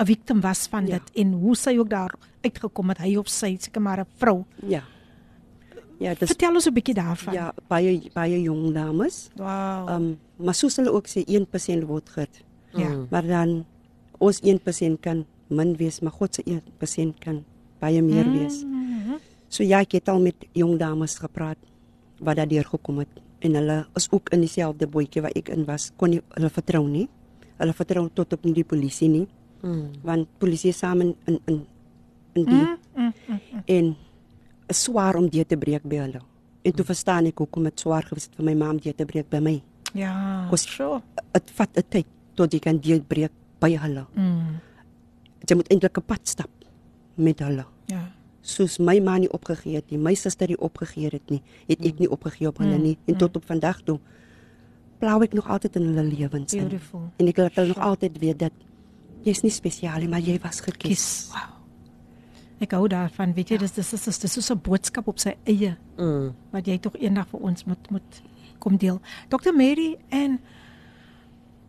'n 0.00 0.06
victim 0.06 0.40
was 0.40 0.66
van 0.66 0.86
Ja. 0.86 0.98
dit 0.98 1.10
en 1.16 1.32
hoe 1.32 1.56
sy 1.56 1.76
ook 1.78 1.88
daar 1.90 2.14
uitgekom 2.42 2.88
het 2.88 2.98
hy 2.98 3.16
of 3.16 3.28
sy 3.28 3.56
seker 3.60 3.80
maar 3.82 4.00
'n 4.00 4.06
vrou. 4.16 4.44
Ja. 4.66 4.82
Ja, 6.00 6.14
dis 6.16 6.28
Vertel 6.32 6.54
ons 6.56 6.66
'n 6.66 6.72
bietjie 6.72 6.94
daarvan. 6.96 7.34
ja, 7.34 7.52
baie 7.68 8.00
baie 8.14 8.40
jong 8.42 8.72
dames. 8.72 9.28
Wow. 9.36 9.46
Ehm 9.88 9.94
um, 10.02 10.18
maar 10.36 10.54
soos 10.54 10.76
hulle 10.76 10.90
ook 10.92 11.06
sê 11.08 11.24
1% 11.26 11.84
word 11.86 12.08
gehit. 12.08 12.42
ja. 12.72 12.88
Mm. 12.88 13.06
Maar 13.10 13.26
dan 13.26 13.64
ons 14.18 14.40
1% 14.42 15.00
kan 15.00 15.24
min 15.48 15.76
wees, 15.76 16.00
maar 16.00 16.12
God 16.12 16.34
se 16.34 16.42
1% 16.44 17.18
kan 17.20 17.44
baie 17.80 18.02
meer 18.02 18.24
Mm. 18.26 18.38
wees. 18.38 18.64
So 19.48 19.62
ja, 19.64 19.80
ek 19.80 19.92
het 19.92 20.08
al 20.08 20.20
met 20.20 20.34
jong 20.52 20.78
dames 20.78 21.18
gepraat 21.18 21.56
wat 22.20 22.36
daar 22.36 22.48
deur 22.48 22.64
gekom 22.64 22.98
het 22.98 23.08
en 23.40 23.54
hulle 23.54 23.86
is 23.94 24.08
ook 24.10 24.28
in 24.32 24.40
dieselfde 24.40 24.86
bootjie 24.86 25.22
waar 25.22 25.32
ek 25.34 25.48
in 25.48 25.64
was. 25.64 25.90
Kon 25.96 26.10
nie 26.10 26.20
hulle 26.34 26.50
vertrou 26.50 26.88
nie. 26.88 27.08
Hulle 27.58 27.72
vertrou 27.72 28.08
tot 28.14 28.32
op 28.32 28.44
nie 28.44 28.54
die 28.54 28.64
polisie 28.64 29.08
nie, 29.08 29.26
Mm. 29.62 29.90
want 30.02 30.28
polisie 30.38 30.70
is 30.70 30.78
saam 30.78 31.00
in 31.00 31.14
in 31.26 31.38
in, 31.46 31.66
in 32.34 32.44
die 32.44 32.54
Mm, 32.54 32.78
mm, 32.96 33.12
mm. 33.28 33.62
en 33.66 33.96
is 34.70 34.82
swaar 34.86 35.16
om 35.18 35.28
dit 35.28 35.48
te 35.48 35.56
breek 35.56 35.82
by 35.88 35.96
hulle. 36.04 36.20
En 36.62 36.72
toe 36.76 36.84
verstaan 36.84 37.26
ek 37.30 37.38
hoekom 37.42 37.64
dit 37.64 37.80
swaar 37.80 38.02
gewees 38.06 38.24
het 38.28 38.36
vir 38.36 38.44
my 38.50 38.54
ma 38.54 38.70
om 38.70 38.78
dit 38.78 38.96
te 38.96 39.04
breek 39.08 39.28
by 39.30 39.38
my. 39.40 39.62
Ja. 39.94 40.46
Kos- 40.50 40.68
so. 40.68 41.02
Dit 41.32 41.50
vat 41.56 41.76
'n 41.76 41.82
tyd 41.88 42.06
tot 42.34 42.52
jy 42.52 42.58
kan 42.60 42.78
dit 42.78 43.06
breek 43.08 43.32
by 43.60 43.76
hulle. 43.76 44.06
Mm. 44.14 44.60
Jy 45.48 45.56
moet 45.56 45.68
eintlik 45.70 45.96
'n 45.98 46.02
pad 46.06 46.28
stap 46.28 46.50
met 47.16 47.38
hulle. 47.40 47.64
Ja. 47.86 48.12
Soos 48.42 48.78
my 48.78 48.98
ma 49.00 49.18
nie 49.18 49.28
opgegee 49.32 49.74
het 49.76 49.90
nie, 49.90 49.98
my 49.98 50.14
suster 50.14 50.48
nie 50.48 50.56
opgegee 50.58 51.08
het 51.12 51.30
nie, 51.30 51.42
het 51.68 51.84
ek 51.84 51.98
nie 51.98 52.08
opgegee 52.10 52.48
op 52.48 52.58
hulle 52.58 52.76
Mm, 52.76 52.82
nie 52.82 52.98
en 53.06 53.12
mm. 53.14 53.18
tot 53.18 53.36
op 53.36 53.44
vandag 53.44 53.82
toe 53.82 53.98
blou 54.98 55.22
ek 55.22 55.32
nog 55.32 55.48
altyd 55.48 55.76
in 55.76 55.82
hulle 55.82 56.02
lewens 56.02 56.52
in. 56.54 56.68
Beautiful. 56.68 57.10
En 57.18 57.26
ek 57.26 57.36
laat 57.36 57.54
hulle 57.54 57.68
nog 57.68 57.78
altyd 57.78 58.18
weet 58.18 58.38
dat 58.38 58.52
jy's 59.22 59.42
nie 59.42 59.50
spesiaal 59.50 59.98
nie, 59.98 60.08
maar 60.08 60.20
jy 60.20 60.38
was 60.42 60.60
gekies. 60.60 60.88
Kies. 60.88 61.28
Wow. 61.32 61.59
Ek 62.60 62.74
hou 62.76 62.88
daarvan, 62.88 63.32
weet 63.34 63.48
jy, 63.54 63.56
dis 63.58 63.72
dis 63.72 63.92
is 63.92 64.18
dis 64.18 64.36
is 64.36 64.50
'n 64.50 64.60
boodskap 64.60 65.08
op 65.08 65.18
sy 65.18 65.34
eie 65.46 65.76
Mm. 65.96 66.34
wat 66.52 66.66
jy 66.66 66.78
tog 66.78 66.96
eendag 66.96 67.28
vir 67.28 67.40
ons 67.40 67.64
moet 67.64 67.90
moet 67.90 68.22
kom 68.58 68.76
deel. 68.76 69.00
Dr 69.28 69.52
Mary 69.52 69.96
en 70.10 70.38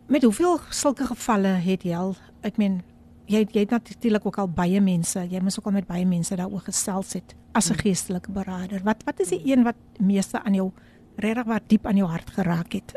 met 0.06 0.22
hoeveel 0.22 0.58
sulke 0.70 1.06
gevalle 1.06 1.48
het 1.48 1.82
jy 1.82 1.94
al? 1.96 2.16
Ek 2.42 2.58
meen 2.58 2.82
jy 3.26 3.46
jy 3.52 3.60
het 3.60 3.70
natuurlik 3.70 4.26
ook 4.26 4.38
al 4.38 4.48
baie 4.48 4.80
mense, 4.80 5.18
jy 5.30 5.40
moes 5.40 5.58
ook 5.58 5.66
al 5.66 5.72
met 5.72 5.86
baie 5.86 6.06
mense 6.06 6.36
daaroor 6.36 6.60
gesels 6.60 7.12
het 7.12 7.34
as 7.54 7.70
'n 7.70 7.74
geestelike 7.78 8.30
beraader. 8.30 8.80
Wat 8.84 9.02
wat 9.04 9.20
is 9.20 9.28
die 9.28 9.42
een 9.44 9.62
wat 9.64 9.76
meeste 9.98 10.42
aan 10.42 10.54
jou 10.54 10.70
regtig 11.16 11.44
wat 11.44 11.62
diep 11.68 11.86
aan 11.86 11.96
jou 11.96 12.08
hart 12.08 12.30
geraak 12.30 12.72
het? 12.72 12.94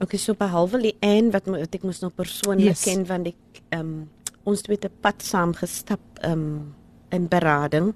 Okay, 0.00 0.18
so 0.18 0.34
behalwe 0.34 0.78
die 0.78 0.96
een 1.00 1.30
wat, 1.30 1.46
wat 1.46 1.74
ek 1.74 1.82
mos 1.82 2.00
nog 2.00 2.14
persoonlik 2.14 2.64
yes. 2.66 2.84
ken 2.84 3.06
want 3.06 3.26
ek 3.26 3.34
ehm 3.70 3.80
um, 3.80 4.08
ons 4.48 4.62
twee 4.62 4.78
'n 4.78 5.00
pad 5.00 5.22
saam 5.22 5.52
gestap 5.54 6.00
ehm 6.22 6.32
um, 6.32 6.74
in 7.10 7.28
berading 7.28 7.94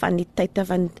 van 0.00 0.16
die 0.16 0.28
tyd 0.34 0.58
want 0.68 1.00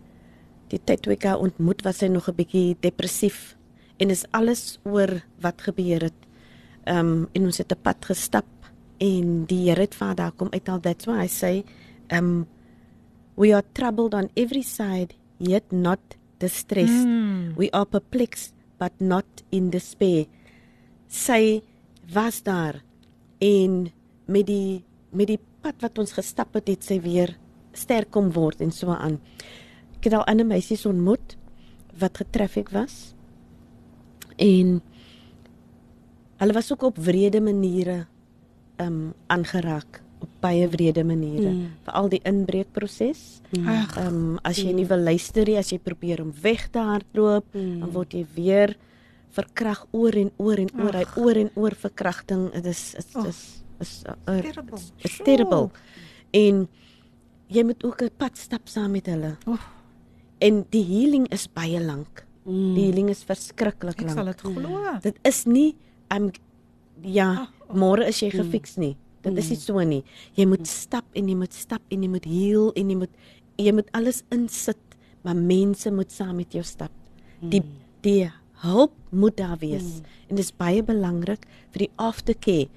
die 0.70 0.80
tyd 0.84 1.02
toe 1.02 1.12
ek 1.12 1.24
haar 1.24 1.42
ontmoet 1.42 1.82
was 1.82 1.98
sy 1.98 2.08
nog 2.08 2.28
'n 2.28 2.36
bietjie 2.36 2.76
depressief 2.80 3.56
en 3.98 4.10
is 4.10 4.26
alles 4.30 4.78
oor 4.84 5.22
wat 5.40 5.62
gebeur 5.62 6.02
het. 6.10 6.20
Ehm 6.84 6.98
um, 6.98 7.28
en 7.32 7.44
ons 7.44 7.58
het 7.58 7.72
'n 7.72 7.82
pad 7.82 8.04
gestap 8.04 8.46
en 8.98 9.44
die 9.46 9.68
Here 9.68 9.80
het 9.80 9.94
vir 9.94 10.06
haar 10.06 10.16
daar 10.16 10.32
kom 10.32 10.48
uithaal 10.50 10.80
that's 10.80 11.06
why 11.06 11.24
I 11.24 11.28
say 11.28 11.64
ehm 12.08 12.24
um, 12.24 12.46
we 13.36 13.52
are 13.54 13.64
troubled 13.72 14.14
on 14.14 14.30
every 14.34 14.62
side 14.62 15.14
yet 15.38 15.72
not 15.72 16.00
distressed. 16.38 17.06
Mm. 17.06 17.54
We 17.56 17.70
are 17.72 17.84
perplexed 17.84 18.54
but 18.78 18.92
not 19.00 19.24
in 19.50 19.70
despair. 19.70 20.26
Sy 21.08 21.62
was 22.12 22.42
daar 22.42 22.82
en 23.38 23.92
met 24.26 24.46
die 24.46 24.82
met 25.16 25.26
die 25.30 25.38
pad 25.62 25.74
wat 25.80 25.98
ons 25.98 26.12
gestap 26.12 26.54
het, 26.58 26.68
het 26.68 26.84
sy 26.84 27.00
weer 27.00 27.36
sterk 27.72 28.10
kom 28.10 28.32
word 28.34 28.60
en 28.60 28.70
so 28.74 28.90
aan. 28.92 29.20
Ek 29.96 30.04
het 30.10 30.12
al 30.18 30.24
ander 30.28 30.46
meisies 30.46 30.84
ontmoet 30.86 31.36
wat 31.98 32.18
getraffic 32.20 32.68
was. 32.74 33.14
En 34.36 34.80
hulle 36.36 36.52
was 36.52 36.72
ook 36.72 36.82
op 36.82 36.98
wrede 36.98 37.40
maniere 37.40 38.06
um 38.82 39.14
aangeraak 39.32 40.02
op 40.20 40.28
baie 40.40 40.68
wrede 40.68 41.04
maniere 41.04 41.50
Mm. 41.50 41.70
veral 41.84 42.08
die 42.08 42.20
inbreekproses. 42.24 43.40
Ag, 43.66 43.96
Ehm 43.96 44.06
um, 44.06 44.38
as 44.42 44.56
jy 44.56 44.72
nie 44.72 44.86
wil 44.86 44.98
luister 44.98 45.44
nie, 45.46 45.56
as 45.58 45.70
jy 45.70 45.78
probeer 45.78 46.22
om 46.22 46.32
weg 46.42 46.68
te 46.70 46.78
hardloop, 46.78 47.44
Mm. 47.54 47.80
dan 47.80 47.90
word 47.90 48.12
jy 48.12 48.26
weer 48.34 48.76
verkrag 49.30 49.86
oor 49.92 50.12
en 50.16 50.30
oor 50.36 50.56
en 50.58 50.70
oor, 50.80 50.92
hy 50.94 51.04
oor 51.16 51.36
en 51.36 51.50
oor 51.54 51.74
verkrachting. 51.74 52.52
Dit 52.52 52.64
is 52.66 52.94
is 52.94 53.14
Ag. 53.14 53.26
is 53.26 53.62
is 53.80 54.02
uh, 54.06 54.40
terrible. 54.40 54.78
It's 54.98 55.14
Sure. 55.14 55.24
terrible. 55.24 55.70
En 56.32 56.68
jy 57.48 57.62
moet 57.64 57.84
ook 57.84 58.02
'n 58.02 58.10
pad 58.16 58.36
stap 58.38 58.68
saam 58.68 58.90
met 58.90 59.06
hulle. 59.06 59.36
Oef. 59.46 59.66
En 60.38 60.64
die 60.70 60.84
healing 60.84 61.28
is 61.32 61.46
baie 61.52 61.80
lank. 61.80 62.26
Mm. 62.44 62.74
Die 62.74 62.84
healing 62.84 63.08
is 63.10 63.24
verskriklik 63.24 64.00
Ek 64.02 64.08
sal 64.10 64.24
lank. 64.24 64.36
dit 64.42 64.52
glo. 64.52 64.98
Dit 65.00 65.18
is 65.24 65.44
nie 65.46 65.74
um 66.14 66.30
ja, 67.02 67.30
Ag, 67.32 67.52
ag. 67.68 67.76
môre 67.76 68.06
is 68.06 68.20
jy 68.20 68.30
gefiks 68.30 68.76
nie. 68.76 68.96
Dit 69.22 69.36
is 69.38 69.48
nie 69.48 69.58
so 69.58 69.78
nie. 69.82 70.04
Jy 70.34 70.46
moet 70.46 70.66
stap 70.66 71.04
en 71.14 71.28
jy 71.28 71.34
moet 71.34 71.52
stap 71.54 71.82
en 71.90 72.02
jy 72.02 72.08
moet 72.08 72.24
heal 72.24 72.72
en 72.76 72.90
jy 72.90 72.96
moet 72.96 73.10
jy 73.58 73.72
moet 73.72 73.88
alles 73.92 74.22
insit, 74.30 74.76
maar 75.24 75.34
mense 75.36 75.90
moet 75.90 76.12
saam 76.12 76.36
met 76.36 76.52
jou 76.52 76.62
stap. 76.62 76.90
Die 77.40 77.62
die 78.02 78.30
hulp 78.62 78.92
moet 79.10 79.36
daar 79.36 79.58
wees. 79.58 80.00
En 80.28 80.36
dit 80.36 80.44
is 80.44 80.52
baie 80.56 80.82
belangrik 80.82 81.44
vir 81.72 81.78
die 81.78 81.90
aftercare 81.96 82.68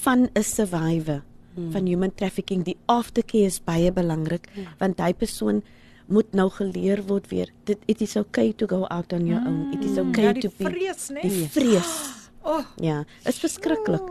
van 0.00 0.28
'n 0.34 0.42
survivor 0.42 1.22
van 1.70 1.86
human 1.86 2.14
trafficking. 2.14 2.64
Die 2.64 2.76
aftercare 2.88 3.44
is 3.44 3.60
baie 3.64 3.92
belangrik 3.92 4.48
want 4.78 5.00
hy 5.00 5.12
persoon 5.12 5.62
moet 6.08 6.32
nou 6.32 6.48
geleer 6.50 7.02
word 7.06 7.28
weer. 7.30 7.48
Dit 7.64 7.78
it 7.86 8.00
is 8.00 8.16
okay 8.16 8.52
to 8.52 8.66
go 8.66 8.84
out 8.88 9.12
on 9.12 9.26
your 9.26 9.40
own. 9.46 9.72
It 9.72 9.84
is 9.84 9.98
okay 9.98 10.24
ja, 10.24 10.32
die 10.32 10.42
to 10.42 10.50
be 10.58 10.64
vrees, 10.64 11.10
né? 11.10 11.20
die 11.22 11.46
vrees. 11.48 11.92
Oh, 12.44 12.64
Ja, 12.82 13.04
is 13.24 13.38
verskriklik. 13.38 14.02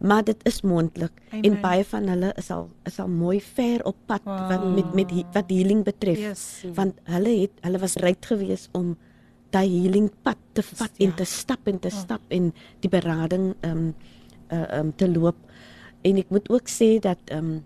Maar 0.00 0.24
dit 0.24 0.36
is 0.48 0.62
moontlik 0.62 1.12
en 1.30 1.60
baie 1.60 1.84
van 1.84 2.08
hulle 2.08 2.32
is 2.36 2.50
al 2.50 2.70
is 2.86 2.98
al 2.98 3.08
mooi 3.08 3.40
ver 3.40 3.84
op 3.84 3.96
pad 4.06 4.20
Wow. 4.24 4.48
wat 4.48 4.64
met 4.74 4.94
met 4.94 5.12
wat 5.32 5.50
healing 5.50 5.84
betref. 5.84 6.18
Yes. 6.18 6.64
Want 6.74 6.94
hulle 7.04 7.40
het 7.40 7.50
hulle 7.60 7.78
was 7.78 7.94
reg 8.00 8.16
geweest 8.20 8.68
om 8.72 8.96
daai 9.50 9.68
healing 9.82 10.10
pad 10.22 10.36
te 10.52 10.62
vat 10.62 10.90
Ja. 10.96 11.06
en 11.06 11.14
te 11.14 11.24
stap 11.24 11.66
en 11.68 11.78
te 11.78 11.90
stap 11.90 12.20
en 12.28 12.54
die 12.80 12.88
berading 12.90 13.54
ehm 13.60 13.76
um, 13.76 13.94
uh, 14.54 14.78
um, 14.78 14.92
te 14.96 15.08
loop. 15.10 15.36
En 16.04 16.16
ek 16.20 16.30
moet 16.30 16.48
ook 16.52 16.68
sê 16.70 16.98
dat 17.00 17.18
ehm 17.32 17.54
um, 17.54 17.64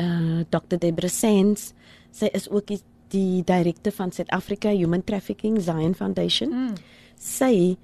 uh, 0.00 0.44
Dr. 0.48 0.78
Debra 0.80 1.08
Sands, 1.08 1.72
sy 2.10 2.30
is 2.34 2.48
ook 2.50 2.66
die, 2.70 2.80
die 3.12 3.42
direkteur 3.46 3.92
van 3.92 4.12
Suid-Afrika 4.14 4.70
Human 4.74 5.04
Trafficking 5.04 5.60
Zion 5.60 5.94
Foundation 5.98 6.50
Mm. 6.54 6.74
sy 7.20 7.76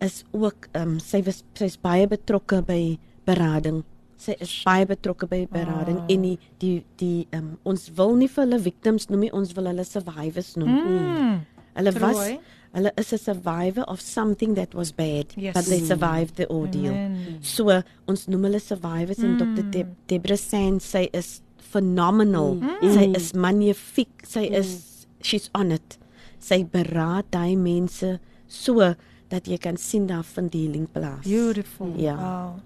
is 0.00 0.24
ook 0.32 0.68
ehm 0.72 0.94
um, 0.96 0.98
sy 0.98 1.22
was 1.26 1.42
sy's 1.54 1.76
baie 1.80 2.06
betrokke 2.08 2.62
by 2.66 2.98
berading. 3.28 3.82
Sy 4.20 4.34
is 4.40 4.50
baie 4.64 4.84
betrokke 4.88 5.26
by 5.28 5.46
berading 5.52 5.98
Ah. 6.00 6.08
en 6.12 6.22
die 6.22 6.38
die 6.58 6.84
die 6.96 7.26
ehm 7.30 7.38
um, 7.52 7.58
ons 7.64 7.90
wil 7.96 8.16
nie 8.16 8.28
vir 8.28 8.44
hulle 8.44 8.58
victims 8.60 9.08
noem 9.08 9.20
nie, 9.20 9.32
ons 9.32 9.52
wil 9.56 9.66
hulle 9.70 9.84
survivors 9.84 10.54
noem. 10.56 10.70
Mm. 10.70 11.40
Hulle 11.74 11.92
True, 11.92 12.06
was 12.06 12.38
hulle 12.72 12.90
is 12.96 13.12
'n 13.12 13.18
survivor 13.18 13.82
of 13.82 14.00
something 14.00 14.54
that 14.54 14.74
was 14.74 14.92
bad, 14.92 15.26
Yes. 15.36 15.54
but 15.54 15.64
they 15.66 15.80
survived 15.80 16.36
the 16.36 16.46
ordeal. 16.48 16.92
Amen. 16.92 17.38
So 17.42 17.82
ons 18.06 18.26
noem 18.26 18.42
hulle 18.48 18.60
survivors 18.60 19.18
en 19.18 19.36
Dr. 19.38 19.62
De 19.70 19.86
Debra 20.06 20.36
Sands 20.36 20.84
sy 20.84 21.08
is 21.12 21.40
phenomenal. 21.58 22.58
Sy 22.82 23.10
is 23.14 23.32
magnifiek. 23.32 24.26
Sy 24.26 24.46
is 24.50 25.06
she's 25.22 25.50
on 25.54 25.70
it. 25.72 25.98
Sy 26.38 26.64
beraad 26.64 27.30
daai 27.30 27.56
mense 27.56 28.18
so 28.48 28.94
dat 29.30 29.46
jy 29.46 29.58
kan 29.58 29.76
sien 29.78 30.06
daar 30.06 30.24
vind 30.24 30.54
healing 30.54 30.88
plaas. 30.90 31.22
Beautiful. 31.26 31.92
Ja. 31.96 32.16
Wow. 32.16 32.60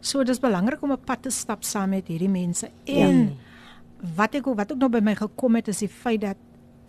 So 0.00 0.24
dis 0.24 0.40
belangrik 0.40 0.82
om 0.82 0.92
'n 0.92 1.04
pad 1.04 1.22
te 1.22 1.30
stap 1.30 1.64
saam 1.64 1.90
met 1.90 2.08
hierdie 2.08 2.28
mense. 2.28 2.68
En 2.84 3.16
ja. 3.18 4.08
wat 4.16 4.34
ek 4.34 4.44
wat 4.44 4.72
ook 4.72 4.78
nog 4.78 4.90
by 4.90 5.00
my 5.00 5.14
gekom 5.14 5.54
het 5.54 5.68
is 5.68 5.78
die 5.78 5.88
feit 5.88 6.20
dat 6.20 6.36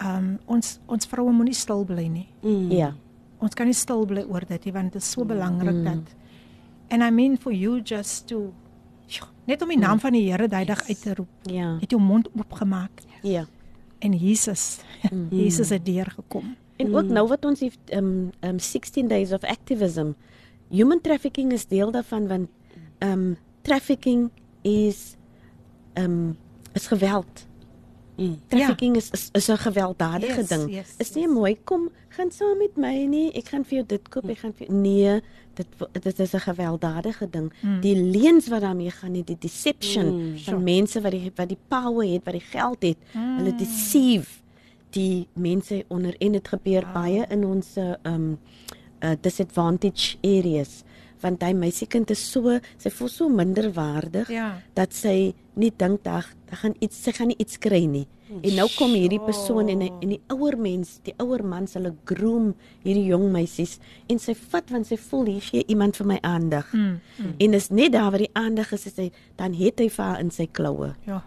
ehm 0.01 0.17
um, 0.17 0.39
ons 0.45 0.79
ons 0.89 1.07
vroue 1.07 1.31
moenie 1.31 1.57
stil 1.57 1.85
bly 1.85 2.07
nie. 2.09 2.27
Mm. 2.41 2.71
Ja. 2.73 2.93
Ons 3.41 3.53
kan 3.57 3.69
nie 3.69 3.77
stil 3.77 4.05
bly 4.05 4.25
oor 4.29 4.45
dit 4.47 4.65
nie 4.65 4.73
want 4.73 4.93
dit 4.93 5.01
is 5.01 5.11
so 5.11 5.25
belangrik 5.25 5.77
mm. 5.77 5.85
dat 5.85 6.15
and 6.91 7.03
I 7.03 7.09
mean 7.09 7.37
for 7.37 7.51
you 7.51 7.81
just 7.81 8.27
to 8.27 8.53
Sjoe, 9.11 9.27
net 9.43 9.61
om 9.61 9.71
die 9.71 9.79
naam 9.79 9.99
van 9.99 10.15
die 10.15 10.23
Here 10.29 10.47
duidig 10.47 10.83
uit 10.87 11.01
te 11.01 11.13
roep. 11.15 11.31
Ja. 11.51 11.73
Het 11.81 11.91
jou 11.91 12.01
mond 12.01 12.29
oopgemaak 12.35 13.03
Ja. 13.21 13.45
en 13.99 14.13
Jesus 14.17 14.79
Jesus 15.43 15.69
het 15.69 15.85
deurgekom. 15.85 16.55
En 16.77 16.95
ook 16.95 17.11
nou 17.11 17.27
wat 17.27 17.45
ons 17.45 17.59
het 17.59 17.77
um 17.93 18.31
um 18.39 18.59
16 18.59 19.07
days 19.07 19.31
of 19.31 19.43
activism. 19.43 20.13
Human 20.69 21.01
trafficking 21.01 21.51
is 21.51 21.67
deel 21.67 21.91
daarvan 21.91 22.27
want 22.27 22.49
um 22.99 23.37
trafficking 23.61 24.29
is 24.61 25.15
um 25.93 26.37
is 26.73 26.87
geweld. 26.87 27.47
Mm. 28.21 28.37
Trafficking 28.47 28.95
is 28.95 29.09
is, 29.11 29.29
is 29.33 29.47
'n 29.49 29.57
gewelddadige 29.57 30.35
Yes, 30.41 30.47
ding. 30.47 30.69
yes, 30.73 30.93
is 30.97 31.13
nie 31.15 31.27
mooi 31.27 31.57
kom 31.63 31.89
gaan 32.09 32.31
saam 32.31 32.57
met 32.57 32.75
my 32.77 33.05
nie. 33.05 33.31
Ek 33.33 33.47
gaan 33.49 33.63
vir 33.65 33.75
jou 33.77 33.85
dit 33.87 34.09
koop, 34.09 34.29
ek 34.29 34.37
gaan 34.37 34.53
vir 34.53 34.67
nee, 34.71 35.21
dit 35.55 35.67
dit 36.03 36.19
is 36.19 36.33
'n 36.33 36.39
gewelddadige 36.39 37.29
ding. 37.29 37.51
Mm. 37.61 37.81
Die 37.81 37.95
leuns 37.95 38.47
wat 38.47 38.61
daarmee 38.61 38.91
gaan, 38.91 39.11
nie, 39.11 39.23
die 39.23 39.37
deception 39.39 40.05
Mm, 40.05 40.37
van 40.37 40.63
mense 40.63 41.01
wat 41.01 41.11
die 41.11 41.31
wat 41.35 41.47
die 41.49 41.57
power 41.67 42.05
het, 42.07 42.21
wat 42.23 42.33
die 42.33 42.47
geld 42.51 42.81
het. 42.83 42.97
Hulle 43.13 43.55
deceive 43.55 44.39
die 44.91 45.27
mense 45.33 45.83
onder 45.87 46.15
en 46.19 46.31
dit 46.31 46.47
gebeur 46.47 46.83
baie 46.93 47.25
in 47.29 47.45
ons 47.45 47.77
um 48.03 48.37
uh, 49.03 49.11
disadvantage 49.21 50.17
areas 50.21 50.83
want 51.21 51.43
hy 51.43 51.53
meisiekind 51.53 52.11
is 52.11 52.31
so 52.31 52.59
sy 52.77 52.89
voel 52.89 53.09
so 53.09 53.29
minderwaardig 53.29 54.29
Ja. 54.29 54.61
dat 54.75 54.93
sy 54.93 55.33
nie 55.55 55.71
dink 55.77 56.03
daar 56.03 56.25
daar 56.49 56.57
gaan 56.57 56.75
iets 56.79 57.03
sy 57.03 57.11
gaan 57.11 57.27
nie 57.27 57.37
iets 57.39 57.57
kry 57.59 57.85
nie. 57.85 58.07
En 58.43 58.55
nou 58.55 58.67
kom 58.77 58.93
hierdie 58.95 59.19
persoon 59.19 59.67
en 59.69 59.81
hy- 59.81 59.91
en 60.01 60.09
die 60.09 60.21
ouer 60.29 60.55
mens, 60.57 60.99
die 61.03 61.13
ouer 61.19 61.43
mans 61.43 61.73
hulle 61.73 61.93
groom 62.05 62.53
hierdie 62.83 63.05
jong 63.09 63.29
meisies 63.31 63.77
en 64.09 64.19
sy 64.19 64.33
vat 64.33 64.69
want 64.71 64.87
sy 64.87 64.95
voel 64.97 65.25
hier 65.25 65.41
gee 65.41 65.63
iemand 65.67 65.95
vir 65.97 66.07
my 66.07 66.19
aandag. 66.23 66.71
Mm, 66.73 66.99
mm. 67.19 67.33
En 67.39 67.53
is 67.53 67.69
net 67.69 67.91
daar 67.91 68.11
waar 68.11 68.19
die 68.23 68.29
aandag 68.33 68.71
is, 68.73 68.85
is 68.85 68.95
hy 68.97 69.11
dan 69.37 69.53
het 69.53 69.79
hy 69.79 69.89
vir 69.89 70.05
haar 70.05 70.19
in 70.19 70.31
sy 70.31 70.47
kloue. 70.47 70.93
Ja. 71.05 71.21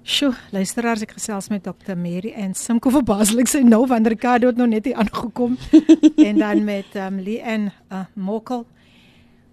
Sjoe, 0.00 0.32
luisteraars, 0.48 1.02
ek 1.04 1.10
gesels 1.18 1.50
met 1.52 1.66
Dr. 1.66 1.92
Mary 1.92 2.30
en 2.32 2.54
Simko 2.56 2.88
verbaaslik 2.94 3.50
sy 3.52 3.60
nou 3.66 3.82
van 3.88 4.06
Ricardo 4.08 4.48
het 4.48 4.56
nog 4.56 4.70
net 4.72 4.86
hier 4.88 4.96
aangekom 4.96 5.58
en 6.28 6.40
dan 6.40 6.64
met 6.64 6.96
um, 6.96 7.18
Lee 7.20 7.42
en 7.44 7.68
uh, 7.92 8.06
Mokel. 8.16 8.64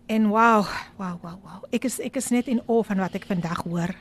En 0.07 0.29
wow, 0.31 0.63
wow, 0.95 1.17
wow, 1.19 1.35
wow. 1.43 1.65
Ek 1.75 1.89
is 1.89 1.99
ek 1.99 2.15
is 2.21 2.31
net 2.31 2.47
in 2.47 2.61
awe 2.63 2.85
van 2.87 3.03
wat 3.03 3.17
ek 3.19 3.27
vandag 3.27 3.65
hoor. 3.67 3.91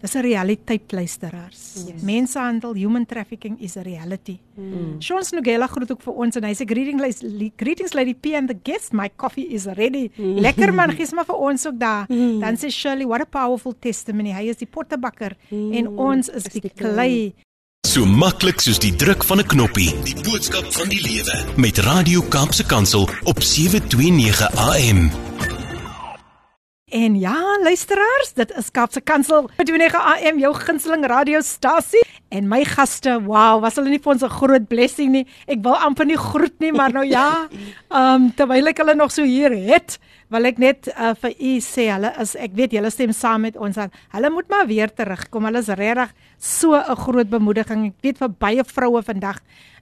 Dis 0.00 0.14
'n 0.14 0.22
realiteit 0.24 0.92
luisteraars. 0.92 1.84
Yes. 1.86 2.02
Mensenhandel, 2.02 2.74
human 2.74 3.06
trafficking 3.06 3.60
is 3.60 3.76
a 3.76 3.82
reality. 3.82 4.38
Mm. 4.56 4.96
Sean 4.98 5.24
Snugela 5.24 5.66
groet 5.66 5.90
ook 5.90 6.02
vir 6.02 6.14
ons 6.14 6.36
en 6.36 6.44
hy 6.44 6.54
sê 6.54 6.64
greeting 6.64 7.00
lady, 7.00 7.52
greetings 7.56 7.92
lady 7.92 8.14
P 8.14 8.34
and 8.34 8.48
the 8.48 8.56
guest 8.62 8.92
my 8.92 9.10
coffee 9.16 9.48
is 9.52 9.66
ready. 9.66 10.10
Lekker 10.16 10.72
man, 10.72 10.90
gee 10.96 11.06
maar 11.14 11.26
vir 11.26 11.36
ons 11.36 11.66
ook 11.66 11.78
daar. 11.78 12.06
Dan 12.08 12.56
sê 12.56 12.70
Shirley 12.70 13.06
what 13.06 13.20
a 13.20 13.26
powerful 13.26 13.74
testimony. 13.78 14.32
Hy 14.32 14.48
is 14.48 14.56
die 14.56 14.68
pottebakker 14.68 15.36
en 15.50 15.88
ons 15.88 16.28
is 16.28 16.44
die 16.44 16.70
klei. 16.74 17.34
So 17.90 18.04
maklik 18.06 18.60
soos 18.60 18.78
die 18.78 18.92
druk 18.94 19.24
van 19.24 19.40
'n 19.40 19.46
knoppie. 19.46 19.90
Die 20.04 20.14
boodskap 20.22 20.72
van 20.72 20.88
die 20.88 21.00
lewe 21.00 21.44
met 21.56 21.78
Radio 21.78 22.22
Kaapse 22.22 22.64
Kansel 22.64 23.08
op 23.24 23.42
729 23.42 24.50
AM. 24.54 25.10
En 26.90 27.18
ja, 27.18 27.58
luisteraars, 27.62 28.32
dit 28.34 28.52
is 28.58 28.70
Kaapse 28.70 29.00
Kansel 29.00 29.44
29 29.56 29.94
AM 29.94 30.40
jou 30.42 30.50
gunsteling 30.58 31.04
radiostasie 31.06 32.02
en 32.34 32.48
my 32.50 32.64
gaste, 32.66 33.12
wow, 33.28 33.60
was 33.62 33.78
hulle 33.78 33.92
nie 33.92 34.00
vir 34.02 34.10
ons 34.10 34.24
'n 34.26 34.32
groot 34.34 34.66
blessing 34.66 35.12
nie. 35.12 35.26
Ek 35.46 35.62
wil 35.62 35.76
amper 35.78 36.06
nie 36.06 36.18
groet 36.18 36.58
nie, 36.58 36.72
maar 36.72 36.90
nou 36.92 37.04
ja, 37.06 37.46
ehm 37.94 38.26
um, 38.26 38.32
terwyl 38.34 38.66
ek 38.66 38.82
hulle 38.82 38.94
nog 38.94 39.12
so 39.12 39.22
hier 39.22 39.54
het, 39.54 40.00
wil 40.30 40.44
ek 40.44 40.58
net 40.58 40.90
uh, 40.98 41.14
vir 41.14 41.30
u 41.38 41.52
sê 41.62 41.86
hulle 41.94 42.10
is 42.18 42.34
ek 42.34 42.58
weet 42.58 42.72
julle 42.72 42.90
stem 42.90 43.12
saam 43.12 43.46
met 43.46 43.56
ons 43.56 43.74
dat 43.74 43.94
hulle 44.10 44.30
moet 44.30 44.48
maar 44.50 44.66
weer 44.66 44.90
terugkom. 44.90 45.44
Hulle 45.44 45.62
is 45.62 45.68
regtig 45.68 46.10
so 46.38 46.74
'n 46.74 46.96
groot 46.96 47.30
bemoediging. 47.30 47.86
Ek 47.86 48.02
weet 48.02 48.18
vir 48.18 48.28
baie 48.28 48.64
vroue 48.64 49.02
vandag 49.02 49.38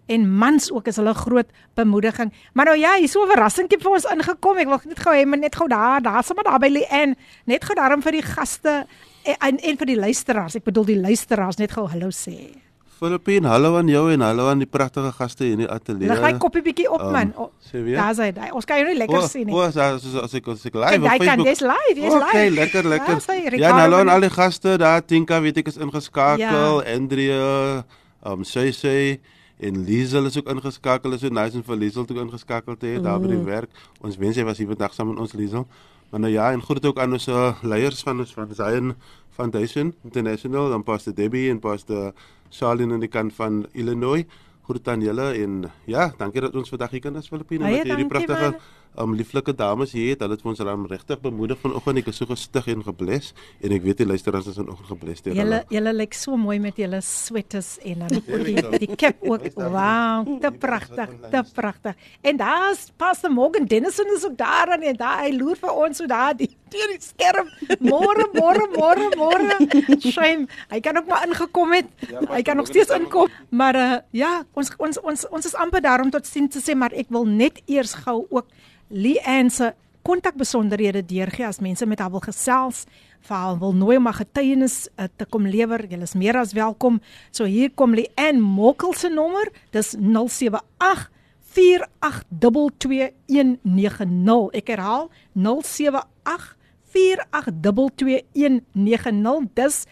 en 0.08 0.24
mans 0.40 0.70
ook 0.72 0.86
is 0.90 0.96
hulle 1.00 1.14
groot 1.14 1.50
bemoediging. 1.78 2.32
Maar 2.52 2.64
nou 2.72 2.78
ja, 2.78 2.96
hier 2.98 3.08
so 3.08 3.22
'n 3.24 3.28
verrassingkie 3.30 3.78
vir 3.80 3.90
ons 3.92 4.04
ingekom. 4.04 4.56
Ek 4.58 4.66
wil 4.68 4.80
net 4.84 5.00
gou 5.00 5.14
hê 5.14 5.26
maar 5.26 5.38
net 5.38 5.56
gou 5.56 5.68
daar, 5.68 6.00
daar 6.02 6.24
sommer 6.24 6.44
daar 6.44 6.58
by 6.58 6.68
Lien, 6.68 7.16
net 7.46 7.64
gou 7.64 7.74
daarom 7.74 8.02
vir 8.02 8.12
die 8.12 8.22
gaste 8.22 8.86
en, 9.24 9.36
en 9.40 9.58
en 9.58 9.76
vir 9.76 9.86
die 9.86 9.96
luisteraars. 9.96 10.54
Ek 10.56 10.64
bedoel 10.64 10.84
die 10.84 11.00
luisteraars 11.00 11.56
net 11.58 11.72
gou 11.72 11.86
hallo 11.88 12.08
sê. 12.10 12.56
Filippin, 12.98 13.44
hallo 13.46 13.76
aan 13.78 13.86
jou 13.86 14.08
en 14.10 14.20
hallo 14.26 14.48
aan 14.50 14.58
die 14.58 14.66
pragtige 14.66 15.12
gaste 15.14 15.44
hier 15.44 15.52
in 15.52 15.58
die 15.62 15.68
ateljee. 15.70 16.08
Lig 16.10 16.20
my 16.20 16.32
koppie 16.42 16.62
bietjie 16.66 16.88
op 16.90 17.00
Ehm, 17.00 17.12
man. 17.12 17.32
O? 17.36 17.50
Daar's 17.72 18.18
hy. 18.18 18.32
Ons 18.52 18.64
kan 18.64 18.80
jou 18.80 18.88
nie 18.88 18.98
lekker 18.98 19.28
sien 19.28 19.46
nie. 19.46 19.54
O, 19.54 19.60
as 19.60 19.76
as 19.76 20.02
as 20.14 20.34
ek 20.34 20.48
as 20.48 20.66
ek 20.66 20.74
live 20.74 21.04
op 21.04 21.10
hy 21.10 21.18
kan 21.18 21.26
Facebook. 21.26 21.46
dis 21.46 21.60
live, 21.60 21.94
dis 21.94 22.04
live. 22.12 22.24
Okay, 22.24 22.48
lekker 22.50 22.84
lekker. 22.84 23.14
Ja, 23.14 23.20
sy, 23.20 23.56
Ja, 23.56 23.70
hallo 23.78 23.96
aan 23.98 24.08
al 24.08 24.20
die 24.20 24.30
gaste 24.30 24.76
daar. 24.78 25.04
Tinka 25.06 25.40
weet 25.40 25.56
ek 25.58 25.68
is 25.68 25.76
ingeskakel. 25.76 26.82
Ja. 26.82 26.94
Andrea, 26.94 27.84
um 28.26 28.42
sy 28.44 28.72
sê 28.74 29.20
en 29.60 29.84
Liesel 29.84 30.26
is 30.26 30.38
ook 30.38 30.48
ingeskakel. 30.48 31.12
Is 31.12 31.20
so 31.20 31.28
nice 31.28 31.56
en 31.56 31.64
vir 31.64 31.76
Liesel 31.76 32.04
toe 32.04 32.16
ingeskakel 32.22 32.76
te 32.76 32.86
hê 32.86 33.02
daar 33.02 33.20
by 33.20 33.26
Mm. 33.26 33.36
die 33.36 33.44
werk. 33.44 33.70
Ons 34.00 34.16
wens 34.16 34.36
jy 34.36 34.44
was 34.44 34.58
hier 34.58 34.66
vandag 34.68 34.94
saam 34.94 35.08
met 35.08 35.18
ons 35.18 35.32
Liesel. 35.32 35.66
Maar 36.10 36.20
nou 36.20 36.32
ja, 36.32 36.52
en 36.52 36.62
groet 36.62 36.86
ook 36.86 36.98
aan 36.98 37.12
ons 37.12 37.28
uh, 37.28 37.52
leiers 37.62 38.02
van 38.02 38.18
ons 38.18 38.32
van 38.32 38.48
Zion 38.54 38.94
Foundation 39.30 39.94
International, 40.04 40.70
dan 40.70 40.82
Pastor 40.82 41.14
Debbie 41.14 41.50
en 41.50 41.58
Pastor 41.60 42.12
Charlene 42.50 42.94
aan 42.94 43.00
die 43.00 43.08
kant 43.08 43.32
van 43.34 43.66
Illinois. 43.72 44.24
Groet 44.64 44.88
aan 44.88 45.00
julle 45.00 45.32
en 45.42 45.70
ja, 45.84 46.12
dankie 46.16 46.40
dat 46.40 46.54
ons 46.56 46.68
vandag 46.68 46.90
hier 46.90 47.00
kan 47.00 47.16
as 47.16 47.28
Filippine 47.28 47.64
met 47.64 47.82
hierdie 47.84 48.06
pragtige 48.06 48.50
man. 48.50 48.56
Um 48.96 49.14
lieflike 49.14 49.54
dames 49.54 49.92
hier 49.92 50.12
het. 50.12 50.22
Hulle 50.24 50.36
het 50.36 50.42
vir 50.42 50.50
ons 50.52 50.62
dan 50.62 50.86
regtig 50.90 51.20
bemoedig 51.20 51.60
vanoggend. 51.62 52.02
Ek 52.02 52.10
is 52.12 52.20
so 52.20 52.26
gestig 52.30 52.68
en 52.72 52.84
gebless 52.86 53.32
en 53.60 53.74
ek 53.76 53.84
weet 53.84 54.02
die 54.02 54.08
luisteraars 54.08 54.48
is 54.50 54.58
vanoggend 54.60 54.90
gebless 54.92 55.22
deur 55.22 55.34
Julle 55.34 55.60
hulle. 55.60 55.76
julle 55.76 55.94
lyk 55.96 56.14
so 56.14 56.36
mooi 56.36 56.58
met 56.62 56.76
julle 56.80 57.00
sweaters 57.04 57.76
en 57.84 58.04
dan 58.06 58.18
die, 58.18 58.62
die 58.86 58.96
cap 58.96 59.22
ook. 59.22 59.48
Wow, 59.58 60.28
te 60.42 60.52
pragtig, 60.52 61.14
te 61.30 61.42
pragtig. 61.54 61.94
En 62.22 62.36
daar's 62.40 62.88
Pastor 62.96 63.30
Morgan 63.30 63.66
Dennison 63.66 64.06
is 64.16 64.26
ook 64.26 64.36
daar 64.38 64.78
en 64.78 64.96
daar 64.96 65.24
hy 65.24 65.32
loer 65.36 65.58
vir 65.58 65.72
ons 65.86 65.98
so 65.98 66.06
daar 66.06 66.36
die 66.36 66.50
deur 66.72 66.92
die 66.92 67.02
skerm. 67.02 67.50
Môre, 67.80 68.28
môre, 68.34 68.68
môre, 68.74 69.08
môre. 69.16 69.56
Shame. 70.04 70.46
Hy 70.72 70.80
kan 70.84 71.00
ook 71.00 71.10
maar 71.10 71.26
ingekom 71.26 71.74
het. 71.76 71.90
Hy 72.28 72.42
kan 72.46 72.60
nog 72.60 72.70
steeds 72.70 72.94
inkom. 72.94 73.32
Maar 73.50 73.76
uh, 73.76 73.98
ja, 74.16 74.32
ons 74.54 74.72
ons 74.78 75.02
ons 75.02 75.26
ons 75.28 75.50
is 75.50 75.58
amper 75.58 75.84
daar 75.84 76.04
om 76.04 76.12
tot 76.14 76.26
sien 76.26 76.48
te 76.48 76.62
sê, 76.62 76.76
maar 76.78 76.94
ek 76.96 77.12
wil 77.14 77.28
net 77.28 77.60
eers 77.66 77.96
gou 78.04 78.22
ook 78.30 78.48
Leanne 78.88 79.52
se 79.52 79.74
kontakbesonderhede 80.08 81.02
deurgee 81.04 81.44
as 81.44 81.58
mense 81.60 81.84
met 81.86 82.00
haar 82.00 82.14
wil 82.14 82.22
gesels, 82.24 82.86
vir 83.28 83.36
haar 83.36 83.58
wil 83.60 83.74
nooi 83.76 83.98
om 83.98 84.06
haar 84.08 84.22
getuienis 84.22 84.86
uh, 84.96 85.04
te 85.20 85.26
kom 85.28 85.44
lewer. 85.44 85.84
Julle 85.90 86.08
is 86.08 86.16
meer 86.16 86.38
as 86.40 86.56
welkom. 86.56 87.02
So 87.30 87.44
hier 87.44 87.74
kom 87.76 87.96
Leanne 87.96 88.40
Mokkel 88.40 88.96
se 88.96 89.12
nommer. 89.12 89.52
Dis 89.74 89.92
078 89.98 91.10
4822190. 91.58 94.52
Ek 94.60 94.68
herhaal 94.72 95.04
078 95.34 96.57
4822190. 96.94 99.48
Dis 99.54 99.86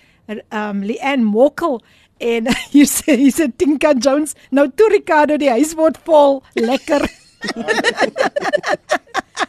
um 0.51 0.83
Leanne 0.83 1.25
Mokkel 1.25 1.83
en 2.19 2.47
hier 2.73 2.87
sê 2.91 3.17
hier 3.17 3.33
sê 3.33 3.49
Tinka 3.57 3.93
Jones. 3.95 4.35
Nou 4.51 4.69
toe 4.75 4.89
Ricardo 4.91 5.37
die 5.37 5.51
huis 5.51 5.75
word 5.79 5.99
vol. 6.05 6.43
Lekker. 6.55 7.07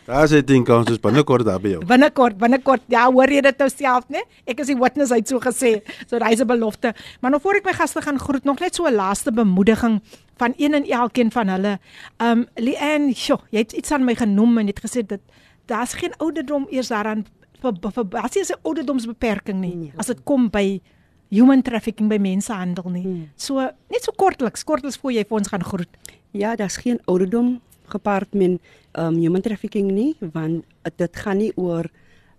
Daar 0.08 0.28
sê 0.32 0.40
ding 0.44 0.68
ons 0.72 0.88
is 0.92 1.00
binnekort 1.04 1.44
daar 1.48 1.60
by 1.64 1.74
jou. 1.74 1.82
Binnekort, 1.88 2.38
binnekort. 2.40 2.84
Ja, 2.92 3.06
hoor 3.12 3.32
jy 3.32 3.42
dit 3.44 3.60
nou 3.60 3.68
self, 3.72 4.08
né? 4.12 4.22
Ek 4.48 4.62
is 4.64 4.70
die 4.72 4.78
witness 4.80 5.12
uit 5.12 5.28
so 5.28 5.40
gesê. 5.44 5.82
So 6.08 6.20
hy's 6.24 6.40
'n 6.40 6.48
belofte. 6.48 6.94
Maar 7.22 7.32
nou 7.32 7.42
voor 7.42 7.60
ek 7.60 7.66
my 7.66 7.74
gaste 7.74 8.02
gaan 8.02 8.20
groet, 8.20 8.44
nog 8.44 8.60
net 8.60 8.76
so 8.76 8.88
'n 8.88 8.96
laaste 8.96 9.32
bemoediging 9.32 10.02
van 10.38 10.54
een 10.58 10.74
en 10.74 10.86
elkeen 10.86 11.32
van 11.32 11.48
hulle. 11.48 11.80
Um 12.20 12.48
Leanne, 12.56 13.16
sjo, 13.16 13.40
jy 13.52 13.60
het 13.60 13.74
iets 13.74 13.92
aan 13.92 14.06
my 14.06 14.16
genoem 14.16 14.58
en 14.58 14.68
jy 14.68 14.74
het 14.76 14.86
gesê 14.86 15.06
dit 15.06 15.22
daar's 15.68 15.94
geen 15.94 16.14
ouderdom 16.18 16.68
eers 16.72 16.88
daaraan 16.92 17.26
vir 17.62 18.06
basies 18.06 18.50
'n 18.52 18.60
ouderdomsbeperking 18.64 19.60
nie 19.60 19.76
Nee. 19.76 19.92
as 19.98 20.08
dit 20.08 20.24
kom 20.24 20.50
by 20.50 20.82
human 21.30 21.62
trafficking 21.62 22.08
by 22.10 22.18
mensenhandel 22.18 22.90
nie. 22.92 23.30
So 23.36 23.60
net 23.90 24.04
so 24.04 24.12
kortliks, 24.16 24.64
kortliks 24.64 24.98
voor 24.98 25.12
jy 25.12 25.24
vir 25.28 25.38
ons 25.38 25.48
gaan 25.48 25.64
groet. 25.64 25.90
Ja, 26.32 26.56
daar's 26.56 26.78
geen 26.78 27.00
ouderdom 27.06 27.60
gepaard 27.88 28.34
met 28.34 28.60
um 28.94 29.16
human 29.18 29.42
trafficking 29.42 29.92
nie, 29.92 30.16
want 30.34 30.64
dit 30.96 31.16
gaan 31.16 31.38
nie 31.38 31.52
oor 31.56 31.86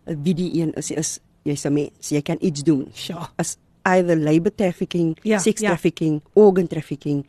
uh, 0.07 0.15
wie 0.23 0.35
die 0.35 0.61
een 0.63 0.73
is, 0.75 0.91
is 0.91 1.19
jy's 1.45 1.65
'n 1.67 1.73
mens, 1.73 2.09
jy 2.09 2.23
kan 2.23 2.37
iets 2.41 2.63
doen. 2.63 2.89
Sjoe. 2.95 3.29
As 3.37 3.57
either 3.85 4.17
labor 4.17 4.55
trafficking, 4.55 5.17
Ja, 5.23 5.39
sex 5.39 5.61
ja. 5.61 5.69
trafficking, 5.69 6.21
organ 6.35 6.67
trafficking. 6.67 7.27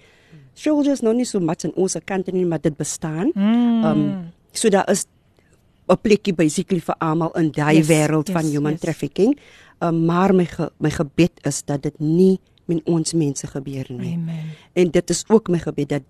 Shoulders 0.55 1.01
nog 1.01 1.13
nie 1.15 1.25
so 1.25 1.39
much 1.39 1.63
aan 1.65 1.73
ons 1.75 1.95
kant 2.05 2.31
nie, 2.31 2.45
maar 2.45 2.61
dit 2.61 2.75
bestaan. 2.77 3.31
Mm. 3.35 3.83
Um 3.83 4.31
so 4.51 4.69
daar 4.69 4.89
is 4.89 5.05
'n 5.89 5.97
plekkie 6.01 6.33
basically 6.33 6.79
vir 6.79 6.95
almal 6.99 7.31
in 7.35 7.51
daai 7.51 7.77
Yes, 7.77 7.87
wêreld 7.87 8.27
yes, 8.27 8.35
van 8.37 8.45
human 8.45 8.71
yes. 8.77 8.81
trafficking. 8.81 9.37
Um 9.79 10.05
maar 10.05 10.35
my 10.35 10.45
ge, 10.45 10.69
my 10.77 10.89
gebed 10.89 11.31
is 11.45 11.63
dat 11.65 11.81
dit 11.83 11.99
nie 11.99 12.39
met 12.65 12.81
ons 12.85 13.13
mense 13.13 13.47
gebeur 13.47 13.85
nie. 13.89 14.13
Amen. 14.13 14.53
En 14.73 14.91
dit 14.91 15.09
is 15.09 15.23
ook 15.27 15.49
my 15.49 15.59
gebed 15.59 15.89
dat 15.89 16.03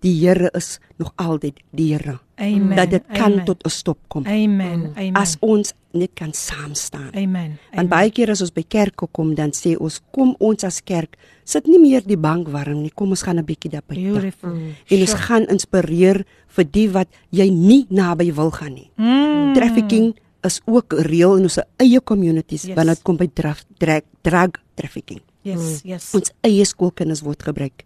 die 0.00 0.26
Here 0.26 0.50
is 0.52 0.78
nog 0.96 1.12
altyd 1.16 1.60
die 1.70 1.94
Here. 1.94 2.18
Amen. 2.36 2.76
Dat 2.76 2.90
dit 2.90 3.02
kan 3.12 3.32
Amen. 3.32 3.44
tot 3.44 3.64
'n 3.64 3.68
stop 3.70 3.98
kom. 4.08 4.26
Amen. 4.26 4.92
Amen. 4.96 5.12
As 5.14 5.36
ons 5.40 5.72
net 5.92 6.10
kan 6.14 6.32
saam 6.32 6.74
staan. 6.74 7.10
Amen. 7.14 7.58
En 7.70 7.88
baie 7.88 8.10
keer 8.10 8.30
as 8.30 8.40
ons 8.40 8.52
by 8.52 8.64
kerke 8.68 9.06
kom, 9.12 9.34
dan 9.34 9.50
sê 9.52 9.76
ons 9.78 10.00
kom 10.10 10.34
ons 10.38 10.64
as 10.64 10.80
kerk 10.84 11.16
sit 11.44 11.66
nie 11.66 11.78
meer 11.78 12.02
die 12.06 12.16
bank 12.16 12.48
warm 12.48 12.82
nie. 12.82 12.90
Kom 12.94 13.08
ons 13.10 13.22
gaan 13.22 13.38
'n 13.38 13.44
bietjie 13.44 13.70
daar 13.70 13.82
buite. 13.86 14.02
Beautiful. 14.02 14.50
En 14.88 15.00
ons 15.00 15.14
gaan 15.14 15.46
inspireer 15.46 16.24
vir 16.48 16.64
die 16.70 16.88
wat 16.90 17.08
jy 17.30 17.48
nie 17.50 17.86
naby 17.90 18.32
wil 18.34 18.50
gaan 18.50 18.74
nie. 18.74 18.90
Mm. 18.96 19.54
Trafficking 19.54 20.14
is 20.42 20.60
ook 20.64 20.92
reël 20.92 21.36
in 21.36 21.42
ons 21.42 21.58
eie 21.78 22.00
communities 22.02 22.62
Yes. 22.62 22.74
wanneer 22.76 22.94
dit 22.94 23.02
kom 23.04 23.16
by 23.16 23.28
drug 23.32 23.64
drug, 23.78 24.02
drug 24.22 24.50
trafficking. 24.74 25.20
Yes, 25.42 25.80
yes. 25.84 26.14
Ons 26.14 26.30
eie 26.42 26.64
skoolkinders 26.64 27.20
word 27.22 27.42
gebruik. 27.42 27.84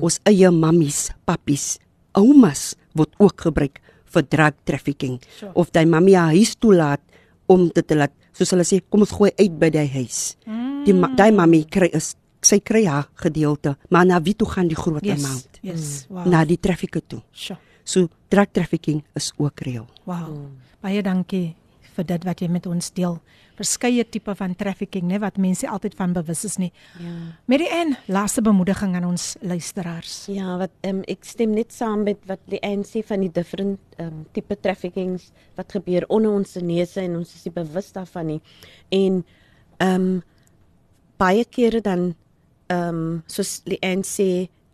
Ons 0.00 0.20
eie 0.24 0.50
mammies, 0.50 1.10
pappies, 1.24 1.78
oumas 2.18 2.74
word 2.94 3.14
ook 3.18 3.40
gebruik 3.40 3.80
vir 4.10 4.22
drug 4.26 4.54
trafficking. 4.66 5.20
Sure. 5.38 5.52
Of 5.54 5.70
daai 5.70 5.86
mammie 5.86 6.16
haar 6.18 6.34
huis 6.34 6.56
toelaat 6.58 7.00
om 7.46 7.68
dit 7.74 7.86
te 7.86 7.94
laat 7.98 8.12
soos 8.32 8.50
hulle 8.54 8.64
sê 8.66 8.80
kom 8.88 9.00
ons 9.04 9.12
gooi 9.14 9.30
uit 9.38 9.58
by 9.58 9.70
die 9.70 9.86
huis. 9.94 10.36
Mm. 10.46 10.84
Die 10.86 10.94
daai 11.16 11.30
mammie 11.34 11.64
kry 11.70 11.90
is 11.94 12.14
sy 12.42 12.58
kry 12.64 12.86
haar 12.88 13.08
gedeelte, 13.20 13.76
maar 13.90 14.06
na 14.06 14.20
wie 14.24 14.34
toe 14.34 14.48
gaan 14.48 14.68
die 14.68 14.76
groot 14.78 15.04
Yes. 15.04 15.24
amount? 15.24 15.58
Yes. 15.62 16.06
Wow. 16.08 16.26
Na 16.26 16.44
die 16.44 16.56
trafficker 16.58 17.02
toe. 17.06 17.20
Sure. 17.32 17.58
So 17.84 18.08
drug 18.30 18.48
trafficking 18.52 19.02
is 19.14 19.32
ook 19.36 19.60
reël. 19.60 19.86
Wow. 20.06 20.48
Baie 20.80 21.02
dankie 21.02 21.54
vir 21.96 22.04
dit 22.06 22.24
wat 22.24 22.40
jy 22.40 22.48
met 22.48 22.66
ons 22.66 22.90
deel. 22.96 23.20
Verskeie 23.60 24.06
tipe 24.08 24.32
van 24.38 24.54
trafficking, 24.56 25.04
né, 25.10 25.18
wat 25.20 25.36
mense 25.36 25.68
altyd 25.68 25.94
van 25.98 26.14
bewus 26.16 26.44
is 26.48 26.56
nie. 26.56 26.70
Ja. 26.98 27.10
Mary 27.50 27.66
Ann, 27.76 27.96
laaste 28.08 28.40
bemoediging 28.42 28.94
aan 28.96 29.04
ons 29.04 29.34
luisteraars. 29.44 30.14
Ja, 30.32 30.54
wat 30.62 30.72
um, 30.88 31.02
ek 31.12 31.26
stem 31.28 31.52
net 31.52 31.74
saam 31.76 32.06
met 32.08 32.22
wat 32.30 32.40
die 32.48 32.60
ANC 32.64 33.02
van 33.10 33.20
die 33.20 33.32
different 33.36 33.78
um, 34.00 34.22
tipe 34.32 34.56
traffickings 34.64 35.28
wat 35.60 35.72
gebeur 35.76 36.06
onder 36.08 36.32
ons 36.38 36.56
neuse 36.64 37.02
en 37.04 37.18
ons 37.20 37.34
is 37.36 37.44
nie 37.44 37.52
bewus 37.58 37.92
daarvan 37.92 38.26
nie. 38.34 38.40
En 38.96 39.20
ehm 39.80 39.94
um, 40.00 40.22
baie 41.20 41.44
kere 41.44 41.82
dan 41.84 42.14
ehm 42.72 42.88
um, 42.96 43.22
soos 43.28 43.58
die 43.68 43.76
ANC 43.84 44.16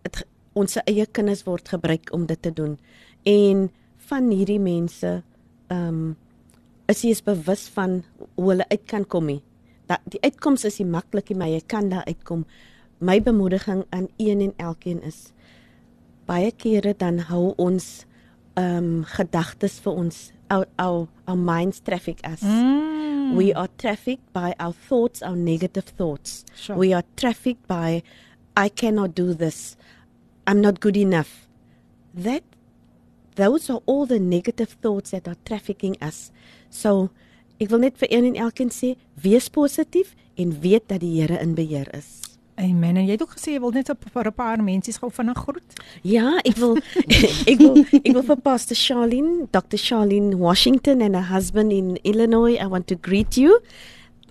het 0.07 0.21
ge- 0.23 0.29
ons 0.55 0.77
eie 0.87 1.07
kinders 1.11 1.43
word 1.45 1.69
gebruik 1.75 2.13
om 2.15 2.27
dit 2.27 2.39
te 2.43 2.53
doen. 2.55 2.79
En 3.27 3.67
van 4.07 4.31
hierdie 4.31 4.61
mense 4.63 5.11
ehm 5.67 5.89
um, 5.89 6.17
is 6.89 7.03
jy 7.03 7.13
is 7.15 7.23
bewus 7.25 7.67
van 7.75 8.03
hoe 8.37 8.51
hulle 8.51 8.67
uit 8.71 8.85
kan 8.87 9.05
kom 9.05 9.27
nie. 9.27 9.43
Dat 9.87 10.03
die 10.11 10.21
uitkoms 10.23 10.65
is 10.65 10.79
nie 10.81 10.89
maklik 10.91 11.31
nie, 11.31 11.39
maar 11.39 11.53
jy 11.53 11.63
kan 11.67 11.91
daar 11.91 12.07
uitkom. 12.07 12.45
My 12.99 13.21
bemoediging 13.23 13.85
aan 13.91 14.09
een 14.17 14.41
en 14.41 14.55
elkeen 14.57 15.03
is 15.03 15.33
baie 16.27 16.51
kere 16.51 16.95
dan 16.99 17.19
hou 17.31 17.53
ons 17.57 18.07
ehm 18.57 18.77
um, 18.77 19.05
gedagtes 19.05 19.77
vir 19.85 19.93
ons 19.93 20.21
our, 20.49 20.67
our 20.81 21.07
our 21.27 21.37
minds 21.39 21.83
traffic 21.85 22.23
us. 22.25 22.43
Mm. 22.43 23.37
We 23.37 23.53
are 23.55 23.69
trafficked 23.77 24.33
by 24.33 24.55
our 24.59 24.73
thoughts, 24.73 25.23
our 25.23 25.37
negative 25.37 25.85
thoughts. 25.97 26.45
Sure. 26.55 26.77
We 26.77 26.95
are 26.95 27.05
trafficked 27.17 27.67
by 27.67 28.03
I 28.57 28.69
cannot 28.69 29.15
do 29.15 29.35
this. 29.35 29.77
I'm 30.47 30.61
not 30.61 30.81
good 30.81 30.97
enough. 30.97 31.49
That 32.15 32.43
those 33.35 33.69
are 33.69 33.83
all 33.85 34.07
the 34.07 34.21
negative 34.21 34.77
thoughts 34.81 35.11
that 35.11 35.29
are 35.29 35.37
trafficking 35.45 35.97
us. 36.01 36.31
So 36.71 37.11
ek 37.59 37.71
wil 37.73 37.79
net 37.79 37.97
vir 37.99 38.13
een 38.13 38.25
en 38.25 38.37
elkeen 38.49 38.71
sê, 38.71 38.97
wees 39.15 39.49
positief 39.49 40.15
en 40.37 40.61
weet 40.61 40.89
dat 40.89 41.01
die 41.01 41.21
Here 41.21 41.41
in 41.41 41.55
beheer 41.55 41.89
is. 41.97 42.27
Amen. 42.57 42.97
En 42.97 43.05
jy 43.05 43.13
het 43.13 43.23
ook 43.23 43.35
gesê 43.37 43.53
jy 43.53 43.61
wil 43.61 43.75
net 43.77 43.91
op 43.93 44.05
vir 44.13 44.27
'n 44.27 44.33
paar 44.33 44.63
mensies 44.65 44.97
gou 44.97 45.11
vinnig 45.13 45.37
groet. 45.37 45.73
Ja, 46.03 46.41
ek 46.45 46.57
wil 46.57 46.77
ek 47.53 47.59
wil 47.59 47.85
ek 47.93 48.13
wil 48.13 48.23
vir 48.23 48.37
Pastor 48.37 48.77
Charlene, 48.77 49.47
Dr. 49.51 49.77
Charlene 49.77 50.37
Washington 50.37 51.03
and 51.03 51.15
her 51.15 51.29
husband 51.29 51.73
in 51.73 51.99
Illinois, 52.03 52.57
I 52.57 52.67
want 52.67 52.87
to 52.87 52.97
greet 53.01 53.37
you. 53.37 53.61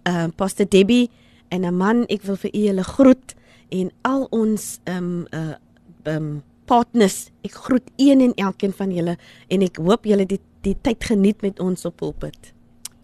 Uh 0.03 0.27
Pastor 0.35 0.65
Debbie 0.65 1.09
en 1.49 1.65
'n 1.65 1.77
man, 1.77 2.05
ek 2.09 2.23
wil 2.23 2.35
vir 2.35 2.51
u 2.53 2.59
julle 2.59 2.83
groet 2.83 3.35
en 3.69 3.91
al 4.01 4.27
ons 4.31 4.79
um 4.85 5.27
uh 5.31 5.55
um 6.03 6.43
partners. 6.65 7.29
Ek 7.45 7.53
groet 7.67 7.87
een 7.97 8.21
en 8.21 8.33
elkeen 8.47 8.73
van 8.73 8.91
julle 8.91 9.17
en 9.47 9.61
ek 9.61 9.77
hoop 9.77 10.05
julle 10.05 10.25
die 10.25 10.39
die 10.65 10.75
tyd 10.81 11.03
geniet 11.05 11.41
met 11.45 11.59
ons 11.61 11.85
op 11.85 11.97
pulpit. 12.01 12.53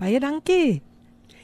Baie 0.01 0.19
dankie. 0.19 0.81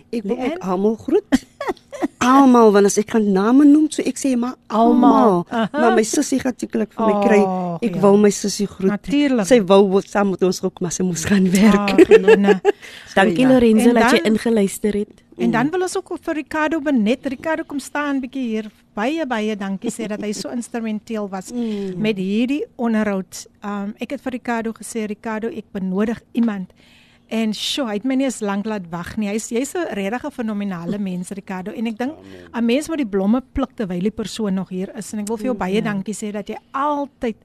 Ek 0.09 0.23
wil 0.23 0.37
ook 0.39 0.63
almal 0.65 0.95
groet. 0.95 1.43
almal 2.25 2.71
want 2.73 2.87
as 2.89 2.97
ek 2.97 3.11
gaan 3.13 3.27
name 3.35 3.65
noem, 3.67 3.85
so 3.93 4.01
ek 4.07 4.17
sê 4.17 4.31
maar 4.39 4.55
almal. 4.73 5.43
Maar 5.51 5.93
my 5.97 6.03
sussie 6.07 6.39
gaan 6.41 6.55
sekerlik 6.57 6.93
vir 6.95 7.05
my 7.05 7.19
kry. 7.25 7.39
Oh, 7.43 7.77
Ek 7.85 7.95
ja. 7.99 8.01
wou 8.01 8.15
my 8.17 8.31
sussie 8.33 8.65
groet. 8.71 8.89
Natuurlijk. 8.95 9.45
Sy 9.49 9.59
wou 9.69 9.83
wou 9.91 10.01
saam 10.05 10.31
met 10.33 10.41
ons 10.47 10.61
ook 10.63 10.81
maar 10.81 10.95
sy 10.95 11.05
moes 11.05 11.25
gaan 11.29 11.45
werk. 11.53 11.93
Lena. 12.09 12.57
Dankie 13.17 13.45
ja. 13.45 13.51
Lorenzo 13.53 13.89
En 13.93 13.99
dat 14.01 14.11
jy 14.17 14.23
dan- 14.23 14.31
ingeluister 14.33 14.97
het. 15.03 15.23
En 15.37 15.51
dan 15.53 15.69
wil 15.69 15.85
ons 15.85 15.97
ook 15.97 16.15
vir 16.21 16.39
Ricardo 16.39 16.79
benet. 16.81 17.25
Ricardo 17.29 17.63
kom 17.63 17.79
staan 17.79 18.19
bietjie 18.23 18.45
hier. 18.47 18.69
Baie 18.97 19.25
baie 19.29 19.55
dankie 19.55 19.91
sê 19.93 20.07
dat 20.09 20.21
hy 20.25 20.31
so 20.33 20.49
instrumenteel 20.49 21.29
was 21.29 21.51
mm. 21.53 21.93
met 22.01 22.17
hierdie 22.17 22.63
onderhoud. 22.75 23.43
Um 23.61 23.93
ek 24.01 24.15
het 24.15 24.23
vir 24.25 24.37
Ricardo 24.39 24.73
gesê 24.73 25.05
Ricardo, 25.05 25.51
ek 25.53 25.69
benodig 25.77 26.23
iemand. 26.33 26.73
En 27.27 27.51
sjo, 27.53 27.85
hy 27.85 27.99
het 27.99 28.05
my 28.07 28.15
nie 28.15 28.25
eens 28.25 28.39
lank 28.41 28.65
laat 28.65 28.87
wag 28.89 29.13
nie. 29.19 29.29
Hy's 29.29 29.51
jy's 29.51 29.75
'n 29.75 29.93
regtig 29.99 30.33
fenominale 30.33 30.97
mens 30.97 31.29
Ricardo 31.29 31.71
en 31.71 31.87
ek 31.87 31.97
dink 31.97 32.15
'n 32.55 32.65
mens 32.65 32.87
moet 32.89 32.97
die 32.97 33.13
blomme 33.15 33.43
pluk 33.53 33.75
terwyl 33.75 34.01
die 34.01 34.11
persoon 34.11 34.53
nog 34.53 34.69
hier 34.69 34.89
is 34.95 35.13
en 35.13 35.19
ek 35.19 35.27
wil 35.27 35.37
vir 35.37 35.45
jou 35.45 35.57
baie 35.57 35.81
dankie 35.81 36.15
sê 36.15 36.31
dat 36.31 36.47
jy 36.47 36.57
altyd 36.71 37.35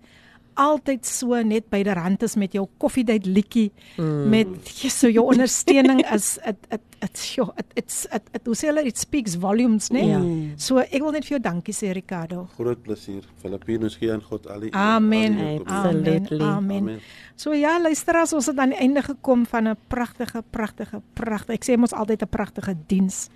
altyd 0.57 1.05
so 1.05 1.37
net 1.45 1.67
by 1.69 1.83
die 1.85 1.93
rand 1.93 2.23
is 2.25 2.35
met 2.39 2.55
jou 2.57 2.65
koffiedייט 2.81 3.27
liedjie 3.29 3.69
mm. 3.97 4.29
met 4.31 4.71
so 4.89 5.09
jou 5.09 5.27
ondersteuning 5.29 6.01
is 6.13 6.37
it 6.49 6.57
it 6.73 6.81
it 7.05 7.21
jo 7.35 7.51
it 7.61 7.75
it's 7.77 8.07
it, 8.09 8.25
it 8.33 8.49
hoe 8.49 8.57
sê 8.57 8.71
hulle 8.71 8.85
it 8.89 8.97
speaks 8.97 9.37
volumes 9.37 9.91
né 9.93 10.05
Ja. 10.07 10.21
so 10.57 10.81
ek 10.81 10.97
wil 11.03 11.13
net 11.13 11.27
vir 11.27 11.37
jou 11.37 11.43
dankie 11.43 11.75
sê 11.77 11.93
Ricardo 11.93 12.47
Groot 12.57 12.81
plesier. 12.81 13.25
Filippinus 13.41 13.97
gee 14.01 14.11
aan 14.13 14.23
God 14.25 14.47
al 14.49 14.65
die 14.65 14.71
eer, 14.71 14.81
Amen. 14.81 15.37
al 15.37 15.37
die 15.37 15.45
eer. 15.45 15.61
Amen. 15.61 15.77
Absolutely. 15.77 16.41
Amen. 16.41 16.77
Amen. 16.77 16.99
So 17.37 17.53
ja, 17.53 17.75
luisteraars, 17.77 18.33
ons 18.33 18.47
het 18.49 18.57
aan 18.57 18.71
die 18.73 18.79
einde 18.81 19.03
gekom 19.05 19.45
van 19.45 19.67
'n 19.69 19.77
pragtige, 19.87 20.43
pragtige, 20.49 21.01
pragtige. 21.13 21.53
Ek 21.53 21.65
sê 21.65 21.77
mos 21.77 21.93
altyd 21.93 22.23
'n 22.23 22.29
pragtige 22.29 22.75
diens. 22.87 23.29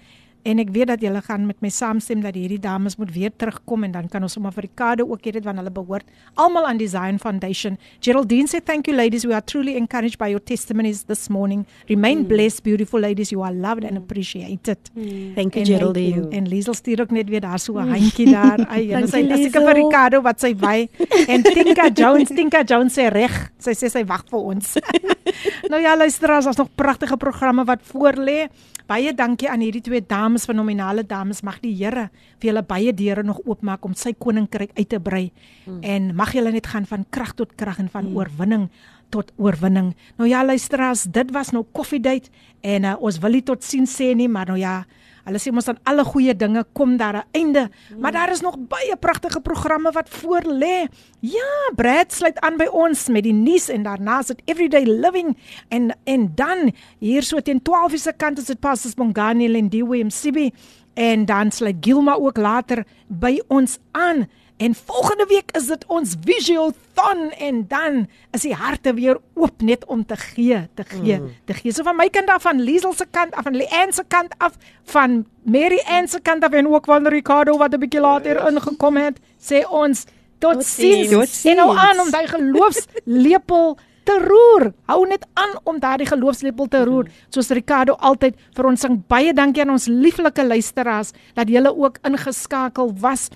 En 0.47 0.61
ek 0.63 0.71
weet 0.71 0.87
dat 0.93 1.03
julle 1.03 1.21
gaan 1.27 1.47
met 1.49 1.59
my 1.65 1.71
saamstem 1.75 2.21
dat 2.23 2.37
hierdie 2.39 2.61
dames 2.63 2.95
moet 3.01 3.11
weer 3.15 3.33
terugkom 3.35 3.85
en 3.87 3.95
dan 3.97 4.09
kan 4.09 4.23
ons 4.23 4.37
sommer 4.37 4.53
vir 4.55 4.69
Ricardo 4.69 5.07
ook 5.11 5.27
hê 5.27 5.33
dit 5.35 5.45
want 5.45 5.59
hulle 5.59 5.73
behoort 5.75 6.07
almal 6.39 6.69
aan 6.69 6.79
die 6.79 6.89
Zion 6.89 7.19
Foundation. 7.19 7.79
Geraldine 8.01 8.47
sê 8.51 8.61
thank 8.63 8.87
you 8.87 8.95
ladies, 8.97 9.25
we 9.27 9.35
are 9.35 9.43
truly 9.43 9.75
encouraged 9.77 10.21
by 10.23 10.29
your 10.31 10.43
testimonies 10.43 11.03
this 11.11 11.27
morning. 11.29 11.65
Remain 11.89 12.23
mm. 12.23 12.29
blessed 12.31 12.63
beautiful 12.63 13.01
ladies, 13.01 13.33
you 13.35 13.43
are 13.43 13.55
loved 13.55 13.85
and 13.85 13.99
appreciated. 13.99 14.79
Mm. 14.95 15.35
Thank 15.35 15.55
you 15.57 15.65
En- 15.65 15.67
Geraldine. 15.67 16.29
En 16.31 16.49
Liesel 16.49 16.75
stuur 16.75 17.01
ook 17.01 17.11
net 17.11 17.29
weer 17.29 17.41
daar 17.41 17.59
so 17.59 17.79
'n 17.81 17.89
handjie 17.89 18.31
daar. 18.31 18.67
Ai, 18.69 18.91
en 18.97 19.09
sy 19.09 19.25
is 19.27 19.43
seker 19.43 19.67
vir. 19.67 19.75
Ricardo 19.75 20.23
wat 20.23 20.41
sy 20.41 20.55
wy. 20.55 20.89
En 21.27 21.43
Tinka 21.43 21.91
Jones, 22.01 22.29
Tinka 22.29 22.63
Jones 22.63 22.95
sê 22.95 23.11
reg. 23.11 23.51
Sy 23.59 23.75
sê 23.75 23.91
sy 23.91 24.05
wag 24.05 24.25
vir 24.31 24.39
ons. 24.41 24.77
nou 25.73 25.81
ja, 25.83 25.97
luisteraars, 25.97 26.45
daar's 26.45 26.57
nog 26.57 26.71
pragtige 26.75 27.17
programme 27.17 27.65
wat 27.65 27.83
voorlê. 27.83 28.49
Baie 28.92 29.14
dankie 29.16 29.48
aan 29.48 29.62
hierdie 29.64 29.84
twee 29.86 30.02
dames, 30.04 30.46
fenominale 30.50 31.06
dames. 31.08 31.44
Mag 31.48 31.62
die 31.64 31.72
Here 31.78 32.10
vir 32.42 32.50
julle 32.50 32.64
baie 32.68 32.92
deure 32.94 33.24
nog 33.24 33.40
oopmaak 33.46 33.86
om 33.88 33.94
sy 33.96 34.12
koninkryk 34.18 34.74
uit 34.76 34.90
te 34.90 35.00
brei. 35.00 35.30
Mm. 35.66 35.84
En 35.84 36.10
mag 36.16 36.34
julle 36.36 36.52
net 36.52 36.68
gaan 36.68 36.88
van 36.90 37.06
krag 37.10 37.36
tot 37.40 37.54
krag 37.56 37.80
en 37.80 37.92
van 37.94 38.10
mm. 38.10 38.18
oorwinning 38.18 38.68
tot 39.12 39.32
oorwinning. 39.38 39.94
Nou 40.18 40.30
ja, 40.30 40.44
luisteraars, 40.46 41.04
dit 41.12 41.32
was 41.36 41.52
nou 41.52 41.66
koffiedייט 41.76 42.30
en 42.64 42.88
uh, 42.88 42.96
ons 43.00 43.20
wil 43.20 43.38
nie 43.38 43.44
tot 43.48 43.64
sien 43.64 43.88
sê 43.90 44.12
nie, 44.16 44.30
maar 44.32 44.52
nou 44.52 44.60
ja, 44.60 44.82
Hulle 45.27 45.41
sê 45.43 45.51
mos 45.51 45.67
aan 45.67 45.81
alle 45.83 46.05
goeie 46.07 46.37
dinge 46.39 46.63
kom 46.73 46.97
daar 46.97 47.17
'n 47.17 47.25
einde, 47.33 47.69
mm. 47.69 48.01
maar 48.01 48.13
daar 48.13 48.31
is 48.31 48.41
nog 48.41 48.57
baie 48.59 48.97
pragtige 48.97 49.41
programme 49.41 49.91
wat 49.93 50.09
voor 50.09 50.43
lê. 50.47 50.87
Ja, 51.21 51.73
Brad 51.75 52.13
sluit 52.13 52.41
aan 52.41 52.57
by 52.57 52.67
ons 52.71 53.09
met 53.09 53.23
die 53.23 53.33
nuus 53.33 53.69
en 53.69 53.83
daarna 53.83 54.19
is 54.19 54.27
dit 54.27 54.43
everyday 54.45 54.85
living 54.85 55.37
en 55.69 55.97
en 56.05 56.33
dan 56.35 56.73
hier 56.99 57.23
so 57.23 57.41
teen 57.41 57.61
12:00 57.61 57.95
se 57.97 58.13
kant 58.17 58.39
is 58.39 58.45
dit 58.45 58.61
Pastors 58.61 58.95
Bongani 58.95 59.55
en 59.55 59.69
Diwe 59.69 60.05
MCB 60.05 60.55
en 60.95 61.25
dan 61.25 61.51
sluit 61.51 61.77
Gilma 61.81 62.15
ook 62.15 62.37
later 62.37 62.85
by 63.09 63.41
ons 63.49 63.79
aan. 63.93 64.27
En 64.57 64.75
volgende 64.75 65.27
week 65.29 65.51
is 65.57 65.67
dit 65.67 65.85
ons 65.87 66.15
Visiothon 66.25 67.31
en 67.39 67.65
dan 67.69 68.09
is 68.33 68.41
die 68.41 68.55
harte 68.55 68.95
weer 68.95 69.19
oop 69.35 69.61
net 69.61 69.85
om 69.85 70.07
te 70.07 70.17
gee, 70.17 70.69
te 70.75 70.85
gee, 70.85 71.19
mm. 71.21 71.33
te 71.45 71.55
gee. 71.55 71.73
So 71.73 71.83
van 71.83 71.97
my 71.97 72.09
kant 72.09 72.29
af 72.33 72.43
van 72.43 72.61
Liesel 72.61 72.95
se 72.97 73.05
kant 73.11 73.35
af 73.35 73.45
van 73.45 73.57
Leanne 73.57 73.93
se 73.93 74.05
kant 74.09 74.33
af 74.39 74.57
van 74.85 75.27
Mary 75.43 75.83
Ann 75.87 76.09
se 76.09 76.21
kant 76.21 76.45
af 76.45 76.53
en 76.53 76.69
ook 76.73 76.85
van 76.85 77.07
Ricardo 77.07 77.59
wat 77.59 77.75
'n 77.75 77.79
bietjie 77.79 78.01
later 78.01 78.49
ingekom 78.49 78.97
het, 78.97 79.21
sê 79.39 79.69
ons 79.69 80.05
Tot 80.39 80.53
Totsiens. 80.53 81.09
sins. 81.09 81.45
En 81.45 81.59
hou 81.59 81.77
aan 81.77 82.01
om 82.01 82.11
daai 82.11 82.27
geloofslepel 82.27 83.77
te 84.07 84.17
roer. 84.23 84.73
Hou 84.87 85.07
net 85.09 85.27
aan 85.35 85.57
om 85.65 85.79
daardie 85.83 86.07
geloofslepel 86.07 86.69
te 86.69 86.85
roer. 86.85 87.09
Soos 87.35 87.49
Ricardo 87.49 87.97
altyd 87.99 88.37
vir 88.57 88.69
ons 88.69 88.81
sing 88.81 89.01
baie 89.09 89.33
dankie 89.35 89.65
aan 89.65 89.75
ons 89.75 89.89
lieflike 89.91 90.45
luisteraars 90.47 91.13
dat 91.35 91.49
julle 91.49 91.73
ook 91.73 91.99
ingeskakel 92.07 92.93
was. 93.01 93.29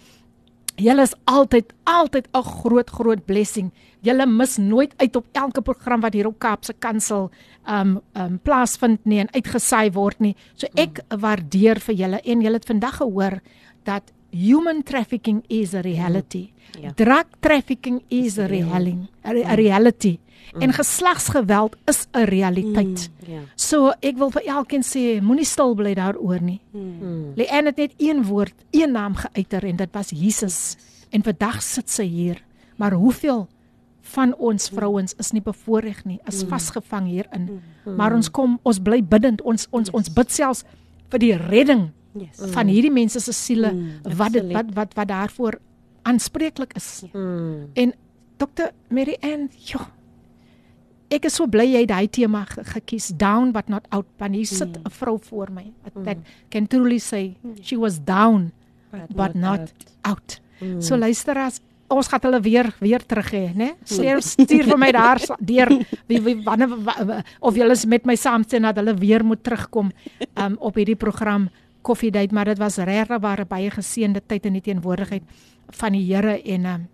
Julle 0.81 1.03
is 1.03 1.15
altyd 1.25 1.73
altyd 1.85 2.29
'n 2.33 2.43
groot 2.43 2.91
groot 2.91 3.25
blessing. 3.27 3.71
Julle 4.03 4.27
mis 4.27 4.57
nooit 4.57 4.95
uit 4.97 5.17
op 5.17 5.27
elke 5.33 5.63
program 5.63 6.01
wat 6.01 6.13
hier 6.13 6.27
op 6.27 6.39
Kaapse 6.39 6.73
Kansel 6.79 7.31
um 7.69 8.01
um 8.15 8.39
plaasvind 8.43 9.05
nie 9.05 9.19
en 9.19 9.33
uitgesaai 9.33 9.91
word 9.93 10.21
nie. 10.21 10.37
So 10.55 10.67
ek 10.75 11.01
waardeer 11.09 11.81
vir 11.81 11.95
julle 11.95 12.21
en 12.25 12.41
julle 12.41 12.55
het 12.55 12.67
vandag 12.67 12.97
gehoor 12.97 13.41
dat 13.85 14.13
human 14.31 14.83
trafficking 14.83 15.45
is 15.49 15.75
a 15.75 15.81
reality. 15.81 16.51
Ja. 16.81 16.93
Drug 16.95 17.27
trafficking 17.41 18.03
is 18.09 18.39
a 18.39 18.47
reality. 18.47 19.09
A, 19.25 19.33
re- 19.33 19.45
reality. 20.53 20.65
En 20.67 20.73
geslagsgeweld 20.73 21.77
is 21.87 22.07
'n 22.13 22.25
realiteit. 22.25 23.11
Ja. 23.27 23.41
So 23.55 23.93
ek 24.01 24.17
wil 24.17 24.31
vir 24.31 24.43
elkeen 24.47 24.83
sê 24.83 25.21
moenie 25.23 25.45
stil 25.45 25.75
bly 25.75 25.95
daaroor 25.95 26.41
nie. 26.43 26.61
Leanne 27.35 27.67
het 27.67 27.77
net 27.77 27.93
een 27.99 28.25
woord, 28.25 28.55
een 28.71 28.93
naam 28.93 29.15
geuiter 29.15 29.65
en 29.65 29.77
dit 29.77 29.89
was 29.93 30.11
Jesus. 30.11 30.77
En 31.11 31.23
vandag 31.23 31.63
sit 31.63 31.91
sy 31.91 32.05
hier. 32.05 32.43
Maar 32.77 32.93
hoeveel 32.93 33.49
van 34.03 34.35
ons 34.37 34.69
vrouens 34.69 35.15
is 35.19 35.31
nie 35.31 35.43
bevoordeel 35.43 36.03
nie, 36.05 36.21
is 36.27 36.45
vasgevang 36.49 37.07
hierin. 37.07 37.61
Maar 37.97 38.13
ons 38.15 38.31
kom, 38.31 38.59
ons 38.63 38.79
bly 38.79 39.05
bidend. 39.05 39.43
Ons 39.43 39.67
ons 39.71 39.91
ons 39.91 40.13
bid 40.13 40.33
selfs 40.33 40.65
vir 41.09 41.19
die 41.19 41.37
redding 41.37 41.91
Yes. 42.13 42.41
van 42.51 42.67
hierdie 42.67 42.91
mense 42.91 43.21
se 43.21 43.33
siele 43.33 43.71
wat 44.17 44.33
dit 44.33 44.53
wat 44.53 44.67
wat 44.75 44.95
wat 44.95 45.09
daarvoor 45.09 45.61
aanspreeklik 46.03 46.73
is. 46.75 47.03
Mm. 47.13 47.69
En 47.75 47.93
Dr. 48.37 48.73
Mary 48.89 49.17
Ann, 49.21 49.51
ja. 49.57 49.87
Ek 51.11 51.25
is 51.25 51.35
so 51.35 51.47
bly 51.47 51.65
jy 51.67 51.81
het 51.81 51.89
daai 51.89 52.09
tema 52.09 52.45
ge 52.47 52.63
gekies, 52.65 53.09
down 53.17 53.51
but 53.53 53.69
not 53.69 53.87
out. 53.91 54.07
Want 54.19 54.35
hier 54.35 54.47
sit 54.47 54.77
'n 54.79 54.91
vrou 54.91 55.19
voor 55.19 55.49
my 55.53 55.73
that, 55.85 56.05
that 56.05 56.17
can 56.51 56.67
truly 56.67 56.99
say 56.99 57.35
she 57.63 57.77
was 57.77 57.99
down 58.05 58.53
but 59.15 59.35
not 59.35 59.73
out. 60.03 60.41
So 60.79 60.97
luisteraars, 60.97 61.61
ons 61.89 62.07
gaan 62.09 62.21
hulle 62.23 62.41
weer 62.41 62.75
weer 62.81 63.01
terug 63.07 63.31
hê, 63.33 63.53
né? 63.55 63.75
Stuur 63.85 64.23
stuur 64.23 64.65
vir 64.65 64.79
my 64.79 64.93
daar 64.93 65.19
deur 65.41 65.69
wie 66.07 66.21
wie 66.21 66.43
wanneer 66.45 66.69
wa- 66.85 67.05
wa- 67.05 67.23
of 67.41 67.55
julle 67.57 67.73
is 67.73 67.85
met 67.87 68.05
my 68.07 68.15
saamstem 68.17 68.63
dat 68.63 68.77
hulle 68.77 68.95
weer 68.95 69.25
moet 69.25 69.43
terugkom 69.43 69.91
um, 70.37 70.57
op 70.59 70.75
hierdie 70.75 70.97
program 70.97 71.49
Coffee 71.83 72.11
Date, 72.11 72.35
maar 72.35 72.45
dit 72.45 72.59
was 72.59 72.77
regtig 72.77 73.19
waar 73.21 73.41
'n 73.41 73.49
baie 73.49 73.71
geseënde 73.71 74.21
tyd 74.27 74.47
in 74.47 74.53
die 74.53 74.61
teenwoordigheid 74.63 75.23
van 75.71 75.93
die 75.93 76.15
Here 76.15 76.43
en 76.43 76.67
um, 76.67 76.89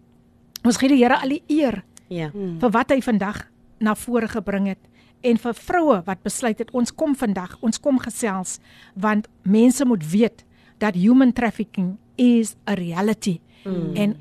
ons 0.65 0.77
gee 0.77 0.89
die 0.89 1.03
Here 1.03 1.21
al 1.21 1.29
die 1.29 1.43
eer 1.49 1.83
Ja. 2.09 2.31
vir 2.61 2.71
wat 2.71 2.91
hy 2.91 3.01
vandag 3.03 3.49
na 3.79 3.95
vore 3.95 4.29
gebring 4.29 4.69
het 4.73 4.83
en 5.27 5.39
vir 5.41 5.55
vroue 5.59 6.01
wat 6.07 6.23
besluit 6.23 6.59
het 6.59 6.71
ons 6.77 6.93
kom 6.95 7.17
vandag, 7.17 7.57
ons 7.61 7.81
kom 7.81 7.99
gesels 8.03 8.59
want 8.95 9.29
mense 9.43 9.85
moet 9.85 10.05
weet 10.11 10.45
dat 10.83 10.95
human 10.95 11.33
trafficking 11.33 11.97
is 12.21 12.55
a 12.69 12.75
reality. 12.77 13.41
Mm. 13.65 13.95
En 13.97 14.17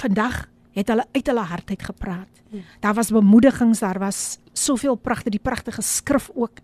vandag 0.00 0.44
het 0.72 0.88
hulle 0.88 1.06
uit 1.12 1.26
hulle 1.26 1.40
hart 1.48 1.70
uit 1.70 1.82
gepraat. 1.82 2.42
Mm. 2.50 2.64
Daar 2.80 2.94
was 2.94 3.10
bemoedigings, 3.10 3.78
daar 3.78 3.98
was 3.98 4.38
soveel 4.52 4.94
pragtige 4.94 5.30
die 5.30 5.42
pragtige 5.42 5.82
skrif 5.82 6.30
ook. 6.34 6.60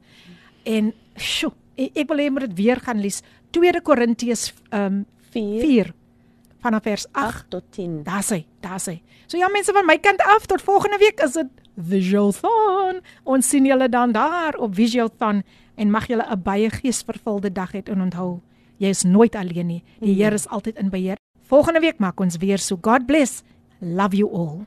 En 0.63 0.93
sjo, 1.17 1.55
ek, 1.75 2.03
ek 2.05 2.11
wil 2.13 2.21
hê 2.21 2.29
moet 2.31 2.49
dit 2.49 2.59
weer 2.59 2.81
gaan 2.85 3.01
lees. 3.01 3.23
2 3.57 3.81
Korintiërs 3.83 4.51
um 4.77 5.05
4 5.33 5.65
4 5.65 5.95
vanaf 6.61 6.83
vers 6.85 7.07
8. 7.13 7.27
8 7.27 7.51
tot 7.51 7.65
10. 7.71 8.03
Daar's 8.05 8.31
hy, 8.35 8.45
daar's 8.61 8.87
hy. 8.91 9.01
So 9.27 9.39
ja 9.41 9.49
mense 9.49 9.73
van 9.73 9.87
my 9.89 9.97
kant 10.03 10.23
af 10.37 10.47
tot 10.47 10.63
volgende 10.63 10.99
week 11.01 11.23
is 11.25 11.39
dit 11.39 11.49
Visualthon. 11.89 13.01
Ons 13.25 13.49
sien 13.49 13.65
julle 13.67 13.89
dan 13.89 14.13
daar 14.13 14.55
op 14.59 14.75
Visualthon 14.75 15.43
en 15.77 15.91
mag 15.91 16.07
julle 16.07 16.25
'n 16.31 16.43
baie 16.43 16.71
geesvervulde 16.71 17.53
dag 17.53 17.73
hê 17.73 17.83
en 17.85 18.01
onthou, 18.01 18.41
jy 18.79 18.89
is 18.89 19.03
nooit 19.03 19.35
alleen 19.35 19.67
nie. 19.67 19.83
Die 20.01 20.15
Here 20.15 20.35
is 20.35 20.49
altyd 20.49 20.77
in 20.77 20.91
beheer. 20.91 21.17
Volgende 21.43 21.81
week 21.81 21.99
maak 21.99 22.21
ons 22.21 22.37
weer 22.37 22.59
so. 22.59 22.79
God 22.81 23.07
bless. 23.07 23.43
Love 23.81 24.17
you 24.17 24.31
all. 24.33 24.67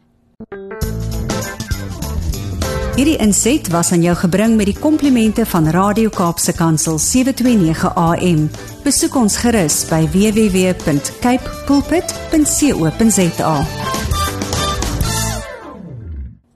Hierdie 2.94 3.18
inset 3.18 3.72
was 3.74 3.92
aan 3.92 4.04
jou 4.06 4.14
gebring 4.16 4.54
met 4.54 4.70
die 4.70 4.78
komplimente 4.78 5.48
van 5.50 5.66
Radio 5.74 6.12
Kaapse 6.14 6.54
Kansel 6.54 7.00
729 7.02 7.90
AM. 7.98 8.46
Besoek 8.86 9.18
ons 9.18 9.38
gerus 9.42 9.82
by 9.90 10.06
www.cape 10.14 11.58
pulpit.co.za. 11.66 13.56